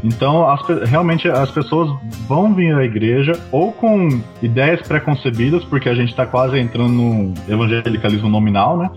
Então, 0.04 0.48
as 0.50 0.62
pe- 0.64 0.86
realmente, 1.10 1.28
as 1.28 1.50
pessoas 1.52 1.90
vão 2.28 2.54
vir 2.54 2.76
à 2.76 2.84
igreja 2.84 3.34
ou 3.52 3.72
com 3.72 4.22
ideias 4.42 4.82
preconcebidas, 4.82 5.64
porque 5.66 5.90
a 5.90 5.96
gente 5.96 6.10
está 6.10 6.26
quase 6.26 6.60
entrando 6.60 6.90
no 6.90 7.34
evangelicalismo 7.48 8.30
nominal, 8.30 8.78
né? 8.78 8.90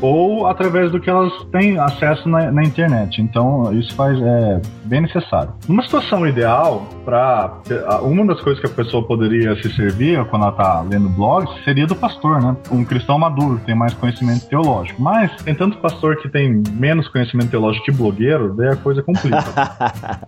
ou 0.00 0.46
através 0.46 0.90
do 0.90 1.00
que 1.00 1.08
elas 1.08 1.32
têm 1.50 1.78
acesso 1.78 2.28
na, 2.28 2.50
na 2.52 2.62
internet. 2.62 3.22
Então, 3.22 3.72
isso 3.72 3.94
faz 3.94 4.20
é 4.20 4.60
bem 4.84 5.00
necessário. 5.00 5.52
Numa 5.68 5.82
situação 5.82 6.26
ideal, 6.26 6.86
para 7.04 7.60
uma 8.02 8.26
das 8.26 8.40
coisas 8.40 8.60
que 8.60 8.66
a 8.66 8.74
pessoa 8.74 9.06
poderia 9.06 9.54
se 9.62 9.74
servir 9.74 10.22
quando 10.26 10.42
ela 10.42 10.52
está 10.52 10.80
lendo 10.82 11.08
blogs 11.08 11.52
seria 11.64 11.86
do 11.86 11.94
pastor, 11.94 12.42
né? 12.42 12.56
Um 12.70 12.84
cristão 12.84 13.18
maduro 13.18 13.58
que 13.58 13.66
tem 13.66 13.74
mais 13.74 13.94
conhecimento 13.94 14.46
teológico. 14.46 15.00
Mas 15.00 15.34
tem 15.42 15.54
tanto 15.54 15.78
pastor 15.78 16.16
que 16.16 16.28
tem 16.28 16.62
menos 16.72 17.08
conhecimento 17.08 17.50
teológico 17.50 17.86
que 17.86 17.92
blogueiro, 17.92 18.54
daí 18.54 18.68
a 18.68 18.76
coisa 18.76 19.02
complica. 19.02 19.44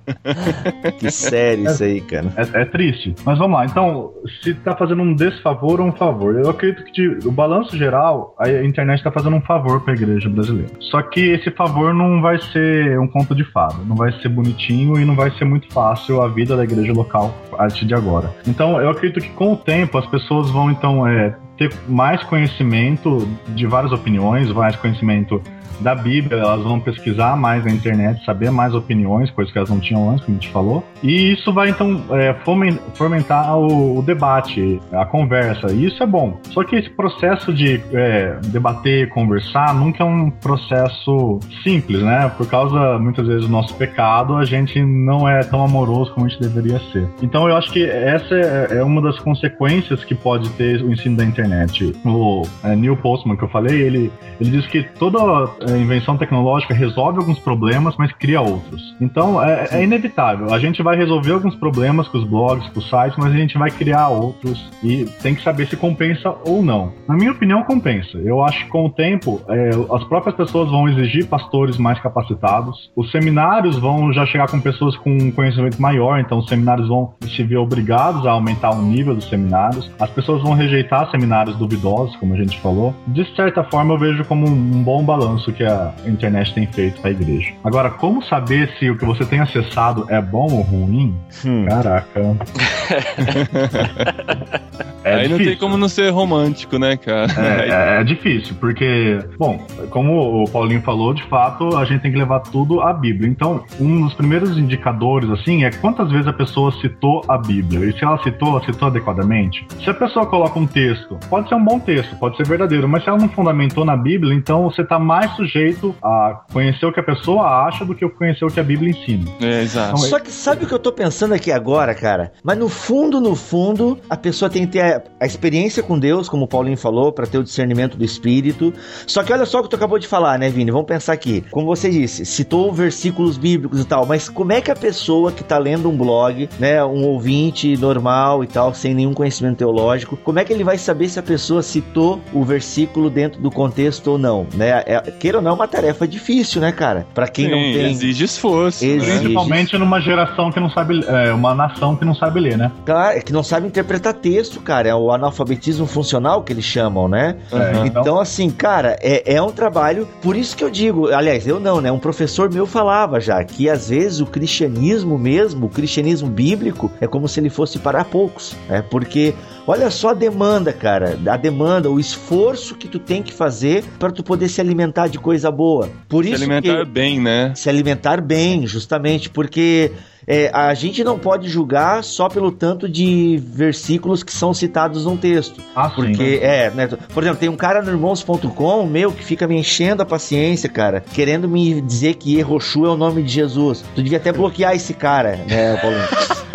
que 0.98 1.10
sério 1.28 1.66
isso 1.66 1.82
aí, 1.82 2.00
cara. 2.00 2.26
É, 2.36 2.62
é 2.62 2.64
triste. 2.64 3.14
Mas 3.24 3.38
vamos 3.38 3.58
lá. 3.58 3.64
Então, 3.64 4.12
se 4.42 4.54
tá 4.54 4.74
fazendo 4.74 5.02
um 5.02 5.14
desfavor 5.14 5.80
ou 5.80 5.88
um 5.88 5.92
favor, 5.92 6.34
eu 6.36 6.50
acredito 6.50 6.84
que 6.84 6.92
de, 6.92 7.28
o 7.28 7.30
balanço 7.30 7.76
geral, 7.76 8.34
a 8.38 8.50
internet 8.64 9.02
tá 9.02 9.10
fazendo 9.10 9.36
um 9.36 9.40
favor 9.40 9.80
pra 9.82 9.94
igreja 9.94 10.28
brasileira. 10.28 10.70
Só 10.80 11.02
que 11.02 11.20
esse 11.20 11.50
favor 11.50 11.92
não 11.92 12.20
vai 12.20 12.38
ser 12.38 12.98
um 12.98 13.06
conto 13.06 13.34
de 13.34 13.44
fada, 13.44 13.76
não 13.86 13.96
vai 13.96 14.12
ser 14.20 14.28
bonitinho 14.28 14.98
e 14.98 15.04
não 15.04 15.14
vai 15.14 15.30
ser 15.32 15.44
muito 15.44 15.72
fácil 15.72 16.22
a 16.22 16.28
vida 16.28 16.56
da 16.56 16.64
igreja 16.64 16.92
local 16.92 17.34
a 17.52 17.56
partir 17.56 17.84
de 17.84 17.94
agora. 17.94 18.30
Então, 18.46 18.80
eu 18.80 18.88
acredito 18.88 19.20
que 19.20 19.30
com 19.30 19.52
o 19.52 19.56
tempo 19.56 19.98
as 19.98 20.06
pessoas 20.06 20.50
vão 20.50 20.70
então 20.70 21.06
é, 21.06 21.34
ter 21.56 21.72
mais 21.88 22.22
conhecimento 22.22 23.28
de 23.48 23.66
várias 23.66 23.92
opiniões, 23.92 24.52
mais 24.52 24.76
conhecimento 24.76 25.42
da 25.80 25.94
Bíblia, 25.94 26.40
elas 26.40 26.62
vão 26.62 26.80
pesquisar 26.80 27.36
mais 27.36 27.64
na 27.64 27.70
internet, 27.70 28.24
saber 28.24 28.50
mais 28.50 28.74
opiniões, 28.74 29.30
coisas 29.30 29.52
que 29.52 29.58
elas 29.58 29.70
não 29.70 29.80
tinham 29.80 30.10
antes, 30.10 30.24
como 30.24 30.36
a 30.36 30.40
gente 30.40 30.52
falou. 30.52 30.84
E 31.02 31.32
isso 31.32 31.52
vai 31.52 31.70
então 31.70 32.02
é, 32.10 32.34
fomen- 32.44 32.78
fomentar 32.94 33.56
o, 33.58 33.98
o 33.98 34.02
debate, 34.02 34.80
a 34.92 35.04
conversa. 35.04 35.72
E 35.72 35.86
isso 35.86 36.02
é 36.02 36.06
bom. 36.06 36.38
Só 36.50 36.64
que 36.64 36.76
esse 36.76 36.90
processo 36.90 37.52
de 37.52 37.80
é, 37.92 38.38
debater, 38.46 39.08
conversar, 39.10 39.74
nunca 39.74 40.02
é 40.02 40.06
um 40.06 40.30
processo 40.30 41.38
simples, 41.62 42.02
né? 42.02 42.30
Por 42.36 42.48
causa, 42.48 42.98
muitas 42.98 43.26
vezes, 43.26 43.42
do 43.46 43.50
nosso 43.50 43.74
pecado, 43.74 44.36
a 44.36 44.44
gente 44.44 44.82
não 44.82 45.28
é 45.28 45.40
tão 45.40 45.64
amoroso 45.64 46.12
como 46.12 46.26
a 46.26 46.28
gente 46.28 46.40
deveria 46.40 46.78
ser. 46.92 47.08
Então 47.22 47.48
eu 47.48 47.56
acho 47.56 47.70
que 47.70 47.84
essa 47.84 48.34
é, 48.34 48.78
é 48.78 48.84
uma 48.84 49.00
das 49.00 49.18
consequências 49.18 50.04
que 50.04 50.14
pode 50.14 50.48
ter 50.50 50.82
o 50.82 50.92
ensino 50.92 51.16
da 51.16 51.24
internet. 51.24 51.94
O 52.04 52.42
é, 52.64 52.74
Neil 52.74 52.96
Postman, 52.96 53.36
que 53.36 53.44
eu 53.44 53.48
falei, 53.48 53.80
ele, 53.82 54.12
ele 54.40 54.50
diz 54.50 54.66
que 54.66 54.82
toda 54.82 55.48
invenção 55.76 56.16
tecnológica 56.16 56.74
resolve 56.74 57.18
alguns 57.18 57.38
problemas, 57.38 57.94
mas 57.98 58.12
cria 58.12 58.40
outros. 58.40 58.82
Então 59.00 59.42
é, 59.42 59.68
é 59.72 59.84
inevitável. 59.84 60.52
A 60.52 60.58
gente 60.58 60.82
vai 60.82 60.96
resolver 60.96 61.32
alguns 61.32 61.54
problemas 61.54 62.08
com 62.08 62.18
os 62.18 62.24
blogs, 62.24 62.68
com 62.70 62.80
os 62.80 62.88
sites, 62.88 63.16
mas 63.16 63.32
a 63.32 63.36
gente 63.36 63.58
vai 63.58 63.70
criar 63.70 64.08
outros 64.08 64.70
e 64.82 65.04
tem 65.22 65.34
que 65.34 65.42
saber 65.42 65.66
se 65.68 65.76
compensa 65.76 66.34
ou 66.44 66.62
não. 66.62 66.92
Na 67.08 67.14
minha 67.14 67.32
opinião, 67.32 67.62
compensa. 67.62 68.18
Eu 68.18 68.42
acho 68.42 68.64
que 68.64 68.70
com 68.70 68.86
o 68.86 68.90
tempo, 68.90 69.40
é, 69.48 69.70
as 69.92 70.04
próprias 70.04 70.34
pessoas 70.34 70.70
vão 70.70 70.88
exigir 70.88 71.26
pastores 71.26 71.78
mais 71.78 71.98
capacitados. 72.00 72.90
Os 72.94 73.10
seminários 73.10 73.78
vão 73.78 74.12
já 74.12 74.26
chegar 74.26 74.48
com 74.48 74.60
pessoas 74.60 74.96
com 74.96 75.10
um 75.10 75.30
conhecimento 75.30 75.80
maior, 75.80 76.20
então 76.20 76.38
os 76.38 76.48
seminários 76.48 76.88
vão 76.88 77.14
se 77.22 77.42
ver 77.42 77.56
obrigados 77.56 78.26
a 78.26 78.32
aumentar 78.32 78.70
o 78.70 78.82
nível 78.82 79.14
dos 79.14 79.28
seminários. 79.28 79.90
As 79.98 80.10
pessoas 80.10 80.42
vão 80.42 80.52
rejeitar 80.52 81.10
seminários 81.10 81.56
duvidosos, 81.56 82.16
como 82.16 82.34
a 82.34 82.36
gente 82.36 82.58
falou. 82.60 82.94
De 83.06 83.24
certa 83.34 83.64
forma, 83.64 83.94
eu 83.94 83.98
vejo 83.98 84.24
como 84.24 84.46
um 84.46 84.82
bom 84.82 85.04
balanço 85.04 85.45
que 85.52 85.64
a 85.64 85.92
internet 86.06 86.54
tem 86.54 86.66
feito 86.66 87.00
para 87.00 87.10
a 87.10 87.12
igreja. 87.12 87.52
Agora, 87.64 87.90
como 87.90 88.22
saber 88.22 88.70
se 88.78 88.90
o 88.90 88.96
que 88.96 89.04
você 89.04 89.24
tem 89.24 89.40
acessado 89.40 90.06
é 90.08 90.20
bom 90.20 90.46
ou 90.50 90.62
ruim? 90.62 91.16
Hum. 91.44 91.66
Caraca. 91.66 92.20
É 95.04 95.14
Aí 95.14 95.28
não 95.28 95.36
difícil. 95.38 95.52
tem 95.52 95.56
como 95.60 95.76
não 95.78 95.88
ser 95.88 96.10
romântico, 96.10 96.78
né, 96.78 96.96
cara? 96.96 97.26
É, 97.38 97.68
é- 97.96 98.00
é 98.00 98.04
difícil, 98.04 98.56
porque, 98.60 99.18
bom, 99.38 99.64
como 99.90 100.42
o 100.42 100.50
Paulinho 100.50 100.82
falou, 100.82 101.14
de 101.14 101.22
fato, 101.28 101.76
a 101.76 101.84
gente 101.84 102.02
tem 102.02 102.10
que 102.12 102.18
levar 102.18 102.40
tudo 102.40 102.80
à 102.80 102.92
Bíblia. 102.92 103.28
Então, 103.28 103.64
um 103.80 104.02
dos 104.02 104.14
primeiros 104.14 104.58
indicadores, 104.58 105.30
assim, 105.30 105.64
é 105.64 105.70
quantas 105.70 106.10
vezes 106.10 106.26
a 106.26 106.32
pessoa 106.32 106.72
citou 106.80 107.22
a 107.28 107.38
Bíblia. 107.38 107.88
E 107.88 107.92
se 107.96 108.04
ela 108.04 108.20
citou, 108.22 108.60
citou 108.64 108.88
adequadamente. 108.88 109.66
Se 109.82 109.88
a 109.90 109.94
pessoa 109.94 110.26
coloca 110.26 110.58
um 110.58 110.66
texto, 110.66 111.16
pode 111.30 111.48
ser 111.48 111.54
um 111.54 111.64
bom 111.64 111.78
texto, 111.78 112.16
pode 112.16 112.36
ser 112.36 112.46
verdadeiro, 112.46 112.88
mas 112.88 113.02
se 113.04 113.08
ela 113.08 113.18
não 113.18 113.28
fundamentou 113.28 113.84
na 113.84 113.96
Bíblia, 113.96 114.34
então 114.34 114.64
você 114.64 114.82
está 114.82 114.98
mais 114.98 115.30
sujeito 115.36 115.94
a 116.02 116.40
conhecer 116.52 116.84
o 116.86 116.92
que 116.92 117.00
a 117.00 117.02
pessoa 117.04 117.66
acha 117.66 117.84
do 117.84 117.94
que 117.94 118.06
conhecer 118.08 118.44
o 118.44 118.48
que 118.48 118.58
a 118.58 118.64
Bíblia 118.64 118.90
ensina. 118.90 119.24
É, 119.40 119.62
exato. 119.62 119.98
Só 119.98 120.18
que 120.18 120.30
sabe 120.32 120.64
o 120.64 120.66
que 120.68 120.74
eu 120.74 120.78
tô 120.78 120.90
pensando 120.92 121.32
aqui 121.34 121.52
agora, 121.52 121.94
cara? 121.94 122.32
Mas 122.42 122.58
no 122.58 122.68
fundo, 122.68 123.20
no 123.20 123.34
fundo, 123.36 123.98
a 124.10 124.16
pessoa 124.16 124.50
tem 124.50 124.65
que 124.66 124.72
ter 124.72 124.82
a, 124.82 125.02
a 125.20 125.26
experiência 125.26 125.82
com 125.82 125.98
Deus, 125.98 126.28
como 126.28 126.44
o 126.44 126.48
Paulinho 126.48 126.76
falou, 126.76 127.12
pra 127.12 127.26
ter 127.26 127.38
o 127.38 127.44
discernimento 127.44 127.96
do 127.96 128.04
Espírito. 128.04 128.72
Só 129.06 129.22
que 129.22 129.32
olha 129.32 129.46
só 129.46 129.60
o 129.60 129.62
que 129.62 129.70
tu 129.70 129.76
acabou 129.76 129.98
de 129.98 130.06
falar, 130.06 130.38
né, 130.38 130.48
Vini? 130.48 130.70
Vamos 130.70 130.86
pensar 130.86 131.12
aqui. 131.12 131.44
Como 131.50 131.66
você 131.66 131.90
disse, 131.90 132.24
citou 132.24 132.72
versículos 132.72 133.36
bíblicos 133.36 133.80
e 133.80 133.84
tal, 133.84 134.06
mas 134.06 134.28
como 134.28 134.52
é 134.52 134.60
que 134.60 134.70
a 134.70 134.76
pessoa 134.76 135.32
que 135.32 135.44
tá 135.44 135.58
lendo 135.58 135.88
um 135.88 135.96
blog, 135.96 136.48
né, 136.58 136.84
um 136.84 137.04
ouvinte 137.04 137.76
normal 137.76 138.44
e 138.44 138.46
tal, 138.46 138.74
sem 138.74 138.94
nenhum 138.94 139.12
conhecimento 139.14 139.58
teológico, 139.58 140.16
como 140.16 140.38
é 140.38 140.44
que 140.44 140.52
ele 140.52 140.64
vai 140.64 140.78
saber 140.78 141.08
se 141.08 141.18
a 141.18 141.22
pessoa 141.22 141.62
citou 141.62 142.20
o 142.32 142.44
versículo 142.44 143.10
dentro 143.10 143.40
do 143.40 143.50
contexto 143.50 144.08
ou 144.08 144.18
não, 144.18 144.46
né? 144.54 144.82
É, 144.86 145.00
queira 145.10 145.38
ou 145.38 145.42
não, 145.42 145.52
é 145.52 145.54
uma 145.54 145.68
tarefa 145.68 146.06
difícil, 146.06 146.60
né, 146.60 146.72
cara? 146.72 147.06
Pra 147.14 147.28
quem 147.28 147.50
não 147.50 147.58
Sim, 147.58 147.72
tem... 147.72 147.90
exige 147.92 148.24
esforço. 148.24 148.84
né? 148.84 148.92
Exige. 148.92 149.18
Principalmente 149.20 149.78
numa 149.78 150.00
geração 150.00 150.50
que 150.50 150.60
não 150.60 150.70
sabe, 150.70 151.04
é, 151.06 151.32
uma 151.32 151.54
nação 151.54 151.96
que 151.96 152.04
não 152.04 152.14
sabe 152.14 152.40
ler, 152.40 152.56
né? 152.56 152.70
Claro, 152.84 153.16
é 153.18 153.20
que 153.20 153.32
não 153.32 153.42
sabe 153.42 153.66
interpretar 153.66 154.14
texto, 154.14 154.55
cara. 154.60 154.88
É 154.88 154.94
o 154.94 155.10
analfabetismo 155.10 155.86
funcional 155.86 156.42
que 156.42 156.52
eles 156.52 156.64
chamam, 156.64 157.08
né? 157.08 157.36
É, 157.52 157.86
Então, 157.86 158.20
assim, 158.20 158.50
cara, 158.50 158.96
é, 159.00 159.34
é 159.34 159.42
um 159.42 159.50
trabalho. 159.50 160.08
Por 160.22 160.36
isso 160.36 160.56
que 160.56 160.64
eu 160.64 160.70
digo, 160.70 161.08
aliás, 161.12 161.46
eu 161.46 161.58
não, 161.60 161.80
né? 161.80 161.90
Um 161.90 161.98
professor 161.98 162.52
meu 162.52 162.66
falava 162.66 163.20
já 163.20 163.42
que 163.44 163.68
às 163.68 163.88
vezes 163.88 164.20
o 164.20 164.26
cristianismo 164.26 165.18
mesmo, 165.18 165.66
o 165.66 165.68
cristianismo 165.68 166.28
bíblico, 166.28 166.90
é 167.00 167.06
como 167.06 167.28
se 167.28 167.40
ele 167.40 167.50
fosse 167.50 167.78
para 167.78 168.04
poucos, 168.04 168.54
né? 168.68 168.82
Porque 168.90 169.34
olha 169.66 169.90
só 169.90 170.10
a 170.10 170.14
demanda, 170.14 170.72
cara, 170.72 171.18
a 171.26 171.36
demanda, 171.36 171.90
o 171.90 171.98
esforço 172.00 172.74
que 172.74 172.88
tu 172.88 172.98
tem 172.98 173.22
que 173.22 173.32
fazer 173.32 173.84
para 173.98 174.10
tu 174.10 174.22
poder 174.22 174.48
se 174.48 174.60
alimentar 174.60 175.08
de 175.08 175.18
coisa 175.18 175.50
boa. 175.50 175.88
Por 176.08 176.24
Se 176.24 176.30
isso 176.32 176.42
alimentar 176.42 176.78
que 176.78 176.84
bem, 176.84 177.20
né? 177.20 177.52
se 177.54 177.68
alimentar 177.68 178.20
bem, 178.20 178.66
justamente, 178.66 179.28
porque 179.30 179.92
é, 180.26 180.50
a 180.52 180.74
gente 180.74 181.04
não 181.04 181.18
pode 181.18 181.48
julgar 181.48 182.02
só 182.02 182.28
pelo 182.28 182.50
tanto 182.50 182.88
de 182.88 183.40
versículos 183.44 184.22
que 184.22 184.32
são 184.32 184.52
citados 184.52 185.04
num 185.04 185.16
texto. 185.16 185.60
Ah, 185.74 185.88
sim, 185.88 185.94
Porque, 185.94 186.40
é, 186.42 186.70
né? 186.70 186.88
Por 186.88 187.22
exemplo, 187.22 187.38
tem 187.38 187.48
um 187.48 187.56
cara 187.56 187.80
no 187.80 187.90
irmãos.com, 187.90 188.86
meu, 188.86 189.12
que 189.12 189.24
fica 189.24 189.46
me 189.46 189.56
enchendo 189.56 190.02
a 190.02 190.06
paciência, 190.06 190.68
cara, 190.68 191.00
querendo 191.00 191.48
me 191.48 191.80
dizer 191.80 192.14
que 192.14 192.38
Errochu 192.38 192.86
é 192.86 192.90
o 192.90 192.96
nome 192.96 193.22
de 193.22 193.32
Jesus. 193.32 193.84
Tu 193.94 194.02
devia 194.02 194.18
até 194.18 194.32
bloquear 194.32 194.74
esse 194.74 194.94
cara, 194.94 195.36
né, 195.48 195.76
Paulinho? 195.76 196.08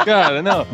Cara, 0.04 0.42
não. 0.42 0.66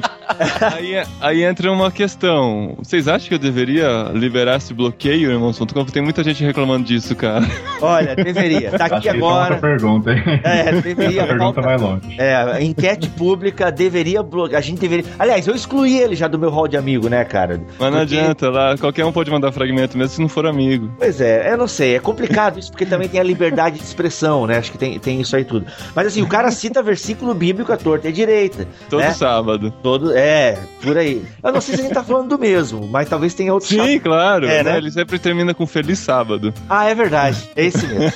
Aí, 0.75 1.03
aí 1.21 1.43
entra 1.43 1.71
uma 1.71 1.91
questão. 1.91 2.75
Vocês 2.79 3.07
acham 3.07 3.27
que 3.27 3.33
eu 3.33 3.39
deveria 3.39 4.11
liberar 4.13 4.57
esse 4.57 4.73
bloqueio, 4.73 5.31
irmãos.com? 5.31 5.65
Porque 5.65 5.91
tem 5.91 6.03
muita 6.03 6.23
gente 6.23 6.43
reclamando 6.43 6.85
disso, 6.85 7.15
cara. 7.15 7.45
Olha, 7.81 8.15
deveria. 8.15 8.71
Tá 8.71 8.85
Acho 8.85 8.95
aqui 8.95 9.09
que 9.09 9.15
isso 9.15 9.25
é 9.25 9.27
agora. 9.29 9.57
pergunta, 9.57 10.11
hein? 10.11 10.23
É, 10.43 10.71
deveria. 10.81 11.23
A 11.23 11.27
pergunta 11.27 11.61
vai 11.61 11.77
longe. 11.77 12.15
É, 12.19 12.63
enquete 12.63 13.09
pública 13.09 13.71
deveria 13.71 14.21
bloquear. 14.21 14.59
A 14.59 14.61
gente 14.61 14.79
deveria. 14.79 15.05
Aliás, 15.17 15.47
eu 15.47 15.55
excluí 15.55 15.97
ele 15.99 16.15
já 16.15 16.27
do 16.27 16.37
meu 16.39 16.49
hall 16.49 16.67
de 16.67 16.77
amigo, 16.77 17.07
né, 17.09 17.23
cara? 17.23 17.61
Mas 17.79 17.91
não 17.91 17.99
Porque- 17.99 18.17
adianta, 18.17 18.49
lá, 18.49 18.77
qualquer 18.77 19.05
um 19.05 19.11
pode 19.11 19.31
mandar 19.31 19.51
fragmento, 19.51 19.97
mesmo 19.97 20.13
se 20.15 20.21
não 20.21 20.29
for 20.29 20.45
amigo. 20.45 20.91
Pois 20.97 21.21
é, 21.21 21.51
eu 21.51 21.57
não 21.57 21.67
sei, 21.67 21.95
é 21.95 21.99
complicado 21.99 22.59
isso 22.59 22.71
porque 22.71 22.85
também 22.85 23.07
tem 23.07 23.19
a 23.19 23.23
liberdade 23.23 23.77
de 23.77 23.83
expressão, 23.83 24.45
né? 24.47 24.57
Acho 24.57 24.71
que 24.71 24.77
tem, 24.77 24.99
tem 24.99 25.21
isso 25.21 25.35
aí 25.35 25.43
tudo. 25.45 25.65
Mas 25.95 26.07
assim, 26.07 26.21
o 26.21 26.27
cara 26.27 26.51
cita 26.51 26.81
versículo 26.83 27.33
bíblico 27.33 27.71
à 27.71 27.77
torta 27.77 28.07
e 28.07 28.09
à 28.09 28.13
direita. 28.13 28.67
Todo 28.89 28.99
né? 29.01 29.11
sábado. 29.11 29.71
Todo, 29.83 30.16
é, 30.17 30.57
por 30.81 30.97
aí. 30.97 31.23
Eu 31.43 31.51
não 31.51 31.61
sei 31.61 31.75
se 31.75 31.81
a 31.81 31.83
gente 31.83 31.93
tá 31.93 32.03
falando 32.03 32.29
do 32.29 32.39
mesmo, 32.39 32.87
mas 32.87 33.07
talvez 33.07 33.35
tenha 33.35 33.53
outro 33.53 33.69
Sim, 33.69 33.99
claro. 33.99 34.47
É, 34.47 34.63
né? 34.63 34.71
né? 34.71 34.77
Ele 34.79 34.89
sempre 34.89 35.19
termina 35.19 35.53
com 35.53 35.67
Feliz 35.67 35.99
Sábado. 35.99 36.51
Ah, 36.67 36.89
é 36.89 36.95
verdade. 36.95 37.47
É 37.55 37.65
esse 37.65 37.85
mesmo. 37.85 38.11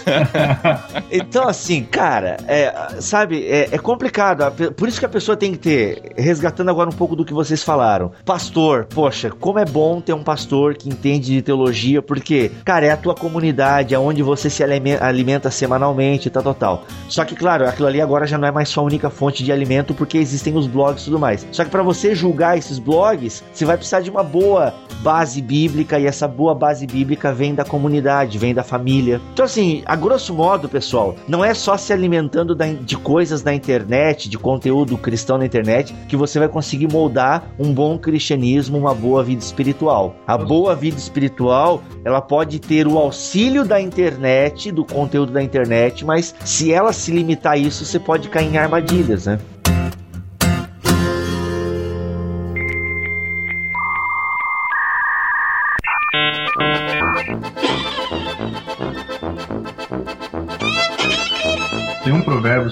então, 1.11 1.47
assim, 1.47 1.83
cara, 1.83 2.37
é, 2.47 2.73
sabe, 2.99 3.45
é, 3.45 3.69
é 3.71 3.77
complicado. 3.77 4.51
Por 4.73 4.87
isso 4.87 4.99
que 4.99 5.05
a 5.05 5.09
pessoa 5.09 5.37
tem 5.37 5.51
que 5.51 5.59
ter, 5.59 6.13
resgatando 6.17 6.69
agora 6.69 6.89
um 6.89 6.93
pouco 6.93 7.15
do 7.15 7.23
que 7.23 7.35
vocês 7.35 7.61
falaram. 7.61 8.11
Pastor, 8.25 8.85
poxa, 8.85 9.29
como 9.29 9.59
é 9.59 9.65
bom 9.65 10.01
ter 10.01 10.13
um 10.13 10.23
pastor 10.23 10.73
que 10.73 10.89
entende 10.89 11.35
de 11.35 11.41
teologia, 11.43 12.01
porque, 12.01 12.49
cara, 12.65 12.87
é 12.87 12.91
a 12.91 12.97
tua 12.97 13.13
comunidade, 13.13 13.93
é 13.93 13.99
onde 13.99 14.23
você 14.23 14.49
se 14.49 14.63
alime- 14.63 14.97
alimenta 14.99 15.51
semanalmente 15.51 16.29
e 16.29 16.31
tal, 16.31 16.41
tal, 16.41 16.55
tal. 16.55 16.85
Só 17.07 17.23
que, 17.23 17.35
claro, 17.35 17.67
aquilo 17.67 17.87
ali 17.87 18.01
agora 18.01 18.25
já 18.25 18.39
não 18.39 18.47
é 18.47 18.51
mais 18.51 18.69
sua 18.69 18.81
única 18.81 19.11
fonte 19.11 19.43
de 19.43 19.51
alimento, 19.51 19.93
porque 19.93 20.17
existem 20.17 20.57
os 20.57 20.65
blogs 20.65 21.03
e 21.03 21.05
tudo 21.05 21.19
mais. 21.19 21.45
Só 21.51 21.63
que 21.63 21.69
para 21.69 21.83
você 21.83 21.90
julgar 22.15 22.57
esses 22.57 22.79
blogs, 22.79 23.43
você 23.53 23.65
vai 23.65 23.77
precisar 23.77 24.01
de 24.01 24.09
uma 24.09 24.23
boa 24.23 24.73
base 25.01 25.41
bíblica 25.41 25.99
e 25.99 26.05
essa 26.05 26.27
boa 26.27 26.53
base 26.53 26.85
bíblica 26.85 27.33
vem 27.33 27.55
da 27.55 27.65
comunidade, 27.65 28.37
vem 28.37 28.53
da 28.53 28.63
família. 28.63 29.19
Então, 29.33 29.45
assim, 29.45 29.81
a 29.85 29.95
grosso 29.95 30.33
modo, 30.33 30.69
pessoal, 30.69 31.15
não 31.27 31.43
é 31.43 31.53
só 31.53 31.75
se 31.75 31.91
alimentando 31.91 32.55
de 32.55 32.97
coisas 32.97 33.43
na 33.43 33.53
internet, 33.53 34.29
de 34.29 34.37
conteúdo 34.37 34.97
cristão 34.97 35.37
na 35.37 35.45
internet, 35.45 35.93
que 36.07 36.15
você 36.15 36.39
vai 36.39 36.47
conseguir 36.47 36.91
moldar 36.91 37.43
um 37.57 37.73
bom 37.73 37.97
cristianismo, 37.97 38.77
uma 38.77 38.93
boa 38.93 39.23
vida 39.23 39.41
espiritual. 39.41 40.15
A 40.27 40.37
boa 40.37 40.75
vida 40.75 40.97
espiritual, 40.97 41.81
ela 42.05 42.21
pode 42.21 42.59
ter 42.59 42.87
o 42.87 42.97
auxílio 42.97 43.65
da 43.65 43.81
internet, 43.81 44.71
do 44.71 44.85
conteúdo 44.85 45.31
da 45.31 45.41
internet, 45.41 46.05
mas 46.05 46.35
se 46.45 46.71
ela 46.71 46.93
se 46.93 47.11
limitar 47.11 47.53
a 47.53 47.57
isso, 47.57 47.85
você 47.85 47.99
pode 47.99 48.29
cair 48.29 48.53
em 48.53 48.57
armadilhas, 48.57 49.25
né? 49.25 49.39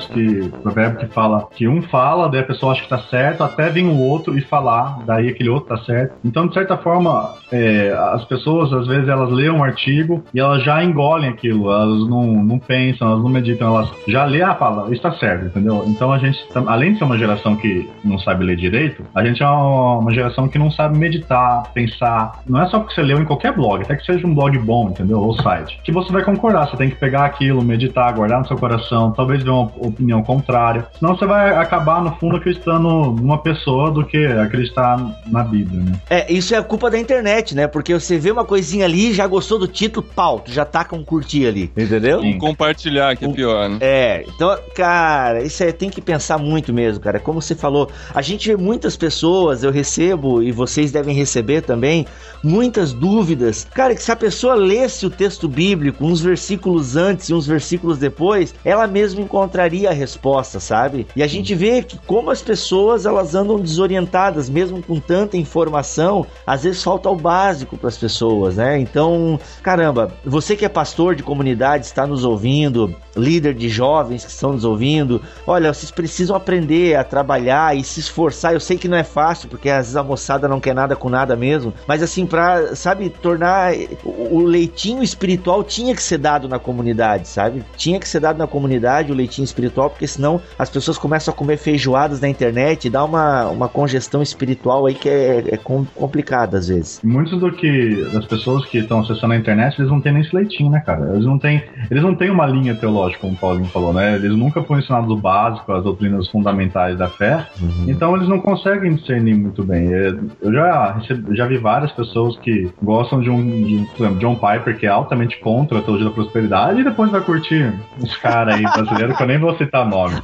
Que, 0.08 0.50
provérbio 0.62 1.00
que 1.00 1.08
fala 1.08 1.48
que 1.56 1.68
um 1.68 1.82
fala, 1.82 2.30
daí 2.30 2.42
a 2.42 2.46
pessoa 2.46 2.74
acha 2.74 2.84
que 2.84 2.90
tá 2.90 3.00
certo, 3.10 3.44
até 3.44 3.70
vem 3.70 3.88
o 3.88 4.00
outro 4.00 4.38
e 4.38 4.42
falar, 4.42 5.00
daí 5.06 5.30
aquele 5.30 5.50
outro 5.50 5.76
tá 5.76 5.84
certo. 5.84 6.16
Então, 6.24 6.48
de 6.48 6.54
certa 6.54 6.78
forma, 6.78 7.34
é, 7.52 7.92
as 8.14 8.26
pessoas, 8.26 8.72
às 8.74 8.88
vezes, 8.88 9.08
elas 9.08 9.32
leem 9.32 9.50
um 9.50 9.64
artigo 9.64 10.24
e 10.34 10.40
elas 10.40 10.64
já 10.64 10.84
engolem 10.84 11.30
aquilo, 11.30 11.72
elas 11.72 12.08
não, 12.08 12.44
não 12.44 12.60
pensam, 12.60 13.08
elas 13.08 13.24
não 13.24 13.30
meditam, 13.30 13.76
elas 13.76 13.92
já 14.08 14.26
lê 14.26 14.42
a 14.42 14.54
palavra, 14.54 14.94
isso 14.94 15.02
tá 15.02 15.12
certo, 15.14 15.46
entendeu? 15.46 15.84
Então, 15.88 16.12
a 16.12 16.18
gente, 16.18 16.40
além 16.68 16.94
de 16.94 17.00
ser 17.00 17.04
uma 17.06 17.18
geração 17.18 17.56
que 17.56 17.90
não 18.04 18.20
sabe 18.20 18.44
ler 18.44 18.56
direito, 18.56 19.04
a 19.14 19.24
gente 19.24 19.42
é 19.42 19.48
uma 19.48 20.12
geração 20.14 20.48
que 20.48 20.58
não 20.58 20.72
sabe 20.72 20.98
meditar, 20.98 21.72
pensar. 21.74 22.40
Não 22.48 22.62
é 22.62 22.68
só 22.68 22.80
porque 22.80 22.94
você 22.94 23.02
leu 23.02 23.20
em 23.20 23.26
qualquer 23.26 23.54
blog, 23.54 23.82
até 23.82 23.96
que 23.96 24.06
seja 24.06 24.26
um 24.26 24.34
blog 24.34 24.58
bom, 24.60 24.90
entendeu? 24.90 25.20
Ou 25.20 25.34
site, 25.42 25.80
que 25.84 25.92
você 25.92 26.12
vai 26.12 26.24
concordar, 26.24 26.70
você 26.70 26.78
tem 26.78 26.90
que 26.90 26.96
pegar 26.96 27.26
aquilo, 27.26 27.64
meditar, 27.64 28.14
guardar 28.14 28.40
no 28.40 28.48
seu 28.48 28.58
coração, 28.58 29.12
talvez 29.12 29.44
ver 29.44 29.50
uma 29.50 29.70
opinião 29.90 30.24
contrária. 30.24 30.88
Senão 30.98 31.16
você 31.16 31.26
vai 31.26 31.56
acabar, 31.56 32.02
no 32.02 32.16
fundo, 32.16 32.38
acreditando 32.38 33.12
numa 33.12 33.38
pessoa 33.38 33.92
do 33.92 34.06
que 34.06 34.26
acreditar 34.26 34.98
na 35.28 35.44
Bíblia, 35.44 35.82
né? 35.82 35.92
É, 36.10 36.32
isso 36.32 36.54
é 36.54 36.58
a 36.58 36.64
culpa 36.64 36.90
da 36.90 36.98
internet, 36.98 37.56
né? 37.56 37.68
Porque 37.68 37.94
você 37.94 38.18
vê 38.18 38.32
uma 38.32 38.46
coisinha 38.46 38.86
ali, 38.86 39.14
já 39.14 39.28
gostou 39.28 39.60
do 39.60 39.68
título, 39.68 40.06
pau, 40.16 40.40
tu 40.40 40.52
já 40.52 40.66
taca 40.66 40.96
um 40.96 41.04
curtir 41.04 41.48
ali, 41.48 41.72
entendeu? 41.76 42.22
Sim. 42.22 42.38
Compartilhar, 42.38 43.16
que 43.16 43.26
é 43.26 43.30
pior, 43.30 43.70
né? 43.70 43.78
É, 43.82 44.26
então, 44.28 44.58
cara, 44.76 45.42
isso 45.44 45.64
é, 45.64 45.72
tem 45.72 45.90
que 45.90 46.02
pensar 46.02 46.38
muito 46.38 46.74
mesmo, 46.74 47.00
cara. 47.02 47.20
Como 47.20 47.42
você 47.42 47.56
falou, 47.56 47.90
a 48.14 48.22
gente 48.22 48.48
vê 48.48 48.56
muitas 48.56 48.96
pessoas, 48.96 49.64
eu 49.64 49.72
recebo, 49.72 50.42
e 50.42 50.52
vocês 50.52 50.92
devem 50.92 51.16
receber 51.16 51.62
também, 51.62 52.06
muitas 52.44 52.94
dúvidas. 52.94 53.68
Cara, 53.74 53.96
que 53.96 54.02
se 54.02 54.12
a 54.12 54.16
pessoa 54.16 54.56
lesse 54.56 55.06
o 55.06 55.10
texto 55.10 55.48
bíblico, 55.48 56.06
uns 56.06 56.22
versículos 56.22 56.96
antes 56.96 57.30
e 57.30 57.34
uns 57.34 57.48
versículos 57.48 57.98
depois, 57.98 58.54
ela 58.64 58.88
mesma 58.88 59.22
encontraria 59.22 59.79
a 59.88 59.92
resposta, 59.92 60.60
sabe? 60.60 61.08
E 61.16 61.24
a 61.24 61.28
gente 61.28 61.54
vê 61.56 61.82
que 61.84 61.98
como 62.00 62.32
as 62.32 62.42
pessoas, 62.42 63.06
elas 63.06 63.36
andam 63.36 63.60
desorientadas, 63.60 64.50
mesmo 64.50 64.82
com 64.82 65.00
tanta 65.00 65.38
informação, 65.38 66.26
às 66.46 66.64
vezes 66.64 66.84
falta 66.84 67.10
o 67.10 67.16
básico 67.16 67.78
para 67.78 67.90
as 67.90 67.98
pessoas, 67.98 68.58
né? 68.58 68.80
Então, 68.80 69.40
caramba, 69.62 70.14
você 70.26 70.56
que 70.56 70.66
é 70.66 70.70
pastor 70.70 71.16
de 71.16 71.24
comunidade, 71.24 71.86
está 71.86 72.06
nos 72.06 72.24
ouvindo, 72.24 72.96
líder 73.16 73.54
de 73.54 73.70
jovens 73.70 74.24
que 74.26 74.32
estão 74.32 74.54
nos 74.54 74.64
ouvindo, 74.64 75.22
olha, 75.46 75.74
vocês 75.74 75.92
precisam 75.92 76.36
aprender 76.36 76.96
a 76.96 77.04
trabalhar 77.04 77.76
e 77.76 77.84
se 77.84 78.00
esforçar. 78.00 78.54
Eu 78.54 78.60
sei 78.60 78.78
que 78.78 78.88
não 78.88 78.98
é 78.98 79.04
fácil, 79.04 79.50
porque 79.50 79.70
às 79.70 79.88
vezes 79.88 79.96
a 79.96 80.04
moçada 80.04 80.48
não 80.48 80.60
quer 80.60 80.74
nada 80.74 80.96
com 80.96 81.10
nada 81.10 81.36
mesmo, 81.36 81.74
mas 81.88 82.02
assim, 82.02 82.26
pra, 82.26 82.76
sabe, 82.76 83.10
tornar 83.10 83.74
o 84.04 84.40
leitinho 84.40 85.04
espiritual 85.04 85.64
tinha 85.64 85.96
que 85.96 86.02
ser 86.02 86.18
dado 86.18 86.48
na 86.48 86.60
comunidade, 86.60 87.28
sabe? 87.28 87.64
Tinha 87.76 88.00
que 88.00 88.08
ser 88.08 88.20
dado 88.20 88.38
na 88.38 88.48
comunidade 88.48 89.12
o 89.12 89.16
leitinho 89.16 89.46
espiritual, 89.46 89.69
porque 89.70 90.08
senão 90.08 90.42
as 90.58 90.70
pessoas 90.70 90.98
começam 90.98 91.34
a 91.34 91.38
comer 91.38 91.58
feijoadas 91.58 92.22
na 92.22 92.30
internet 92.30 92.86
e 92.86 92.90
dá 92.90 93.04
uma, 93.04 93.48
uma 93.48 93.68
congestão 93.68 94.22
espiritual 94.22 94.86
aí 94.86 94.94
que 94.94 95.10
é, 95.10 95.44
é 95.54 95.58
complicada 95.58 96.58
às 96.58 96.68
vezes. 96.68 97.00
Muitos 97.04 97.40
do 97.40 97.52
que 97.52 98.08
das 98.12 98.26
pessoas 98.26 98.66
que 98.66 98.80
estão 98.80 99.02
acessando 99.02 99.34
a 99.34 99.38
internet, 99.38 99.80
eles 99.80 99.92
não 99.92 100.02
têm 100.02 100.14
nem 100.14 100.22
esse 100.22 100.36
leitinho, 100.36 100.70
né, 100.70 100.82
cara? 100.86 101.12
Eles 101.14 101.26
não 101.26 101.38
têm, 101.38 101.64
eles 101.90 102.04
não 102.04 102.16
têm 102.16 102.30
uma 102.30 102.46
linha 102.46 102.76
teológica, 102.76 103.22
como 103.22 103.34
o 103.34 103.38
Paulinho 103.38 103.70
falou, 103.70 103.94
né? 103.94 104.16
Eles 104.16 104.36
nunca 104.36 104.62
foram 104.64 104.80
ensinados 104.82 105.10
o 105.10 105.16
básico, 105.16 105.72
as 105.72 105.84
doutrinas 105.84 106.28
fundamentais 106.30 106.98
da 106.98 107.08
fé, 107.08 107.48
uhum. 107.62 107.86
então 107.88 108.16
eles 108.16 108.28
não 108.28 108.40
conseguem 108.40 108.96
discernir 108.96 109.36
muito 109.36 109.64
bem. 109.64 109.90
Eu 109.90 110.54
já, 110.54 111.02
já 111.32 111.46
vi 111.46 111.58
várias 111.58 111.92
pessoas 111.92 112.38
que 112.40 112.70
gostam 112.82 113.22
de 113.22 113.30
um, 113.30 113.86
de 113.98 114.06
um 114.06 114.18
John 114.18 114.36
Piper, 114.36 114.78
que 114.78 114.86
é 114.86 114.90
altamente 114.90 115.40
contra 115.40 115.80
a 115.80 115.82
teologia 115.82 116.10
da 116.10 116.14
prosperidade, 116.14 116.82
e 116.82 116.84
depois 116.84 117.12
vai 117.12 117.22
curtir 117.22 117.74
uns 118.02 118.16
caras 118.18 118.56
aí 118.56 118.64
brasileiros 118.64 119.18
que 119.18 119.24
eu 119.24 119.28
nem 119.28 119.38
vou 119.38 119.56
citar 119.60 119.86
nome. 119.86 120.22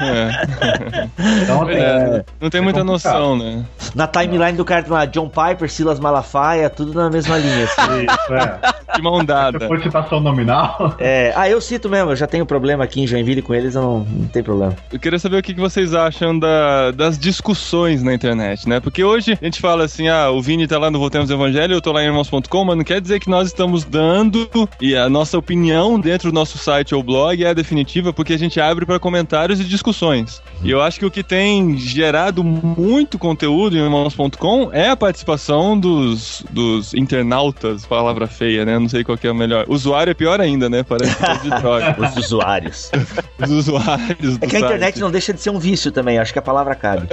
É. 0.00 0.30
Então, 1.42 1.62
assim, 1.62 1.74
é, 1.74 2.24
não 2.40 2.48
tem 2.48 2.60
é 2.60 2.64
muita 2.64 2.82
noção, 2.82 3.36
né? 3.36 3.64
Na 3.94 4.06
timeline 4.06 4.56
do 4.56 4.64
cara 4.64 4.84
lá, 4.88 5.04
John 5.04 5.28
Piper, 5.28 5.70
Silas 5.70 6.00
Malafaia, 6.00 6.70
tudo 6.70 6.94
na 6.94 7.10
mesma 7.10 7.36
linha. 7.36 7.64
Assim. 7.64 8.06
Isso, 8.06 8.34
é. 8.34 8.96
De 8.96 9.02
mão 9.02 9.22
dada. 9.24 9.58
Depois 9.58 9.82
citação 9.82 10.20
nominal. 10.20 10.94
É, 10.98 11.32
ah, 11.36 11.48
eu 11.48 11.60
cito 11.60 11.88
mesmo, 11.88 12.10
eu 12.10 12.16
já 12.16 12.26
tenho 12.26 12.46
problema 12.46 12.84
aqui 12.84 13.00
em 13.00 13.06
Joinville 13.06 13.42
com 13.42 13.54
eles, 13.54 13.74
eu 13.74 13.82
não, 13.82 13.98
não 14.00 14.28
tem 14.28 14.42
problema. 14.42 14.74
Eu 14.92 14.98
queria 14.98 15.18
saber 15.18 15.38
o 15.38 15.42
que 15.42 15.54
vocês 15.54 15.94
acham 15.94 16.38
da, 16.38 16.90
das 16.90 17.18
discussões 17.18 18.02
na 18.02 18.14
internet, 18.14 18.68
né? 18.68 18.80
Porque 18.80 19.04
hoje 19.04 19.38
a 19.40 19.44
gente 19.44 19.60
fala 19.60 19.84
assim, 19.84 20.08
ah, 20.08 20.30
o 20.30 20.40
Vini 20.40 20.66
tá 20.66 20.78
lá 20.78 20.90
no 20.90 20.98
Voltemos 20.98 21.30
Evangelho, 21.30 21.74
eu 21.74 21.80
tô 21.80 21.92
lá 21.92 22.02
em 22.02 22.06
irmãos.com, 22.06 22.64
mas 22.64 22.76
não 22.76 22.84
quer 22.84 23.00
dizer 23.00 23.20
que 23.20 23.28
nós 23.28 23.48
estamos 23.48 23.84
dando 23.84 24.48
e 24.80 24.96
a 24.96 25.08
nossa 25.08 25.38
opinião 25.38 25.98
dentro 25.98 26.30
do 26.30 26.34
nosso 26.34 26.58
site 26.58 26.94
ou 26.94 27.02
blog 27.02 27.42
é 27.42 27.48
a 27.48 27.54
definitiva, 27.54 28.12
porque 28.12 28.29
a 28.32 28.38
gente 28.38 28.60
abre 28.60 28.84
para 28.86 28.98
comentários 28.98 29.60
e 29.60 29.64
discussões. 29.64 30.42
E 30.62 30.70
eu 30.70 30.80
acho 30.80 30.98
que 30.98 31.06
o 31.06 31.10
que 31.10 31.22
tem 31.22 31.76
gerado 31.76 32.44
muito 32.44 33.18
conteúdo 33.18 33.76
em 33.76 33.80
irmãos.com 33.80 34.70
é 34.72 34.90
a 34.90 34.96
participação 34.96 35.78
dos, 35.78 36.44
dos 36.50 36.94
internautas, 36.94 37.86
palavra 37.86 38.26
feia, 38.26 38.64
né? 38.64 38.78
Não 38.78 38.88
sei 38.88 39.02
qual 39.02 39.16
que 39.16 39.26
é 39.26 39.30
o 39.30 39.34
melhor. 39.34 39.64
Usuário 39.68 40.10
é 40.10 40.14
pior 40.14 40.40
ainda, 40.40 40.68
né? 40.68 40.82
Parece 40.82 41.16
que 41.16 41.24
é 41.24 41.34
de 41.36 41.48
droga. 41.48 41.96
Os 42.00 42.16
usuários. 42.16 42.90
Os 43.42 43.50
usuários. 43.50 44.38
É 44.40 44.46
que 44.46 44.56
a 44.56 44.60
internet 44.60 45.00
não 45.00 45.10
deixa 45.10 45.32
de 45.32 45.40
ser 45.40 45.50
um 45.50 45.58
vício 45.58 45.90
também, 45.90 46.18
acho 46.18 46.32
que 46.32 46.38
a 46.38 46.42
palavra 46.42 46.74
cabe. 46.74 47.08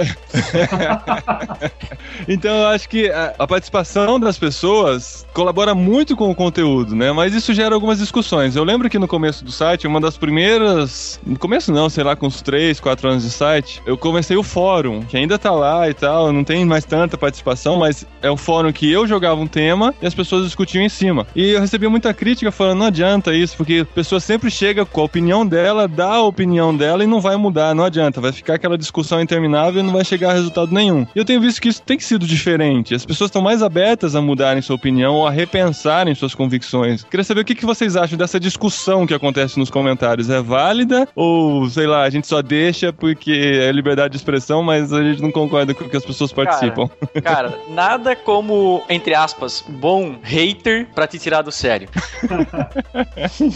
então 2.28 2.54
eu 2.54 2.66
acho 2.68 2.88
que 2.88 3.10
a, 3.10 3.34
a 3.38 3.46
participação 3.46 4.18
das 4.18 4.38
pessoas 4.38 5.26
colabora 5.32 5.74
muito 5.74 6.16
com 6.16 6.30
o 6.30 6.34
conteúdo, 6.34 6.94
né? 6.94 7.12
Mas 7.12 7.34
isso 7.34 7.54
gera 7.54 7.74
algumas 7.74 7.98
discussões. 7.98 8.56
Eu 8.56 8.64
lembro 8.64 8.90
que 8.90 8.98
no 8.98 9.08
começo 9.08 9.44
do 9.44 9.52
site, 9.52 9.86
uma 9.86 10.00
das 10.00 10.16
primeiras. 10.16 11.07
No 11.24 11.38
começo 11.38 11.72
não, 11.72 11.88
sei 11.88 12.04
lá, 12.04 12.16
com 12.16 12.26
uns 12.26 12.42
3, 12.42 12.80
4 12.80 13.08
anos 13.08 13.22
de 13.22 13.30
site, 13.30 13.82
eu 13.86 13.96
comecei 13.96 14.36
o 14.36 14.42
fórum, 14.42 15.00
que 15.02 15.16
ainda 15.16 15.38
tá 15.38 15.50
lá 15.50 15.88
e 15.88 15.94
tal, 15.94 16.32
não 16.32 16.44
tem 16.44 16.64
mais 16.64 16.84
tanta 16.84 17.16
participação, 17.16 17.78
mas 17.78 18.06
é 18.22 18.30
um 18.30 18.36
fórum 18.36 18.72
que 18.72 18.90
eu 18.90 19.06
jogava 19.06 19.40
um 19.40 19.46
tema 19.46 19.94
e 20.00 20.06
as 20.06 20.14
pessoas 20.14 20.44
discutiam 20.44 20.82
em 20.82 20.88
cima. 20.88 21.26
E 21.34 21.50
eu 21.50 21.60
recebi 21.60 21.88
muita 21.88 22.12
crítica 22.12 22.50
falando, 22.50 22.78
não 22.78 22.86
adianta 22.86 23.34
isso, 23.34 23.56
porque 23.56 23.86
a 23.90 23.94
pessoa 23.94 24.20
sempre 24.20 24.50
chega 24.50 24.84
com 24.84 25.00
a 25.00 25.04
opinião 25.04 25.46
dela, 25.46 25.86
dá 25.86 26.14
a 26.14 26.22
opinião 26.22 26.76
dela 26.76 27.04
e 27.04 27.06
não 27.06 27.20
vai 27.20 27.36
mudar, 27.36 27.74
não 27.74 27.84
adianta, 27.84 28.20
vai 28.20 28.32
ficar 28.32 28.54
aquela 28.54 28.76
discussão 28.76 29.20
interminável 29.20 29.80
e 29.80 29.84
não 29.84 29.92
vai 29.92 30.04
chegar 30.04 30.30
a 30.30 30.34
resultado 30.34 30.72
nenhum. 30.72 31.06
E 31.14 31.18
eu 31.18 31.24
tenho 31.24 31.40
visto 31.40 31.60
que 31.60 31.68
isso 31.68 31.82
tem 31.82 31.98
sido 31.98 32.26
diferente. 32.26 32.94
As 32.94 33.06
pessoas 33.06 33.28
estão 33.28 33.42
mais 33.42 33.62
abertas 33.62 34.14
a 34.14 34.20
mudarem 34.22 34.62
sua 34.62 34.76
opinião 34.76 35.14
ou 35.14 35.26
a 35.26 35.30
repensarem 35.30 36.14
suas 36.14 36.34
convicções. 36.34 37.04
Queria 37.04 37.24
saber 37.24 37.40
o 37.40 37.44
que, 37.44 37.54
que 37.54 37.66
vocês 37.66 37.96
acham 37.96 38.18
dessa 38.18 38.40
discussão 38.40 39.06
que 39.06 39.14
acontece 39.14 39.58
nos 39.58 39.70
comentários. 39.70 40.30
É 40.30 40.40
válida 40.40 40.87
ou, 41.14 41.68
sei 41.68 41.86
lá, 41.86 42.02
a 42.02 42.10
gente 42.10 42.26
só 42.26 42.42
deixa 42.42 42.92
porque 42.92 43.30
é 43.30 43.70
liberdade 43.72 44.12
de 44.12 44.16
expressão, 44.16 44.62
mas 44.62 44.92
a 44.92 45.02
gente 45.02 45.22
não 45.22 45.30
concorda 45.30 45.74
com 45.74 45.84
o 45.84 45.88
que 45.88 45.96
as 45.96 46.04
pessoas 46.04 46.32
participam? 46.32 46.88
Cara, 47.22 47.50
cara 47.50 47.58
nada 47.68 48.16
como, 48.16 48.82
entre 48.88 49.14
aspas, 49.14 49.64
bom 49.66 50.16
hater 50.22 50.86
pra 50.94 51.06
te 51.06 51.18
tirar 51.18 51.42
do 51.42 51.52
sério. 51.52 51.88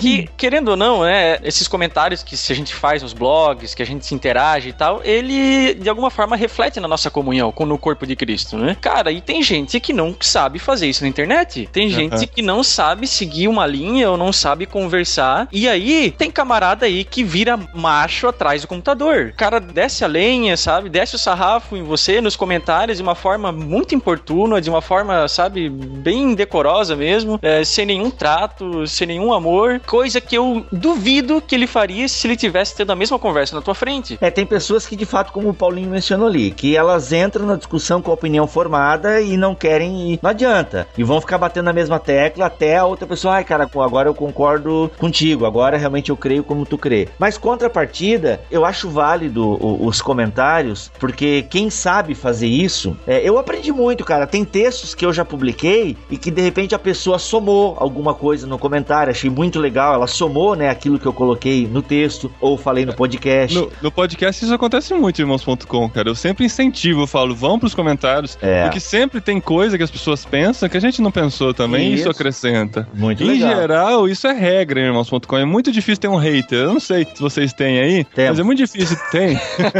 que, 0.01 0.29
querendo 0.37 0.69
ou 0.69 0.77
não, 0.77 1.03
né, 1.03 1.39
esses 1.43 1.69
comentários 1.69 2.23
que 2.23 2.37
se 2.37 2.53
a 2.53 2.57
gente 2.57 2.75
faz 2.75 3.03
nos 3.03 3.13
blogs, 3.13 3.75
que 3.75 3.83
a 3.83 3.87
gente 3.87 4.07
se 4.07 4.15
interage 4.15 4.71
e 4.71 4.73
tal, 4.73 5.01
ele 5.05 5.75
de 5.75 5.89
alguma 5.89 6.11
forma 6.11 6.37
reflete 6.37 6.81
na 6.81 6.89
nossa 6.89 7.11
comunhão 7.11 7.53
com 7.53 7.67
no 7.67 7.79
corpo 7.79 8.07
de 8.07 8.17
Cristo, 8.17 8.57
né? 8.57 8.77
Cara, 8.81 9.11
e 9.11 9.21
tem 9.21 9.43
gente 9.43 9.79
que 9.81 9.93
não 9.93 10.15
sabe 10.21 10.59
fazer 10.59 10.89
isso 10.89 11.03
na 11.03 11.09
internet. 11.09 11.69
Tem 11.73 11.89
gente 11.89 12.27
que 12.27 12.43
não 12.43 12.63
sabe 12.63 13.07
seguir 13.07 13.49
uma 13.49 13.67
linha 13.67 14.11
ou 14.11 14.17
não 14.17 14.33
sabe 14.33 14.67
conversar. 14.67 15.49
E 15.53 15.69
aí 15.69 16.11
tem 16.17 16.31
camarada 16.31 16.87
aí 16.87 17.05
que 17.05 17.22
vira 17.25 17.59
macho 17.75 18.29
atrás 18.29 18.63
do 18.63 18.69
computador. 18.69 19.33
O 19.33 19.37
cara 19.37 19.61
desce 19.61 20.05
a 20.05 20.09
lenha, 20.09 20.57
sabe? 20.57 20.89
Desce 20.89 21.17
o 21.17 21.19
sarrafo 21.19 21.77
em 21.77 21.83
você 21.83 22.21
nos 22.21 22.37
comentários 22.37 22.97
de 22.99 23.03
uma 23.03 23.15
forma 23.15 23.53
muito 23.53 23.95
importuna, 23.95 24.61
de 24.61 24.71
uma 24.71 24.81
forma, 24.81 25.29
sabe, 25.29 25.69
bem 25.69 26.35
decorosa 26.35 26.97
mesmo, 26.97 27.39
é, 27.43 27.65
sem 27.65 27.87
nenhum 27.87 28.11
trato, 28.11 28.87
sem 28.87 29.07
nenhum 29.07 29.33
amor. 29.33 29.81
Coisa 29.87 30.21
que 30.21 30.37
eu 30.37 30.65
duvido 30.73 31.41
que 31.41 31.55
ele 31.55 31.67
faria 31.67 32.09
se 32.09 32.27
ele 32.27 32.37
tivesse 32.37 32.77
tendo 32.77 32.93
a 32.93 32.97
mesma 32.97 33.19
conversa 33.19 33.55
na 33.55 33.63
tua 33.63 33.75
frente. 33.75 34.19
É, 34.21 34.31
tem 34.31 34.47
pessoas 34.47 34.87
que 34.87 34.97
de 34.97 35.05
fato, 35.05 35.33
como 35.33 35.49
o 35.49 35.55
Paulinho 35.55 35.91
mencionou 35.91 36.29
ali, 36.29 36.51
que 36.51 36.77
elas 36.77 37.13
entram 37.13 37.47
na 37.47 37.57
discussão 37.57 38.01
com 38.01 38.11
a 38.11 38.15
opinião 38.15 38.47
formada 38.47 39.21
e 39.21 39.37
não 39.37 39.55
querem 39.55 40.13
ir. 40.13 40.21
Não 40.23 40.31
adianta. 40.31 40.87
E 40.97 41.05
vão 41.05 41.21
ficar 41.21 41.39
batendo 41.39 41.67
na 41.67 41.73
mesma 41.73 41.99
tecla 41.99 42.47
até 42.47 42.77
a 42.77 42.85
outra 42.85 43.07
pessoa, 43.07 43.35
ai 43.35 43.45
cara, 43.45 43.65
agora 43.65 44.09
eu 44.09 44.15
concordo 44.15 44.91
contigo, 44.99 45.47
agora 45.47 45.77
realmente 45.77 46.11
eu 46.11 46.17
creio 46.17 46.45
como 46.45 46.67
tu 46.67 46.79
crê. 46.79 47.09
Mas 47.19 47.39
contrapartida, 47.39 48.41
eu 48.51 48.65
acho 48.65 48.89
válido 48.89 49.59
os 49.85 50.01
comentários, 50.01 50.91
porque 50.99 51.43
quem 51.49 51.71
sabe 51.71 52.15
fazer 52.15 52.47
isso, 52.47 52.97
é, 53.07 53.21
eu 53.27 53.39
aprendi 53.39 53.73
muito, 53.73 54.05
cara. 54.05 54.27
Tem 54.27 54.45
textos 54.45 54.95
que 54.95 55.05
eu 55.05 55.13
já 55.13 55.25
publiquei 55.25 55.97
e 56.11 56.17
que 56.17 56.31
de 56.31 56.43
repente 56.43 56.75
a 56.75 56.79
pessoa 56.79 57.19
somou 57.19 57.77
alguma 57.79 58.15
coisa 58.15 58.47
no 58.47 58.59
comentário, 58.59 59.11
achei 59.11 59.31
muito 59.31 59.59
legal, 59.59 59.95
ela 59.95 60.07
somou, 60.07 60.55
né, 60.55 60.69
aquilo 60.69 60.99
que 60.99 61.07
eu 61.07 61.13
coloquei 61.13 61.67
no 61.67 61.83
texto 61.83 62.31
ou 62.41 62.57
falei 62.57 62.85
no 62.85 62.95
podcast. 62.95 63.57
No, 63.57 63.71
no 63.81 63.91
podcast 63.91 64.45
isso 64.45 64.55
acontece 64.55 64.95
muito, 64.95 65.21
irmãos.com, 65.21 65.89
cara. 65.91 66.09
Eu 66.09 66.15
sempre 66.15 66.45
incentivo, 66.45 67.03
eu 67.03 67.07
falo, 67.07 67.35
vão 67.35 67.59
pros 67.59 67.75
comentários, 67.75 68.39
é. 68.41 68.65
porque 68.65 68.81
sempre 68.81 69.21
tem 69.21 69.41
coisa 69.41 69.77
que 69.77 69.85
as 69.85 69.91
pessoas 69.91 70.25
pensam 70.25 70.69
que 70.69 70.77
a 70.77 70.81
gente 70.81 71.01
não 71.01 71.11
pensou 71.11 71.55
também, 71.55 71.93
isso, 71.93 72.03
isso 72.03 72.11
acrescenta. 72.11 72.89
Muito 72.95 73.23
em 73.23 73.27
legal. 73.27 73.53
Em 73.53 73.55
geral, 73.55 74.09
isso 74.09 74.27
é 74.27 74.33
regra 74.33 74.81
irmãos.com. 74.81 75.37
É 75.37 75.45
muito 75.45 75.71
difícil 75.71 76.01
ter 76.01 76.09
um 76.09 76.17
hater. 76.17 76.59
Eu 76.59 76.73
não 76.73 76.81
sei 76.81 77.02
se 77.05 77.21
vocês 77.21 77.53
têm 77.53 77.79
aí, 77.79 78.05
Temos. 78.05 78.31
mas 78.31 78.39
é 78.39 78.43
muito 78.43 78.59
difícil. 78.59 78.97
Tem. 79.11 79.39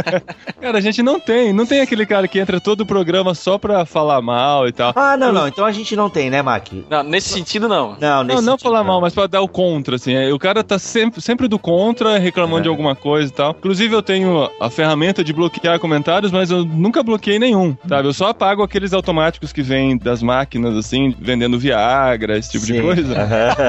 cara, 0.61 0.77
a 0.77 0.81
gente 0.81 1.01
não 1.01 1.19
tem. 1.19 1.53
Não 1.53 1.65
tem 1.65 1.81
aquele 1.81 2.05
cara 2.05 2.27
que 2.27 2.39
entra 2.39 2.59
todo 2.59 2.81
o 2.81 2.85
programa 2.85 3.33
só 3.33 3.57
pra 3.57 3.85
falar 3.85 4.21
mal 4.21 4.67
e 4.67 4.71
tal. 4.71 4.93
Ah, 4.95 5.17
não, 5.17 5.31
não. 5.31 5.47
Então 5.47 5.65
a 5.65 5.71
gente 5.71 5.95
não 5.95 6.09
tem, 6.09 6.29
né, 6.29 6.41
Mac? 6.41 6.67
Não, 6.89 7.03
nesse 7.03 7.29
sentido 7.29 7.67
não. 7.67 7.97
Não, 7.99 8.23
nesse 8.23 8.41
não, 8.41 8.53
não 8.53 8.57
falar 8.57 8.79
não. 8.79 8.85
mal, 8.85 9.01
mas 9.01 9.13
pra 9.13 9.27
dar 9.27 9.41
o 9.41 9.47
contra, 9.47 9.95
assim. 9.95 10.13
É, 10.13 10.33
o 10.33 10.39
cara 10.39 10.63
tá 10.63 10.79
sempre, 10.79 11.21
sempre 11.21 11.47
do 11.47 11.59
contra, 11.59 12.17
reclamando 12.17 12.59
é. 12.59 12.63
de 12.63 12.69
alguma 12.69 12.95
coisa 12.95 13.31
e 13.31 13.35
tal. 13.35 13.51
Inclusive, 13.51 13.93
eu 13.93 14.01
tenho 14.01 14.49
a 14.59 14.69
ferramenta 14.69 15.23
de 15.23 15.33
bloquear 15.33 15.79
comentários, 15.79 16.31
mas 16.31 16.51
eu 16.51 16.63
nunca 16.65 17.03
bloqueei 17.03 17.39
nenhum, 17.39 17.75
sabe? 17.87 18.07
Eu 18.07 18.13
só 18.13 18.27
apago 18.29 18.63
aqueles 18.63 18.93
automáticos 18.93 19.51
que 19.51 19.61
vêm 19.61 19.97
das 19.97 20.21
máquinas, 20.21 20.75
assim, 20.75 21.15
vendendo 21.19 21.59
Viagra, 21.59 22.37
esse 22.37 22.51
tipo 22.51 22.65
Sim. 22.65 22.73
de 22.73 22.81
coisa. 22.81 23.15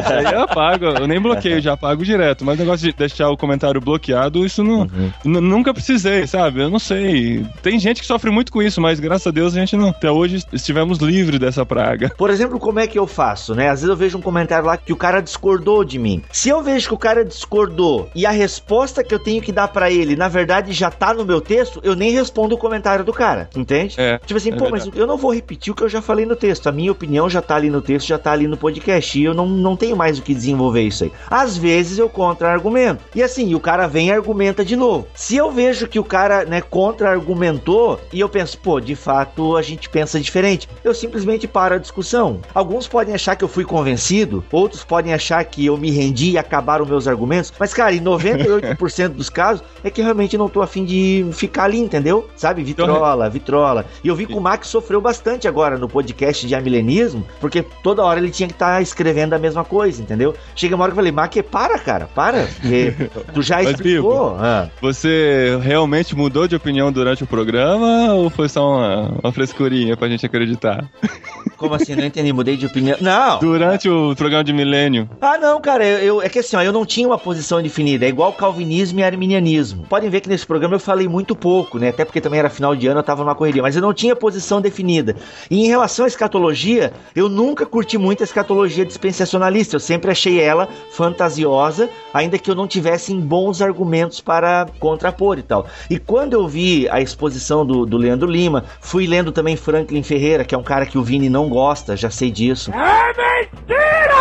Aí 0.07 0.33
eu 0.33 0.43
apago, 0.43 0.87
eu 0.87 1.07
nem 1.07 1.21
bloqueio, 1.21 1.61
já 1.61 1.75
apago 1.75 2.05
direto. 2.05 2.45
Mas 2.45 2.57
o 2.57 2.63
negócio 2.63 2.87
de 2.87 2.97
deixar 2.97 3.31
o 3.31 3.37
comentário 3.45 3.80
bloqueado, 3.80 4.45
isso 4.45 4.64
não. 4.64 4.80
Uhum. 4.80 5.11
Nunca 5.24 5.74
precisei, 5.74 6.26
sabe? 6.26 6.62
Eu 6.62 6.70
não 6.70 6.78
sei. 6.78 7.45
Tem 7.62 7.78
gente 7.78 8.01
que 8.01 8.07
sofre 8.07 8.30
muito 8.30 8.51
com 8.51 8.62
isso, 8.62 8.80
mas 8.80 8.99
graças 8.99 9.26
a 9.26 9.30
Deus 9.30 9.55
a 9.55 9.61
gente 9.61 9.76
não. 9.76 9.90
Até 9.90 10.11
hoje 10.11 10.42
estivemos 10.53 10.99
livres 10.99 11.38
dessa 11.38 11.64
praga. 11.64 12.12
Por 12.16 12.30
exemplo, 12.30 12.59
como 12.59 12.80
é 12.80 12.86
que 12.86 12.99
eu 12.99 13.07
faço, 13.07 13.55
né? 13.55 13.68
Às 13.68 13.80
vezes 13.80 13.88
eu 13.88 13.97
vejo 13.97 14.18
um 14.18 14.22
comentário 14.22 14.66
lá 14.66 14.76
que 14.76 14.92
o 14.92 14.97
cara 14.97 15.20
discordou 15.20 15.84
de 15.84 15.99
mim. 15.99 16.22
Se 16.32 16.49
eu 16.49 16.62
vejo 16.62 16.88
que 16.88 16.95
o 16.95 16.99
cara 16.99 17.24
discordou 17.24 18.09
e 18.14 18.24
a 18.24 18.30
resposta 18.30 19.05
que 19.05 19.14
eu 19.14 19.18
tenho 19.18 19.42
que 19.42 19.53
dar 19.53 19.68
para 19.68 19.90
ele, 19.90 20.16
na 20.16 20.28
verdade, 20.28 20.72
já 20.72 20.90
tá 20.90 21.12
no 21.12 21.24
meu 21.24 21.40
texto, 21.40 21.80
eu 21.82 21.95
nem 21.95 22.11
respondo 22.11 22.55
o 22.55 22.59
comentário 22.59 23.05
do 23.05 23.12
cara, 23.12 23.49
entende? 23.55 23.97
É, 23.99 24.18
tipo 24.18 24.36
assim, 24.36 24.51
é 24.51 24.57
pô, 24.57 24.64
verdade. 24.64 24.90
mas 24.90 24.99
eu 24.99 25.07
não 25.07 25.16
vou 25.16 25.32
repetir 25.32 25.72
o 25.72 25.76
que 25.76 25.82
eu 25.82 25.88
já 25.88 26.01
falei 26.01 26.24
no 26.24 26.36
texto. 26.36 26.68
A 26.68 26.72
minha 26.72 26.92
opinião 26.92 27.28
já 27.28 27.42
tá 27.42 27.57
ali 27.57 27.70
no 27.70 27.82
texto, 27.82 28.07
já 28.07 28.18
tá 28.18 28.32
ali 28.32 28.47
no 28.47 28.57
podcast. 28.57 29.18
E 29.18 29.24
eu 29.24 29.34
não, 29.34 29.47
não 29.47 29.76
tenho 29.76 29.97
mais 29.97 30.18
o 30.18 30.22
que 30.22 30.34
desenvolver 30.34 30.82
isso 30.82 31.05
aí. 31.05 31.12
Às 31.30 31.57
vezes 31.57 31.99
eu 31.99 32.09
contra-argumento. 32.09 33.03
E 33.14 33.22
assim, 33.22 33.34
o 33.43 33.61
cara 33.61 33.89
vem 33.89 34.09
e 34.09 34.12
argumenta 34.12 34.64
de 34.64 34.76
novo. 34.76 35.09
Se 35.14 35.37
eu 35.37 35.51
vejo 35.51 35.89
que 35.89 35.99
o 35.99 36.05
cara, 36.05 36.45
né, 36.45 36.61
contra-argumentou 36.61 38.01
e 38.12 38.20
eu 38.20 38.28
penso, 38.28 38.57
pô, 38.59 38.80
de 38.80 38.95
fato 38.95 39.57
a 39.57 39.62
gente 39.62 39.89
pensa 39.89 40.20
diferente, 40.20 40.68
eu 40.85 40.95
simplesmente 40.95 41.49
paro 41.49 41.74
a 41.74 41.78
discussão. 41.78 42.41
Alguns 42.55 42.87
podem 42.87 43.14
achar 43.14 43.35
que 43.35 43.43
eu 43.43 43.49
fui 43.49 43.64
convencido, 43.64 44.45
outros 44.53 44.85
podem 44.85 45.12
achar 45.12 45.45
que 45.45 45.66
eu 45.66 45.76
me 45.76 45.91
rendi 45.91 46.30
e 46.30 46.39
acabaram 46.39 46.87
meus 46.87 47.09
argumentos, 47.09 47.53
mas 47.59 47.74
cara, 47.74 47.93
em 47.93 48.01
98% 48.01 49.09
dos 49.09 49.28
casos 49.28 49.64
é 49.82 49.91
que 49.91 50.01
realmente 50.01 50.39
não 50.39 50.49
tô 50.49 50.62
afim 50.62 50.85
de 50.85 51.26
ficar 51.32 51.64
ali, 51.64 51.78
entendeu? 51.78 52.28
Sabe? 52.37 52.62
Vitrola, 52.62 53.28
vitrola. 53.28 53.85
E 54.03 54.09
eu 54.09 54.14
vi 54.14 54.26
que 54.26 54.35
o 54.35 54.41
Max 54.41 54.68
sofreu 54.68 55.01
bastante 55.01 55.49
agora 55.49 55.76
no 55.76 55.89
podcast 55.89 56.47
de 56.47 56.55
amilenismo, 56.55 57.26
porque 57.41 57.64
toda 57.82 58.05
hora 58.05 58.20
ele 58.20 58.30
tinha 58.30 58.47
que 58.47 58.55
estar 58.55 58.76
tá 58.76 58.82
escrevendo 58.82 59.35
a 59.35 59.39
mesma 59.39 59.64
coisa, 59.64 60.01
entendeu? 60.01 60.35
Chega 60.55 60.74
uma 60.76 60.85
hora 60.85 60.93
que 60.93 60.99
eu 60.99 61.03
falei, 61.03 61.12
Mac, 61.12 61.35
para, 61.51 61.78
cara, 61.78 62.09
para. 62.14 62.47
porque 62.47 62.95
tu 63.33 63.43
já 63.43 63.57
Mas, 63.57 63.70
explicou. 63.70 64.31
Bibo, 64.31 64.37
Ah. 64.41 64.68
Você 64.81 65.59
realmente 65.62 66.14
mudou 66.16 66.47
de 66.49 66.55
opinião 66.57 66.91
durante 66.93 67.25
o 67.25 67.27
programa 67.27 68.12
ou 68.14 68.29
foi 68.31 68.49
só 68.49 68.68
uma, 68.68 69.18
uma 69.22 69.33
frescurinha 69.33 69.97
pra 69.97 70.09
gente 70.09 70.27
acreditar? 70.27 70.85
Como 71.57 71.75
assim? 71.75 71.95
Não 71.95 72.05
entendi, 72.05 72.33
mudei 72.33 72.57
de 72.57 72.66
opinião. 72.66 72.97
Não! 73.01 73.39
Durante 73.39 73.89
o 73.89 74.14
programa 74.16 74.43
de 74.45 74.53
milênio. 74.53 75.09
Ah, 75.20 75.39
não, 75.39 75.61
cara, 75.61 75.85
eu, 75.87 75.99
eu- 75.99 76.22
é 76.22 76.29
que 76.29 76.39
assim, 76.41 76.57
ó, 76.57 76.62
eu 76.62 76.72
não 76.72 76.85
tinha 76.85 77.07
uma 77.07 77.18
posição 77.18 77.62
definida, 77.62 78.05
é 78.05 78.09
igual 78.09 78.33
calvinismo 78.33 79.01
e 79.01 79.05
arminianismo. 79.05 79.87
Podem 79.89 80.11
ver 80.11 80.20
que 80.20 80.29
nesse 80.29 80.47
programa 80.47 80.75
eu 80.75 80.81
falei 80.81 81.07
muito 81.09 81.35
pouco, 81.37 81.79
né? 81.79 81.89
Até 81.91 82.05
porque 82.05 82.20
também 82.20 82.41
era 82.41 82.51
final 82.51 82.75
de 82.75 82.87
ano, 82.87 83.01
eu 83.01 83.05
tava 83.05 83.22
numa 83.22 83.35
correria, 83.35 83.62
mas 83.62 83.77
eu 83.77 83.83
não 83.83 83.95
tinha 83.95 84.16
posição 84.16 84.61
definida. 84.61 85.14
E 85.51 85.64
em 85.64 85.68
relação 85.68 86.05
à 86.05 86.09
escatologia, 86.09 86.93
eu 87.14 87.29
nunca 87.29 87.64
curti 87.64 87.97
muito 87.97 88.22
a 88.22 88.25
escatologia 88.25 88.85
dispensacionalista, 88.85 89.77
eu 89.77 89.81
sempre 89.81 90.11
achei 90.11 90.41
ela 90.41 90.68
fantasiosa, 90.91 91.89
ainda 92.12 92.39
que 92.39 92.51
eu 92.51 92.55
não 92.55 92.66
tivesse 92.66 93.12
bons 93.21 93.62
argumentos 93.62 94.21
para 94.21 94.67
contrapor 94.79 95.39
e 95.39 95.43
tal. 95.43 95.67
E 95.89 95.99
quando 95.99 96.35
eu 96.35 96.47
vi 96.49 96.89
a 96.89 97.01
exposição 97.01 97.65
do, 97.65 97.87
do 97.87 97.97
Leandro 97.97 98.29
Lima, 98.31 98.65
fui 98.81 99.07
lendo 99.07 99.33
também 99.33 99.57
Franklin 99.57 100.03
Ferreira, 100.03 100.45
que 100.45 100.55
é 100.55 100.59
um 100.59 100.62
cara 100.62 100.87
que 100.87 100.99
o 100.99 101.03
Vini 101.03 101.29
não 101.29 101.49
gosta, 101.49 101.97
já 101.97 102.11
sei 102.11 102.31
disso. 102.31 102.71
É 102.73 103.07
mentira! 103.09 104.15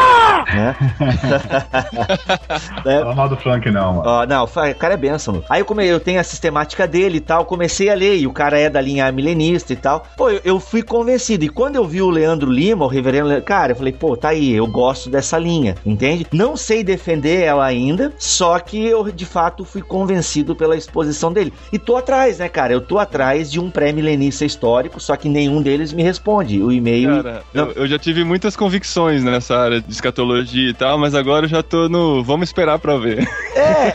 Né? 0.54 0.76
É, 2.86 3.00
Fala 3.00 3.16
mal 3.16 3.30
do 3.30 3.38
Frank, 3.38 3.70
não, 3.72 3.94
mano. 3.94 4.04
Ó, 4.06 4.26
não, 4.26 4.44
o 4.44 4.76
cara 4.76 4.94
é 4.94 4.98
benção. 4.98 5.44
Aí 5.50 5.62
eu, 5.62 5.66
come, 5.66 5.86
eu 5.86 6.00
tenho 6.00 6.20
a 6.20 6.24
sistemática 6.24 6.88
dele 6.88 7.18
e 7.18 7.22
tal, 7.22 7.46
comecei 7.46 7.90
a 7.90 7.96
ler, 7.96 8.18
e 8.18 8.28
o 8.28 8.34
cara 8.34 8.60
é 8.60 8.70
da 8.70 8.82
linha 8.82 9.10
milenista 9.12 9.74
e 9.74 9.76
tal. 9.76 10.04
Pô, 10.18 10.30
eu, 10.30 10.42
eu 10.44 10.60
fui 10.60 10.82
convencido. 10.84 11.46
E 11.46 11.50
quando 11.50 11.76
eu 11.78 11.86
vi 11.86 12.02
o 12.02 12.10
Leandro 12.10 12.50
Lima, 12.52 12.86
o 12.86 12.88
reverendo, 12.88 13.30
Le- 13.30 13.42
cara, 13.42 13.72
eu 13.72 13.76
falei, 13.76 13.94
pô, 13.94 14.16
tá 14.18 14.30
aí, 14.30 14.54
eu 14.54 14.68
gosto 14.68 15.10
dessa 15.10 15.38
linha, 15.38 15.76
entende? 15.86 16.28
Não 16.32 16.56
sei 16.58 16.84
defender 16.84 17.42
ela 17.44 17.66
ainda, 17.66 18.14
só 18.18 18.60
que 18.60 18.73
eu 18.78 19.12
de 19.12 19.26
fato 19.26 19.66
fui 19.66 19.82
convencido 19.82 20.56
pela 20.56 20.76
exposição 20.76 21.32
dele. 21.32 21.54
E 21.72 21.80
tô 21.80 21.96
atrás, 21.96 22.40
né, 22.40 22.50
cara? 22.50 22.74
Eu 22.74 22.82
tô 22.82 22.98
atrás 22.98 23.52
de 23.52 23.60
um 23.60 23.70
pré-milenista 23.70 24.46
histórico, 24.46 25.00
só 25.00 25.16
que 25.16 25.30
nenhum 25.30 25.62
deles 25.62 25.94
me 25.94 26.04
responde. 26.04 26.62
O 26.62 26.72
e-mail. 26.72 27.24
Cara, 27.24 27.44
Não. 27.54 27.66
eu, 27.66 27.72
eu 27.84 27.88
já 27.88 28.00
tive 28.00 28.24
muitas 28.24 28.56
convicções 28.56 29.24
nessa 29.24 29.58
área 29.58 29.82
de 29.82 29.92
escatologia 29.92 30.70
e 30.70 30.74
tal, 30.74 30.98
mas 30.98 31.16
agora 31.16 31.46
eu 31.46 31.50
já 31.50 31.64
tô 31.64 31.90
no. 31.90 32.24
Vamos 32.24 32.50
esperar 32.50 32.80
pra 32.80 32.98
ver. 32.98 33.28
É. 33.56 33.94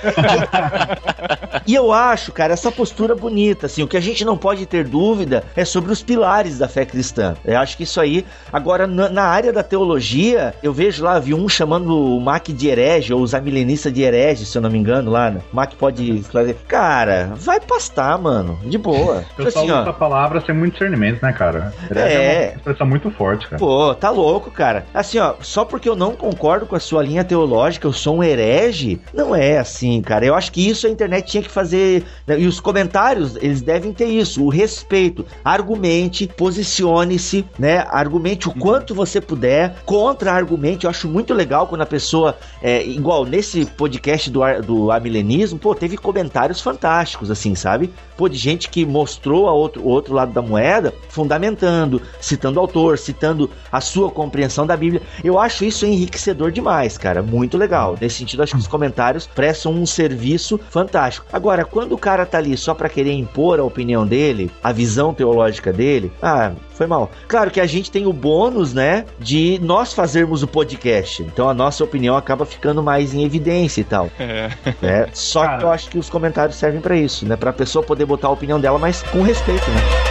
e 1.66 1.74
eu 1.74 1.92
acho, 1.92 2.32
cara, 2.32 2.52
essa 2.52 2.70
postura 2.70 3.14
bonita, 3.14 3.66
assim, 3.66 3.82
o 3.82 3.88
que 3.88 3.96
a 3.96 4.00
gente 4.00 4.24
não 4.24 4.36
pode 4.36 4.66
ter 4.66 4.86
dúvida 4.86 5.44
é 5.56 5.64
sobre 5.64 5.92
os 5.92 6.02
pilares 6.02 6.58
da 6.58 6.68
fé 6.68 6.84
cristã. 6.84 7.36
Eu 7.44 7.58
acho 7.58 7.76
que 7.76 7.82
isso 7.82 8.00
aí, 8.00 8.24
agora, 8.52 8.86
na, 8.86 9.08
na 9.08 9.24
área 9.24 9.52
da 9.52 9.62
teologia, 9.62 10.54
eu 10.62 10.72
vejo 10.72 11.04
lá, 11.04 11.18
vi 11.18 11.34
um 11.34 11.48
chamando 11.48 11.96
o 11.96 12.20
Mac 12.20 12.48
de 12.48 12.68
herege, 12.68 13.12
ou 13.12 13.20
os 13.20 13.34
amilenistas 13.34 13.92
de 13.92 14.02
herege, 14.02 14.46
se 14.46 14.56
eu 14.56 14.62
não 14.62 14.67
me 14.70 14.78
engano, 14.78 15.10
lá, 15.10 15.30
né? 15.30 15.40
Mac 15.52 15.72
pode 15.74 16.10
esclarecer. 16.18 16.56
Cara, 16.66 17.32
vai 17.36 17.60
pastar, 17.60 18.18
mano, 18.18 18.58
de 18.64 18.78
boa. 18.78 19.24
Eu 19.38 19.46
Tipo 19.46 19.48
assim, 19.60 19.64
uso 19.66 19.74
ó. 19.74 19.82
essa 19.82 19.92
palavra 19.92 20.40
sem 20.44 20.54
muito 20.54 20.72
discernimento, 20.72 21.22
né, 21.22 21.32
cara? 21.32 21.72
Herege 21.90 22.14
É. 22.14 22.48
uma 22.52 22.56
expressão 22.56 22.86
muito 22.86 23.10
forte, 23.10 23.46
cara. 23.48 23.58
Pô, 23.58 23.94
tá 23.94 24.10
louco, 24.10 24.50
cara. 24.50 24.86
Assim, 24.92 25.18
ó, 25.18 25.34
só 25.40 25.64
porque 25.64 25.88
eu 25.88 25.96
não 25.96 26.14
concordo 26.14 26.66
com 26.66 26.76
a 26.76 26.80
sua 26.80 27.02
linha 27.02 27.24
teológica, 27.24 27.86
eu 27.86 27.92
sou 27.92 28.16
um 28.18 28.22
herege, 28.24 29.00
não 29.14 29.34
é 29.34 29.58
assim, 29.58 30.00
cara. 30.02 30.24
Eu 30.24 30.34
acho 30.34 30.50
que 30.52 30.66
isso 30.68 30.86
a 30.86 30.90
internet 30.90 31.26
tinha 31.30 31.42
que 31.42 31.50
fazer. 31.50 32.04
né, 32.26 32.38
E 32.40 32.46
os 32.46 32.60
comentários, 32.60 33.36
eles 33.36 33.60
devem 33.62 33.92
ter 33.92 34.06
isso, 34.06 34.44
o 34.44 34.48
respeito. 34.48 35.24
Argumente, 35.44 36.26
posicione-se, 36.36 37.44
né? 37.58 37.84
Argumente 37.90 38.48
o 38.48 38.52
quanto 38.54 38.94
você 38.94 39.20
puder, 39.20 39.74
contra-argumente. 39.84 40.84
Eu 40.84 40.90
acho 40.90 41.08
muito 41.08 41.32
legal 41.34 41.66
quando 41.66 41.82
a 41.82 41.86
pessoa, 41.86 42.36
é, 42.62 42.84
igual 42.84 43.24
nesse 43.24 43.64
podcast 43.66 44.30
do, 44.30 44.42
ar- 44.42 44.57
do 44.61 44.90
amilenismo, 44.90 45.59
pô, 45.59 45.74
teve 45.74 45.96
comentários 45.96 46.61
fantásticos, 46.61 47.30
assim, 47.30 47.54
sabe? 47.54 47.92
Pô, 48.16 48.28
de 48.28 48.36
gente 48.36 48.68
que 48.68 48.84
mostrou 48.84 49.48
a 49.48 49.52
outro, 49.52 49.82
o 49.82 49.88
outro 49.88 50.14
lado 50.14 50.32
da 50.32 50.42
moeda, 50.42 50.92
fundamentando, 51.09 52.02
citando 52.20 52.59
o 52.59 52.62
autor, 52.62 52.98
citando 52.98 53.50
a 53.70 53.80
sua 53.80 54.11
compreensão 54.11 54.66
da 54.66 54.76
Bíblia. 54.76 55.02
Eu 55.22 55.38
acho 55.38 55.64
isso 55.64 55.86
enriquecedor 55.86 56.50
demais, 56.50 56.98
cara. 56.98 57.22
Muito 57.22 57.56
legal. 57.56 57.96
Nesse 58.00 58.16
sentido, 58.16 58.42
acho 58.42 58.52
que 58.52 58.59
os 58.59 58.66
comentários 58.66 59.26
prestam 59.26 59.72
um 59.72 59.86
serviço 59.86 60.59
fantástico. 60.70 61.26
Agora, 61.32 61.64
quando 61.64 61.92
o 61.92 61.98
cara 61.98 62.26
tá 62.26 62.38
ali 62.38 62.56
só 62.56 62.74
pra 62.74 62.88
querer 62.88 63.12
impor 63.12 63.61
a 63.61 63.64
opinião 63.64 64.06
dele, 64.06 64.50
a 64.62 64.72
visão 64.72 65.14
teológica 65.14 65.72
dele, 65.72 66.12
ah, 66.22 66.52
foi 66.78 66.86
mal. 66.86 67.10
Claro 67.26 67.50
que 67.50 67.60
a 67.60 67.66
gente 67.66 67.90
tem 67.90 68.06
o 68.06 68.12
bônus, 68.12 68.72
né, 68.72 69.04
de 69.18 69.58
nós 69.62 69.92
fazermos 69.92 70.42
o 70.42 70.46
podcast. 70.46 71.22
Então 71.22 71.48
a 71.48 71.54
nossa 71.54 71.84
opinião 71.84 72.16
acaba 72.16 72.46
ficando 72.46 72.82
mais 72.82 73.12
em 73.12 73.24
evidência 73.24 73.80
e 73.80 73.84
tal. 73.84 74.08
É. 74.18 74.50
né? 74.80 75.06
Só 75.12 75.42
Cara. 75.42 75.58
que 75.58 75.64
eu 75.64 75.70
acho 75.70 75.90
que 75.90 75.98
os 75.98 76.08
comentários 76.08 76.56
servem 76.56 76.80
pra 76.80 76.96
isso, 76.96 77.26
né? 77.26 77.36
Pra 77.36 77.52
pessoa 77.52 77.84
poder 77.84 78.06
botar 78.06 78.28
a 78.28 78.30
opinião 78.30 78.60
dela, 78.60 78.78
mas 78.78 79.02
com 79.02 79.22
respeito, 79.22 79.68
né? 79.70 80.07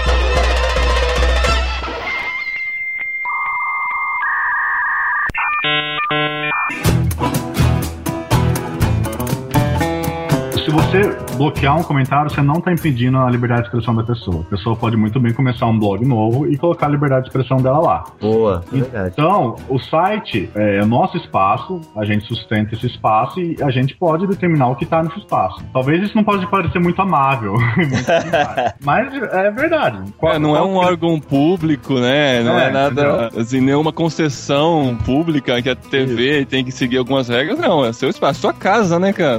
Bloquear 11.38 11.78
um 11.78 11.84
comentário, 11.84 12.30
você 12.32 12.42
não 12.42 12.60
tá 12.60 12.72
impedindo 12.74 13.18
a 13.20 13.30
liberdade 13.30 13.62
de 13.62 13.68
expressão 13.68 13.96
da 13.96 14.04
pessoa. 14.04 14.42
A 14.42 14.50
pessoa 14.50 14.76
pode 14.76 14.98
muito 14.98 15.20
bem 15.20 15.34
começar 15.34 15.66
um 15.68 15.78
blog 15.78 16.04
novo 16.06 16.48
e 16.48 16.58
colocar 16.58 16.88
a 16.88 16.90
liberdade 16.90 17.24
de 17.24 17.28
expressão 17.30 17.58
dela 17.58 17.80
lá. 17.80 18.04
Boa, 18.20 18.64
é 18.74 18.78
verdade. 18.78 19.10
Então, 19.14 19.56
o 19.70 19.80
site 19.80 20.50
é 20.56 20.82
o 20.82 20.86
nosso 20.86 21.18
espaço, 21.18 21.80
a 21.96 22.04
gente 22.04 22.26
sustenta 22.26 22.74
esse 22.76 22.88
espaço 22.88 23.40
e 23.40 23.56
a 23.62 23.70
gente 23.70 23.96
pode 23.96 24.26
determinar 24.28 24.68
o 24.70 24.76
que 24.76 24.86
tá 24.86 25.02
nesse 25.04 25.20
espaço. 25.20 25.64
Talvez 25.72 26.04
isso 26.04 26.16
não 26.16 26.24
pode 26.24 26.46
parecer 26.48 26.80
muito 26.80 27.02
amável, 27.02 27.56
mas 28.84 29.14
é 29.14 29.52
verdade. 29.52 30.00
Qual- 30.18 30.34
É, 30.34 30.40
não 30.40 30.56
é 30.56 30.60
qual 30.60 30.70
um 30.70 30.80
que- 30.80 30.86
órgão 30.86 31.20
público, 31.20 31.94
né? 32.00 32.42
Não, 32.44 32.58
é, 32.60 32.68
é, 32.68 32.72
nada, 32.72 33.28
assim, 33.38 33.62
nenhuma 33.62 33.92
concessão 33.92 34.98
pública 35.06 35.62
que 35.62 35.70
a 35.70 35.76
TV 35.76 36.46
tem 36.46 36.64
que 36.64 36.72
seguir 36.72 36.98
algumas 36.98 37.30
regras, 37.30 37.60
não. 37.60 37.86
É 37.86 37.94
seu 37.94 38.10
espaço, 38.10 38.42
sua 38.42 38.54
casa, 38.54 39.00
né, 39.00 39.14
cara? 39.14 39.38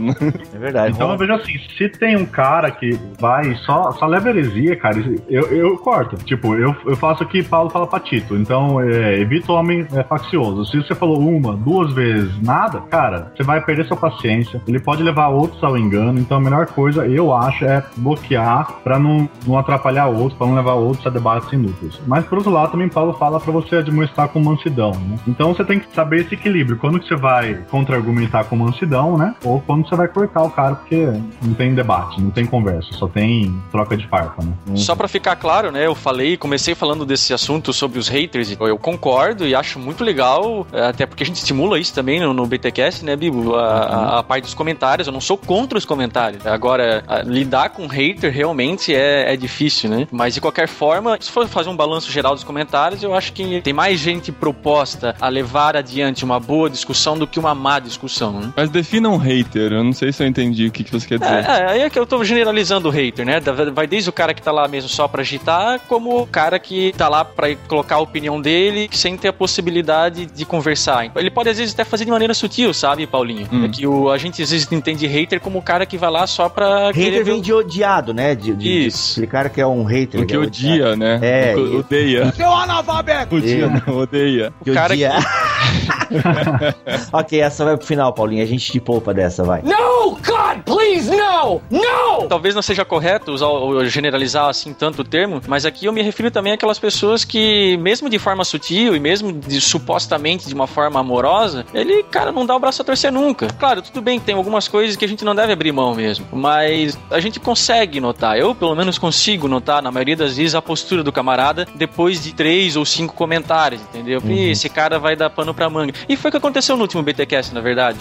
É 0.54 0.58
verdade. 0.58 0.94
Então 0.94 1.10
eu 1.10 1.18
vejo 1.18 1.32
assim, 1.32 1.54
se 1.76 1.87
tem 1.88 2.16
um 2.16 2.26
cara 2.26 2.70
que 2.70 2.98
vai 3.18 3.54
só, 3.66 3.92
só 3.92 4.06
leva 4.06 4.28
heresia, 4.30 4.76
cara, 4.76 4.98
eu, 5.28 5.46
eu 5.46 5.76
corto. 5.78 6.16
Tipo, 6.24 6.54
eu, 6.54 6.74
eu 6.86 6.96
faço 6.96 7.24
que 7.26 7.42
Paulo 7.42 7.70
fala 7.70 7.86
pra 7.86 8.00
Tito. 8.00 8.36
Então, 8.36 8.80
é, 8.80 9.20
evita 9.20 9.52
o 9.52 9.56
homem 9.56 9.86
é, 9.92 10.02
faccioso. 10.02 10.64
Se 10.66 10.76
você 10.76 10.94
falou 10.94 11.20
uma, 11.20 11.56
duas 11.56 11.92
vezes, 11.92 12.40
nada, 12.42 12.80
cara, 12.82 13.32
você 13.34 13.42
vai 13.42 13.60
perder 13.60 13.86
sua 13.86 13.96
paciência. 13.96 14.60
Ele 14.66 14.80
pode 14.80 15.02
levar 15.02 15.28
outros 15.28 15.62
ao 15.62 15.76
engano. 15.76 16.18
Então 16.18 16.38
a 16.38 16.40
melhor 16.40 16.66
coisa, 16.66 17.06
eu 17.06 17.32
acho, 17.34 17.64
é 17.64 17.82
bloquear 17.96 18.72
pra 18.82 18.98
não, 18.98 19.28
não 19.46 19.58
atrapalhar 19.58 20.06
outros, 20.06 20.34
pra 20.34 20.46
não 20.46 20.54
levar 20.54 20.74
outros 20.74 21.06
a 21.06 21.10
debates 21.10 21.52
inúteis. 21.52 22.00
Mas 22.06 22.24
por 22.24 22.38
outro 22.38 22.52
lado, 22.52 22.72
também 22.72 22.88
Paulo 22.88 23.12
fala 23.14 23.40
pra 23.40 23.52
você 23.52 23.76
administrar 23.76 24.28
com 24.28 24.40
mansidão, 24.40 24.92
né? 24.92 25.18
Então 25.26 25.54
você 25.54 25.64
tem 25.64 25.78
que 25.78 25.92
saber 25.94 26.20
esse 26.20 26.34
equilíbrio. 26.34 26.76
Quando 26.76 26.98
que 27.00 27.06
você 27.06 27.16
vai 27.16 27.64
contra-argumentar 27.70 28.44
com 28.44 28.56
mansidão, 28.56 29.16
né? 29.16 29.34
Ou 29.44 29.60
quando 29.60 29.88
você 29.88 29.96
vai 29.96 30.08
cortar 30.08 30.42
o 30.42 30.50
cara, 30.50 30.74
porque 30.74 31.06
não 31.42 31.54
tem 31.54 31.74
debate, 31.78 32.20
não 32.20 32.30
tem 32.30 32.44
conversa, 32.44 32.88
só 32.92 33.06
tem 33.06 33.54
troca 33.70 33.96
de 33.96 34.06
farpa, 34.08 34.42
né? 34.42 34.52
Só 34.76 34.94
pra 34.96 35.06
ficar 35.08 35.36
claro, 35.36 35.70
né? 35.70 35.86
Eu 35.86 35.94
falei, 35.94 36.36
comecei 36.36 36.74
falando 36.74 37.06
desse 37.06 37.32
assunto 37.32 37.72
sobre 37.72 37.98
os 37.98 38.08
haters. 38.08 38.50
e 38.50 38.56
Eu 38.60 38.76
concordo 38.78 39.46
e 39.46 39.54
acho 39.54 39.78
muito 39.78 40.02
legal, 40.04 40.66
é, 40.72 40.86
até 40.86 41.06
porque 41.06 41.22
a 41.22 41.26
gente 41.26 41.36
estimula 41.36 41.78
isso 41.78 41.94
também 41.94 42.20
no, 42.20 42.34
no 42.34 42.46
BTcast, 42.46 43.04
né, 43.04 43.14
Bibo? 43.16 43.54
A, 43.54 43.62
a- 43.64 44.18
a 44.18 44.22
parte 44.22 44.44
dos 44.44 44.54
comentários. 44.54 45.06
Eu 45.06 45.12
não 45.12 45.20
sou 45.20 45.36
contra 45.38 45.78
os 45.78 45.84
comentários. 45.84 46.44
Agora, 46.46 47.02
a- 47.06 47.22
lidar 47.22 47.70
com 47.70 47.86
hater 47.86 48.32
realmente 48.32 48.94
é, 48.94 49.32
é 49.32 49.36
difícil, 49.36 49.88
né? 49.90 50.06
Mas 50.10 50.34
de 50.34 50.40
qualquer 50.40 50.66
forma, 50.68 51.16
se 51.20 51.30
for 51.30 51.46
fazer 51.46 51.68
um 51.68 51.76
balanço 51.76 52.10
geral 52.10 52.34
dos 52.34 52.44
comentários, 52.44 53.02
eu 53.02 53.14
acho 53.14 53.32
que 53.32 53.60
tem 53.62 53.72
mais 53.72 53.98
gente 54.00 54.32
proposta 54.32 55.14
a 55.20 55.28
levar 55.28 55.76
adiante 55.76 56.24
uma 56.24 56.40
boa 56.40 56.68
discussão 56.68 57.16
do 57.18 57.26
que 57.26 57.38
uma 57.38 57.54
má 57.54 57.78
discussão, 57.78 58.32
né? 58.40 58.52
Mas 58.56 58.70
defina 58.70 59.08
um 59.08 59.16
hater, 59.16 59.72
eu 59.72 59.84
não 59.84 59.92
sei 59.92 60.12
se 60.12 60.22
eu 60.22 60.26
entendi 60.26 60.66
o 60.66 60.70
que, 60.72 60.82
que 60.84 60.90
você 60.92 61.06
quer 61.06 61.18
dizer. 61.18 61.44
É, 61.48 61.60
é, 61.67 61.67
aí 61.68 61.80
é 61.82 61.90
que 61.90 61.98
eu 61.98 62.06
tô 62.06 62.22
generalizando 62.24 62.88
o 62.88 62.90
hater, 62.90 63.24
né? 63.24 63.40
Vai 63.72 63.86
desde 63.86 64.08
o 64.10 64.12
cara 64.12 64.32
que 64.34 64.42
tá 64.42 64.50
lá 64.52 64.66
mesmo 64.68 64.88
só 64.88 65.06
pra 65.08 65.22
agitar, 65.22 65.80
como 65.88 66.22
o 66.22 66.26
cara 66.26 66.58
que 66.58 66.92
tá 66.96 67.08
lá 67.08 67.24
pra 67.24 67.54
colocar 67.68 67.96
a 67.96 68.00
opinião 68.00 68.40
dele 68.40 68.88
sem 68.92 69.16
ter 69.16 69.28
a 69.28 69.32
possibilidade 69.32 70.26
de 70.26 70.44
conversar. 70.44 71.10
Ele 71.16 71.30
pode 71.30 71.48
às 71.48 71.58
vezes 71.58 71.74
até 71.74 71.84
fazer 71.84 72.04
de 72.04 72.10
maneira 72.10 72.34
sutil, 72.34 72.72
sabe, 72.74 73.06
Paulinho? 73.06 73.48
Hum. 73.52 73.64
É 73.64 73.68
que 73.68 73.86
o, 73.86 74.10
a 74.10 74.18
gente 74.18 74.42
às 74.42 74.50
vezes 74.50 74.70
entende 74.70 75.06
hater 75.06 75.40
como 75.40 75.58
o 75.58 75.62
cara 75.62 75.84
que 75.86 75.96
vai 75.98 76.10
lá 76.10 76.26
só 76.26 76.48
pra 76.48 76.88
Hater 76.88 77.12
ver 77.12 77.24
vem 77.24 77.40
de 77.40 77.52
odiado, 77.52 78.12
né? 78.14 78.34
De, 78.34 78.54
de, 78.54 78.86
Isso. 78.86 79.12
Aquele 79.12 79.26
cara 79.26 79.48
que 79.48 79.60
é 79.60 79.66
um 79.66 79.84
hater. 79.84 80.20
O 80.22 80.26
que 80.26 80.34
é 80.34 80.38
odia, 80.38 80.96
né? 80.96 81.18
É, 81.22 81.52
O 81.56 81.56
que 81.56 81.72
e- 81.74 81.76
odeia. 81.76 82.32
Seu 82.32 82.52
analfabeto! 82.52 83.36
Odia, 83.36 83.64
É. 83.66 83.82
não, 83.90 83.98
odeia. 83.98 84.52
Que 84.64 84.70
o 84.70 84.74
cara 84.74 84.92
odia. 84.92 85.12
ok, 87.12 87.40
essa 87.40 87.64
vai 87.64 87.76
pro 87.76 87.86
final, 87.86 88.12
Paulinho. 88.12 88.42
A 88.42 88.46
gente 88.46 88.70
te 88.70 88.80
poupa 88.80 89.12
dessa, 89.14 89.44
vai. 89.44 89.62
No! 89.62 90.18
God, 90.24 90.62
please, 90.64 91.10
no! 91.10 91.60
No! 91.70 91.98
talvez 92.28 92.54
não 92.54 92.62
seja 92.62 92.84
correto 92.84 93.32
usar 93.32 93.46
ou 93.46 93.84
generalizar 93.86 94.48
assim 94.48 94.72
tanto 94.72 95.02
o 95.02 95.04
termo, 95.04 95.40
mas 95.46 95.64
aqui 95.64 95.86
eu 95.86 95.92
me 95.92 96.02
refiro 96.02 96.30
também 96.30 96.52
àquelas 96.52 96.78
pessoas 96.78 97.24
que, 97.24 97.76
mesmo 97.78 98.08
de 98.08 98.18
forma 98.18 98.44
sutil 98.44 98.94
e 98.94 99.00
mesmo 99.00 99.32
de, 99.32 99.60
supostamente 99.60 100.46
de 100.46 100.54
uma 100.54 100.66
forma 100.66 101.00
amorosa, 101.00 101.64
ele, 101.72 102.02
cara, 102.04 102.30
não 102.30 102.44
dá 102.44 102.54
o 102.54 102.60
braço 102.60 102.82
a 102.82 102.84
torcer 102.84 103.12
nunca. 103.12 103.48
Claro, 103.58 103.82
tudo 103.82 104.00
bem 104.00 104.18
que 104.18 104.26
tem 104.26 104.34
algumas 104.34 104.68
coisas 104.68 104.96
que 104.96 105.04
a 105.04 105.08
gente 105.08 105.24
não 105.24 105.34
deve 105.34 105.52
abrir 105.52 105.72
mão 105.72 105.94
mesmo, 105.94 106.26
mas 106.32 106.98
a 107.10 107.20
gente 107.20 107.40
consegue 107.40 108.00
notar, 108.00 108.38
eu 108.38 108.54
pelo 108.54 108.74
menos 108.74 108.98
consigo 108.98 109.48
notar 109.48 109.82
na 109.82 109.90
maioria 109.90 110.16
das 110.16 110.36
vezes 110.36 110.54
a 110.54 110.62
postura 110.62 111.02
do 111.02 111.12
camarada 111.12 111.66
depois 111.74 112.22
de 112.22 112.32
três 112.32 112.76
ou 112.76 112.84
cinco 112.84 113.14
comentários, 113.14 113.80
entendeu? 113.82 114.20
Uhum. 114.24 114.32
Esse 114.32 114.68
cara 114.68 114.98
vai 114.98 115.16
dar 115.16 115.30
pano 115.30 115.54
pra 115.54 115.70
manga. 115.70 115.92
E 116.08 116.16
foi 116.16 116.28
o 116.28 116.32
que 116.32 116.36
aconteceu 116.38 116.76
no 116.76 116.82
último 116.82 117.02
BTcast, 117.02 117.54
na 117.54 117.60
verdade. 117.60 117.98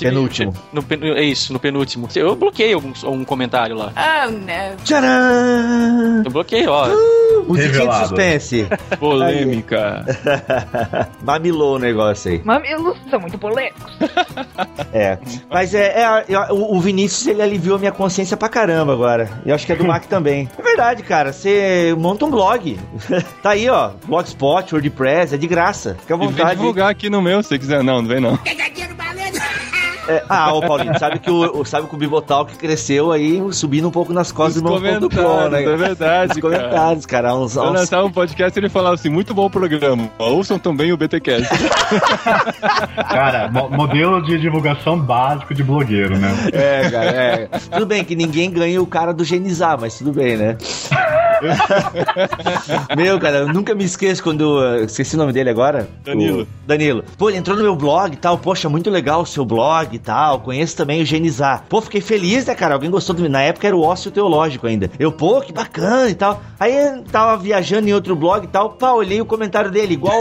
Penúltimo. 0.00 0.52
No, 0.72 0.84
é 1.16 1.22
isso, 1.22 1.52
no 1.52 1.58
penúltimo. 1.58 2.08
Eu 2.14 2.34
bloqueei 2.36 2.72
algum, 2.74 2.92
um 3.04 3.24
comentário 3.24 3.76
lá. 3.76 3.92
Ah, 3.96 4.26
né. 4.28 4.74
Tcharam! 4.84 6.22
Eu 6.24 6.30
bloqueei, 6.30 6.66
ó. 6.66 6.88
Uh, 6.88 7.44
musiquinha 7.48 7.86
de 7.88 7.98
suspense. 7.98 8.68
Polêmica. 8.98 10.04
Mamilou 11.22 11.76
o 11.76 11.78
negócio 11.78 12.30
aí. 12.32 12.40
Mamilos 12.44 12.96
são 13.10 13.20
muito 13.20 13.38
polêmicos. 13.38 13.92
É. 14.92 15.18
Mas 15.50 15.74
é, 15.74 16.02
é, 16.02 16.24
é 16.32 16.52
o, 16.52 16.76
o 16.76 16.80
Vinícius 16.80 17.26
ele 17.26 17.42
aliviou 17.42 17.78
minha 17.80 17.90
consciência 17.90 18.36
pra 18.36 18.48
caramba 18.48 18.92
agora. 18.92 19.28
E 19.44 19.48
eu 19.48 19.54
acho 19.54 19.66
que 19.66 19.72
é 19.72 19.76
do 19.76 19.84
Mac 19.84 20.04
também. 20.04 20.48
É 20.56 20.62
verdade, 20.62 21.02
cara. 21.02 21.32
Você 21.32 21.92
monta 21.98 22.24
um 22.24 22.30
blog. 22.30 22.78
tá 23.42 23.50
aí, 23.50 23.68
ó. 23.68 23.90
Blogspot, 24.06 24.72
WordPress, 24.72 25.34
é 25.34 25.38
de 25.38 25.46
graça. 25.48 25.96
Fica 26.00 26.14
à 26.14 26.16
E 26.16 26.20
vem 26.20 26.28
vontade. 26.28 26.56
divulgar 26.56 26.90
aqui 26.90 27.10
no 27.10 27.20
meu, 27.24 27.42
se 27.42 27.58
quiser. 27.58 27.82
Não, 27.82 28.00
não 28.02 28.08
vem 28.08 28.20
não. 28.20 28.38
É, 30.08 30.22
ah, 30.28 30.52
ô 30.52 30.60
Paulinho, 30.60 30.98
sabe 30.98 31.18
que 31.18 31.30
o, 31.30 31.60
o- 31.60 31.64
sabe 31.64 31.86
que 31.88 31.94
o 31.94 31.98
Bibotalk 31.98 32.54
cresceu 32.56 33.10
aí, 33.12 33.42
subindo 33.52 33.88
um 33.88 33.90
pouco 33.90 34.12
nas 34.12 34.30
costas 34.32 34.56
Os 34.56 34.62
do 34.62 34.74
irmão.com, 34.86 35.08
comentários, 35.08 35.50
né? 35.52 35.62
é 35.64 35.76
verdade, 35.76 36.32
Os 36.32 36.40
cara. 36.40 36.56
comentários, 36.58 37.06
cara. 37.06 37.34
Uns, 37.34 37.56
Eu 37.56 37.62
uns- 37.64 37.72
lançava 37.72 38.06
um 38.06 38.12
podcast 38.12 38.58
e 38.58 38.60
ele 38.60 38.68
falava 38.68 38.94
assim: 38.94 39.08
muito 39.08 39.32
bom 39.34 39.46
o 39.46 39.50
programa. 39.50 40.10
Ouçam 40.18 40.58
também 40.58 40.92
o 40.92 40.96
BTcast. 40.96 41.48
Cara, 43.08 43.48
mo- 43.50 43.68
modelo 43.70 44.22
de 44.22 44.38
divulgação 44.38 44.98
básico 44.98 45.54
de 45.54 45.62
blogueiro, 45.62 46.16
né? 46.18 46.30
É, 46.52 46.90
cara, 46.90 47.10
é. 47.10 47.48
Tudo 47.70 47.86
bem 47.86 48.04
que 48.04 48.14
ninguém 48.16 48.50
ganha 48.50 48.80
o 48.82 48.86
cara 48.86 49.12
do 49.12 49.24
Genizar, 49.24 49.78
mas 49.80 49.96
tudo 49.98 50.12
bem, 50.12 50.36
né? 50.36 50.56
meu, 52.96 53.18
cara, 53.20 53.38
eu 53.38 53.48
nunca 53.52 53.74
me 53.74 53.84
esqueço 53.84 54.22
quando. 54.22 54.60
eu 54.62 54.84
Esqueci 54.84 55.14
o 55.14 55.18
nome 55.18 55.32
dele 55.32 55.50
agora. 55.50 55.88
Danilo. 56.04 56.42
O 56.42 56.46
Danilo. 56.66 57.04
Pô, 57.18 57.28
ele 57.28 57.38
entrou 57.38 57.56
no 57.56 57.62
meu 57.62 57.76
blog 57.76 58.12
e 58.12 58.16
tal. 58.16 58.38
Poxa, 58.38 58.68
muito 58.68 58.90
legal 58.90 59.22
o 59.22 59.26
seu 59.26 59.44
blog 59.44 59.93
e 59.94 59.98
tal. 59.98 60.40
Conheço 60.40 60.76
também 60.76 61.02
o 61.02 61.06
Genizar. 61.06 61.64
Pô, 61.68 61.80
fiquei 61.80 62.00
feliz, 62.00 62.46
né, 62.46 62.54
cara? 62.54 62.74
Alguém 62.74 62.90
gostou 62.90 63.14
do. 63.14 63.28
Na 63.28 63.42
época 63.42 63.66
era 63.66 63.76
o 63.76 63.82
ócio 63.82 64.10
teológico 64.10 64.66
ainda. 64.66 64.90
Eu, 64.98 65.10
pô, 65.12 65.40
que 65.40 65.52
bacana 65.52 66.08
e 66.10 66.14
tal. 66.14 66.40
Aí 66.58 66.74
tava 67.10 67.36
viajando 67.36 67.88
em 67.88 67.92
outro 67.94 68.14
blog 68.14 68.44
e 68.44 68.48
tal. 68.48 68.70
Pá, 68.70 68.92
olhei 68.92 69.20
o 69.20 69.26
comentário 69.26 69.70
dele, 69.70 69.94
igual. 69.94 70.20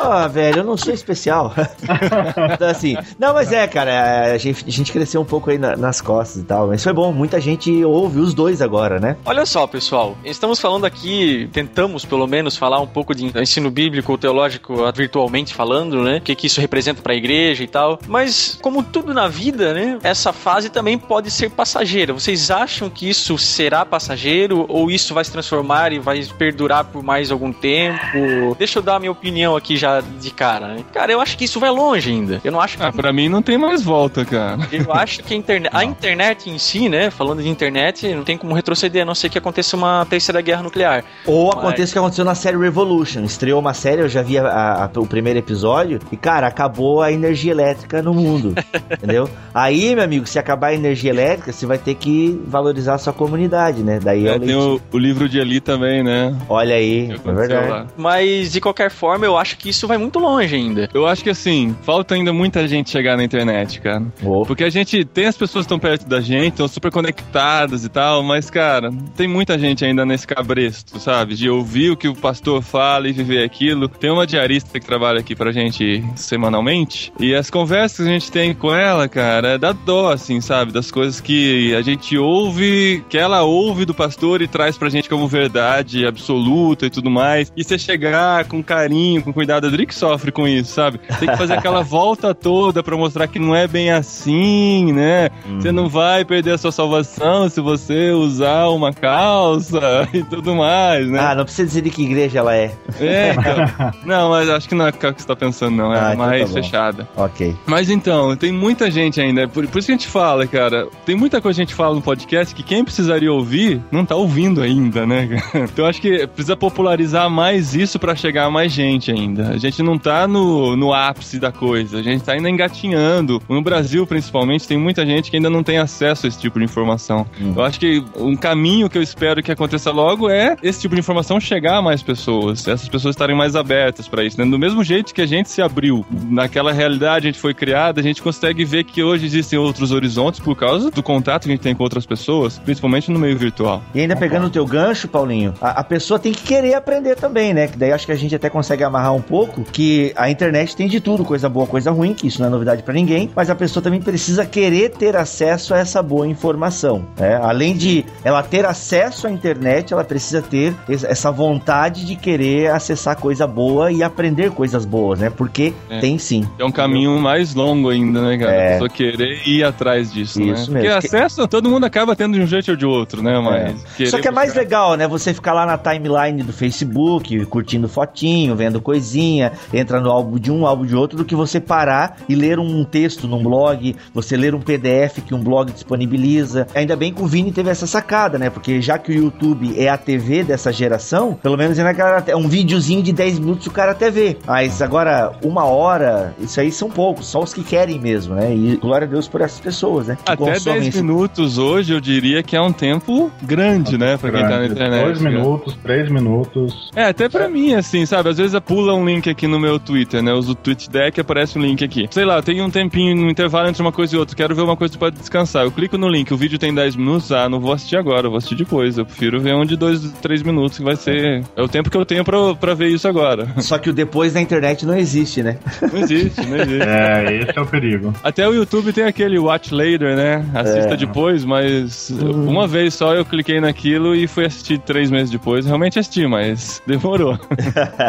Ah, 0.00 0.26
velho, 0.28 0.58
eu 0.58 0.64
não 0.64 0.76
sou 0.76 0.92
especial. 0.92 1.52
então, 2.54 2.68
assim, 2.68 2.96
não, 3.18 3.34
mas 3.34 3.52
é, 3.52 3.66
cara, 3.66 4.32
a 4.32 4.38
gente, 4.38 4.64
a 4.66 4.70
gente 4.70 4.92
cresceu 4.92 5.20
um 5.20 5.24
pouco 5.24 5.50
aí 5.50 5.58
na- 5.58 5.76
nas 5.76 6.00
costas 6.00 6.42
e 6.42 6.44
tal. 6.44 6.68
Mas 6.68 6.82
foi 6.82 6.92
bom, 6.92 7.12
muita 7.12 7.40
gente 7.40 7.84
ouve 7.84 8.18
os 8.18 8.34
dois 8.34 8.60
agora, 8.62 8.98
né? 8.98 9.16
Olha 9.24 9.44
só, 9.46 9.66
pessoal, 9.66 10.16
estamos 10.24 10.58
falando 10.60 10.84
aqui, 10.84 11.48
tentamos 11.52 12.04
pelo 12.04 12.26
menos 12.26 12.56
falar 12.56 12.80
um 12.80 12.86
pouco 12.86 13.14
de 13.14 13.26
ensino 13.40 13.70
bíblico 13.70 14.16
teológico 14.18 14.74
virtualmente 14.92 15.54
falando, 15.54 16.02
né? 16.02 16.18
O 16.18 16.20
que, 16.20 16.34
que 16.34 16.46
isso 16.46 16.60
representa 16.60 17.02
para 17.02 17.12
a 17.12 17.16
igreja 17.16 17.62
e 17.62 17.68
tal. 17.68 17.98
Mas, 18.06 18.58
como 18.60 18.77
tudo 18.82 19.12
na 19.14 19.28
vida, 19.28 19.72
né? 19.74 19.98
Essa 20.02 20.32
fase 20.32 20.68
também 20.70 20.98
pode 20.98 21.30
ser 21.30 21.50
passageira. 21.50 22.12
Vocês 22.12 22.50
acham 22.50 22.88
que 22.90 23.08
isso 23.08 23.36
será 23.38 23.84
passageiro 23.84 24.64
ou 24.68 24.90
isso 24.90 25.14
vai 25.14 25.24
se 25.24 25.32
transformar 25.32 25.92
e 25.92 25.98
vai 25.98 26.22
perdurar 26.38 26.84
por 26.84 27.02
mais 27.02 27.30
algum 27.30 27.52
tempo? 27.52 28.54
Deixa 28.58 28.78
eu 28.78 28.82
dar 28.82 28.96
a 28.96 28.98
minha 28.98 29.12
opinião 29.12 29.56
aqui 29.56 29.76
já 29.76 30.00
de 30.00 30.30
cara, 30.30 30.68
né? 30.68 30.84
Cara, 30.92 31.12
eu 31.12 31.20
acho 31.20 31.36
que 31.36 31.44
isso 31.44 31.58
vai 31.60 31.70
longe 31.70 32.10
ainda. 32.10 32.40
Eu 32.44 32.52
não 32.52 32.60
acho 32.60 32.76
que 32.76 32.82
ah, 32.82 32.92
pra 32.92 33.12
mim 33.12 33.28
não 33.28 33.42
tem 33.42 33.56
mais 33.58 33.82
volta, 33.82 34.24
cara. 34.24 34.58
eu 34.72 34.92
acho 34.92 35.22
que 35.22 35.34
a 35.34 35.36
internet, 35.36 35.70
a 35.74 35.84
internet 35.84 36.50
em 36.50 36.58
si, 36.58 36.88
né? 36.88 37.10
Falando 37.10 37.42
de 37.42 37.48
internet, 37.48 38.12
não 38.14 38.24
tem 38.24 38.36
como 38.36 38.54
retroceder, 38.54 39.02
a 39.02 39.04
não 39.04 39.14
ser 39.14 39.28
que 39.28 39.38
aconteça 39.38 39.76
uma 39.76 40.06
terceira 40.08 40.40
guerra 40.40 40.62
nuclear. 40.62 41.04
Ou 41.26 41.46
Mas- 41.48 41.58
acontece 41.58 41.90
o 41.90 41.92
que 41.94 41.98
aconteceu 41.98 42.24
na 42.24 42.34
série 42.34 42.56
Revolution. 42.56 43.24
Estreou 43.24 43.60
uma 43.60 43.74
série, 43.74 44.02
eu 44.02 44.08
já 44.08 44.22
vi 44.22 44.38
a- 44.38 44.90
a- 44.94 44.98
o 45.00 45.06
primeiro 45.06 45.38
episódio, 45.38 45.98
e, 46.10 46.16
cara, 46.16 46.46
acabou 46.46 47.02
a 47.02 47.12
energia 47.12 47.52
elétrica 47.52 48.02
no 48.02 48.12
mundo. 48.14 48.54
entendeu? 48.90 49.28
Aí, 49.54 49.94
meu 49.94 50.04
amigo, 50.04 50.26
se 50.26 50.38
acabar 50.38 50.68
a 50.68 50.74
energia 50.74 51.10
elétrica, 51.10 51.52
você 51.52 51.66
vai 51.66 51.78
ter 51.78 51.94
que 51.94 52.40
valorizar 52.46 52.94
a 52.94 52.98
sua 52.98 53.12
comunidade, 53.12 53.82
né? 53.82 53.98
Daí 54.02 54.26
é, 54.26 54.32
É, 54.32 54.36
o 54.36 54.40
tem 54.40 54.54
o, 54.54 54.80
o 54.92 54.98
livro 54.98 55.28
de 55.28 55.38
Eli 55.38 55.60
também, 55.60 56.02
né? 56.02 56.36
Olha 56.48 56.74
aí, 56.74 57.10
é 57.10 57.32
verdade. 57.32 57.68
lá. 57.68 57.86
Mas, 57.96 58.52
de 58.52 58.60
qualquer 58.60 58.90
forma, 58.90 59.24
eu 59.24 59.36
acho 59.36 59.56
que 59.56 59.68
isso 59.68 59.86
vai 59.86 59.98
muito 59.98 60.18
longe 60.18 60.54
ainda. 60.54 60.88
Eu 60.92 61.06
acho 61.06 61.22
que 61.22 61.30
assim, 61.30 61.74
falta 61.82 62.14
ainda 62.14 62.32
muita 62.32 62.66
gente 62.66 62.90
chegar 62.90 63.16
na 63.16 63.24
internet, 63.24 63.80
cara. 63.80 64.04
Opa. 64.22 64.46
Porque 64.46 64.64
a 64.64 64.70
gente 64.70 65.04
tem 65.04 65.26
as 65.26 65.36
pessoas 65.36 65.64
que 65.64 65.72
estão 65.72 65.78
perto 65.78 66.06
da 66.06 66.20
gente, 66.20 66.52
estão 66.52 66.68
super 66.68 66.90
conectadas 66.90 67.84
e 67.84 67.88
tal, 67.88 68.22
mas, 68.22 68.50
cara, 68.50 68.90
tem 69.16 69.28
muita 69.28 69.58
gente 69.58 69.84
ainda 69.84 70.04
nesse 70.04 70.26
cabresto, 70.26 70.98
sabe? 70.98 71.34
De 71.34 71.48
ouvir 71.48 71.90
o 71.90 71.96
que 71.96 72.08
o 72.08 72.14
pastor 72.14 72.62
fala 72.62 73.08
e 73.08 73.12
viver 73.12 73.44
aquilo. 73.44 73.88
Tem 73.88 74.10
uma 74.10 74.26
diarista 74.26 74.78
que 74.78 74.86
trabalha 74.86 75.20
aqui 75.20 75.34
pra 75.34 75.52
gente 75.52 76.04
semanalmente, 76.16 77.12
e 77.18 77.34
as 77.34 77.50
conversas 77.50 78.06
que 78.06 78.10
a 78.10 78.14
gente 78.14 78.30
tem 78.30 78.54
com 78.58 78.74
ela, 78.74 79.08
cara, 79.08 79.50
é 79.54 79.58
da 79.58 79.72
dó, 79.72 80.10
assim, 80.12 80.40
sabe? 80.40 80.72
Das 80.72 80.90
coisas 80.90 81.20
que 81.20 81.74
a 81.74 81.82
gente 81.82 82.16
ouve, 82.18 83.02
que 83.08 83.16
ela 83.16 83.42
ouve 83.42 83.84
do 83.84 83.94
pastor 83.94 84.42
e 84.42 84.48
traz 84.48 84.76
pra 84.76 84.88
gente 84.88 85.08
como 85.08 85.26
verdade 85.28 86.06
absoluta 86.06 86.86
e 86.86 86.90
tudo 86.90 87.10
mais. 87.10 87.52
E 87.56 87.64
você 87.64 87.78
chegar 87.78 88.44
com 88.46 88.62
carinho, 88.62 89.22
com 89.22 89.32
cuidado, 89.32 89.66
a 89.66 89.70
Drick 89.70 89.94
sofre 89.94 90.30
com 90.32 90.46
isso, 90.46 90.72
sabe? 90.72 90.98
Tem 91.18 91.28
que 91.28 91.36
fazer 91.36 91.54
aquela 91.54 91.82
volta 91.88 92.34
toda 92.34 92.82
pra 92.82 92.96
mostrar 92.96 93.26
que 93.28 93.38
não 93.38 93.54
é 93.54 93.66
bem 93.66 93.90
assim, 93.90 94.92
né? 94.92 95.30
Você 95.58 95.72
não 95.72 95.88
vai 95.88 96.24
perder 96.24 96.52
a 96.52 96.58
sua 96.58 96.72
salvação 96.72 97.48
se 97.48 97.60
você 97.60 98.10
usar 98.10 98.68
uma 98.68 98.92
calça 98.92 100.08
e 100.12 100.22
tudo 100.24 100.54
mais, 100.54 101.08
né? 101.08 101.18
Ah, 101.20 101.34
não 101.34 101.44
precisa 101.44 101.66
dizer 101.66 101.82
de 101.82 101.90
que 101.90 102.02
igreja 102.02 102.38
ela 102.40 102.54
é. 102.54 102.72
É, 103.00 103.32
então. 103.32 103.90
Não, 104.04 104.30
mas 104.30 104.48
acho 104.48 104.68
que 104.68 104.74
não 104.74 104.86
é 104.86 104.90
o 104.90 104.92
que 104.92 105.06
você 105.22 105.26
tá 105.26 105.36
pensando, 105.36 105.76
não. 105.76 105.92
É 105.92 105.98
Ah, 105.98 106.12
então 106.14 106.24
tá 106.24 106.30
raiz 106.30 106.48
bom. 106.48 106.54
fechada. 106.54 107.08
Ok. 107.16 107.54
Mas 107.66 107.90
então, 107.90 108.34
tem 108.36 108.47
muita 108.52 108.90
gente 108.90 109.20
ainda. 109.20 109.48
Por, 109.48 109.66
por 109.66 109.78
isso 109.78 109.86
que 109.86 109.92
a 109.92 109.96
gente 109.96 110.08
fala, 110.08 110.46
cara. 110.46 110.88
Tem 111.04 111.16
muita 111.16 111.40
coisa 111.40 111.56
que 111.56 111.62
a 111.62 111.66
gente 111.66 111.74
fala 111.74 111.94
no 111.94 112.02
podcast 112.02 112.54
que 112.54 112.62
quem 112.62 112.84
precisaria 112.84 113.32
ouvir 113.32 113.80
não 113.90 114.04
tá 114.04 114.14
ouvindo 114.14 114.62
ainda, 114.62 115.06
né? 115.06 115.28
Então 115.54 115.86
acho 115.86 116.00
que 116.00 116.26
precisa 116.26 116.56
popularizar 116.56 117.28
mais 117.30 117.74
isso 117.74 117.98
pra 117.98 118.14
chegar 118.14 118.44
a 118.44 118.50
mais 118.50 118.72
gente 118.72 119.10
ainda. 119.10 119.50
A 119.50 119.58
gente 119.58 119.82
não 119.82 119.98
tá 119.98 120.26
no, 120.26 120.76
no 120.76 120.92
ápice 120.92 121.38
da 121.38 121.52
coisa. 121.52 121.98
A 121.98 122.02
gente 122.02 122.22
tá 122.22 122.32
ainda 122.32 122.48
engatinhando. 122.48 123.40
No 123.48 123.62
Brasil, 123.62 124.06
principalmente, 124.06 124.66
tem 124.66 124.78
muita 124.78 125.04
gente 125.04 125.30
que 125.30 125.36
ainda 125.36 125.50
não 125.50 125.62
tem 125.62 125.78
acesso 125.78 126.26
a 126.26 126.28
esse 126.28 126.38
tipo 126.38 126.58
de 126.58 126.64
informação. 126.64 127.26
Eu 127.56 127.62
acho 127.62 127.78
que 127.78 128.02
um 128.16 128.36
caminho 128.36 128.88
que 128.88 128.98
eu 128.98 129.02
espero 129.02 129.42
que 129.42 129.52
aconteça 129.52 129.90
logo 129.90 130.28
é 130.28 130.56
esse 130.62 130.80
tipo 130.80 130.94
de 130.94 131.00
informação 131.00 131.40
chegar 131.40 131.76
a 131.76 131.82
mais 131.82 132.02
pessoas. 132.02 132.66
Essas 132.66 132.88
pessoas 132.88 133.14
estarem 133.14 133.36
mais 133.36 133.56
abertas 133.56 134.08
pra 134.08 134.24
isso. 134.24 134.38
Né? 134.38 134.48
Do 134.48 134.58
mesmo 134.58 134.82
jeito 134.82 135.14
que 135.14 135.22
a 135.22 135.26
gente 135.26 135.50
se 135.50 135.62
abriu 135.62 136.04
naquela 136.28 136.72
realidade, 136.72 137.28
a 137.28 137.30
gente 137.30 137.40
foi 137.40 137.54
criada, 137.54 138.00
a 138.00 138.02
gente 138.02 138.22
consegue 138.38 138.64
ver 138.64 138.84
que 138.84 139.02
hoje 139.02 139.26
existem 139.26 139.58
outros 139.58 139.90
horizontes 139.90 140.38
por 140.38 140.54
causa 140.56 140.92
do 140.92 141.02
contato 141.02 141.42
que 141.42 141.48
a 141.48 141.52
gente 141.54 141.60
tem 141.60 141.74
com 141.74 141.82
outras 141.82 142.06
pessoas, 142.06 142.56
principalmente 142.60 143.10
no 143.10 143.18
meio 143.18 143.36
virtual. 143.36 143.82
E 143.92 144.00
ainda 144.00 144.14
pegando 144.14 144.46
o 144.46 144.50
teu 144.50 144.64
gancho, 144.64 145.08
Paulinho, 145.08 145.54
a, 145.60 145.80
a 145.80 145.84
pessoa 145.84 146.20
tem 146.20 146.30
que 146.30 146.42
querer 146.44 146.74
aprender 146.74 147.16
também, 147.16 147.52
né? 147.52 147.66
Que 147.66 147.76
daí 147.76 147.90
acho 147.92 148.06
que 148.06 148.12
a 148.12 148.16
gente 148.16 148.34
até 148.36 148.48
consegue 148.48 148.84
amarrar 148.84 149.12
um 149.12 149.20
pouco 149.20 149.62
que 149.64 150.12
a 150.14 150.30
internet 150.30 150.76
tem 150.76 150.86
de 150.86 151.00
tudo, 151.00 151.24
coisa 151.24 151.48
boa, 151.48 151.66
coisa 151.66 151.90
ruim, 151.90 152.14
que 152.14 152.28
isso 152.28 152.40
não 152.40 152.46
é 152.46 152.50
novidade 152.50 152.84
pra 152.84 152.94
ninguém, 152.94 153.28
mas 153.34 153.50
a 153.50 153.56
pessoa 153.56 153.82
também 153.82 154.00
precisa 154.00 154.46
querer 154.46 154.90
ter 154.90 155.16
acesso 155.16 155.74
a 155.74 155.78
essa 155.78 156.00
boa 156.00 156.26
informação, 156.28 157.04
né? 157.18 157.40
Além 157.42 157.76
de 157.76 158.04
ela 158.22 158.40
ter 158.44 158.64
acesso 158.64 159.26
à 159.26 159.30
internet, 159.32 159.92
ela 159.92 160.04
precisa 160.04 160.40
ter 160.40 160.74
es- 160.88 161.02
essa 161.02 161.32
vontade 161.32 162.04
de 162.06 162.14
querer 162.14 162.70
acessar 162.70 163.16
coisa 163.16 163.48
boa 163.48 163.90
e 163.90 164.00
aprender 164.00 164.52
coisas 164.52 164.84
boas, 164.84 165.18
né? 165.18 165.28
Porque 165.28 165.72
É. 165.90 165.98
tem 165.98 166.18
sim. 166.18 166.46
É 166.56 166.64
um 166.64 166.70
caminho 166.70 167.18
mais 167.18 167.52
longo 167.54 167.88
ainda, 167.88 168.22
né, 168.22 168.27
cara? 168.36 168.52
É. 168.52 168.68
A 168.68 168.72
pessoa 168.72 168.88
querer 168.88 169.48
ir 169.48 169.62
atrás 169.64 170.12
disso, 170.12 170.40
Isso 170.42 170.42
né? 170.42 170.52
mesmo. 170.54 170.72
Porque 170.74 170.88
acesso 170.88 171.46
todo 171.46 171.70
mundo 171.70 171.84
acaba 171.84 172.16
tendo 172.16 172.34
de 172.36 172.42
um 172.42 172.46
jeito 172.46 172.72
ou 172.72 172.76
de 172.76 172.84
outro, 172.84 173.22
né? 173.22 173.38
Mas 173.38 173.82
querer 173.96 174.10
Só 174.10 174.18
que 174.20 174.26
é 174.28 174.30
mais 174.30 174.48
buscar- 174.48 174.60
legal, 174.60 174.94
né? 174.96 175.06
Você 175.06 175.32
ficar 175.32 175.52
lá 175.52 175.64
na 175.64 175.78
timeline 175.78 176.42
do 176.42 176.52
Facebook, 176.52 177.46
curtindo 177.46 177.88
fotinho, 177.88 178.56
vendo 178.56 178.80
coisinha, 178.80 179.52
entra 179.72 180.00
no 180.00 180.10
álbum 180.10 180.38
de 180.38 180.50
um, 180.50 180.66
álbum 180.66 180.84
de 180.84 180.96
outro, 180.96 181.16
do 181.16 181.24
que 181.24 181.34
você 181.34 181.60
parar 181.60 182.18
e 182.28 182.34
ler 182.34 182.58
um 182.58 182.84
texto 182.84 183.26
num 183.28 183.42
blog, 183.42 183.94
você 184.12 184.36
ler 184.36 184.54
um 184.54 184.60
PDF 184.60 185.20
que 185.24 185.34
um 185.34 185.40
blog 185.40 185.70
disponibiliza. 185.72 186.66
Ainda 186.74 186.96
bem 186.96 187.12
que 187.12 187.22
o 187.22 187.26
Vini 187.26 187.52
teve 187.52 187.70
essa 187.70 187.86
sacada, 187.86 188.38
né? 188.38 188.50
Porque 188.50 188.80
já 188.80 188.98
que 188.98 189.12
o 189.12 189.14
YouTube 189.14 189.74
é 189.78 189.88
a 189.88 189.96
TV 189.96 190.42
dessa 190.42 190.72
geração, 190.72 191.34
pelo 191.34 191.56
menos 191.56 191.78
é, 191.78 191.82
naquela, 191.84 192.22
é 192.26 192.36
um 192.36 192.48
videozinho 192.48 193.02
de 193.02 193.12
10 193.12 193.38
minutos 193.38 193.66
o 193.66 193.70
cara 193.70 193.92
até 193.92 194.10
vê. 194.10 194.36
Mas 194.46 194.80
agora, 194.82 195.32
uma 195.42 195.64
hora, 195.64 196.34
isso 196.40 196.60
aí 196.60 196.72
são 196.72 196.90
poucos, 196.90 197.26
só 197.26 197.40
os 197.42 197.52
que 197.52 197.62
querem 197.62 197.98
mesmo, 197.98 198.07
né? 198.26 198.54
E 198.54 198.76
glória 198.76 199.06
a 199.06 199.10
Deus 199.10 199.28
por 199.28 199.40
essas 199.40 199.60
pessoas, 199.60 200.06
né? 200.08 200.16
Que 200.16 200.22
Até 200.30 200.36
consomem 200.36 200.80
10 200.80 200.94
esse- 200.94 201.02
minutos 201.02 201.58
hoje 201.58 201.92
eu 201.92 202.00
diria 202.00 202.42
que 202.42 202.56
é 202.56 202.60
um 202.60 202.72
tempo 202.72 203.30
grande, 203.42 203.96
né? 203.98 204.16
Pra 204.16 204.30
quem 204.30 204.40
tá 204.40 204.48
na 204.48 204.56
Grande. 204.58 204.72
internet. 204.74 205.04
Dois 205.04 205.20
né? 205.20 205.30
minutos, 205.30 205.78
três 205.82 206.10
minutos. 206.10 206.90
É, 206.94 207.04
até 207.04 207.28
pra 207.28 207.48
mim, 207.48 207.74
assim, 207.74 208.04
sabe? 208.06 208.28
Às 208.28 208.38
vezes 208.38 208.58
pula 208.60 208.94
um 208.94 209.04
link 209.04 209.28
aqui 209.28 209.46
no 209.46 209.58
meu 209.58 209.78
Twitter, 209.78 210.22
né? 210.22 210.30
Eu 210.30 210.36
uso 210.36 210.52
o 210.52 210.54
TweetDeck 210.54 211.18
e 211.18 211.20
aparece 211.20 211.58
um 211.58 211.62
link 211.62 211.82
aqui. 211.84 212.06
Sei 212.10 212.24
lá, 212.24 212.36
eu 212.36 212.42
tenho 212.42 212.64
um 212.64 212.70
tempinho 212.70 213.14
no 213.16 213.30
intervalo 213.30 213.68
entre 213.68 213.80
uma 213.82 213.92
coisa 213.92 214.14
e 214.14 214.18
outra, 214.18 214.36
quero 214.36 214.54
ver 214.54 214.62
uma 214.62 214.76
coisa 214.76 214.96
pra 214.98 215.10
descansar. 215.10 215.64
Eu 215.64 215.70
clico 215.70 215.96
no 215.98 216.08
link, 216.08 216.32
o 216.32 216.36
vídeo 216.36 216.58
tem 216.58 216.74
10 216.74 216.96
minutos, 216.96 217.30
ah, 217.32 217.48
não 217.48 217.60
vou 217.60 217.72
assistir 217.72 217.96
agora, 217.96 218.26
eu 218.26 218.30
vou 218.30 218.38
assistir 218.38 218.56
depois. 218.56 218.98
Eu 218.98 219.04
prefiro 219.06 219.40
ver 219.40 219.54
um 219.54 219.64
de 219.64 219.76
2, 219.76 220.12
3 220.22 220.42
minutos, 220.42 220.78
que 220.78 220.84
vai 220.84 220.96
ser. 220.96 221.44
É 221.56 221.62
o 221.62 221.68
tempo 221.68 221.90
que 221.90 221.96
eu 221.96 222.04
tenho 222.04 222.24
pra, 222.24 222.54
pra 222.54 222.74
ver 222.74 222.88
isso 222.88 223.06
agora. 223.08 223.48
Só 223.58 223.78
que 223.78 223.90
o 223.90 223.92
depois 223.92 224.34
na 224.34 224.40
internet 224.40 224.84
não 224.86 224.96
existe, 224.96 225.42
né? 225.42 225.58
Não 225.92 226.00
existe, 226.00 226.44
não 226.46 226.56
existe. 226.56 226.82
É, 226.88 227.36
esse 227.42 227.58
é 227.58 227.60
o 227.60 227.66
perigo. 227.66 227.97
Até 228.22 228.48
o 228.48 228.52
YouTube 228.54 228.92
tem 228.92 229.04
aquele 229.04 229.38
Watch 229.38 229.74
Later, 229.74 230.16
né? 230.16 230.44
Assista 230.54 230.94
É. 230.94 230.96
depois, 230.96 231.44
mas 231.44 232.10
uma 232.10 232.66
vez 232.66 232.94
só 232.94 233.14
eu 233.14 233.24
cliquei 233.24 233.60
naquilo 233.60 234.14
e 234.14 234.26
fui 234.26 234.44
assistir 234.44 234.78
três 234.78 235.10
meses 235.10 235.30
depois. 235.30 235.66
Realmente 235.66 235.98
assisti, 235.98 236.26
mas 236.26 236.82
demorou. 236.86 237.38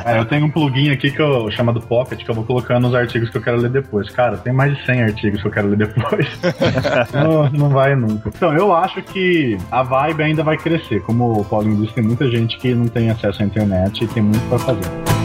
É, 0.06 0.20
eu 0.20 0.26
tenho 0.26 0.46
um 0.46 0.50
plugin 0.50 0.92
aqui 0.92 1.12
que 1.12 1.22
eu 1.22 1.50
chamado 1.52 1.82
Pocket, 1.82 2.24
que 2.24 2.30
eu 2.30 2.36
vou 2.36 2.44
colocando 2.44 2.88
os 2.88 2.96
artigos 2.96 3.30
que 3.30 3.38
eu 3.38 3.42
quero 3.42 3.58
ler 3.58 3.70
depois. 3.70 4.10
Cara, 4.10 4.38
tem 4.38 4.54
mais 4.54 4.76
de 4.76 4.86
100 4.86 5.02
artigos 5.04 5.42
que 5.42 5.48
eu 5.48 5.52
quero 5.52 5.68
ler 5.70 5.78
depois. 5.78 6.28
não, 7.14 7.50
não 7.50 7.70
vai 7.70 7.96
nunca. 7.96 8.30
Então, 8.30 8.54
eu 8.54 8.74
acho 8.74 9.02
que 9.02 9.58
a 9.72 9.84
vibe 9.84 10.24
ainda 10.24 10.44
vai 10.44 10.58
crescer. 10.58 11.02
Como 11.02 11.40
o 11.42 11.46
Paulinho 11.46 11.78
disse, 11.82 11.94
tem 11.94 12.04
muita 12.04 12.30
gente 12.30 12.58
que 12.58 12.74
não 12.74 12.88
tem 12.88 13.10
acesso 13.10 13.42
à 13.42 13.46
internet 13.46 14.04
e 14.04 14.08
tem 14.08 14.24
muito 14.24 14.48
pra 14.50 14.60
fazer. 14.60 15.19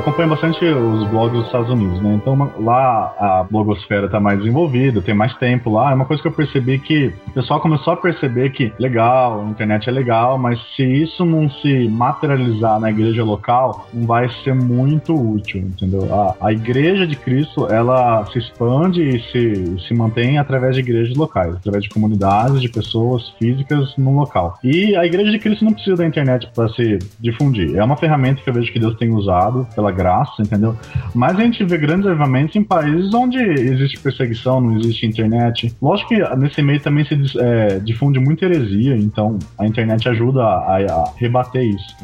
Acompanho 0.00 0.30
bastante 0.30 0.64
os 0.64 1.06
blogs 1.08 1.36
dos 1.36 1.46
Estados 1.46 1.70
Unidos, 1.70 2.00
né? 2.00 2.14
Então 2.14 2.32
uma- 2.32 2.50
lá 2.58 3.14
a 3.18 3.46
blogosfera 3.48 4.08
tá 4.08 4.18
mais 4.18 4.38
desenvolvida, 4.38 5.00
tem 5.02 5.14
mais 5.14 5.34
tempo 5.36 5.70
lá. 5.70 5.90
É 5.90 5.94
uma 5.94 6.04
coisa 6.06 6.22
que 6.22 6.28
eu 6.28 6.32
percebi 6.32 6.78
que 6.78 7.12
o 7.28 7.32
pessoal 7.32 7.60
começou 7.60 7.92
a 7.92 7.96
perceber 7.96 8.50
que 8.50 8.72
legal, 8.78 9.44
a 9.44 9.50
internet 9.50 9.88
é 9.88 9.92
legal, 9.92 10.38
mas 10.38 10.58
se 10.74 10.82
isso 10.82 11.24
não 11.24 11.50
se 11.50 11.86
materializar 11.88 12.80
na 12.80 12.90
igreja 12.90 13.22
local, 13.22 13.88
não 13.92 14.06
vai 14.06 14.28
ser 14.42 14.54
muito 14.54 15.14
útil, 15.14 15.60
entendeu? 15.60 16.08
A, 16.12 16.46
a 16.46 16.52
igreja 16.52 17.06
de 17.06 17.16
Cristo, 17.16 17.66
ela 17.70 18.24
se 18.26 18.38
expande 18.38 19.02
e 19.02 19.20
se, 19.30 19.86
se 19.86 19.94
mantém 19.94 20.38
através 20.38 20.74
de 20.74 20.80
igrejas 20.80 21.16
locais, 21.16 21.54
através 21.54 21.84
de 21.84 21.90
comunidades, 21.90 22.60
de 22.60 22.68
pessoas 22.68 23.28
físicas 23.38 23.94
no 23.98 24.14
local. 24.16 24.58
E 24.64 24.96
a 24.96 25.04
igreja 25.04 25.30
de 25.30 25.38
Cristo 25.38 25.64
não 25.64 25.72
precisa 25.74 25.96
da 25.96 26.06
internet 26.06 26.48
para 26.54 26.68
se 26.70 26.98
difundir. 27.20 27.76
É 27.76 27.84
uma 27.84 27.96
ferramenta 27.96 28.40
que 28.42 28.48
eu 28.48 28.54
vejo 28.54 28.72
que 28.72 28.78
Deus 28.78 28.96
tem 28.96 29.10
usado 29.12 29.66
pela 29.74 29.89
graça, 29.90 30.42
entendeu? 30.42 30.76
Mas 31.14 31.38
a 31.38 31.42
gente 31.42 31.64
vê 31.64 31.78
grandes 31.78 32.06
avivamentos 32.06 32.56
em 32.56 32.62
países 32.62 33.12
onde 33.14 33.38
existe 33.38 33.98
perseguição, 34.00 34.60
não 34.60 34.76
existe 34.78 35.06
internet. 35.06 35.74
Lógico 35.80 36.10
que 36.10 36.36
nesse 36.36 36.62
meio 36.62 36.80
também 36.80 37.04
se 37.04 37.16
é, 37.38 37.78
difunde 37.80 38.18
muita 38.18 38.44
heresia, 38.44 38.96
então 38.96 39.38
a 39.58 39.66
internet 39.66 40.08
ajuda 40.08 40.42
a, 40.42 40.76
a 40.76 41.12
rebater 41.16 41.62
isso. 41.62 41.96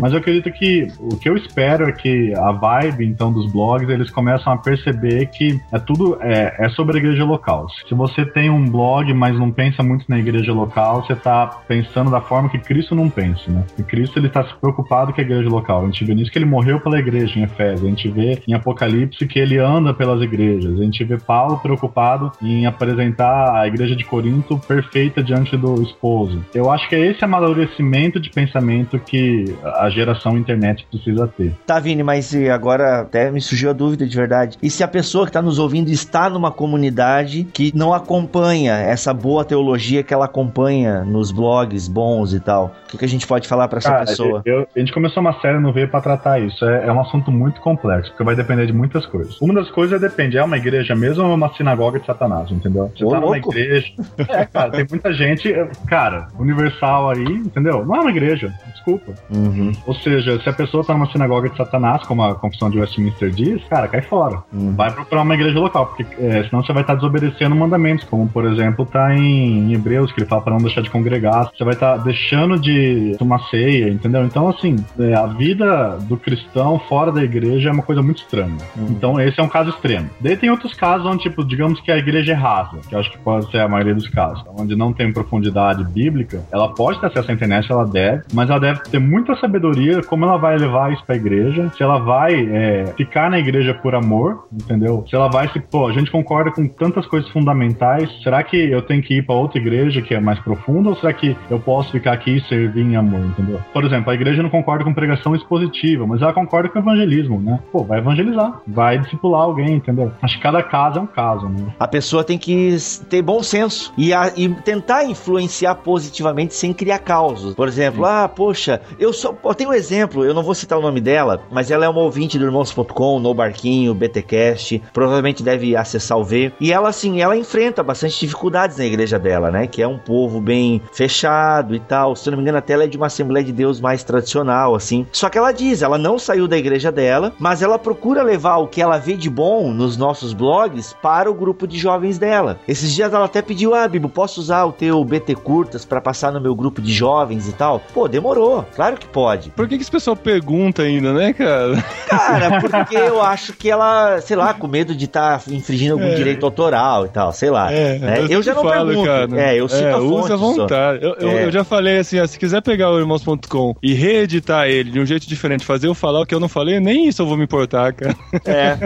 Mas 0.00 0.12
eu 0.12 0.18
acredito 0.18 0.50
que 0.52 0.86
o 0.98 1.16
que 1.16 1.28
eu 1.28 1.36
espero 1.36 1.88
é 1.88 1.92
que 1.92 2.34
a 2.34 2.52
vibe, 2.52 3.04
então, 3.04 3.32
dos 3.32 3.50
blogs, 3.50 3.88
eles 3.88 4.10
começam 4.10 4.52
a 4.52 4.56
perceber 4.56 5.26
que 5.26 5.60
é 5.72 5.78
tudo 5.78 6.18
é, 6.20 6.66
é 6.66 6.68
sobre 6.70 6.96
a 6.96 7.00
igreja 7.00 7.24
local. 7.24 7.66
Se 7.88 7.94
você 7.94 8.24
tem 8.24 8.50
um 8.50 8.64
blog, 8.68 9.12
mas 9.14 9.38
não 9.38 9.50
pensa 9.50 9.82
muito 9.82 10.04
na 10.08 10.18
igreja 10.18 10.52
local, 10.52 11.04
você 11.04 11.14
tá 11.14 11.46
pensando 11.68 12.10
da 12.10 12.20
forma 12.20 12.48
que 12.48 12.58
Cristo 12.58 12.94
não 12.94 13.08
pensa, 13.08 13.50
né? 13.50 13.64
E 13.78 13.82
Cristo, 13.82 14.18
ele 14.18 14.28
tá 14.28 14.44
se 14.44 14.54
preocupado 14.60 15.12
com 15.12 15.20
a 15.20 15.24
igreja 15.24 15.48
local. 15.48 15.82
A 15.82 15.84
gente 15.86 16.04
vê 16.04 16.14
nisso 16.14 16.30
que 16.30 16.38
ele 16.38 16.46
morreu 16.46 16.80
pela 16.80 16.98
igreja 16.98 17.33
em 17.38 17.42
Efésios. 17.42 17.84
A 17.84 17.88
gente 17.88 18.08
vê 18.08 18.42
em 18.46 18.54
Apocalipse 18.54 19.26
que 19.26 19.38
ele 19.38 19.58
anda 19.58 19.92
pelas 19.94 20.20
igrejas. 20.22 20.78
A 20.78 20.82
gente 20.84 21.02
vê 21.04 21.18
Paulo 21.18 21.58
preocupado 21.58 22.32
em 22.42 22.66
apresentar 22.66 23.54
a 23.56 23.66
igreja 23.66 23.94
de 23.96 24.04
Corinto 24.04 24.58
perfeita 24.66 25.22
diante 25.22 25.56
do 25.56 25.82
esposo. 25.82 26.44
Eu 26.54 26.70
acho 26.70 26.88
que 26.88 26.94
é 26.94 27.06
esse 27.10 27.24
amadurecimento 27.24 28.18
de 28.20 28.30
pensamento 28.30 28.98
que 28.98 29.54
a 29.64 29.88
geração 29.90 30.36
internet 30.36 30.86
precisa 30.90 31.26
ter. 31.28 31.54
Tá, 31.66 31.78
Vini, 31.78 32.02
mas 32.02 32.34
agora 32.52 33.00
até 33.00 33.30
me 33.30 33.40
surgiu 33.40 33.70
a 33.70 33.72
dúvida 33.72 34.06
de 34.06 34.16
verdade. 34.16 34.58
E 34.62 34.70
se 34.70 34.82
a 34.82 34.88
pessoa 34.88 35.26
que 35.26 35.32
tá 35.32 35.42
nos 35.42 35.58
ouvindo 35.58 35.88
está 35.90 36.28
numa 36.28 36.50
comunidade 36.50 37.44
que 37.52 37.72
não 37.74 37.92
acompanha 37.92 38.74
essa 38.74 39.12
boa 39.12 39.44
teologia 39.44 40.02
que 40.02 40.12
ela 40.12 40.24
acompanha 40.26 41.04
nos 41.04 41.30
blogs 41.30 41.88
bons 41.88 42.32
e 42.34 42.40
tal? 42.40 42.74
O 42.86 42.90
que, 42.90 42.98
que 42.98 43.04
a 43.04 43.08
gente 43.08 43.26
pode 43.26 43.46
falar 43.48 43.68
pra 43.68 43.78
essa 43.78 43.90
Cara, 43.90 44.04
pessoa? 44.06 44.42
eu- 44.44 44.66
a 44.74 44.78
gente 44.78 44.92
começou 44.92 45.20
uma 45.20 45.38
série 45.40 45.58
no 45.58 45.72
V 45.72 45.86
pra 45.86 46.00
tratar 46.00 46.40
isso. 46.40 46.64
É, 46.64 46.86
é 46.86 46.92
um 46.92 47.00
assunto 47.00 47.23
muito 47.30 47.60
complexo, 47.60 48.10
porque 48.10 48.24
vai 48.24 48.34
depender 48.36 48.66
de 48.66 48.72
muitas 48.72 49.06
coisas. 49.06 49.40
Uma 49.40 49.54
das 49.54 49.70
coisas 49.70 50.00
depende, 50.00 50.36
é 50.36 50.44
uma 50.44 50.56
igreja 50.56 50.94
mesmo 50.94 51.24
ou 51.24 51.30
é 51.32 51.34
uma 51.34 51.52
sinagoga 51.54 52.00
de 52.00 52.06
Satanás, 52.06 52.50
entendeu? 52.50 52.90
Você 52.96 53.04
Ô, 53.04 53.10
tá 53.10 53.20
numa 53.20 53.32
louco. 53.32 53.50
igreja. 53.52 53.92
É, 54.34 54.46
cara, 54.46 54.70
tem 54.70 54.86
muita 54.88 55.12
gente. 55.12 55.52
é, 55.52 55.68
Cara, 55.86 56.28
universal 56.38 57.10
aí, 57.10 57.22
entendeu? 57.24 57.84
Não 57.84 57.96
é 57.96 58.00
uma 58.00 58.10
igreja, 58.10 58.52
desculpa. 58.72 59.12
Uhum. 59.30 59.72
Ou 59.86 59.94
seja, 59.94 60.40
se 60.40 60.48
a 60.48 60.52
pessoa 60.52 60.84
tá 60.84 60.92
numa 60.94 61.10
sinagoga 61.10 61.48
de 61.48 61.56
Satanás, 61.56 62.02
como 62.06 62.22
a 62.22 62.34
confissão 62.34 62.70
de 62.70 62.78
Westminster 62.78 63.30
diz, 63.30 63.62
cara, 63.64 63.86
cai 63.88 64.02
fora. 64.02 64.42
Uhum. 64.52 64.74
Vai 64.74 64.90
procurar 64.92 65.22
uma 65.22 65.34
igreja 65.34 65.58
local, 65.58 65.86
porque 65.86 66.06
é, 66.18 66.44
senão 66.44 66.64
você 66.64 66.72
vai 66.72 66.82
estar 66.82 66.94
desobedecendo 66.94 67.54
mandamentos, 67.54 68.04
como 68.04 68.28
por 68.28 68.44
exemplo 68.46 68.86
tá 68.86 69.14
em, 69.14 69.70
em 69.70 69.74
Hebreus, 69.74 70.10
que 70.12 70.20
ele 70.20 70.28
fala 70.28 70.42
para 70.42 70.52
não 70.54 70.60
deixar 70.60 70.80
de 70.80 70.90
congregar. 70.90 71.50
Você 71.56 71.64
vai 71.64 71.74
estar 71.74 71.96
deixando 71.98 72.58
de 72.58 73.14
tomar 73.18 73.40
ceia, 73.50 73.88
entendeu? 73.90 74.24
Então, 74.24 74.48
assim, 74.48 74.76
é, 74.98 75.14
a 75.14 75.26
vida 75.26 75.98
do 76.02 76.16
cristão 76.16 76.78
fora 76.88 77.03
da 77.10 77.22
igreja 77.22 77.70
é 77.70 77.72
uma 77.72 77.82
coisa 77.82 78.02
muito 78.02 78.22
estranha. 78.22 78.56
Então, 78.90 79.20
esse 79.20 79.38
é 79.40 79.42
um 79.42 79.48
caso 79.48 79.70
extremo. 79.70 80.10
Daí 80.20 80.36
tem 80.36 80.50
outros 80.50 80.74
casos 80.74 81.06
onde, 81.06 81.22
tipo, 81.22 81.44
digamos 81.44 81.80
que 81.80 81.90
a 81.90 81.96
igreja 81.96 82.32
é 82.32 82.34
rasa, 82.34 82.78
que 82.88 82.94
acho 82.94 83.10
que 83.10 83.18
pode 83.18 83.50
ser 83.50 83.58
a 83.58 83.68
maioria 83.68 83.94
dos 83.94 84.08
casos, 84.08 84.44
onde 84.58 84.76
não 84.76 84.92
tem 84.92 85.12
profundidade 85.12 85.84
bíblica, 85.84 86.42
ela 86.52 86.68
pode 86.68 87.00
ter 87.00 87.06
acesso 87.06 87.30
à 87.30 87.34
internet, 87.34 87.70
ela 87.70 87.86
deve, 87.86 88.24
mas 88.32 88.50
ela 88.50 88.60
deve 88.60 88.80
ter 88.80 88.98
muita 88.98 89.34
sabedoria 89.36 90.02
como 90.02 90.24
ela 90.24 90.36
vai 90.36 90.56
levar 90.56 90.92
isso 90.92 91.04
pra 91.04 91.16
igreja, 91.16 91.70
se 91.76 91.82
ela 91.82 91.98
vai 91.98 92.34
é, 92.34 92.86
ficar 92.96 93.30
na 93.30 93.38
igreja 93.38 93.74
por 93.74 93.94
amor, 93.94 94.46
entendeu? 94.52 95.04
Se 95.08 95.14
ela 95.14 95.28
vai 95.28 95.48
se, 95.48 95.60
pô, 95.60 95.86
a 95.86 95.92
gente 95.92 96.10
concorda 96.10 96.50
com 96.50 96.66
tantas 96.66 97.06
coisas 97.06 97.28
fundamentais, 97.30 98.10
será 98.22 98.42
que 98.42 98.56
eu 98.56 98.82
tenho 98.82 99.02
que 99.02 99.18
ir 99.18 99.26
pra 99.26 99.34
outra 99.34 99.58
igreja 99.58 100.02
que 100.02 100.14
é 100.14 100.20
mais 100.20 100.38
profunda 100.40 100.90
ou 100.90 100.96
será 100.96 101.12
que 101.12 101.36
eu 101.50 101.58
posso 101.58 101.92
ficar 101.92 102.12
aqui 102.12 102.36
e 102.36 102.40
servir 102.42 102.82
em 102.82 102.96
amor, 102.96 103.20
entendeu? 103.20 103.60
Por 103.72 103.84
exemplo, 103.84 104.10
a 104.10 104.14
igreja 104.14 104.42
não 104.42 104.50
concorda 104.50 104.84
com 104.84 104.92
pregação 104.92 105.34
expositiva, 105.34 106.06
mas 106.06 106.22
ela 106.22 106.32
concorda 106.32 106.68
com 106.68 106.78
evangelismo, 106.94 107.40
né? 107.40 107.60
Pô, 107.72 107.84
vai 107.84 107.98
evangelizar, 107.98 108.60
vai 108.66 108.98
discipular 108.98 109.42
alguém, 109.42 109.74
entendeu? 109.76 110.12
Acho 110.22 110.36
que 110.36 110.42
cada 110.42 110.62
caso 110.62 110.98
é 110.98 111.02
um 111.02 111.06
caso, 111.06 111.48
né? 111.48 111.66
A 111.78 111.88
pessoa 111.88 112.24
tem 112.24 112.38
que 112.38 112.76
ter 113.08 113.22
bom 113.22 113.42
senso 113.42 113.92
e, 113.96 114.12
a- 114.12 114.32
e 114.36 114.48
tentar 114.48 115.04
influenciar 115.04 115.74
positivamente 115.76 116.54
sem 116.54 116.72
criar 116.72 116.98
causos. 117.00 117.54
Por 117.54 117.68
exemplo, 117.68 118.04
ah, 118.04 118.28
poxa, 118.28 118.80
eu 118.98 119.12
só 119.12 119.34
eu 119.44 119.54
tenho 119.54 119.70
um 119.70 119.74
exemplo, 119.74 120.24
eu 120.24 120.34
não 120.34 120.42
vou 120.42 120.54
citar 120.54 120.78
o 120.78 120.82
nome 120.82 121.00
dela, 121.00 121.42
mas 121.50 121.70
ela 121.70 121.84
é 121.84 121.88
uma 121.88 122.00
ouvinte 122.00 122.38
do 122.38 122.44
Irmãos.com, 122.44 123.18
no 123.20 123.34
Barquinho, 123.34 123.94
BTcast, 123.94 124.82
provavelmente 124.92 125.42
deve 125.42 125.76
acessar 125.76 126.18
o 126.18 126.24
V. 126.24 126.52
E 126.60 126.72
ela, 126.72 126.88
assim, 126.88 127.20
ela 127.20 127.36
enfrenta 127.36 127.82
bastante 127.82 128.18
dificuldades 128.20 128.78
na 128.78 128.84
igreja 128.84 129.18
dela, 129.18 129.50
né? 129.50 129.66
Que 129.66 129.82
é 129.82 129.88
um 129.88 129.98
povo 129.98 130.40
bem 130.40 130.80
fechado 130.92 131.74
e 131.74 131.80
tal. 131.80 132.14
Se 132.16 132.28
eu 132.28 132.32
não 132.32 132.38
me 132.38 132.42
engano, 132.42 132.58
até 132.58 132.72
ela 132.74 132.84
é 132.84 132.86
de 132.86 132.96
uma 132.96 133.06
Assembleia 133.06 133.44
de 133.44 133.52
Deus 133.52 133.80
mais 133.80 134.02
tradicional, 134.02 134.74
assim. 134.74 135.06
Só 135.12 135.28
que 135.28 135.36
ela 135.38 135.52
diz, 135.52 135.82
ela 135.82 135.98
não 135.98 136.18
saiu 136.18 136.48
da 136.48 136.56
igreja 136.56 136.83
dela, 136.92 137.32
mas 137.38 137.62
ela 137.62 137.78
procura 137.78 138.22
levar 138.22 138.56
o 138.58 138.66
que 138.68 138.80
ela 138.80 138.98
vê 138.98 139.14
de 139.14 139.28
bom 139.30 139.72
nos 139.72 139.96
nossos 139.96 140.32
blogs 140.32 140.94
para 141.02 141.30
o 141.30 141.34
grupo 141.34 141.66
de 141.66 141.78
jovens 141.78 142.18
dela. 142.18 142.58
Esses 142.66 142.92
dias 142.94 143.12
ela 143.12 143.24
até 143.26 143.42
pediu, 143.42 143.74
ah, 143.74 143.86
Bibo, 143.88 144.08
posso 144.08 144.40
usar 144.40 144.64
o 144.64 144.72
teu 144.72 145.04
BT 145.04 145.34
Curtas 145.36 145.84
para 145.84 146.00
passar 146.00 146.32
no 146.32 146.40
meu 146.40 146.54
grupo 146.54 146.80
de 146.80 146.92
jovens 146.92 147.48
e 147.48 147.52
tal? 147.52 147.80
Pô, 147.92 148.08
demorou. 148.08 148.64
Claro 148.74 148.96
que 148.96 149.06
pode. 149.06 149.50
Por 149.50 149.68
que, 149.68 149.76
que 149.76 149.82
esse 149.82 149.90
pessoal 149.90 150.16
pergunta 150.16 150.82
ainda, 150.82 151.12
né, 151.12 151.32
cara? 151.32 151.82
Cara, 152.08 152.60
porque 152.60 152.96
eu 152.96 153.20
acho 153.22 153.52
que 153.52 153.70
ela, 153.70 154.20
sei 154.20 154.36
lá, 154.36 154.54
com 154.54 154.66
medo 154.66 154.94
de 154.94 155.04
estar 155.06 155.42
infringindo 155.48 155.94
algum 155.94 156.04
É. 156.06 156.14
direito 156.14 156.44
autoral 156.44 157.06
e 157.06 157.08
tal, 157.08 157.32
sei 157.32 157.50
lá. 157.50 157.70
né? 157.70 158.26
Eu, 158.28 158.42
já 158.42 158.54
não 158.54 158.62
falo, 158.62 158.86
pergunto. 158.88 159.06
cara. 159.08 159.40
É, 159.40 159.60
eu 159.60 159.68
cito 159.68 159.88
a 159.88 159.92
fonte 159.98 160.04
usa 160.24 160.34
à 160.34 160.36
vontade. 160.36 161.04
Eu, 161.04 161.14
eu- 161.20 161.28
É. 161.30 161.44
eu 161.46 161.52
já 161.52 161.64
falei 161.64 161.98
assim, 161.98 162.20
ó, 162.20 162.26
se 162.26 162.38
quiser 162.38 162.62
pegar 162.62 162.90
o 162.90 162.98
irmãos.com 162.98 163.74
e 163.82 163.92
reeditar 163.94 164.66
ele 164.68 164.90
de 164.90 165.00
um 165.00 165.06
jeito 165.06 165.26
diferente, 165.28 165.64
fazer 165.64 165.86
eu 165.88 165.94
falar 165.94 166.20
o 166.20 166.26
que 166.26 166.34
eu 166.34 166.40
não 166.40 166.48
falei, 166.48 166.73
feio, 166.74 166.80
nem 166.80 167.08
isso 167.08 167.22
eu 167.22 167.26
vou 167.26 167.36
me 167.36 167.44
importar, 167.44 167.92
cara. 167.92 168.14
É, 168.44 168.78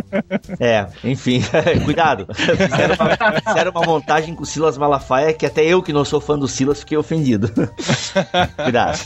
é, 0.61 0.87
enfim, 1.05 1.43
cuidado. 1.85 2.27
Fizeram 2.35 2.95
uma, 2.95 3.41
fizeram 3.47 3.71
uma 3.73 3.83
montagem 3.83 4.35
com 4.35 4.43
o 4.43 4.47
Silas 4.47 4.77
Malafaia 4.79 5.33
que 5.33 5.47
até 5.47 5.65
eu 5.65 5.83
que 5.83 5.93
não 5.93 6.05
sou 6.05 6.21
fã 6.21 6.39
do 6.39 6.47
Silas 6.49 6.81
fiquei 6.81 6.97
ofendido. 6.99 7.51
cuidado. 8.63 8.99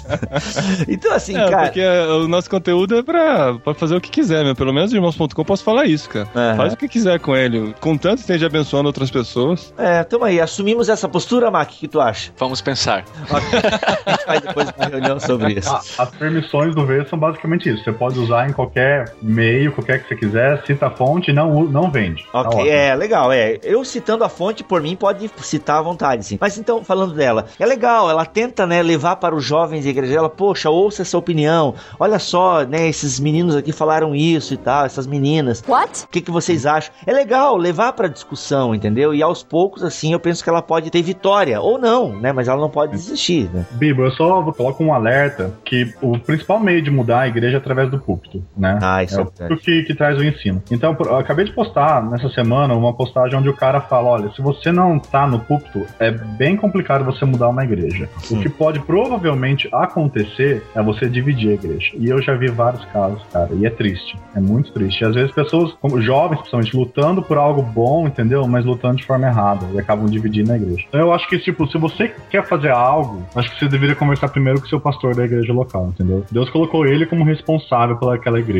Então, 0.89 1.12
assim, 1.14 1.37
É, 1.37 1.49
cara. 1.49 1.62
porque 1.64 1.80
o 1.85 2.28
nosso 2.28 2.49
conteúdo 2.51 2.97
é 2.97 3.03
pra, 3.03 3.55
pra 3.55 3.74
fazer 3.74 3.97
o 3.97 4.01
que 4.01 4.11
quiser, 4.11 4.45
meu. 4.45 4.55
Pelo 4.55 4.72
menos 4.72 4.93
irmãos.com 4.93 5.45
posso 5.45 5.64
falar 5.64 5.87
isso, 5.87 6.09
cara. 6.09 6.28
Aham. 6.35 6.57
Faz 6.57 6.72
o 6.72 6.76
que 6.76 6.89
quiser 6.89 7.18
com 7.20 7.37
ele. 7.37 7.74
Contanto 7.80 8.18
esteja 8.18 8.47
abençoando 8.47 8.87
outras 8.89 9.11
pessoas. 9.11 9.72
É, 9.78 10.03
tamo 10.05 10.24
aí, 10.24 10.41
assumimos 10.41 10.89
essa 10.89 11.09
postura, 11.09 11.51
Mac, 11.51 11.68
o 11.70 11.72
que 11.72 11.89
tu 11.89 12.01
acha? 12.01 12.30
Vamos 12.39 12.61
pensar. 12.61 13.05
A 13.30 14.11
gente 14.11 14.24
faz 14.24 14.41
depois 14.41 14.68
uma 14.76 14.87
reunião 14.87 15.20
sobre 15.20 15.53
isso. 15.55 15.70
A- 15.70 15.80
As 16.03 16.11
permissões 16.11 16.74
do 16.74 16.85
V 16.87 17.05
são 17.09 17.18
basicamente 17.18 17.68
isso. 17.68 17.83
Você 17.85 17.93
pode 17.93 18.18
usar 18.18 18.49
em 18.49 18.53
qualquer 18.53 18.71
meio, 19.20 19.72
qualquer 19.72 20.02
que 20.02 20.08
você 20.08 20.16
quiser, 20.16 20.62
cita 20.66 20.86
a 20.86 20.90
fonte 20.90 21.30
e 21.30 21.34
não, 21.34 21.64
não 21.64 21.90
vende. 21.90 22.24
Tá 22.32 22.40
Ok, 22.40 22.60
ótimo. 22.60 22.70
é 22.70 22.94
legal, 22.94 23.32
é. 23.32 23.58
Eu 23.62 23.84
citando 23.84 24.24
a 24.24 24.28
fonte, 24.28 24.62
por 24.64 24.80
mim, 24.80 24.96
pode 24.96 25.30
citar 25.38 25.78
à 25.78 25.82
vontade, 25.82 26.24
sim. 26.24 26.38
Mas 26.40 26.58
então, 26.58 26.82
falando 26.84 27.14
dela, 27.14 27.46
é 27.58 27.66
legal, 27.66 28.10
ela 28.10 28.24
tenta, 28.24 28.66
né, 28.66 28.82
levar 28.82 29.16
para 29.16 29.34
os 29.34 29.44
jovens 29.44 29.84
da 29.84 29.90
igreja, 29.90 30.18
ela, 30.18 30.28
poxa, 30.28 30.70
ouça 30.70 31.02
essa 31.02 31.16
opinião, 31.18 31.74
olha 31.98 32.18
só, 32.18 32.64
né, 32.64 32.88
esses 32.88 33.18
meninos 33.20 33.56
aqui 33.56 33.72
falaram 33.72 34.14
isso 34.14 34.54
e 34.54 34.56
tal, 34.56 34.84
essas 34.84 35.06
meninas. 35.06 35.62
What? 35.66 36.04
O 36.04 36.08
que, 36.08 36.20
que 36.20 36.30
vocês 36.30 36.66
acham? 36.66 36.92
É 37.06 37.12
legal 37.12 37.56
levar 37.56 37.92
para 37.92 38.08
discussão, 38.08 38.74
entendeu? 38.74 39.14
E 39.14 39.22
aos 39.22 39.42
poucos, 39.42 39.82
assim, 39.82 40.12
eu 40.12 40.20
penso 40.20 40.42
que 40.42 40.50
ela 40.50 40.62
pode 40.62 40.90
ter 40.90 41.02
vitória, 41.02 41.60
ou 41.60 41.78
não, 41.78 42.14
né, 42.18 42.32
mas 42.32 42.48
ela 42.48 42.60
não 42.60 42.70
pode 42.70 42.92
desistir, 42.92 43.50
né? 43.52 43.66
Bibo, 43.72 44.02
eu 44.02 44.10
só 44.12 44.42
coloco 44.52 44.82
um 44.82 44.92
alerta 44.92 45.52
que 45.64 45.92
o 46.00 46.18
principal 46.18 46.58
meio 46.60 46.82
de 46.82 46.90
mudar 46.90 47.20
a 47.20 47.28
igreja 47.28 47.56
é 47.56 47.58
através 47.58 47.90
do 47.90 47.98
púlpito, 47.98 48.42
né? 48.62 48.78
Ah, 48.80 49.02
isso 49.02 49.20
é 49.20 49.44
é 49.44 49.52
o 49.52 49.56
que, 49.56 49.82
que 49.82 49.92
traz 49.92 50.16
o 50.16 50.24
ensino. 50.24 50.62
Então, 50.70 50.96
eu 51.00 51.16
acabei 51.16 51.44
de 51.44 51.52
postar 51.52 52.00
nessa 52.08 52.28
semana 52.28 52.74
uma 52.74 52.94
postagem 52.94 53.36
onde 53.36 53.48
o 53.48 53.56
cara 53.56 53.80
fala: 53.80 54.08
olha, 54.08 54.30
se 54.30 54.40
você 54.40 54.70
não 54.70 55.00
tá 55.00 55.26
no 55.26 55.40
púlpito, 55.40 55.84
é 55.98 56.12
bem 56.12 56.56
complicado 56.56 57.04
você 57.04 57.24
mudar 57.24 57.48
uma 57.48 57.64
igreja. 57.64 58.08
Sim. 58.18 58.38
O 58.38 58.40
que 58.40 58.48
pode 58.48 58.78
provavelmente 58.80 59.68
acontecer 59.72 60.62
é 60.76 60.82
você 60.82 61.08
dividir 61.08 61.50
a 61.50 61.54
igreja. 61.54 61.90
E 61.94 62.08
eu 62.08 62.22
já 62.22 62.34
vi 62.34 62.48
vários 62.48 62.84
casos, 62.86 63.20
cara, 63.32 63.50
e 63.52 63.66
é 63.66 63.70
triste. 63.70 64.16
É 64.34 64.40
muito 64.40 64.72
triste. 64.72 65.02
E 65.02 65.06
às 65.06 65.14
vezes 65.14 65.32
pessoas, 65.32 65.72
como 65.80 66.00
jovens, 66.00 66.38
principalmente, 66.38 66.76
lutando 66.76 67.20
por 67.20 67.36
algo 67.36 67.62
bom, 67.62 68.06
entendeu? 68.06 68.46
Mas 68.46 68.64
lutando 68.64 68.96
de 68.96 69.04
forma 69.04 69.26
errada 69.26 69.66
e 69.74 69.80
acabam 69.80 70.06
dividindo 70.06 70.52
a 70.52 70.56
igreja. 70.56 70.84
Então 70.88 71.00
eu 71.00 71.12
acho 71.12 71.28
que, 71.28 71.38
tipo, 71.38 71.66
se 71.66 71.76
você 71.78 72.14
quer 72.30 72.46
fazer 72.46 72.70
algo, 72.70 73.24
acho 73.34 73.50
que 73.50 73.58
você 73.58 73.68
deveria 73.68 73.96
conversar 73.96 74.28
primeiro 74.28 74.60
com 74.60 74.66
o 74.66 74.68
seu 74.68 74.78
pastor 74.78 75.16
da 75.16 75.24
igreja 75.24 75.52
local, 75.52 75.88
entendeu? 75.88 76.24
Deus 76.30 76.48
colocou 76.50 76.86
ele 76.86 77.06
como 77.06 77.24
responsável 77.24 77.96
pelaquela 77.96 78.38
igreja. 78.38 78.51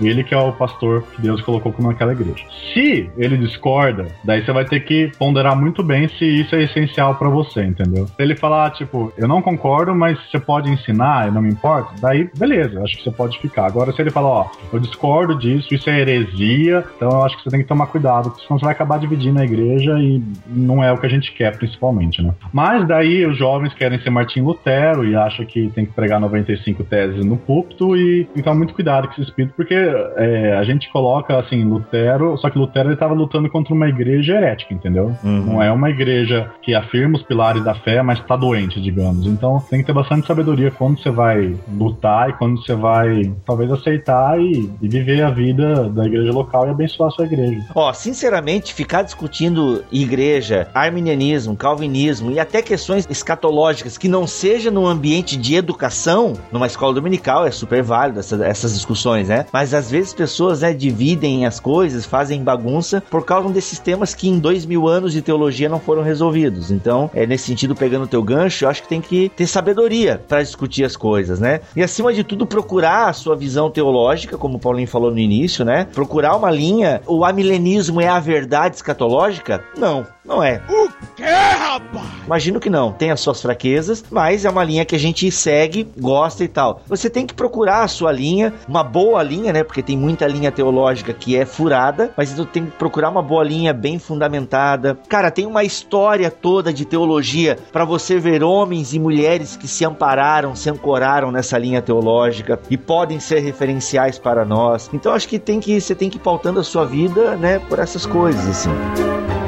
E 0.00 0.08
ele 0.08 0.24
que 0.24 0.34
é 0.34 0.38
o 0.38 0.52
pastor 0.52 1.02
que 1.14 1.22
Deus 1.22 1.40
colocou 1.40 1.72
como 1.72 1.90
aquela 1.90 2.12
igreja. 2.12 2.44
Se 2.72 3.10
ele 3.16 3.36
discorda, 3.36 4.06
daí 4.24 4.44
você 4.44 4.52
vai 4.52 4.64
ter 4.64 4.80
que 4.80 5.10
ponderar 5.18 5.58
muito 5.58 5.82
bem 5.82 6.08
se 6.08 6.24
isso 6.24 6.54
é 6.54 6.62
essencial 6.62 7.14
pra 7.14 7.28
você, 7.28 7.62
entendeu? 7.64 8.06
Se 8.06 8.22
ele 8.22 8.36
falar, 8.36 8.70
tipo, 8.70 9.12
eu 9.16 9.28
não 9.28 9.42
concordo, 9.42 9.94
mas 9.94 10.18
você 10.30 10.38
pode 10.38 10.70
ensinar, 10.70 11.26
eu 11.26 11.32
não 11.32 11.42
me 11.42 11.50
importo, 11.50 11.94
daí 12.00 12.28
beleza, 12.36 12.82
acho 12.82 12.96
que 12.96 13.04
você 13.04 13.10
pode 13.10 13.38
ficar. 13.38 13.66
Agora, 13.66 13.92
se 13.92 14.00
ele 14.00 14.10
falar, 14.10 14.28
ó, 14.28 14.46
eu 14.72 14.78
discordo 14.78 15.38
disso, 15.38 15.74
isso 15.74 15.88
é 15.88 16.00
heresia, 16.00 16.84
então 16.96 17.10
eu 17.10 17.22
acho 17.24 17.36
que 17.36 17.44
você 17.44 17.50
tem 17.50 17.60
que 17.60 17.68
tomar 17.68 17.86
cuidado, 17.86 18.32
senão 18.40 18.58
você 18.58 18.64
vai 18.64 18.74
acabar 18.74 18.98
dividindo 18.98 19.40
a 19.40 19.44
igreja 19.44 19.98
e 19.98 20.22
não 20.46 20.82
é 20.82 20.92
o 20.92 20.98
que 20.98 21.06
a 21.06 21.10
gente 21.10 21.32
quer, 21.32 21.56
principalmente, 21.56 22.22
né? 22.22 22.32
Mas 22.52 22.86
daí 22.86 23.26
os 23.26 23.36
jovens 23.36 23.74
querem 23.74 24.00
ser 24.00 24.10
Martim 24.10 24.40
Lutero 24.40 25.04
e 25.04 25.16
acham 25.16 25.44
que 25.44 25.68
tem 25.70 25.86
que 25.86 25.92
pregar 25.92 26.20
95 26.20 26.84
teses 26.84 27.24
no 27.24 27.36
púlpito 27.36 27.96
e 27.96 28.24
que 28.34 28.42
tomar 28.42 28.56
muito 28.56 28.74
cuidado 28.74 29.08
com 29.08 29.20
esse 29.20 29.32
espírito, 29.38 29.54
porque 29.56 29.74
é, 29.74 30.56
a 30.58 30.64
gente 30.64 30.90
coloca, 30.90 31.38
assim, 31.38 31.62
Lutero, 31.64 32.36
só 32.38 32.50
que 32.50 32.58
Lutero 32.58 32.88
ele 32.90 32.96
tava 32.96 33.14
lutando 33.14 33.48
contra 33.48 33.72
uma 33.72 33.88
igreja 33.88 34.34
herética, 34.34 34.74
entendeu? 34.74 35.14
Não 35.22 35.62
é 35.62 35.70
uma 35.70 35.90
igreja 35.90 36.50
que 36.62 36.74
afirma 36.74 37.16
os 37.16 37.22
pilares 37.22 37.62
da 37.64 37.74
fé, 37.74 38.02
mas 38.02 38.20
tá 38.20 38.36
doente, 38.36 38.80
digamos. 38.80 39.26
Então 39.26 39.62
tem 39.70 39.80
que 39.80 39.86
ter 39.86 39.92
bastante 39.92 40.26
sabedoria 40.26 40.70
quando 40.70 40.98
você 41.00 41.10
vai 41.10 41.56
lutar 41.72 42.30
e 42.30 42.32
quando 42.34 42.60
você 42.62 42.74
vai, 42.74 43.32
talvez, 43.46 43.70
aceitar 43.70 44.38
e, 44.40 44.70
e 44.82 44.88
viver 44.88 45.22
a 45.22 45.30
vida 45.30 45.88
da 45.88 46.04
igreja 46.06 46.32
local 46.32 46.66
e 46.66 46.70
abençoar 46.70 47.08
a 47.08 47.12
sua 47.12 47.24
igreja. 47.26 47.60
Ó, 47.74 47.92
sinceramente, 47.92 48.74
ficar 48.74 49.02
discutindo 49.02 49.84
igreja, 49.92 50.68
arminianismo, 50.74 51.56
calvinismo 51.56 52.30
e 52.30 52.40
até 52.40 52.60
questões 52.62 53.06
escatológicas 53.10 53.96
que 53.96 54.08
não 54.08 54.26
seja 54.26 54.70
no 54.70 54.86
ambiente 54.86 55.36
de 55.36 55.54
educação, 55.54 56.32
numa 56.52 56.66
escola 56.66 56.94
dominical, 56.94 57.46
é 57.46 57.50
super 57.50 57.82
válido 57.82 58.20
essa- 58.20 58.44
essas 58.44 58.74
discussões, 58.74 59.27
né? 59.28 59.46
Mas 59.52 59.74
às 59.74 59.90
vezes 59.90 60.12
pessoas 60.12 60.62
né, 60.62 60.72
dividem 60.72 61.46
as 61.46 61.60
coisas, 61.60 62.04
fazem 62.04 62.42
bagunça 62.42 63.02
por 63.10 63.24
causa 63.24 63.48
desses 63.50 63.78
temas 63.78 64.14
que 64.14 64.28
em 64.28 64.38
dois 64.38 64.66
mil 64.66 64.88
anos 64.88 65.12
de 65.12 65.22
teologia 65.22 65.68
não 65.68 65.78
foram 65.78 66.02
resolvidos. 66.02 66.70
Então, 66.70 67.10
é 67.14 67.26
nesse 67.26 67.44
sentido, 67.44 67.74
pegando 67.74 68.04
o 68.04 68.08
teu 68.08 68.22
gancho, 68.22 68.64
eu 68.64 68.68
acho 68.68 68.82
que 68.82 68.88
tem 68.88 69.00
que 69.00 69.28
ter 69.30 69.46
sabedoria 69.46 70.20
para 70.26 70.42
discutir 70.42 70.84
as 70.84 70.96
coisas, 70.96 71.38
né? 71.38 71.60
E 71.76 71.82
acima 71.82 72.12
de 72.12 72.24
tudo, 72.24 72.46
procurar 72.46 73.08
a 73.08 73.12
sua 73.12 73.36
visão 73.36 73.70
teológica, 73.70 74.36
como 74.36 74.56
o 74.56 74.60
Paulinho 74.60 74.88
falou 74.88 75.10
no 75.10 75.18
início, 75.18 75.64
né? 75.64 75.86
Procurar 75.92 76.36
uma 76.36 76.50
linha. 76.50 77.00
O 77.06 77.24
amilenismo 77.24 78.00
é 78.00 78.08
a 78.08 78.18
verdade 78.18 78.76
escatológica? 78.76 79.62
Não, 79.76 80.06
não 80.28 80.42
é. 80.42 80.60
O 80.68 80.88
quê, 81.16 81.24
rapaz? 81.24 82.06
Imagino 82.26 82.60
que 82.60 82.68
não. 82.68 82.92
Tem 82.92 83.10
as 83.10 83.20
suas 83.20 83.40
fraquezas, 83.40 84.04
mas 84.10 84.44
é 84.44 84.50
uma 84.50 84.62
linha 84.62 84.84
que 84.84 84.94
a 84.94 84.98
gente 84.98 85.30
segue, 85.30 85.88
gosta 85.98 86.44
e 86.44 86.48
tal. 86.48 86.82
Você 86.86 87.08
tem 87.08 87.26
que 87.26 87.32
procurar 87.32 87.82
a 87.82 87.88
sua 87.88 88.12
linha, 88.12 88.52
uma 88.68 88.84
boa 88.84 89.22
linha, 89.22 89.50
né? 89.50 89.64
Porque 89.64 89.82
tem 89.82 89.96
muita 89.96 90.26
linha 90.26 90.52
teológica 90.52 91.14
que 91.14 91.34
é 91.34 91.46
furada, 91.46 92.12
mas 92.14 92.28
você 92.28 92.44
tem 92.44 92.66
que 92.66 92.72
procurar 92.72 93.08
uma 93.08 93.22
boa 93.22 93.42
linha 93.42 93.72
bem 93.72 93.98
fundamentada. 93.98 94.98
Cara, 95.08 95.30
tem 95.30 95.46
uma 95.46 95.64
história 95.64 96.30
toda 96.30 96.72
de 96.72 96.84
teologia 96.84 97.56
para 97.72 97.86
você 97.86 98.18
ver 98.18 98.44
homens 98.44 98.92
e 98.92 98.98
mulheres 98.98 99.56
que 99.56 99.66
se 99.66 99.84
ampararam, 99.86 100.54
se 100.54 100.68
ancoraram 100.68 101.32
nessa 101.32 101.56
linha 101.56 101.80
teológica 101.80 102.60
e 102.68 102.76
podem 102.76 103.18
ser 103.18 103.38
referenciais 103.38 104.18
para 104.18 104.44
nós. 104.44 104.90
Então 104.92 105.14
acho 105.14 105.26
que 105.26 105.38
tem 105.38 105.58
que 105.58 105.80
você 105.80 105.94
tem 105.94 106.10
que 106.10 106.18
ir 106.18 106.20
pautando 106.20 106.60
a 106.60 106.64
sua 106.64 106.84
vida, 106.84 107.34
né, 107.36 107.58
por 107.58 107.78
essas 107.78 108.04
coisas 108.04 108.46
assim. 108.46 109.47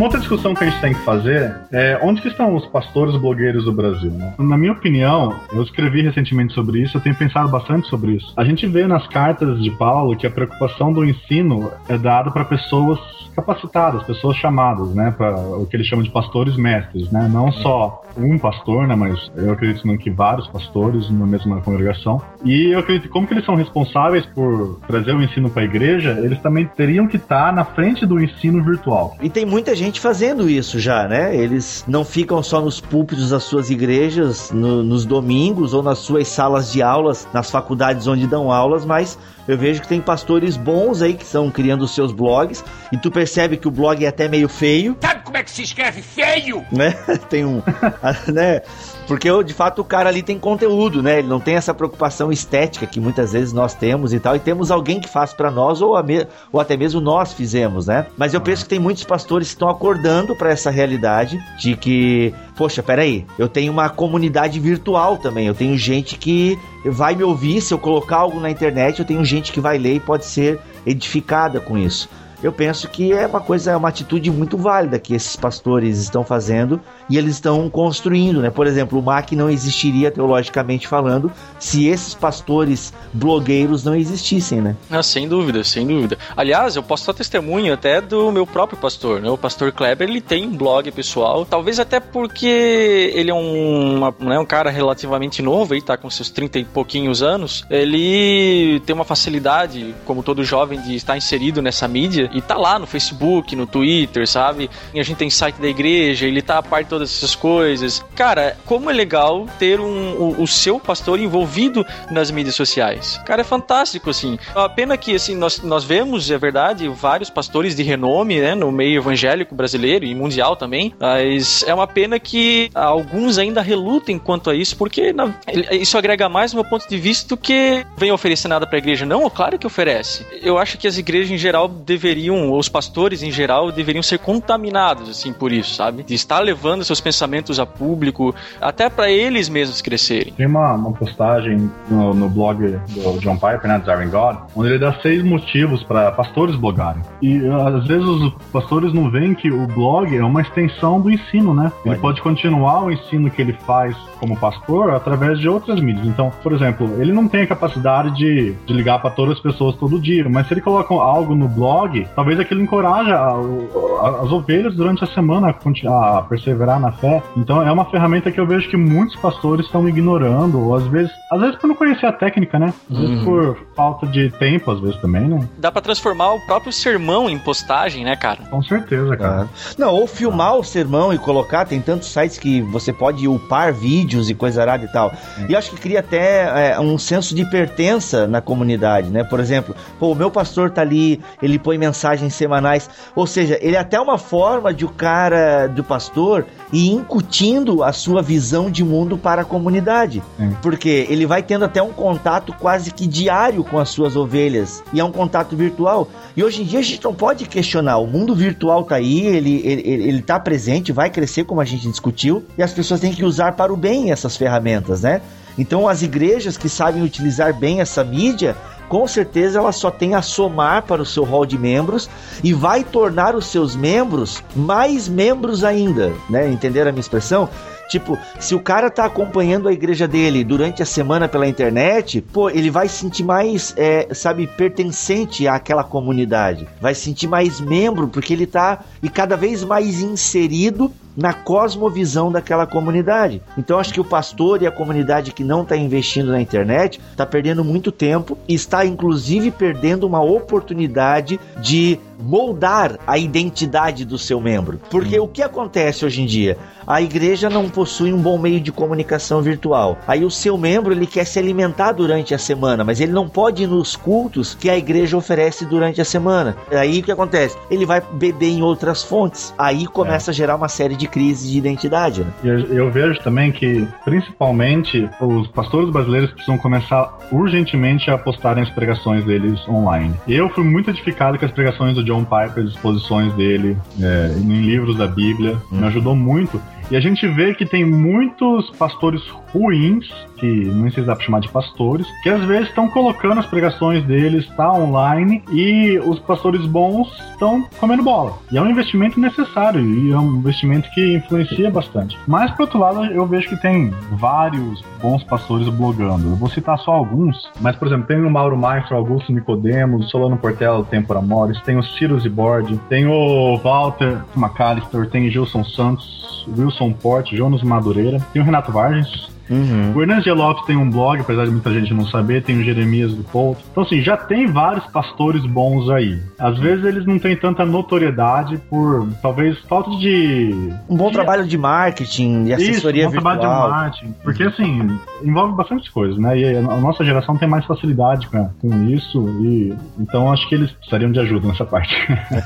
Uma 0.00 0.06
outra 0.06 0.18
discussão 0.18 0.54
que 0.54 0.64
a 0.64 0.70
gente 0.70 0.80
tem 0.80 0.94
que 0.94 1.00
fazer 1.00 1.54
é 1.70 2.00
onde 2.02 2.22
que 2.22 2.28
estão 2.28 2.54
os 2.54 2.64
pastores 2.68 3.14
blogueiros 3.18 3.66
do 3.66 3.72
Brasil, 3.72 4.10
né? 4.10 4.32
Na 4.38 4.56
minha 4.56 4.72
opinião, 4.72 5.36
eu 5.52 5.62
escrevi 5.62 6.00
recentemente 6.00 6.54
sobre 6.54 6.80
isso, 6.80 6.96
eu 6.96 7.02
tenho 7.02 7.14
pensado 7.14 7.50
bastante 7.50 7.86
sobre 7.86 8.12
isso. 8.12 8.32
A 8.34 8.42
gente 8.42 8.66
vê 8.66 8.86
nas 8.86 9.06
cartas 9.08 9.62
de 9.62 9.70
Paulo 9.72 10.16
que 10.16 10.26
a 10.26 10.30
preocupação 10.30 10.90
do 10.90 11.04
ensino 11.04 11.70
é 11.86 11.98
dada 11.98 12.30
para 12.30 12.46
pessoas 12.46 12.98
capacitadas, 13.34 14.02
pessoas 14.04 14.36
chamadas, 14.36 14.94
né, 14.94 15.14
para 15.16 15.38
o 15.38 15.66
que 15.66 15.76
ele 15.76 15.84
chama 15.84 16.02
de 16.02 16.10
pastores 16.10 16.56
mestres, 16.56 17.10
né? 17.10 17.28
Não 17.32 17.50
só 17.52 18.02
um 18.16 18.38
pastor, 18.38 18.86
né, 18.86 18.94
mas 18.94 19.30
eu 19.36 19.52
acredito 19.52 19.86
não 19.86 19.96
que 19.96 20.10
vários 20.10 20.46
pastores 20.48 21.10
na 21.10 21.26
mesma 21.26 21.60
congregação. 21.60 22.20
E 22.44 22.72
eu 22.72 22.78
acredito 22.80 23.08
como 23.08 23.26
que 23.26 23.34
eles 23.34 23.44
são 23.44 23.54
responsáveis 23.54 24.26
por 24.26 24.80
trazer 24.86 25.14
o 25.14 25.22
ensino 25.22 25.48
para 25.48 25.62
a 25.62 25.64
igreja, 25.64 26.18
eles 26.22 26.40
também 26.40 26.66
teriam 26.76 27.06
que 27.06 27.16
estar 27.16 27.52
na 27.52 27.64
frente 27.64 28.04
do 28.04 28.20
ensino 28.20 28.62
virtual. 28.62 29.16
E 29.22 29.30
tem 29.30 29.46
muita 29.46 29.74
gente 29.74 29.89
fazendo 29.98 30.48
isso 30.48 30.78
já, 30.78 31.08
né? 31.08 31.34
Eles 31.34 31.82
não 31.88 32.04
ficam 32.04 32.42
só 32.42 32.60
nos 32.60 32.80
púlpitos 32.80 33.30
das 33.30 33.42
suas 33.44 33.70
igrejas, 33.70 34.50
no- 34.52 34.82
nos 34.82 35.04
domingos 35.06 35.72
ou 35.72 35.82
nas 35.82 35.98
suas 35.98 36.28
salas 36.28 36.70
de 36.70 36.82
aulas, 36.82 37.26
nas 37.32 37.50
faculdades 37.50 38.06
onde 38.06 38.26
dão 38.26 38.52
aulas, 38.52 38.84
mas 38.84 39.18
eu 39.50 39.58
vejo 39.58 39.80
que 39.82 39.88
tem 39.88 40.00
pastores 40.00 40.56
bons 40.56 41.02
aí 41.02 41.14
que 41.14 41.24
estão 41.24 41.50
criando 41.50 41.82
os 41.82 41.94
seus 41.94 42.12
blogs 42.12 42.64
e 42.92 42.96
tu 42.96 43.10
percebe 43.10 43.56
que 43.56 43.68
o 43.68 43.70
blog 43.70 44.04
é 44.04 44.08
até 44.08 44.28
meio 44.28 44.48
feio. 44.48 44.96
Sabe 45.00 45.22
como 45.24 45.36
é 45.36 45.42
que 45.42 45.50
se 45.50 45.62
escreve 45.62 46.02
feio? 46.02 46.64
Né? 46.72 46.92
tem 47.28 47.44
um, 47.44 47.62
né? 48.32 48.62
Porque 49.06 49.28
de 49.42 49.52
fato 49.54 49.80
o 49.80 49.84
cara 49.84 50.08
ali 50.08 50.22
tem 50.22 50.38
conteúdo, 50.38 51.02
né? 51.02 51.18
Ele 51.18 51.26
não 51.28 51.40
tem 51.40 51.56
essa 51.56 51.74
preocupação 51.74 52.30
estética 52.30 52.86
que 52.86 53.00
muitas 53.00 53.32
vezes 53.32 53.52
nós 53.52 53.74
temos 53.74 54.12
e 54.12 54.20
tal, 54.20 54.36
e 54.36 54.38
temos 54.38 54.70
alguém 54.70 55.00
que 55.00 55.08
faz 55.08 55.32
pra 55.32 55.50
nós 55.50 55.82
ou, 55.82 56.00
me- 56.04 56.26
ou 56.52 56.60
até 56.60 56.76
mesmo 56.76 57.00
nós 57.00 57.32
fizemos, 57.32 57.86
né? 57.88 58.06
Mas 58.16 58.34
eu 58.34 58.40
penso 58.40 58.62
que 58.62 58.68
tem 58.70 58.78
muitos 58.78 59.02
pastores 59.02 59.48
que 59.48 59.54
estão 59.54 59.68
acordando 59.68 60.36
pra 60.36 60.50
essa 60.50 60.70
realidade 60.70 61.42
de 61.58 61.74
que, 61.76 62.32
poxa, 62.56 62.82
peraí, 62.84 63.26
eu 63.36 63.48
tenho 63.48 63.72
uma 63.72 63.88
comunidade 63.88 64.60
virtual 64.60 65.16
também, 65.18 65.46
eu 65.48 65.54
tenho 65.54 65.76
gente 65.76 66.16
que 66.16 66.56
vai 66.84 67.14
me 67.16 67.24
ouvir 67.24 67.60
se 67.60 67.74
eu 67.74 67.78
colocar 67.78 68.16
algo 68.18 68.38
na 68.38 68.48
internet, 68.50 69.00
eu 69.00 69.04
tenho 69.04 69.24
gente 69.24 69.39
que 69.40 69.60
vai 69.60 69.78
ler 69.78 69.96
e 69.96 70.00
pode 70.00 70.24
ser 70.24 70.60
edificada 70.84 71.60
com 71.60 71.78
isso. 71.78 72.08
Eu 72.42 72.52
penso 72.52 72.88
que 72.88 73.12
é 73.12 73.26
uma 73.26 73.40
coisa, 73.40 73.72
é 73.72 73.76
uma 73.76 73.88
atitude 73.88 74.30
muito 74.30 74.56
válida 74.56 74.98
que 74.98 75.14
esses 75.14 75.36
pastores 75.36 75.98
estão 75.98 76.24
fazendo 76.24 76.80
e 77.08 77.18
eles 77.18 77.34
estão 77.34 77.68
construindo, 77.68 78.40
né? 78.40 78.50
Por 78.50 78.66
exemplo, 78.66 78.98
o 78.98 79.02
MAC 79.02 79.32
não 79.36 79.50
existiria 79.50 80.10
teologicamente 80.10 80.88
falando 80.88 81.30
se 81.58 81.86
esses 81.86 82.14
pastores 82.14 82.92
blogueiros 83.12 83.84
não 83.84 83.94
existissem, 83.94 84.60
né? 84.60 84.76
Ah, 84.90 85.02
sem 85.02 85.28
dúvida, 85.28 85.62
sem 85.64 85.86
dúvida. 85.86 86.16
Aliás, 86.36 86.76
eu 86.76 86.82
posso 86.82 87.06
dar 87.06 87.14
testemunho 87.14 87.74
até 87.74 88.00
do 88.00 88.30
meu 88.32 88.46
próprio 88.46 88.78
pastor, 88.78 89.20
né? 89.20 89.28
O 89.28 89.36
pastor 89.36 89.72
Kleber, 89.72 90.08
ele 90.08 90.20
tem 90.20 90.46
um 90.46 90.56
blog 90.56 90.90
pessoal, 90.90 91.44
talvez 91.44 91.78
até 91.78 92.00
porque 92.00 93.12
ele 93.14 93.30
é 93.30 93.34
um, 93.34 93.96
uma, 93.96 94.14
né, 94.20 94.38
um 94.38 94.46
cara 94.46 94.70
relativamente 94.70 95.42
novo, 95.42 95.74
aí 95.74 95.82
tá 95.82 95.96
com 95.96 96.08
seus 96.08 96.30
30 96.30 96.58
e 96.58 96.64
pouquinhos 96.64 97.22
anos, 97.22 97.64
ele 97.70 98.80
tem 98.86 98.94
uma 98.94 99.04
facilidade, 99.04 99.94
como 100.04 100.22
todo 100.22 100.44
jovem, 100.44 100.80
de 100.80 100.94
estar 100.94 101.16
inserido 101.16 101.60
nessa 101.60 101.86
mídia 101.86 102.29
e 102.32 102.40
tá 102.40 102.56
lá 102.56 102.78
no 102.78 102.86
Facebook, 102.86 103.54
no 103.54 103.66
Twitter, 103.66 104.26
sabe? 104.26 104.70
E 104.94 105.00
a 105.00 105.02
gente 105.02 105.16
tem 105.16 105.30
site 105.30 105.60
da 105.60 105.68
igreja, 105.68 106.26
ele 106.26 106.42
tá 106.42 106.58
a 106.58 106.62
par 106.62 106.82
de 106.82 106.88
todas 106.90 107.10
essas 107.10 107.34
coisas. 107.34 108.04
Cara, 108.14 108.56
como 108.66 108.90
é 108.90 108.92
legal 108.92 109.46
ter 109.58 109.80
um, 109.80 110.12
o, 110.18 110.42
o 110.42 110.46
seu 110.46 110.78
pastor 110.78 111.18
envolvido 111.18 111.84
nas 112.10 112.30
mídias 112.30 112.54
sociais. 112.54 113.20
Cara, 113.24 113.40
é 113.40 113.44
fantástico, 113.44 114.10
assim. 114.10 114.38
A 114.54 114.68
pena 114.68 114.96
que, 114.96 115.14
assim, 115.14 115.36
nós, 115.36 115.60
nós 115.62 115.84
vemos, 115.84 116.30
é 116.30 116.38
verdade, 116.38 116.88
vários 116.88 117.30
pastores 117.30 117.74
de 117.74 117.82
renome, 117.82 118.40
né, 118.40 118.54
no 118.54 118.70
meio 118.70 118.98
evangélico 118.98 119.54
brasileiro 119.54 120.04
e 120.04 120.14
mundial 120.14 120.56
também, 120.56 120.94
mas 120.98 121.62
é 121.66 121.74
uma 121.74 121.86
pena 121.86 122.18
que 122.18 122.70
alguns 122.74 123.38
ainda 123.38 123.60
relutem 123.60 124.18
quanto 124.18 124.50
a 124.50 124.54
isso, 124.54 124.76
porque 124.76 125.12
na, 125.12 125.34
isso 125.72 125.96
agrega 125.96 126.28
mais 126.28 126.52
no 126.52 126.60
meu 126.60 126.70
ponto 126.70 126.88
de 126.88 126.96
vista 126.96 127.28
do 127.28 127.36
que 127.36 127.84
vem 127.96 128.12
oferecer 128.12 128.48
nada 128.48 128.66
pra 128.66 128.78
igreja. 128.78 129.06
Não, 129.06 129.28
claro 129.30 129.58
que 129.58 129.66
oferece. 129.66 130.26
Eu 130.42 130.58
acho 130.58 130.78
que 130.78 130.86
as 130.86 130.98
igrejas 130.98 131.30
em 131.30 131.38
geral 131.38 131.68
deveriam, 131.68 132.19
os 132.28 132.68
pastores 132.68 133.22
em 133.22 133.30
geral, 133.30 133.70
deveriam 133.70 134.02
ser 134.02 134.18
contaminados, 134.18 135.08
assim, 135.08 135.32
por 135.32 135.52
isso, 135.52 135.74
sabe? 135.74 136.02
De 136.02 136.14
estar 136.14 136.40
levando 136.40 136.84
seus 136.84 137.00
pensamentos 137.00 137.60
a 137.60 137.66
público, 137.66 138.34
até 138.60 138.90
para 138.90 139.10
eles 139.10 139.48
mesmos 139.48 139.80
crescerem. 139.80 140.32
Tem 140.32 140.46
uma, 140.46 140.74
uma 140.74 140.92
postagem 140.92 141.70
no, 141.88 142.12
no, 142.12 142.28
blog 142.28 142.78
do 142.88 143.18
John 143.20 143.34
Piper, 143.34 143.68
né, 143.68 143.78
Desiring 143.78 144.10
God, 144.10 144.36
onde 144.56 144.70
ele 144.70 144.78
dá 144.78 144.92
seis 145.00 145.22
motivos 145.22 145.82
para 145.84 146.10
pastores 146.12 146.56
blogarem. 146.56 147.02
E 147.22 147.40
às 147.46 147.86
vezes 147.86 148.06
os 148.06 148.32
pastores 148.52 148.92
não 148.92 149.10
veem 149.10 149.34
que 149.34 149.50
o 149.50 149.66
blog 149.68 150.16
é 150.16 150.24
uma 150.24 150.42
extensão 150.42 151.00
do 151.00 151.10
ensino, 151.10 151.54
né? 151.54 151.70
Ele 151.84 151.96
pode 151.96 152.20
continuar 152.20 152.84
o 152.84 152.90
ensino 152.90 153.30
que 153.30 153.40
ele 153.40 153.52
faz 153.66 153.96
como 154.18 154.36
pastor 154.36 154.90
através 154.90 155.38
de 155.38 155.48
outras 155.48 155.80
mídias. 155.80 156.06
Então, 156.06 156.30
por 156.42 156.52
exemplo, 156.52 157.00
ele 157.00 157.12
não 157.12 157.28
tem 157.28 157.42
a 157.42 157.46
capacidade 157.46 158.14
de, 158.16 158.52
de 158.66 158.72
ligar 158.72 159.00
para 159.00 159.10
todas 159.10 159.36
as 159.36 159.40
pessoas 159.40 159.74
todo 159.76 160.00
dia, 160.00 160.28
mas 160.28 160.46
se 160.46 160.54
ele 160.54 160.60
coloca 160.60 160.94
algo 160.94 161.34
no 161.34 161.48
blog, 161.48 162.06
talvez 162.14 162.38
aquilo 162.38 162.60
encoraja 162.60 163.14
a, 163.14 163.32
a, 163.32 164.22
as 164.22 164.32
ovelhas 164.32 164.74
durante 164.74 165.04
a 165.04 165.06
semana 165.08 165.48
a, 165.48 166.18
a, 166.18 166.22
perseverar 166.22 166.80
na 166.80 166.92
fé. 166.92 167.22
Então, 167.36 167.62
é 167.62 167.70
uma 167.70 167.84
ferramenta 167.84 168.30
que 168.30 168.40
eu 168.40 168.46
vejo 168.46 168.68
que 168.68 168.76
muitos 168.76 169.16
pastores 169.16 169.66
estão 169.66 169.88
ignorando, 169.88 170.60
ou 170.60 170.74
às 170.74 170.86
vezes, 170.86 171.10
às 171.30 171.40
vezes 171.40 171.56
por 171.56 171.66
não 171.66 171.74
conhecer 171.74 172.06
a 172.06 172.12
técnica, 172.12 172.58
né? 172.58 172.72
Às 172.90 172.96
uhum. 172.96 173.06
vezes 173.06 173.24
por 173.24 173.56
falta 173.74 174.06
de 174.06 174.30
tempo, 174.30 174.70
às 174.70 174.80
vezes 174.80 174.96
também, 175.00 175.28
né? 175.28 175.48
Dá 175.58 175.70
para 175.70 175.82
transformar 175.82 176.32
o 176.32 176.40
próprio 176.46 176.72
sermão 176.72 177.28
em 177.28 177.38
postagem, 177.38 178.04
né, 178.04 178.16
cara? 178.16 178.44
Com 178.50 178.62
certeza, 178.62 179.16
cara. 179.16 179.48
Não, 179.78 179.94
ou 179.94 180.06
filmar 180.06 180.56
o 180.56 180.64
sermão 180.64 181.12
e 181.12 181.18
colocar, 181.18 181.64
tem 181.64 181.80
tantos 181.80 182.08
sites 182.08 182.38
que 182.38 182.60
você 182.62 182.92
pode 182.92 183.26
upar 183.26 183.72
vídeos 183.72 184.30
e 184.30 184.34
coisa 184.34 184.62
arada 184.62 184.84
e 184.84 184.88
tal. 184.88 185.12
E 185.48 185.56
acho 185.56 185.70
que 185.70 185.80
cria 185.80 186.00
até 186.00 186.72
é, 186.72 186.80
um 186.80 186.98
senso 186.98 187.34
de 187.34 187.44
pertença 187.44 188.26
na 188.26 188.40
comunidade, 188.40 189.08
né? 189.08 189.24
Por 189.24 189.40
exemplo, 189.40 189.74
pô, 189.98 190.12
o 190.12 190.14
meu 190.14 190.30
pastor 190.30 190.70
tá 190.70 190.80
ali, 190.82 191.20
ele 191.42 191.58
põe 191.58 191.78
mensagens 192.00 192.34
semanais, 192.34 192.88
ou 193.14 193.26
seja, 193.26 193.58
ele 193.60 193.76
é 193.76 193.78
até 193.78 194.00
uma 194.00 194.16
forma 194.16 194.72
de 194.72 194.86
o 194.86 194.88
cara, 194.88 195.66
do 195.66 195.84
pastor, 195.84 196.46
ir 196.72 196.90
incutindo 196.90 197.84
a 197.84 197.92
sua 197.92 198.22
visão 198.22 198.70
de 198.70 198.82
mundo 198.82 199.18
para 199.18 199.42
a 199.42 199.44
comunidade. 199.44 200.22
Porque 200.62 201.06
ele 201.10 201.26
vai 201.26 201.42
tendo 201.42 201.66
até 201.66 201.82
um 201.82 201.92
contato 201.92 202.54
quase 202.58 202.90
que 202.90 203.06
diário 203.06 203.62
com 203.62 203.78
as 203.78 203.90
suas 203.90 204.16
ovelhas. 204.16 204.82
E 204.92 205.00
é 205.00 205.04
um 205.04 205.12
contato 205.12 205.54
virtual. 205.54 206.08
E 206.34 206.42
hoje 206.42 206.62
em 206.62 206.64
dia 206.64 206.78
a 206.78 206.82
gente 206.82 207.04
não 207.04 207.14
pode 207.14 207.44
questionar. 207.46 207.98
O 207.98 208.06
mundo 208.06 208.34
virtual 208.34 208.84
tá 208.84 208.96
aí, 208.96 209.26
ele, 209.26 209.60
ele, 209.64 209.82
ele 209.82 210.22
tá 210.22 210.40
presente, 210.40 210.92
vai 210.92 211.10
crescer, 211.10 211.44
como 211.44 211.60
a 211.60 211.64
gente 211.64 211.88
discutiu, 211.88 212.44
e 212.56 212.62
as 212.62 212.72
pessoas 212.72 213.00
têm 213.00 213.12
que 213.12 213.24
usar 213.24 213.52
para 213.52 213.72
o 213.72 213.76
bem 213.76 214.10
essas 214.10 214.36
ferramentas, 214.36 215.02
né? 215.02 215.20
Então 215.58 215.88
as 215.88 216.02
igrejas 216.02 216.56
que 216.56 216.68
sabem 216.68 217.02
utilizar 217.02 217.52
bem 217.52 217.80
essa 217.80 218.02
mídia, 218.04 218.56
com 218.90 219.06
certeza 219.06 219.60
ela 219.60 219.70
só 219.70 219.88
tem 219.88 220.16
a 220.16 220.20
somar 220.20 220.82
para 220.82 221.00
o 221.00 221.06
seu 221.06 221.22
hall 221.22 221.46
de 221.46 221.56
membros 221.56 222.10
e 222.42 222.52
vai 222.52 222.82
tornar 222.82 223.36
os 223.36 223.46
seus 223.46 223.76
membros 223.76 224.42
mais 224.54 225.08
membros 225.08 225.62
ainda, 225.62 226.12
né? 226.28 226.50
Entenderam 226.50 226.88
a 226.88 226.92
minha 226.92 227.00
expressão? 227.00 227.48
Tipo, 227.88 228.18
se 228.38 228.54
o 228.54 228.60
cara 228.60 228.90
tá 228.90 229.04
acompanhando 229.04 229.68
a 229.68 229.72
igreja 229.72 230.06
dele 230.08 230.42
durante 230.42 230.82
a 230.82 230.86
semana 230.86 231.28
pela 231.28 231.46
internet, 231.46 232.20
pô, 232.20 232.50
ele 232.50 232.70
vai 232.70 232.88
se 232.88 232.98
sentir 232.98 233.24
mais, 233.24 233.74
é, 233.76 234.08
sabe, 234.12 234.46
pertencente 234.46 235.46
àquela 235.46 235.84
comunidade. 235.84 236.68
Vai 236.80 236.94
se 236.94 237.02
sentir 237.02 237.28
mais 237.28 237.60
membro, 237.60 238.08
porque 238.08 238.32
ele 238.32 238.46
tá 238.46 238.84
e 239.02 239.08
cada 239.08 239.36
vez 239.36 239.64
mais 239.64 240.00
inserido 240.00 240.92
na 241.16 241.32
cosmovisão 241.32 242.30
daquela 242.30 242.66
comunidade. 242.66 243.42
Então 243.56 243.78
acho 243.78 243.92
que 243.92 244.00
o 244.00 244.04
pastor 244.04 244.62
e 244.62 244.66
a 244.66 244.72
comunidade 244.72 245.32
que 245.32 245.44
não 245.44 245.62
está 245.62 245.76
investindo 245.76 246.30
na 246.30 246.40
internet 246.40 247.00
está 247.10 247.26
perdendo 247.26 247.64
muito 247.64 247.90
tempo 247.90 248.38
e 248.48 248.54
está 248.54 248.84
inclusive 248.84 249.50
perdendo 249.50 250.06
uma 250.06 250.22
oportunidade 250.22 251.38
de 251.60 251.98
moldar 252.22 252.98
a 253.06 253.18
identidade 253.18 254.04
do 254.04 254.18
seu 254.18 254.40
membro. 254.40 254.80
Porque 254.90 255.18
hum. 255.18 255.24
o 255.24 255.28
que 255.28 255.42
acontece 255.42 256.04
hoje 256.04 256.22
em 256.22 256.26
dia? 256.26 256.56
A 256.86 257.00
igreja 257.00 257.48
não 257.48 257.68
possui 257.68 258.12
um 258.12 258.20
bom 258.20 258.36
meio 258.36 258.60
de 258.60 258.72
comunicação 258.72 259.40
virtual. 259.42 259.98
Aí 260.08 260.24
o 260.24 260.30
seu 260.30 260.58
membro 260.58 260.92
ele 260.92 261.06
quer 261.06 261.24
se 261.24 261.38
alimentar 261.38 261.92
durante 261.92 262.34
a 262.34 262.38
semana, 262.38 262.82
mas 262.82 263.00
ele 263.00 263.12
não 263.12 263.28
pode 263.28 263.62
ir 263.62 263.66
nos 263.66 263.94
cultos 263.94 264.54
que 264.54 264.68
a 264.68 264.76
igreja 264.76 265.16
oferece 265.16 265.64
durante 265.64 266.00
a 266.00 266.04
semana. 266.04 266.56
Aí 266.70 267.00
o 267.00 267.02
que 267.02 267.12
acontece? 267.12 267.56
Ele 267.70 267.86
vai 267.86 268.02
beber 268.14 268.48
em 268.48 268.62
outras 268.62 269.02
fontes. 269.04 269.54
Aí 269.56 269.86
começa 269.86 270.30
é. 270.30 270.32
a 270.32 270.34
gerar 270.34 270.56
uma 270.56 270.68
série 270.68 270.96
de 270.96 271.06
crises 271.06 271.50
de 271.50 271.58
identidade. 271.58 272.22
Né? 272.22 272.32
Eu, 272.42 272.58
eu 272.72 272.90
vejo 272.90 273.20
também 273.20 273.52
que, 273.52 273.86
principalmente, 274.04 275.08
os 275.20 275.46
pastores 275.48 275.90
brasileiros 275.90 276.30
precisam 276.32 276.58
começar 276.58 277.18
urgentemente 277.30 278.10
a 278.10 278.18
postarem 278.18 278.62
as 278.62 278.70
pregações 278.70 279.24
deles 279.24 279.60
online. 279.68 280.14
Eu 280.26 280.48
fui 280.50 280.64
muito 280.64 280.90
edificado 280.90 281.38
com 281.38 281.44
as 281.44 281.52
pregações 281.52 281.94
do 281.94 282.04
John 282.10 282.24
Piper, 282.24 282.64
as 282.64 282.70
exposições 282.70 283.32
dele 283.34 283.76
é, 284.00 284.34
em 284.36 284.62
livros 284.62 284.96
da 284.96 285.06
Bíblia. 285.06 285.56
Hum. 285.70 285.78
Me 285.78 285.86
ajudou 285.86 286.16
muito. 286.16 286.60
E 286.90 286.96
a 286.96 287.00
gente 287.00 287.26
vê 287.28 287.54
que 287.54 287.64
tem 287.64 287.84
muitos 287.84 288.70
pastores 288.70 289.22
ruins, 289.52 290.08
que 290.36 290.46
não 290.46 290.90
sei 290.90 291.02
se 291.02 291.06
dá 291.06 291.14
pra 291.14 291.24
chamar 291.24 291.40
de 291.40 291.48
pastores, 291.48 292.06
que 292.22 292.28
às 292.28 292.42
vezes 292.44 292.68
estão 292.68 292.88
colocando 292.88 293.38
as 293.38 293.46
pregações 293.46 294.02
deles, 294.04 294.46
tá 294.56 294.72
online, 294.72 295.42
e 295.52 295.98
os 295.98 296.18
pastores 296.18 296.66
bons 296.66 297.08
estão 297.32 297.64
comendo 297.78 298.02
bola. 298.02 298.38
E 298.50 298.58
é 298.58 298.62
um 298.62 298.68
investimento 298.68 299.20
necessário, 299.20 299.80
e 299.80 300.10
é 300.10 300.18
um 300.18 300.36
investimento 300.36 300.90
que 300.90 301.14
influencia 301.14 301.70
bastante. 301.70 302.18
Mas, 302.26 302.50
por 302.52 302.62
outro 302.62 302.78
lado, 302.78 303.04
eu 303.04 303.26
vejo 303.26 303.48
que 303.48 303.56
tem 303.56 303.90
vários 304.12 304.82
bons 305.00 305.22
pastores 305.22 305.68
blogando. 305.68 306.30
Eu 306.30 306.36
vou 306.36 306.48
citar 306.48 306.78
só 306.78 306.92
alguns, 306.92 307.50
mas, 307.60 307.76
por 307.76 307.86
exemplo, 307.86 308.06
tem 308.06 308.20
o 308.24 308.30
Mauro 308.30 308.56
Maestro, 308.56 308.96
Augusto 308.96 309.32
Nicodemos, 309.32 310.10
Solano 310.10 310.36
Portela, 310.36 310.84
Tempora 310.84 311.20
Morris, 311.20 311.60
tem 311.62 311.76
o 311.76 311.82
Ciro 311.82 312.18
Zibord, 312.18 312.78
tem 312.88 313.06
o 313.06 313.56
Walter 313.58 314.22
McAllister, 314.36 315.08
tem 315.08 315.28
o 315.28 315.30
Gilson 315.30 315.64
Santos, 315.64 316.19
Wilson 316.46 316.92
Porte, 316.92 317.36
Jonas 317.36 317.62
Madureira, 317.62 318.18
tem 318.32 318.42
o 318.42 318.44
Renato 318.44 318.72
Vargas, 318.72 319.28
Uhum. 319.50 319.92
O 319.94 320.02
Hernandes 320.02 320.24
de 320.24 320.30
Lopes 320.30 320.64
tem 320.64 320.76
um 320.76 320.88
blog, 320.88 321.20
apesar 321.20 321.44
de 321.44 321.50
muita 321.50 321.72
gente 321.72 321.92
não 321.92 322.06
saber, 322.06 322.42
tem 322.42 322.58
o 322.58 322.64
Jeremias 322.64 323.12
do 323.12 323.24
Couto. 323.24 323.62
Então, 323.70 323.82
assim, 323.82 324.00
já 324.00 324.16
tem 324.16 324.46
vários 324.46 324.86
pastores 324.86 325.44
bons 325.44 325.90
aí. 325.90 326.20
Às 326.38 326.58
vezes 326.58 326.84
eles 326.84 327.06
não 327.06 327.18
têm 327.18 327.36
tanta 327.36 327.64
notoriedade 327.64 328.58
por, 328.70 329.08
talvez, 329.20 329.58
falta 329.68 329.90
de... 329.98 330.72
Um 330.88 330.96
bom 330.96 331.08
de... 331.08 331.14
trabalho 331.14 331.46
de 331.46 331.58
marketing, 331.58 332.44
de 332.44 332.52
assessoria 332.54 333.06
Isso, 333.06 333.18
um 333.18 333.20
bom 333.20 333.30
virtual. 333.30 333.38
trabalho 333.38 333.70
de 333.70 333.80
marketing. 333.80 334.14
Porque, 334.22 334.42
assim, 334.44 334.98
envolve 335.22 335.54
bastante 335.54 335.90
coisas, 335.90 336.18
né? 336.18 336.38
E 336.38 336.56
a 336.56 336.62
nossa 336.62 337.04
geração 337.04 337.36
tem 337.36 337.48
mais 337.48 337.64
facilidade 337.66 338.28
com, 338.28 338.48
com 338.60 338.84
isso 338.84 339.28
e... 339.42 339.74
Então, 339.98 340.32
acho 340.32 340.48
que 340.48 340.54
eles 340.54 340.70
precisariam 340.70 341.10
de 341.10 341.20
ajuda 341.20 341.48
nessa 341.48 341.64
parte. 341.64 341.94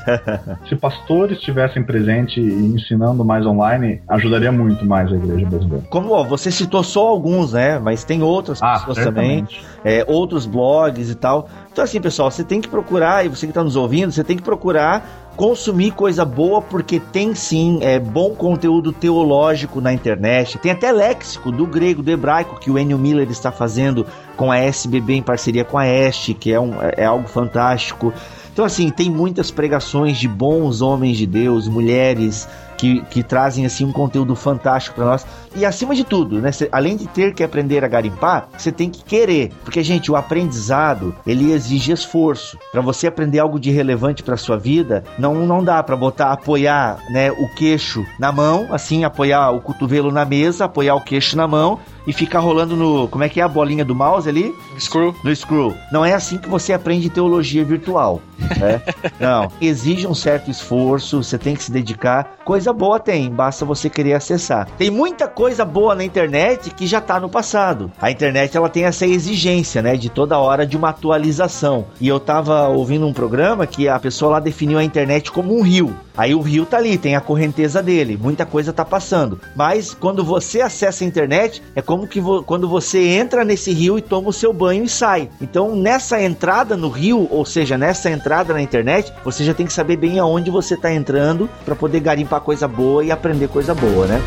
Se 0.67 0.75
pastores 0.75 1.37
estivessem 1.37 1.83
presentes 1.83 2.37
e 2.37 2.65
ensinando 2.65 3.23
mais 3.23 3.45
online, 3.45 4.01
ajudaria 4.07 4.51
muito 4.51 4.85
mais 4.85 5.11
a 5.11 5.15
igreja 5.15 5.45
brasileira. 5.47 5.85
Como 5.89 6.11
ó, 6.11 6.23
você 6.23 6.51
citou 6.51 6.83
só 6.95 7.09
alguns, 7.09 7.51
né? 7.51 7.77
Mas 7.77 8.05
tem 8.05 8.23
outras 8.23 8.61
ah, 8.61 8.79
pessoas 8.79 8.95
certamente. 8.95 9.59
também, 9.59 9.99
é, 9.99 10.05
outros 10.07 10.45
blogs 10.45 11.09
e 11.09 11.15
tal. 11.15 11.49
Então, 11.69 11.83
assim, 11.83 11.99
pessoal, 11.99 12.31
você 12.31 12.41
tem 12.41 12.61
que 12.61 12.69
procurar, 12.69 13.25
e 13.25 13.27
você 13.27 13.45
que 13.45 13.51
está 13.51 13.61
nos 13.61 13.75
ouvindo, 13.75 14.13
você 14.13 14.23
tem 14.23 14.37
que 14.37 14.43
procurar 14.43 15.05
consumir 15.35 15.91
coisa 15.91 16.23
boa, 16.23 16.61
porque 16.61 16.97
tem 16.97 17.35
sim 17.35 17.79
é, 17.81 17.99
bom 17.99 18.29
conteúdo 18.29 18.93
teológico 18.93 19.81
na 19.81 19.91
internet. 19.91 20.57
Tem 20.57 20.71
até 20.71 20.89
léxico 20.93 21.51
do 21.51 21.67
grego, 21.67 22.01
do 22.01 22.09
hebraico, 22.09 22.57
que 22.57 22.71
o 22.71 22.79
Enio 22.79 22.97
Miller 22.97 23.29
está 23.29 23.51
fazendo 23.51 24.05
com 24.37 24.49
a 24.49 24.57
SBB 24.57 25.15
em 25.15 25.21
parceria 25.21 25.65
com 25.65 25.77
a 25.77 25.85
Este, 25.85 26.33
que 26.33 26.53
é, 26.53 26.59
um, 26.59 26.75
é 26.81 27.03
algo 27.03 27.27
fantástico. 27.27 28.13
Então, 28.53 28.63
assim, 28.63 28.89
tem 28.89 29.09
muitas 29.09 29.51
pregações 29.51 30.17
de 30.17 30.29
bons 30.29 30.81
homens 30.81 31.17
de 31.17 31.25
Deus, 31.25 31.67
mulheres 31.67 32.47
que, 32.77 33.01
que 33.09 33.23
trazem 33.23 33.65
assim 33.65 33.85
um 33.85 33.91
conteúdo 33.91 34.35
fantástico 34.35 34.95
para 34.95 35.05
nós. 35.05 35.25
E 35.55 35.65
acima 35.65 35.95
de 35.95 36.03
tudo, 36.03 36.41
né, 36.41 36.51
cê, 36.51 36.67
além 36.71 36.95
de 36.95 37.07
ter 37.07 37.33
que 37.33 37.43
aprender 37.43 37.83
a 37.83 37.87
garimpar, 37.87 38.49
você 38.57 38.71
tem 38.71 38.89
que 38.89 39.03
querer, 39.03 39.51
porque 39.63 39.81
gente, 39.83 40.11
o 40.11 40.15
aprendizado, 40.15 41.15
ele 41.25 41.51
exige 41.51 41.91
esforço. 41.91 42.57
Para 42.71 42.81
você 42.81 43.07
aprender 43.07 43.39
algo 43.39 43.59
de 43.59 43.71
relevante 43.71 44.21
para 44.21 44.37
sua 44.37 44.57
vida, 44.57 45.03
não 45.17 45.45
não 45.45 45.63
dá 45.63 45.81
para 45.81 45.95
botar 45.95 46.31
apoiar, 46.31 46.99
né, 47.09 47.31
o 47.31 47.47
queixo 47.55 48.05
na 48.19 48.31
mão, 48.31 48.67
assim, 48.71 49.03
apoiar 49.03 49.51
o 49.51 49.61
cotovelo 49.61 50.11
na 50.11 50.25
mesa, 50.25 50.65
apoiar 50.65 50.95
o 50.95 51.01
queixo 51.01 51.37
na 51.37 51.47
mão 51.47 51.79
e 52.07 52.13
ficar 52.13 52.39
rolando 52.39 52.75
no, 52.75 53.07
como 53.07 53.23
é 53.23 53.29
que 53.29 53.39
é 53.39 53.43
a 53.43 53.47
bolinha 53.47 53.83
do 53.83 53.95
mouse 53.95 54.27
ali? 54.29 54.53
Screw. 54.79 55.15
No 55.23 55.35
screw. 55.35 55.75
Não 55.91 56.05
é 56.05 56.13
assim 56.13 56.37
que 56.37 56.47
você 56.47 56.73
aprende 56.73 57.09
teologia 57.09 57.63
virtual, 57.63 58.21
né? 58.39 58.81
Não, 59.19 59.51
exige 59.59 60.05
um 60.05 60.13
certo 60.13 60.51
esforço, 60.51 61.23
você 61.23 61.37
tem 61.37 61.55
que 61.55 61.63
se 61.63 61.71
dedicar. 61.71 62.35
Coisa 62.43 62.64
boa 62.73 62.99
tem, 62.99 63.29
basta 63.29 63.65
você 63.65 63.89
querer 63.89 64.13
acessar. 64.13 64.67
Tem 64.77 64.89
muita 64.89 65.27
coisa 65.27 65.65
boa 65.65 65.95
na 65.95 66.03
internet 66.03 66.69
que 66.69 66.87
já 66.87 67.01
tá 67.01 67.19
no 67.19 67.29
passado. 67.29 67.91
A 68.01 68.11
internet 68.11 68.55
ela 68.55 68.69
tem 68.69 68.85
essa 68.85 69.05
exigência, 69.05 69.81
né, 69.81 69.95
de 69.95 70.09
toda 70.09 70.39
hora 70.39 70.65
de 70.65 70.77
uma 70.77 70.89
atualização. 70.89 71.85
E 71.99 72.07
eu 72.07 72.19
tava 72.19 72.67
ouvindo 72.67 73.07
um 73.07 73.13
programa 73.13 73.67
que 73.67 73.87
a 73.87 73.99
pessoa 73.99 74.33
lá 74.33 74.39
definiu 74.39 74.77
a 74.77 74.83
internet 74.83 75.31
como 75.31 75.57
um 75.57 75.61
rio. 75.61 75.95
Aí 76.17 76.33
o 76.33 76.41
rio 76.41 76.65
tá 76.65 76.77
ali, 76.77 76.97
tem 76.97 77.15
a 77.15 77.21
correnteza 77.21 77.83
dele, 77.83 78.17
muita 78.17 78.45
coisa 78.45 78.71
tá 78.71 78.85
passando. 78.85 79.39
Mas 79.53 79.93
quando 79.93 80.23
você 80.23 80.61
acessa 80.61 81.03
a 81.03 81.07
internet, 81.07 81.61
é 81.75 81.81
como 81.81 82.07
que 82.07 82.21
vo 82.21 82.41
quando 82.43 82.69
você 82.69 82.99
entra 83.07 83.43
nesse 83.43 83.73
rio 83.73 83.97
e 83.97 84.01
toma 84.01 84.29
o 84.29 84.33
seu 84.33 84.53
banho 84.53 84.85
e 84.85 84.89
sai. 84.89 85.29
Então, 85.41 85.75
nessa 85.75 86.21
entrada 86.21 86.77
no 86.77 86.89
rio, 86.89 87.27
ou 87.29 87.43
seja, 87.43 87.77
nessa 87.77 88.09
entrada 88.09 88.53
na 88.53 88.61
internet, 88.61 89.11
você 89.25 89.43
já 89.43 89.53
tem 89.53 89.65
que 89.65 89.73
saber 89.73 89.97
bem 89.97 90.17
aonde 90.19 90.49
você 90.49 90.77
tá 90.77 90.93
entrando 90.93 91.49
para 91.65 91.75
poder 91.75 91.99
garimpar 91.99 92.39
coisa 92.39 92.54
boa 92.67 93.03
e 93.03 93.11
aprender 93.11 93.49
coisa 93.49 93.73
boa, 93.73 94.07
né? 94.07 94.21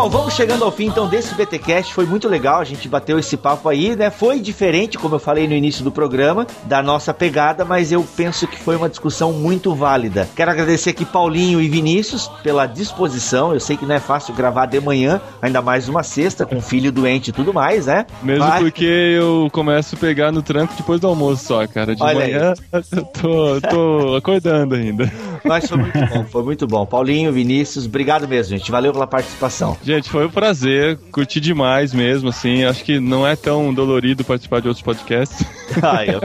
Pessoal, 0.00 0.18
vamos 0.18 0.32
chegando 0.34 0.64
ao 0.64 0.72
fim 0.72 0.86
então 0.86 1.06
desse 1.06 1.34
BTcast. 1.34 1.92
Foi 1.92 2.06
muito 2.06 2.26
legal, 2.26 2.58
a 2.58 2.64
gente 2.64 2.88
bateu 2.88 3.18
esse 3.18 3.36
papo 3.36 3.68
aí, 3.68 3.94
né? 3.94 4.08
Foi 4.08 4.40
diferente, 4.40 4.96
como 4.96 5.16
eu 5.16 5.18
falei 5.18 5.46
no 5.46 5.52
início 5.52 5.84
do 5.84 5.92
programa, 5.92 6.46
da 6.64 6.82
nossa 6.82 7.12
pegada, 7.12 7.66
mas 7.66 7.92
eu 7.92 8.02
penso 8.16 8.46
que 8.46 8.58
foi 8.58 8.76
uma 8.76 8.88
discussão 8.88 9.30
muito 9.30 9.74
válida. 9.74 10.26
Quero 10.34 10.50
agradecer 10.52 10.90
aqui 10.90 11.04
Paulinho 11.04 11.60
e 11.60 11.68
Vinícius 11.68 12.28
pela 12.42 12.64
disposição. 12.64 13.52
Eu 13.52 13.60
sei 13.60 13.76
que 13.76 13.84
não 13.84 13.94
é 13.94 14.00
fácil 14.00 14.32
gravar 14.32 14.64
de 14.64 14.80
manhã, 14.80 15.20
ainda 15.42 15.60
mais 15.60 15.86
uma 15.86 16.02
sexta 16.02 16.46
com 16.46 16.62
filho 16.62 16.90
doente 16.90 17.28
e 17.28 17.32
tudo 17.32 17.52
mais, 17.52 17.84
né? 17.84 18.06
Mesmo 18.22 18.46
Mas- 18.46 18.62
porque 18.62 18.86
eu 18.86 19.50
começo 19.52 19.96
a 19.96 19.98
pegar 19.98 20.32
no 20.32 20.40
tranco 20.40 20.72
depois 20.78 20.98
do 20.98 21.08
almoço 21.08 21.44
só, 21.44 21.66
cara. 21.66 21.94
De 21.94 22.02
Olha 22.02 22.24
aí. 22.24 22.32
manhã 22.32 22.54
eu 22.72 23.02
tô, 23.04 23.60
tô 23.68 24.16
acordando 24.16 24.76
ainda. 24.76 25.12
Mas 25.44 25.68
foi 25.68 25.76
muito 25.76 25.98
bom, 26.06 26.24
foi 26.24 26.42
muito 26.42 26.66
bom. 26.66 26.86
Paulinho, 26.86 27.30
Vinícius, 27.32 27.84
obrigado 27.84 28.26
mesmo, 28.26 28.56
gente. 28.56 28.70
Valeu 28.70 28.92
pela 28.94 29.06
participação. 29.06 29.76
Gente, 29.90 30.08
foi 30.08 30.26
um 30.26 30.30
prazer, 30.30 30.96
curti 31.10 31.40
demais 31.40 31.92
mesmo, 31.92 32.28
assim. 32.28 32.64
Acho 32.64 32.84
que 32.84 33.00
não 33.00 33.26
é 33.26 33.34
tão 33.34 33.74
dolorido 33.74 34.22
participar 34.24 34.60
de 34.60 34.68
outros 34.68 34.84
podcasts. 34.84 35.44
Ai, 35.82 36.08
eu- 36.10 36.20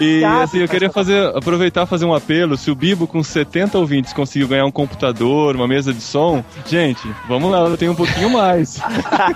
E 0.00 0.24
assim, 0.24 0.60
eu 0.60 0.68
queria 0.68 0.90
fazer, 0.90 1.26
aproveitar 1.36 1.82
e 1.82 1.86
fazer 1.86 2.06
um 2.06 2.14
apelo. 2.14 2.56
Se 2.56 2.70
o 2.70 2.74
Bibo 2.74 3.06
com 3.06 3.22
70 3.22 3.76
ouvintes 3.78 4.12
conseguiu 4.14 4.48
ganhar 4.48 4.64
um 4.64 4.70
computador, 4.70 5.54
uma 5.54 5.68
mesa 5.68 5.92
de 5.92 6.00
som, 6.00 6.42
gente, 6.66 7.06
vamos 7.28 7.50
lá, 7.50 7.60
eu 7.60 7.76
tenho 7.76 7.92
um 7.92 7.94
pouquinho 7.94 8.30
mais. 8.30 8.80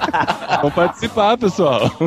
vamos 0.63 0.75
participar, 0.75 1.37
pessoal. 1.37 1.91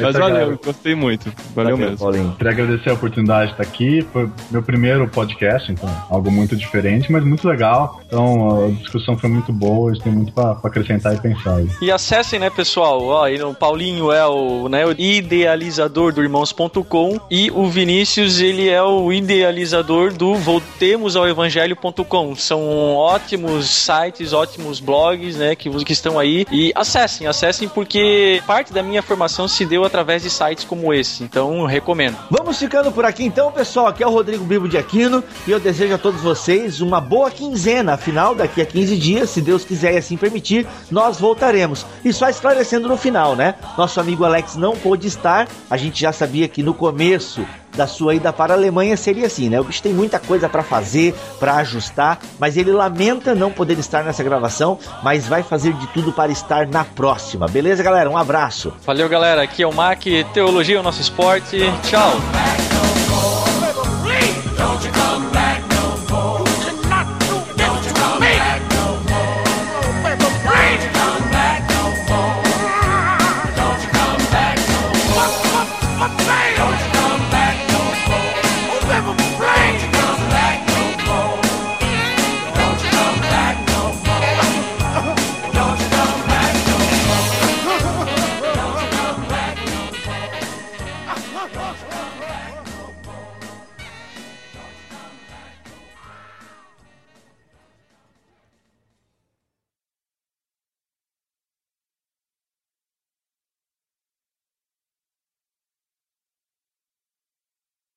Mas 0.00 0.16
valeu, 0.16 0.58
gostei 0.64 0.94
muito. 0.94 1.30
Valeu 1.54 1.76
mesmo. 1.76 1.98
Paulinho. 1.98 2.34
Queria 2.38 2.52
agradecer 2.52 2.90
a 2.90 2.94
oportunidade 2.94 3.46
de 3.46 3.52
estar 3.52 3.62
aqui. 3.62 4.06
Foi 4.12 4.28
meu 4.50 4.62
primeiro 4.62 5.06
podcast, 5.08 5.70
então 5.70 5.88
algo 6.08 6.30
muito 6.30 6.56
diferente, 6.56 7.10
mas 7.12 7.22
muito 7.24 7.46
legal. 7.46 8.00
Então 8.06 8.66
a 8.66 8.70
discussão 8.70 9.01
foi 9.16 9.28
muito 9.28 9.52
boa, 9.52 9.90
a 9.90 9.94
gente 9.94 10.02
tem 10.02 10.12
muito 10.12 10.32
para 10.32 10.52
acrescentar 10.62 11.14
e 11.14 11.20
pensar. 11.20 11.56
aí. 11.56 11.68
E 11.80 11.90
acessem, 11.90 12.38
né, 12.38 12.50
pessoal? 12.50 13.02
Ó, 13.02 13.28
o 13.28 13.54
Paulinho 13.54 14.12
é 14.12 14.26
o, 14.26 14.68
né, 14.68 14.86
o 14.86 14.92
idealizador 14.92 16.12
do 16.12 16.22
irmãos.com 16.22 17.20
e 17.30 17.50
o 17.50 17.66
Vinícius, 17.68 18.40
ele 18.40 18.68
é 18.68 18.82
o 18.82 19.12
idealizador 19.12 20.12
do 20.12 20.34
voltemos 20.34 21.16
ao 21.16 21.28
evangelho.com. 21.28 22.34
São 22.36 22.94
ótimos 22.94 23.68
sites, 23.68 24.32
ótimos 24.32 24.80
blogs, 24.80 25.36
né, 25.36 25.54
que, 25.54 25.70
que 25.84 25.92
estão 25.92 26.18
aí. 26.18 26.46
E 26.50 26.72
acessem, 26.74 27.26
acessem 27.26 27.68
porque 27.68 28.42
parte 28.46 28.72
da 28.72 28.82
minha 28.82 29.02
formação 29.02 29.48
se 29.48 29.64
deu 29.64 29.84
através 29.84 30.22
de 30.22 30.30
sites 30.30 30.64
como 30.64 30.92
esse. 30.92 31.22
Então, 31.22 31.64
recomendo. 31.66 32.16
Vamos 32.30 32.58
ficando 32.58 32.90
por 32.92 33.04
aqui 33.04 33.24
então, 33.24 33.50
pessoal. 33.52 33.86
Aqui 33.86 34.02
é 34.02 34.06
o 34.06 34.10
Rodrigo 34.10 34.44
Bibo 34.44 34.68
de 34.68 34.78
Aquino 34.78 35.22
e 35.46 35.50
eu 35.50 35.60
desejo 35.60 35.94
a 35.94 35.98
todos 35.98 36.20
vocês 36.20 36.80
uma 36.80 37.00
boa 37.00 37.30
quinzena. 37.30 37.94
Afinal, 37.94 38.34
daqui 38.34 38.60
a 38.60 38.66
15 38.66 38.91
dias, 38.98 39.30
se 39.30 39.40
Deus 39.40 39.64
quiser 39.64 39.94
e 39.94 39.98
assim 39.98 40.16
permitir, 40.16 40.66
nós 40.90 41.18
voltaremos. 41.18 41.86
E 42.04 42.12
só 42.12 42.28
esclarecendo 42.28 42.88
no 42.88 42.96
final, 42.96 43.36
né? 43.36 43.54
Nosso 43.76 44.00
amigo 44.00 44.24
Alex 44.24 44.56
não 44.56 44.76
pôde 44.76 45.06
estar. 45.06 45.48
A 45.70 45.76
gente 45.76 46.00
já 46.00 46.12
sabia 46.12 46.48
que 46.48 46.62
no 46.62 46.74
começo 46.74 47.44
da 47.76 47.86
sua 47.86 48.14
ida 48.14 48.32
para 48.32 48.52
a 48.52 48.56
Alemanha 48.56 48.96
seria 48.96 49.26
assim, 49.26 49.48
né? 49.48 49.60
O 49.60 49.64
bicho 49.64 49.82
tem 49.82 49.92
muita 49.92 50.18
coisa 50.18 50.48
para 50.48 50.62
fazer, 50.62 51.14
para 51.38 51.56
ajustar, 51.56 52.18
mas 52.38 52.56
ele 52.56 52.70
lamenta 52.70 53.34
não 53.34 53.50
poder 53.50 53.78
estar 53.78 54.04
nessa 54.04 54.22
gravação, 54.22 54.78
mas 55.02 55.26
vai 55.26 55.42
fazer 55.42 55.72
de 55.72 55.86
tudo 55.88 56.12
para 56.12 56.30
estar 56.30 56.66
na 56.66 56.84
próxima. 56.84 57.46
Beleza, 57.48 57.82
galera? 57.82 58.10
Um 58.10 58.16
abraço. 58.16 58.72
Valeu, 58.84 59.08
galera. 59.08 59.42
Aqui 59.42 59.62
é 59.62 59.66
o 59.66 59.72
Mac, 59.72 60.02
Teologia 60.32 60.76
é 60.76 60.80
o 60.80 60.82
nosso 60.82 61.00
esporte. 61.00 61.58
Tchau. 61.88 62.12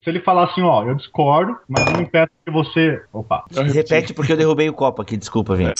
Se 0.06 0.10
ele 0.10 0.20
falar 0.20 0.44
assim, 0.44 0.62
ó, 0.62 0.84
eu 0.84 0.94
discordo, 0.94 1.56
mas 1.68 1.84
não 1.92 2.00
impeço 2.00 2.30
que 2.44 2.52
você. 2.52 3.02
Opa. 3.12 3.44
Repete 3.50 4.14
porque 4.14 4.30
eu 4.34 4.36
derrubei 4.36 4.68
o 4.68 4.72
copo 4.72 5.02
aqui, 5.02 5.16
desculpa, 5.16 5.56
Vini. 5.56 5.72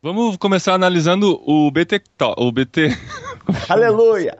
Vamos 0.00 0.36
começar 0.36 0.74
analisando 0.74 1.42
o 1.44 1.68
BT. 1.72 1.98
to- 2.16 2.34
O 2.38 2.52
BT. 2.52 2.96
Aleluia! 3.68 4.38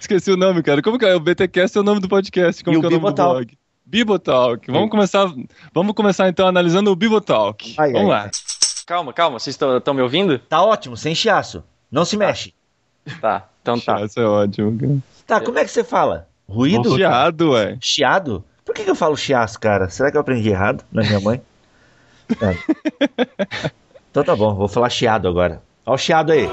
Esqueci 0.00 0.30
o 0.30 0.36
nome, 0.36 0.62
cara. 0.62 0.80
Como 0.82 0.96
que 1.00 1.04
é? 1.04 1.16
O 1.16 1.18
BTcast 1.18 1.76
é 1.76 1.80
o 1.80 1.84
nome 1.84 1.98
do 1.98 2.08
podcast. 2.08 2.62
Como 2.62 2.76
E 2.76 2.78
o 2.78 2.80
que 2.80 2.86
é 2.86 2.88
o 2.90 2.92
nome 2.92 3.02
do 3.02 3.06
Bibotalk. 3.10 3.34
blog? 3.46 3.58
Bibotalk. 3.84 4.70
Vamos 4.70 4.88
começar, 4.90 5.26
vamos 5.72 5.92
começar 5.94 6.28
então 6.28 6.46
analisando 6.46 6.92
o 6.92 6.96
Bibotalk. 6.96 7.74
Ai, 7.76 7.90
vamos 7.92 8.12
ai, 8.12 8.24
lá. 8.26 8.30
Calma, 8.86 9.12
calma. 9.12 9.40
Vocês 9.40 9.58
estão 9.60 9.94
me 9.94 10.00
ouvindo? 10.02 10.38
Tá 10.38 10.62
ótimo, 10.62 10.96
sem 10.96 11.12
chiaço. 11.12 11.64
Não 11.90 12.04
se 12.04 12.16
mexe. 12.16 12.54
Tá, 13.20 13.48
então 13.62 13.80
tá. 13.80 14.00
Isso 14.04 14.20
é 14.20 14.24
ótimo. 14.24 14.78
cara. 14.78 14.98
Tá, 15.26 15.40
como 15.40 15.58
é 15.58 15.64
que 15.64 15.70
você 15.72 15.82
fala? 15.82 16.28
Ruído? 16.48 16.94
Chiado, 16.96 17.50
ué. 17.52 17.76
Chiado? 17.80 18.44
Por 18.64 18.74
que, 18.74 18.84
que 18.84 18.90
eu 18.90 18.94
falo 18.94 19.16
chiaço, 19.16 19.58
cara? 19.60 19.88
Será 19.90 20.10
que 20.10 20.16
eu 20.16 20.20
aprendi 20.20 20.48
errado 20.48 20.84
na 20.92 21.02
minha 21.02 21.20
mãe? 21.20 21.40
Tá. 22.40 22.54
Então 24.10 24.24
tá 24.24 24.34
bom, 24.34 24.54
vou 24.54 24.66
falar 24.66 24.88
chiado 24.88 25.28
agora. 25.28 25.60
Ó 25.84 25.92
o 25.92 25.98
chiado 25.98 26.32
aí. 26.32 26.48